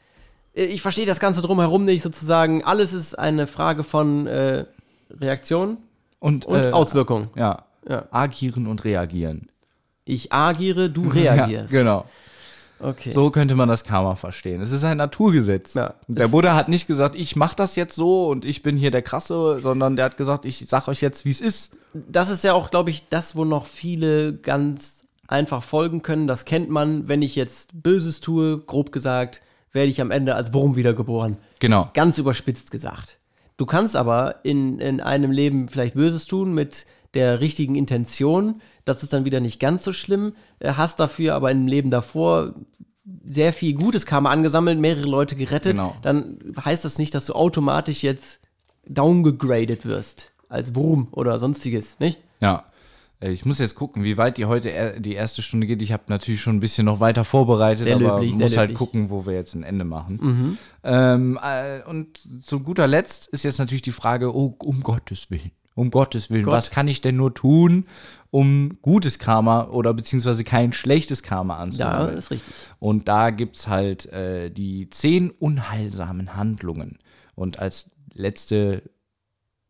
Äh, 0.54 0.64
Ich 0.66 0.82
verstehe 0.82 1.06
das 1.06 1.18
Ganze 1.18 1.40
drumherum 1.40 1.86
nicht, 1.86 2.02
sozusagen. 2.02 2.62
Alles 2.62 2.92
ist 2.92 3.18
eine 3.18 3.46
Frage 3.46 3.82
von 3.82 4.26
äh, 4.26 4.66
Reaktion 5.18 5.78
und, 6.18 6.44
und 6.44 6.60
äh, 6.62 6.72
Auswirkung. 6.72 7.28
Ja. 7.36 7.64
Ja. 7.88 8.04
Agieren 8.10 8.66
und 8.66 8.84
reagieren. 8.84 9.48
Ich 10.04 10.30
agiere, 10.30 10.90
du 10.90 11.08
reagierst. 11.08 11.72
Ja, 11.72 11.80
genau. 11.80 12.04
Okay. 12.78 13.10
So 13.10 13.30
könnte 13.30 13.54
man 13.54 13.68
das 13.68 13.84
Karma 13.84 14.16
verstehen. 14.16 14.60
Es 14.60 14.70
ist 14.70 14.84
ein 14.84 14.98
Naturgesetz. 14.98 15.74
Ja, 15.74 15.94
der 16.08 16.28
Buddha 16.28 16.54
hat 16.54 16.68
nicht 16.68 16.86
gesagt, 16.86 17.14
ich 17.14 17.34
mache 17.36 17.56
das 17.56 17.74
jetzt 17.76 17.96
so 17.96 18.28
und 18.28 18.44
ich 18.44 18.62
bin 18.62 18.76
hier 18.76 18.90
der 18.90 19.02
Krasse, 19.02 19.60
sondern 19.60 19.96
der 19.96 20.04
hat 20.04 20.16
gesagt, 20.16 20.44
ich 20.44 20.58
sag 20.68 20.88
euch 20.88 21.00
jetzt, 21.00 21.24
wie 21.24 21.30
es 21.30 21.40
ist. 21.40 21.76
Das 21.94 22.28
ist 22.28 22.44
ja 22.44 22.52
auch, 22.52 22.70
glaube 22.70 22.90
ich, 22.90 23.08
das, 23.08 23.34
wo 23.34 23.44
noch 23.44 23.66
viele 23.66 24.34
ganz 24.34 25.04
einfach 25.26 25.62
folgen 25.62 26.02
können. 26.02 26.26
Das 26.26 26.44
kennt 26.44 26.68
man, 26.68 27.08
wenn 27.08 27.22
ich 27.22 27.34
jetzt 27.34 27.82
Böses 27.82 28.20
tue, 28.20 28.58
grob 28.58 28.92
gesagt, 28.92 29.40
werde 29.72 29.88
ich 29.88 30.00
am 30.00 30.10
Ende 30.10 30.34
als 30.34 30.52
Wurm 30.52 30.76
wiedergeboren. 30.76 31.38
Genau. 31.60 31.90
Ganz 31.94 32.18
überspitzt 32.18 32.70
gesagt. 32.70 33.18
Du 33.56 33.64
kannst 33.64 33.96
aber 33.96 34.36
in, 34.42 34.78
in 34.80 35.00
einem 35.00 35.30
Leben 35.30 35.68
vielleicht 35.68 35.94
Böses 35.94 36.26
tun 36.26 36.52
mit 36.52 36.86
der 37.14 37.40
richtigen 37.40 37.74
Intention. 37.74 38.60
Das 38.84 39.02
ist 39.02 39.12
dann 39.12 39.24
wieder 39.24 39.40
nicht 39.40 39.58
ganz 39.60 39.84
so 39.84 39.92
schlimm. 39.92 40.34
Äh, 40.58 40.72
Hast 40.72 41.00
dafür 41.00 41.34
aber 41.34 41.50
im 41.50 41.66
Leben 41.66 41.90
davor 41.90 42.54
sehr 43.24 43.52
viel 43.52 43.74
gutes 43.74 44.04
Karma 44.06 44.30
angesammelt, 44.30 44.80
mehrere 44.80 45.06
Leute 45.06 45.36
gerettet. 45.36 45.72
Genau. 45.76 45.94
Dann 46.02 46.38
heißt 46.64 46.84
das 46.84 46.98
nicht, 46.98 47.14
dass 47.14 47.26
du 47.26 47.34
automatisch 47.34 48.02
jetzt 48.02 48.40
downgegradet 48.88 49.84
wirst 49.86 50.32
als 50.48 50.74
Wurm 50.74 51.08
oder 51.12 51.38
sonstiges, 51.38 51.98
nicht? 52.00 52.18
Ja. 52.40 52.64
Äh, 53.20 53.30
Ich 53.30 53.44
muss 53.44 53.58
jetzt 53.58 53.74
gucken, 53.74 54.04
wie 54.04 54.16
weit 54.18 54.38
die 54.38 54.44
heute 54.46 55.00
die 55.00 55.14
erste 55.14 55.42
Stunde 55.42 55.66
geht. 55.66 55.82
Ich 55.82 55.92
habe 55.92 56.04
natürlich 56.08 56.40
schon 56.40 56.56
ein 56.56 56.60
bisschen 56.60 56.84
noch 56.84 57.00
weiter 57.00 57.24
vorbereitet, 57.24 57.84
Sehr 57.84 57.96
aber 57.96 58.16
löblich, 58.16 58.32
muss 58.32 58.56
halt 58.56 58.70
löblich. 58.70 58.78
gucken, 58.78 59.10
wo 59.10 59.26
wir 59.26 59.34
jetzt 59.34 59.54
ein 59.54 59.62
Ende 59.62 59.84
machen. 59.84 60.18
Mhm. 60.22 60.58
Ähm, 60.84 61.38
äh, 61.42 61.82
und 61.84 62.18
zu 62.44 62.60
guter 62.60 62.86
Letzt 62.86 63.28
ist 63.28 63.44
jetzt 63.44 63.58
natürlich 63.58 63.82
die 63.82 63.92
Frage, 63.92 64.34
oh, 64.34 64.54
um 64.64 64.82
Gottes 64.82 65.30
Willen, 65.30 65.50
um 65.76 65.90
Gottes 65.92 66.30
Willen, 66.30 66.46
Gott. 66.46 66.54
was 66.54 66.70
kann 66.72 66.88
ich 66.88 67.00
denn 67.02 67.14
nur 67.16 67.32
tun, 67.34 67.84
um 68.32 68.78
gutes 68.82 69.18
Karma 69.20 69.68
oder 69.68 69.94
beziehungsweise 69.94 70.42
kein 70.42 70.72
schlechtes 70.72 71.22
Karma 71.22 71.54
Ja, 71.54 71.60
anzusammeln? 71.60 72.16
ist 72.18 72.30
richtig. 72.32 72.52
Und 72.80 73.06
da 73.08 73.30
gibt 73.30 73.56
es 73.56 73.68
halt 73.68 74.06
äh, 74.06 74.50
die 74.50 74.90
zehn 74.90 75.30
unheilsamen 75.30 76.34
Handlungen. 76.34 76.98
Und 77.36 77.58
als 77.60 77.90
letzte 78.14 78.82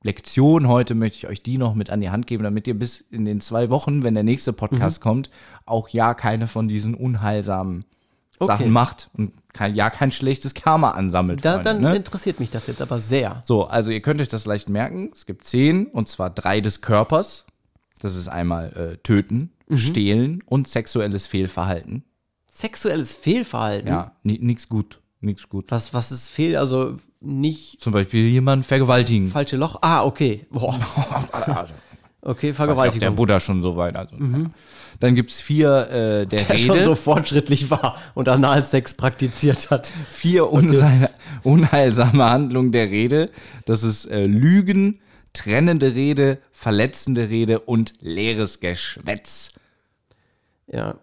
Lektion 0.02 0.68
heute 0.68 0.94
möchte 0.94 1.18
ich 1.18 1.26
euch 1.26 1.42
die 1.42 1.58
noch 1.58 1.74
mit 1.74 1.90
an 1.90 2.00
die 2.00 2.10
Hand 2.10 2.26
geben, 2.28 2.44
damit 2.44 2.68
ihr 2.68 2.78
bis 2.78 3.00
in 3.00 3.24
den 3.24 3.40
zwei 3.40 3.70
Wochen, 3.70 4.04
wenn 4.04 4.14
der 4.14 4.22
nächste 4.22 4.52
Podcast 4.52 5.00
Mhm. 5.00 5.02
kommt, 5.02 5.30
auch 5.64 5.88
ja 5.88 6.14
keine 6.14 6.46
von 6.46 6.68
diesen 6.68 6.94
unheilsamen 6.94 7.84
Okay. 8.38 8.52
Sachen 8.52 8.70
macht 8.70 9.08
und 9.16 9.32
kein, 9.56 9.74
ja 9.74 9.90
kein 9.90 10.12
schlechtes 10.12 10.54
Karma 10.54 10.92
ansammelt. 10.92 11.44
Da, 11.44 11.54
Freunde, 11.54 11.64
dann 11.64 11.80
ne? 11.80 11.96
interessiert 11.96 12.38
mich 12.40 12.50
das 12.50 12.66
jetzt 12.66 12.80
aber 12.82 13.00
sehr. 13.00 13.42
So, 13.44 13.64
also 13.64 13.90
ihr 13.90 14.00
könnt 14.00 14.20
euch 14.20 14.28
das 14.28 14.46
leicht 14.46 14.68
merken. 14.68 15.10
Es 15.12 15.26
gibt 15.26 15.44
zehn, 15.44 15.86
und 15.86 16.08
zwar 16.08 16.30
drei 16.30 16.60
des 16.60 16.80
Körpers. 16.80 17.46
Das 18.00 18.14
ist 18.14 18.28
einmal 18.28 18.72
äh, 18.72 18.96
Töten, 18.98 19.52
Mhm. 19.68 19.76
Stehlen 19.76 20.42
und 20.46 20.68
sexuelles 20.68 21.26
Fehlverhalten. 21.26 22.04
Sexuelles 22.50 23.16
Fehlverhalten? 23.16 23.88
Ja, 23.88 24.12
ni 24.22 24.38
nichts 24.40 24.68
gut. 24.68 25.00
Nichts 25.20 25.48
gut. 25.48 25.66
Was, 25.70 25.92
was 25.92 26.12
ist 26.12 26.28
fehl? 26.28 26.56
Also 26.56 26.96
nicht. 27.20 27.80
Zum 27.80 27.92
Beispiel 27.92 28.26
jemanden 28.28 28.64
vergewaltigen. 28.64 29.28
Falsche 29.28 29.56
Loch? 29.56 29.78
Ah, 29.82 30.04
okay. 30.04 30.46
Boah. 30.50 30.78
okay, 32.26 32.46
Der 32.48 32.54
Vergewaltigung. 32.54 33.14
Buddha 33.14 33.40
schon 33.40 33.62
so 33.62 33.76
weit. 33.76 33.96
Also. 33.96 34.16
Mhm. 34.16 34.52
Dann 35.00 35.14
gibt 35.14 35.30
es 35.30 35.40
vier 35.40 35.88
äh, 35.90 36.26
der, 36.26 36.40
Der 36.44 36.48
Rede. 36.50 36.58
schon 36.58 36.82
so 36.82 36.94
fortschrittlich 36.94 37.70
war 37.70 37.96
und 38.14 38.28
Analsex 38.28 38.94
praktiziert 38.94 39.70
hat. 39.70 39.92
vier 40.10 40.44
unse- 40.44 41.10
unheilsame 41.42 42.24
Handlungen 42.24 42.72
der 42.72 42.90
Rede. 42.90 43.30
Das 43.66 43.82
ist 43.82 44.06
äh, 44.06 44.24
Lügen, 44.26 45.00
trennende 45.32 45.94
Rede, 45.94 46.38
verletzende 46.52 47.28
Rede 47.28 47.60
und 47.60 47.92
leeres 48.00 48.60
Geschwätz. 48.60 49.50
Ja. 50.66 50.94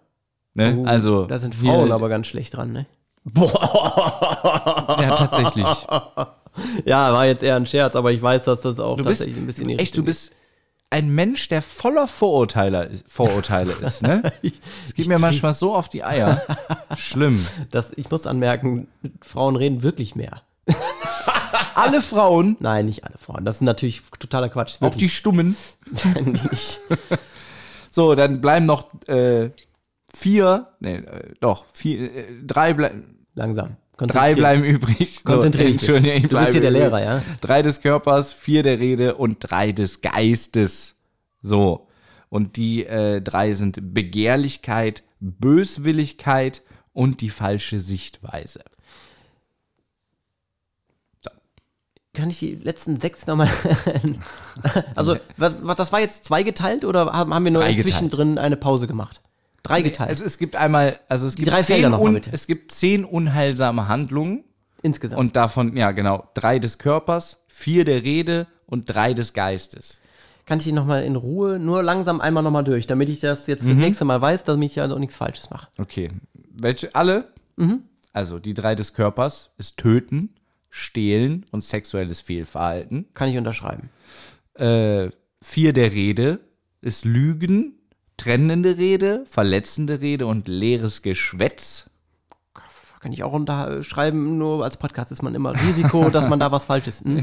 Ne? 0.54 0.76
Oh, 0.78 0.84
also 0.84 1.24
Da 1.26 1.38
sind 1.38 1.54
Frauen 1.54 1.90
aber 1.92 2.08
ganz 2.08 2.26
schlecht 2.26 2.54
dran, 2.56 2.72
ne? 2.72 2.86
Boah. 3.24 4.96
Ja, 5.00 5.16
tatsächlich. 5.16 5.66
Ja, 6.84 7.12
war 7.12 7.26
jetzt 7.26 7.42
eher 7.42 7.56
ein 7.56 7.66
Scherz, 7.66 7.96
aber 7.96 8.12
ich 8.12 8.22
weiß, 8.22 8.44
dass 8.44 8.60
das 8.60 8.78
auch 8.78 8.96
Du 8.96 9.02
bist, 9.02 9.18
tatsächlich 9.18 9.42
ein 9.42 9.46
bisschen 9.48 9.68
in 9.68 9.76
die 9.76 9.82
echt, 9.82 9.96
du 9.98 10.04
bist 10.04 10.30
ein 10.94 11.12
Mensch, 11.12 11.48
der 11.48 11.60
voller 11.60 12.06
Vorurteile, 12.06 12.88
Vorurteile 13.08 13.72
ist, 13.72 14.02
ne? 14.02 14.22
Es 14.86 14.94
geht 14.94 15.08
mir 15.08 15.18
manchmal 15.18 15.52
so 15.52 15.74
auf 15.74 15.88
die 15.88 16.04
Eier. 16.04 16.40
Schlimm. 16.96 17.44
Das, 17.72 17.90
ich 17.96 18.08
muss 18.12 18.28
anmerken, 18.28 18.86
Frauen 19.20 19.56
reden 19.56 19.82
wirklich 19.82 20.14
mehr. 20.14 20.42
alle 21.74 22.00
Frauen? 22.00 22.56
Nein, 22.60 22.86
nicht 22.86 23.02
alle 23.02 23.18
Frauen. 23.18 23.44
Das 23.44 23.56
ist 23.56 23.62
natürlich 23.62 24.02
totaler 24.20 24.48
Quatsch. 24.48 24.76
Auch 24.82 24.94
die 24.94 25.08
Stummen? 25.08 25.56
nicht. 26.14 26.80
So, 27.90 28.16
dann 28.16 28.40
bleiben 28.40 28.66
noch 28.66 28.88
äh, 29.06 29.50
vier, 30.12 30.72
nee, 30.80 30.96
äh, 30.96 31.32
doch, 31.38 31.64
vier, 31.72 32.12
äh, 32.12 32.24
drei 32.44 32.72
bleiben. 32.72 33.24
Langsam. 33.34 33.76
Drei 33.96 34.34
bleiben 34.34 34.64
übrig. 34.64 35.24
Konzentrier 35.24 35.66
dich. 35.66 35.74
Entschuldigung, 35.74 36.16
ich 36.16 36.28
Du 36.28 36.38
bist 36.38 36.52
hier 36.52 36.60
der 36.60 36.70
übrig. 36.70 36.82
Lehrer, 36.82 37.02
ja? 37.02 37.22
Drei 37.40 37.62
des 37.62 37.80
Körpers, 37.80 38.32
vier 38.32 38.62
der 38.62 38.80
Rede 38.80 39.14
und 39.14 39.38
drei 39.40 39.72
des 39.72 40.00
Geistes. 40.00 40.96
So. 41.42 41.86
Und 42.28 42.56
die 42.56 42.84
äh, 42.84 43.20
drei 43.20 43.52
sind 43.52 43.94
Begehrlichkeit, 43.94 45.04
Böswilligkeit 45.20 46.62
und 46.92 47.20
die 47.20 47.30
falsche 47.30 47.80
Sichtweise. 47.80 48.60
Kann 52.14 52.30
ich 52.30 52.38
die 52.38 52.54
letzten 52.54 52.96
sechs 52.96 53.26
nochmal. 53.26 53.50
also, 54.94 55.16
was, 55.36 55.56
was, 55.62 55.76
das 55.76 55.92
war 55.92 55.98
jetzt 55.98 56.24
zweigeteilt 56.24 56.84
oder 56.84 57.06
haben, 57.06 57.44
wir 57.44 57.50
nur 57.50 57.62
zwischendrin 57.62 58.38
eine 58.38 58.56
Pause 58.56 58.86
gemacht? 58.86 59.20
Drei 59.64 59.82
geteilt. 59.82 60.10
Es, 60.12 60.20
es 60.20 60.38
gibt 60.38 60.54
einmal, 60.54 61.00
also 61.08 61.26
es 61.26 61.34
Die 61.34 61.42
gibt 61.42 61.52
drei 61.52 61.62
zehn 61.62 61.74
Felder 61.76 61.88
noch 61.90 61.98
mal 61.98 62.06
un, 62.08 62.14
bitte. 62.14 62.30
es 62.32 62.46
gibt 62.46 62.70
zehn 62.70 63.04
unheilsame 63.04 63.88
Handlungen. 63.88 64.44
Insgesamt. 64.82 65.18
Und 65.18 65.34
davon, 65.34 65.76
ja 65.76 65.90
genau, 65.92 66.28
drei 66.34 66.58
des 66.60 66.78
Körpers, 66.78 67.42
vier 67.48 67.84
der 67.84 68.02
Rede 68.04 68.46
und 68.66 68.84
drei 68.86 69.14
des 69.14 69.32
Geistes. 69.32 70.00
Kann 70.46 70.58
ich 70.58 70.64
die 70.64 70.72
nochmal 70.72 71.04
in 71.04 71.16
Ruhe, 71.16 71.58
nur 71.58 71.82
langsam 71.82 72.20
einmal 72.20 72.42
nochmal 72.42 72.64
durch, 72.64 72.86
damit 72.86 73.08
ich 73.08 73.20
das 73.20 73.46
jetzt 73.46 73.62
das 73.66 73.74
Mhm. 73.74 73.80
nächste 73.80 74.04
Mal 74.04 74.20
weiß, 74.20 74.44
damit 74.44 74.68
ich 74.70 74.76
ja 74.76 74.86
auch 74.86 74.98
nichts 74.98 75.16
Falsches 75.16 75.48
mache. 75.48 75.68
Okay. 75.78 76.10
Welche? 76.60 76.94
Alle? 76.94 77.32
Mhm. 77.56 77.84
Also 78.12 78.38
die 78.38 78.52
drei 78.54 78.74
des 78.74 78.92
Körpers 78.92 79.50
ist 79.56 79.78
Töten, 79.78 80.34
Stehlen 80.68 81.46
und 81.50 81.64
sexuelles 81.64 82.20
Fehlverhalten. 82.20 83.06
Kann 83.14 83.30
ich 83.30 83.38
unterschreiben. 83.38 83.88
Äh, 84.54 85.08
vier 85.40 85.72
der 85.72 85.92
Rede 85.92 86.40
ist 86.82 87.04
Lügen, 87.06 87.78
trennende 88.16 88.76
Rede, 88.76 89.24
verletzende 89.26 90.00
Rede 90.00 90.26
und 90.26 90.48
leeres 90.48 91.02
Geschwätz. 91.02 91.90
Kann 93.00 93.12
ich 93.12 93.22
auch 93.22 93.34
unterschreiben, 93.34 94.38
nur 94.38 94.64
als 94.64 94.78
Podcast 94.78 95.12
ist 95.12 95.22
man 95.22 95.34
immer 95.34 95.52
Risiko, 95.54 96.08
dass 96.08 96.26
man 96.26 96.40
da 96.40 96.50
was 96.52 96.64
Falsches. 96.64 97.02
Hm? 97.02 97.22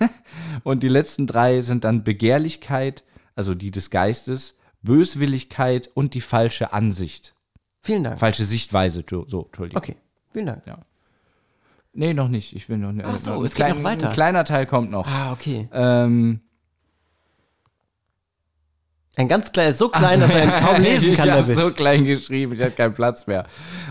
Und 0.64 0.82
die 0.82 0.88
letzten 0.88 1.26
drei 1.26 1.60
sind 1.60 1.84
dann 1.84 2.02
Begehrlichkeit, 2.02 3.04
also 3.34 3.54
die 3.54 3.70
des 3.70 3.90
Geistes, 3.90 4.56
Böswilligkeit 4.80 5.90
und 5.92 6.14
die 6.14 6.22
falsche 6.22 6.72
Ansicht. 6.72 7.34
Vielen 7.82 8.04
Dank. 8.04 8.18
Falsche 8.18 8.44
Sichtweise, 8.44 9.04
so, 9.06 9.44
Entschuldigung. 9.44 9.82
Okay, 9.82 9.96
vielen 10.32 10.46
Dank. 10.46 10.66
Ja. 10.66 10.78
Nee, 11.92 12.14
noch 12.14 12.28
nicht. 12.28 12.54
Ich 12.54 12.66
bin 12.66 12.80
noch 12.80 12.92
nicht. 12.92 13.04
Ach 13.06 13.18
so, 13.18 13.32
ein 13.32 13.44
es 13.44 13.54
geht 13.54 13.68
noch 13.68 13.82
weiter. 13.82 14.08
Ein 14.08 14.14
kleiner 14.14 14.44
Teil 14.44 14.66
kommt 14.66 14.90
noch. 14.90 15.08
Ah, 15.08 15.32
okay. 15.32 15.68
Ähm, 15.72 16.40
Ein 19.16 19.28
ganz 19.28 19.50
kleiner, 19.50 19.72
so 19.72 19.88
klein, 19.88 20.20
dass 20.20 20.30
er 20.30 20.60
kaum 20.60 20.76
lesen 20.82 21.14
kann. 21.14 21.28
ich 21.28 21.32
habe 21.32 21.54
so 21.54 21.70
klein 21.70 22.04
geschrieben, 22.04 22.52
ich 22.52 22.60
habe 22.60 22.72
keinen 22.72 22.92
Platz 22.92 23.26
mehr. 23.26 23.46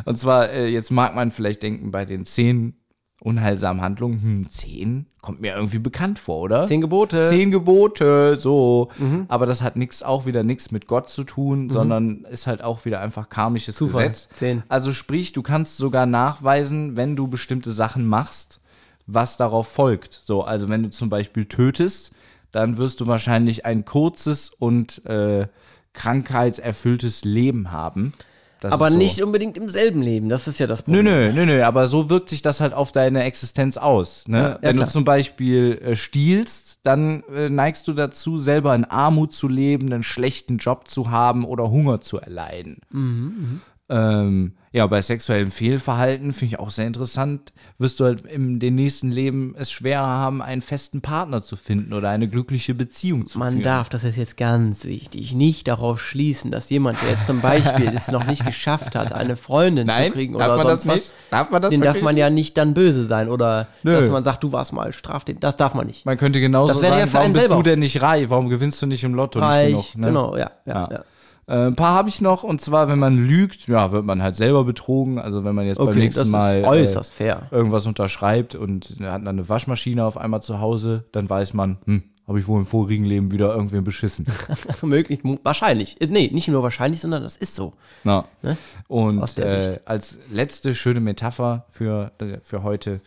Und 0.06 0.20
zwar, 0.20 0.50
äh, 0.52 0.68
jetzt 0.68 0.92
mag 0.92 1.16
man 1.16 1.32
vielleicht 1.32 1.64
denken, 1.64 1.92
bei 1.92 2.06
den 2.06 2.26
zehn 2.26 2.76
unheilsamen 3.22 3.82
Handlungen, 3.82 4.22
hm, 4.22 4.50
zehn 4.50 5.08
kommt 5.22 5.42
mir 5.42 5.56
irgendwie 5.56 5.80
bekannt 5.80 6.20
vor, 6.20 6.42
oder? 6.42 6.66
Zehn 6.66 6.82
Gebote. 6.82 7.24
Zehn 7.24 7.50
Gebote, 7.50 8.38
so. 8.38 8.90
Mhm. 9.00 9.26
Aber 9.28 9.48
das 9.48 9.64
hat 9.64 9.76
nichts, 9.76 10.04
auch 10.04 10.28
wieder 10.28 10.44
nichts 10.44 10.70
mit 10.70 10.86
Gott 10.86 11.10
zu 11.10 11.24
tun, 11.24 11.72
sondern 11.72 12.26
ist 12.30 12.46
halt 12.46 12.62
auch 12.64 12.86
wieder 12.86 13.00
einfach 13.00 13.30
karmisches 13.30 13.76
Zufall. 13.76 14.10
Gesetz. 14.10 14.30
Zehn. 14.34 14.62
Also 14.68 14.94
sprich, 14.94 15.34
du 15.34 15.42
kannst 15.42 15.78
sogar 15.78 16.06
nachweisen, 16.06 16.96
wenn 16.96 17.16
du 17.16 17.28
bestimmte 17.28 17.72
Sachen 17.72 18.06
machst, 18.06 18.62
was 19.08 19.38
darauf 19.38 19.68
folgt. 19.68 20.22
So, 20.24 20.44
also 20.44 20.70
wenn 20.70 20.84
du 20.84 20.92
zum 20.92 21.10
Beispiel 21.10 21.46
tötest, 21.46 22.12
dann 22.56 22.78
wirst 22.78 23.02
du 23.02 23.08
wahrscheinlich 23.08 23.66
ein 23.66 23.84
kurzes 23.84 24.50
und 24.58 25.06
äh, 25.06 25.48
krankheitserfülltes 25.94 27.26
Leben 27.26 27.72
haben. 27.72 28.14
Das 28.62 28.72
aber 28.72 28.90
so. 28.90 28.98
nicht 28.98 29.22
unbedingt 29.22 29.58
im 29.58 29.70
selben 29.70 30.02
Leben, 30.02 30.30
das 30.30 30.48
ist 30.48 30.60
ja 30.60 30.66
das 30.66 30.88
Nö, 30.88 30.98
Problem. 30.98 31.36
nö, 31.36 31.46
nö, 31.46 31.46
nö, 31.46 31.64
aber 31.64 31.88
so 31.88 32.10
wirkt 32.10 32.30
sich 32.30 32.42
das 32.42 32.62
halt 32.62 32.74
auf 32.74 32.94
deine 32.94 33.24
Existenz 33.24 33.76
aus. 33.76 34.28
Ne? 34.28 34.38
Ja, 34.38 34.44
ja, 34.44 34.60
Wenn 34.62 34.76
klar. 34.78 34.88
du 34.88 34.92
zum 34.94 35.04
Beispiel 35.04 35.80
äh, 35.84 35.96
stiehlst, 35.96 36.80
dann 36.84 37.24
äh, 37.36 37.50
neigst 37.50 37.88
du 37.90 37.94
dazu, 37.94 38.38
selber 38.38 38.74
in 38.74 38.86
Armut 38.86 39.34
zu 39.34 39.50
leben, 39.50 39.92
einen 39.92 40.04
schlechten 40.04 40.58
Job 40.58 40.88
zu 40.88 41.12
haben 41.12 41.44
oder 41.46 41.70
Hunger 41.70 42.00
zu 42.00 42.20
erleiden. 42.20 42.80
Mhm, 42.90 43.62
Ähm, 43.88 44.54
ja, 44.72 44.86
bei 44.88 45.00
sexuellem 45.00 45.52
Fehlverhalten 45.52 46.34
finde 46.34 46.56
ich 46.56 46.60
auch 46.60 46.70
sehr 46.70 46.86
interessant. 46.88 47.54
Wirst 47.78 48.00
du 48.00 48.04
halt 48.06 48.26
im 48.26 48.60
den 48.60 48.76
nächsten 48.76 49.10
Leben 49.10 49.56
es 49.58 49.72
schwerer 49.72 50.02
haben, 50.06 50.42
einen 50.42 50.62
festen 50.62 51.02
Partner 51.02 51.42
zu 51.42 51.56
finden 51.56 51.94
oder 51.94 52.10
eine 52.10 52.28
glückliche 52.28 52.74
Beziehung 52.74 53.28
zu 53.28 53.40
Man 53.40 53.54
führen. 53.54 53.64
darf, 53.64 53.88
das 53.88 54.04
ist 54.04 54.18
jetzt 54.18 54.36
ganz 54.36 54.84
wichtig, 54.84 55.34
nicht 55.34 55.68
darauf 55.70 56.02
schließen, 56.02 56.52
dass 56.52 56.70
jemand, 56.70 57.02
der 57.04 57.12
jetzt 57.12 57.26
zum 57.26 57.40
Beispiel 57.42 57.90
es 57.96 58.10
noch 58.12 58.26
nicht 58.26 58.46
geschafft 58.46 58.96
hat, 58.96 59.14
eine 59.14 59.38
Freundin 59.38 59.88
Nein, 59.88 60.08
zu 60.08 60.14
kriegen 60.18 60.34
darf 60.34 60.48
oder 60.48 60.58
man 60.58 60.68
das 60.68 60.82
sonst 60.82 60.94
nicht? 60.96 61.06
was, 61.08 61.30
Darf 61.30 61.52
man 61.52 61.62
das 61.62 61.70
den 61.72 61.82
darf 61.82 62.02
man 62.02 62.18
ja 62.18 62.30
nicht 62.30 62.58
dann 62.58 62.74
böse 62.74 63.06
sein 63.06 63.30
oder 63.30 63.68
Nö. 63.84 63.94
dass 63.96 64.10
man 64.10 64.24
sagt, 64.26 64.44
du 64.44 64.52
warst 64.52 64.74
mal 64.74 64.92
straftätig. 64.92 65.40
Das 65.40 65.56
darf 65.56 65.74
man 65.74 65.88
nicht. 65.88 66.06
Man 66.06 66.18
könnte 66.18 66.42
genauso 66.42 66.74
Das 66.74 66.82
sagen, 66.82 67.00
ja 67.00 67.14
warum 67.14 67.32
bist 67.32 67.42
selber. 67.46 67.56
du 67.58 67.62
denn 67.64 67.80
nicht 67.80 68.02
reich? 68.02 68.30
Warum 68.30 68.50
gewinnst 68.50 68.82
du 68.82 68.88
nicht 68.88 69.04
im 69.06 69.14
Lotto 69.14 69.40
Reich, 69.40 69.74
nicht 69.74 69.94
genug? 69.94 70.02
Ne? 70.02 70.08
genau, 70.08 70.36
ja, 70.38 70.52
ja, 70.66 70.90
ja. 70.92 71.04
Äh, 71.48 71.68
ein 71.68 71.76
paar 71.76 71.94
habe 71.94 72.10
ich 72.10 72.22
noch 72.22 72.44
und 72.44 72.60
zwar, 72.62 72.88
wenn 72.88 72.98
man 73.00 73.18
lügt, 73.18 73.68
ja, 73.68 73.92
wird 73.92 74.06
man 74.06 74.22
halt 74.24 74.36
selber 74.36 74.64
betrogen. 74.64 75.20
Also 75.20 75.44
wenn 75.44 75.54
man 75.56 75.66
jetzt 75.68 75.78
beim 75.78 75.90
Okay, 75.90 76.00
nächsten 76.00 76.20
das 76.22 76.28
ist 76.28 76.32
Mal 76.32 76.64
äh, 76.64 76.68
äußerst 76.68 77.14
fair. 77.14 77.48
irgendwas 77.52 77.86
unterschreibt 77.86 78.56
und 78.56 78.96
hat 79.02 79.22
dann 79.22 79.28
eine 79.28 79.48
Waschmaschine 79.48 80.06
auf 80.06 80.18
einmal 80.18 80.42
zu 80.42 80.60
Hause, 80.60 81.06
dann 81.12 81.30
weiß 81.30 81.54
man, 81.54 81.78
hm, 81.86 82.04
habe 82.28 82.40
ich 82.40 82.48
wohl 82.48 82.60
im 82.60 82.66
vorigen 82.66 83.06
Leben 83.06 83.32
wieder 83.32 83.54
irgendwen 83.54 83.84
beschissen. 83.84 84.26
Möglich, 84.82 85.20
wahrscheinlich. 85.44 86.02
Äh, 86.02 86.08
Nee, 86.08 86.32
nicht 86.34 86.48
nur 86.48 86.64
wahrscheinlich, 86.64 87.00
sondern 87.02 87.22
das 87.22 87.36
ist 87.38 87.54
so. 87.54 87.74
Na. 88.04 88.26
Ne? 88.42 88.58
Und 88.88 89.22
Aus 89.22 89.36
der 89.36 89.46
äh, 89.46 89.62
Sicht. 89.62 89.88
als 89.88 90.18
letzte 90.32 90.74
schöne 90.74 91.00
Metapher 91.00 91.66
für, 91.70 92.12
äh, 92.20 92.40
für 92.42 92.64
heute, 92.64 93.02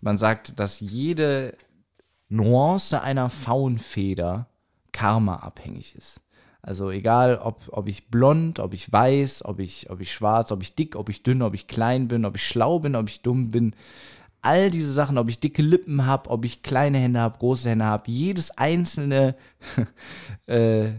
man 0.00 0.16
sagt, 0.18 0.60
dass 0.60 0.78
jede 0.78 1.56
Nuance 2.28 3.00
einer 3.00 3.30
Faunfeder 3.30 4.46
karma-abhängig 4.92 5.96
ist. 5.96 6.20
Also 6.66 6.90
egal, 6.90 7.36
ob, 7.42 7.60
ob 7.72 7.88
ich 7.88 8.08
blond, 8.08 8.58
ob 8.58 8.72
ich 8.72 8.90
weiß, 8.90 9.44
ob 9.44 9.60
ich, 9.60 9.90
ob 9.90 10.00
ich 10.00 10.10
schwarz, 10.10 10.50
ob 10.50 10.62
ich 10.62 10.74
dick, 10.74 10.96
ob 10.96 11.10
ich 11.10 11.22
dünn, 11.22 11.42
ob 11.42 11.52
ich 11.52 11.66
klein 11.66 12.08
bin, 12.08 12.24
ob 12.24 12.36
ich 12.36 12.46
schlau 12.46 12.78
bin, 12.78 12.96
ob 12.96 13.06
ich 13.06 13.20
dumm 13.20 13.50
bin. 13.50 13.76
All 14.40 14.70
diese 14.70 14.90
Sachen, 14.90 15.18
ob 15.18 15.28
ich 15.28 15.38
dicke 15.38 15.60
Lippen 15.60 16.06
habe, 16.06 16.30
ob 16.30 16.46
ich 16.46 16.62
kleine 16.62 16.96
Hände 16.96 17.20
habe, 17.20 17.38
große 17.38 17.68
Hände 17.68 17.84
habe, 17.84 18.10
jedes 18.10 18.56
einzelne, 18.56 19.36
äh, 20.46 20.92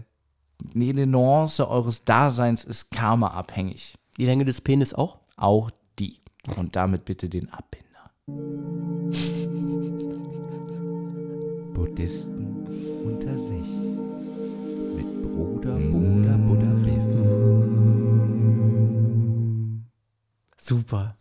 jede 0.72 1.04
Nuance 1.04 1.68
eures 1.68 2.04
Daseins 2.04 2.62
ist 2.62 2.92
karma-abhängig. 2.92 3.94
Die 4.18 4.26
Länge 4.26 4.44
des 4.44 4.60
Penis 4.60 4.94
auch? 4.94 5.18
Auch 5.36 5.72
die. 5.98 6.20
Und 6.56 6.76
damit 6.76 7.04
bitte 7.06 7.28
den 7.28 7.48
Abbinder. 7.50 8.12
Buddhisten 11.74 13.02
unter 13.04 13.36
sich. 13.36 13.75
Bruder, 15.76 16.38
Buddha 16.38 16.72
Super. 20.58 21.16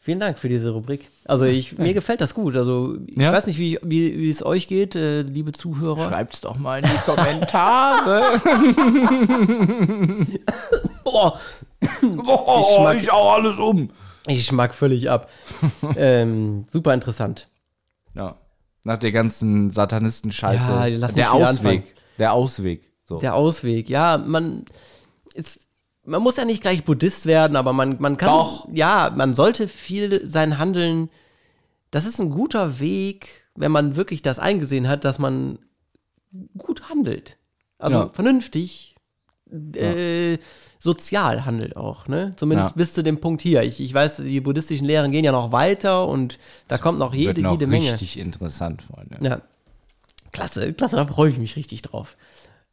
Vielen 0.00 0.20
Dank 0.20 0.38
für 0.38 0.48
diese 0.48 0.70
Rubrik. 0.70 1.08
Also 1.24 1.44
ich, 1.44 1.76
mir 1.78 1.92
gefällt 1.92 2.20
das 2.20 2.32
gut. 2.34 2.56
Also 2.56 2.96
ich 3.06 3.16
Ja? 3.16 3.32
weiß 3.32 3.46
nicht, 3.46 3.58
wie, 3.58 3.78
wie, 3.82 4.16
wie 4.18 4.30
es 4.30 4.42
euch 4.44 4.68
geht, 4.68 4.94
äh, 4.94 5.22
liebe 5.22 5.52
Zuhörer. 5.52 6.08
Schreibt's 6.08 6.40
doch 6.40 6.56
mal 6.56 6.78
in 6.78 6.84
die 6.88 6.98
Kommentare. 7.04 8.22
Boah. 11.04 11.38
Boah, 12.02 12.94
ich 12.94 13.12
hau 13.12 13.32
alles 13.32 13.58
um. 13.58 13.90
Ich 14.26 14.46
schmack 14.46 14.72
völlig 14.74 15.10
ab. 15.10 15.28
ähm, 15.96 16.64
super 16.72 16.94
interessant. 16.94 17.48
Ja. 18.14 18.36
Nach 18.84 18.96
der 18.98 19.12
ganzen 19.12 19.70
Satanisten-Scheiße. 19.72 20.72
Ja, 20.88 21.08
der 21.08 21.32
Ausweg. 21.32 21.94
Der 22.18 22.32
Ausweg. 22.32 22.87
So. 23.08 23.18
Der 23.18 23.34
Ausweg, 23.34 23.88
ja, 23.88 24.18
man 24.18 24.66
ist, 25.32 25.66
man 26.04 26.20
muss 26.22 26.36
ja 26.36 26.44
nicht 26.44 26.60
gleich 26.60 26.84
Buddhist 26.84 27.24
werden, 27.24 27.56
aber 27.56 27.72
man, 27.72 27.96
man 28.00 28.18
kann, 28.18 28.28
Doch. 28.28 28.68
ja, 28.70 29.10
man 29.16 29.32
sollte 29.32 29.66
viel 29.66 30.28
sein 30.30 30.58
Handeln, 30.58 31.08
das 31.90 32.04
ist 32.04 32.20
ein 32.20 32.28
guter 32.28 32.80
Weg, 32.80 33.46
wenn 33.54 33.72
man 33.72 33.96
wirklich 33.96 34.20
das 34.20 34.38
eingesehen 34.38 34.88
hat, 34.88 35.04
dass 35.06 35.18
man 35.18 35.58
gut 36.58 36.90
handelt. 36.90 37.38
Also 37.78 37.96
Ja. 37.98 38.08
vernünftig, 38.10 38.94
äh, 39.74 40.36
sozial 40.78 41.46
handelt 41.46 41.78
auch, 41.78 42.08
ne? 42.08 42.34
Zumindest 42.36 42.72
Ja. 42.72 42.76
bis 42.76 42.92
zu 42.92 43.02
dem 43.02 43.20
Punkt 43.20 43.40
hier. 43.40 43.62
Ich, 43.62 43.80
ich 43.80 43.94
weiß, 43.94 44.18
die 44.18 44.42
buddhistischen 44.42 44.86
Lehren 44.86 45.10
gehen 45.12 45.24
ja 45.24 45.32
noch 45.32 45.50
weiter 45.52 46.06
und 46.06 46.38
da 46.68 46.76
kommt 46.76 46.98
noch 46.98 47.14
jede, 47.14 47.36
Wird 47.36 47.44
noch 47.44 47.52
jede 47.52 47.66
Menge. 47.66 47.94
richtig 47.94 48.18
interessant, 48.18 48.82
Freunde. 48.82 49.16
Ja. 49.22 49.40
Klasse, 50.30 50.74
klasse, 50.74 50.96
da 50.96 51.06
freue 51.06 51.30
ich 51.30 51.38
mich 51.38 51.56
richtig 51.56 51.80
drauf. 51.80 52.18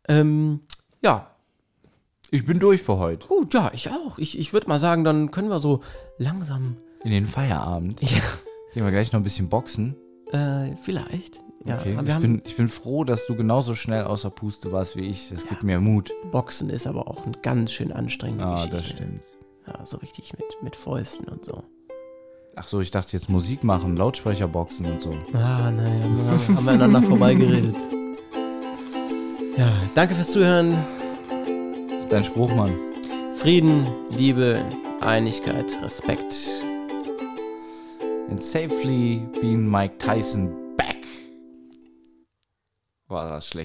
Ähm, 0.07 0.61
ja. 1.02 1.32
Ich 2.32 2.45
bin 2.45 2.60
durch 2.60 2.82
für 2.82 2.98
heute. 2.98 3.27
Gut, 3.27 3.53
ja, 3.53 3.72
ich 3.73 3.90
auch. 3.90 4.18
Ich, 4.18 4.38
ich 4.40 4.52
würde 4.52 4.68
mal 4.68 4.80
sagen, 4.80 5.03
dann 5.03 5.32
können 5.32 5.49
wir 5.49 5.60
so 5.60 5.82
langsam. 6.18 6.77
In 7.03 7.11
den 7.11 7.27
Feierabend. 7.27 8.02
Ja. 8.02 8.19
Gehen 8.73 8.84
wir 8.84 8.91
gleich 8.91 9.11
noch 9.14 9.19
ein 9.19 9.23
bisschen 9.23 9.48
boxen. 9.48 9.95
Äh, 10.32 10.76
vielleicht. 10.82 11.41
Ja, 11.65 11.76
okay. 11.80 11.98
Ich 12.06 12.15
bin, 12.18 12.41
ich 12.45 12.57
bin 12.57 12.68
froh, 12.68 13.03
dass 13.03 13.26
du 13.27 13.36
genauso 13.36 13.73
schnell 13.76 14.03
außer 14.03 14.30
Puste 14.30 14.72
warst 14.72 14.95
wie 14.95 15.02
ich. 15.07 15.30
Das 15.30 15.48
gibt 15.48 15.64
mir 15.64 15.80
Mut. 15.80 16.11
Boxen 16.32 16.69
ist 16.69 16.86
aber 16.88 17.07
auch 17.07 17.26
ein 17.26 17.38
ganz 17.41 17.72
schön 17.72 17.91
anstrengende 17.91 18.44
Ah, 18.45 18.56
Geschichte. 18.56 18.76
das 18.77 18.86
stimmt. 18.88 19.22
Ja, 19.68 19.86
so 19.86 19.98
richtig 19.98 20.34
mit, 20.34 20.44
mit 20.61 20.76
Fäusten 20.76 21.27
und 21.27 21.45
so. 21.45 21.64
Ach 22.56 22.68
so, 22.68 22.80
ich 22.82 22.91
dachte 22.91 23.14
jetzt 23.18 23.30
Musik 23.30 23.64
machen, 23.64 23.95
Lautsprecher 23.98 24.48
boxen 24.48 24.86
und 24.86 25.02
so. 25.02 25.11
Ah, 25.34 25.72
wir- 25.72 25.91
haben 26.56 26.65
wir 26.65 26.72
aneinander 26.73 27.02
vorbeigeredet. 27.02 27.76
Ja, 29.57 29.72
danke 29.94 30.14
fürs 30.15 30.32
Zuhören. 30.32 30.77
Dein 32.10 32.26
Spruch, 32.26 32.53
Mann. 32.53 32.76
Frieden, 33.36 33.88
Liebe, 34.10 34.61
Einigkeit, 34.99 35.82
Respekt. 35.82 36.36
And 38.30 38.44
safely 38.44 39.26
being 39.40 39.65
Mike 39.65 39.98
Tyson 39.98 40.76
back. 40.76 40.98
War 43.07 43.30
das 43.30 43.48
schlecht. 43.48 43.64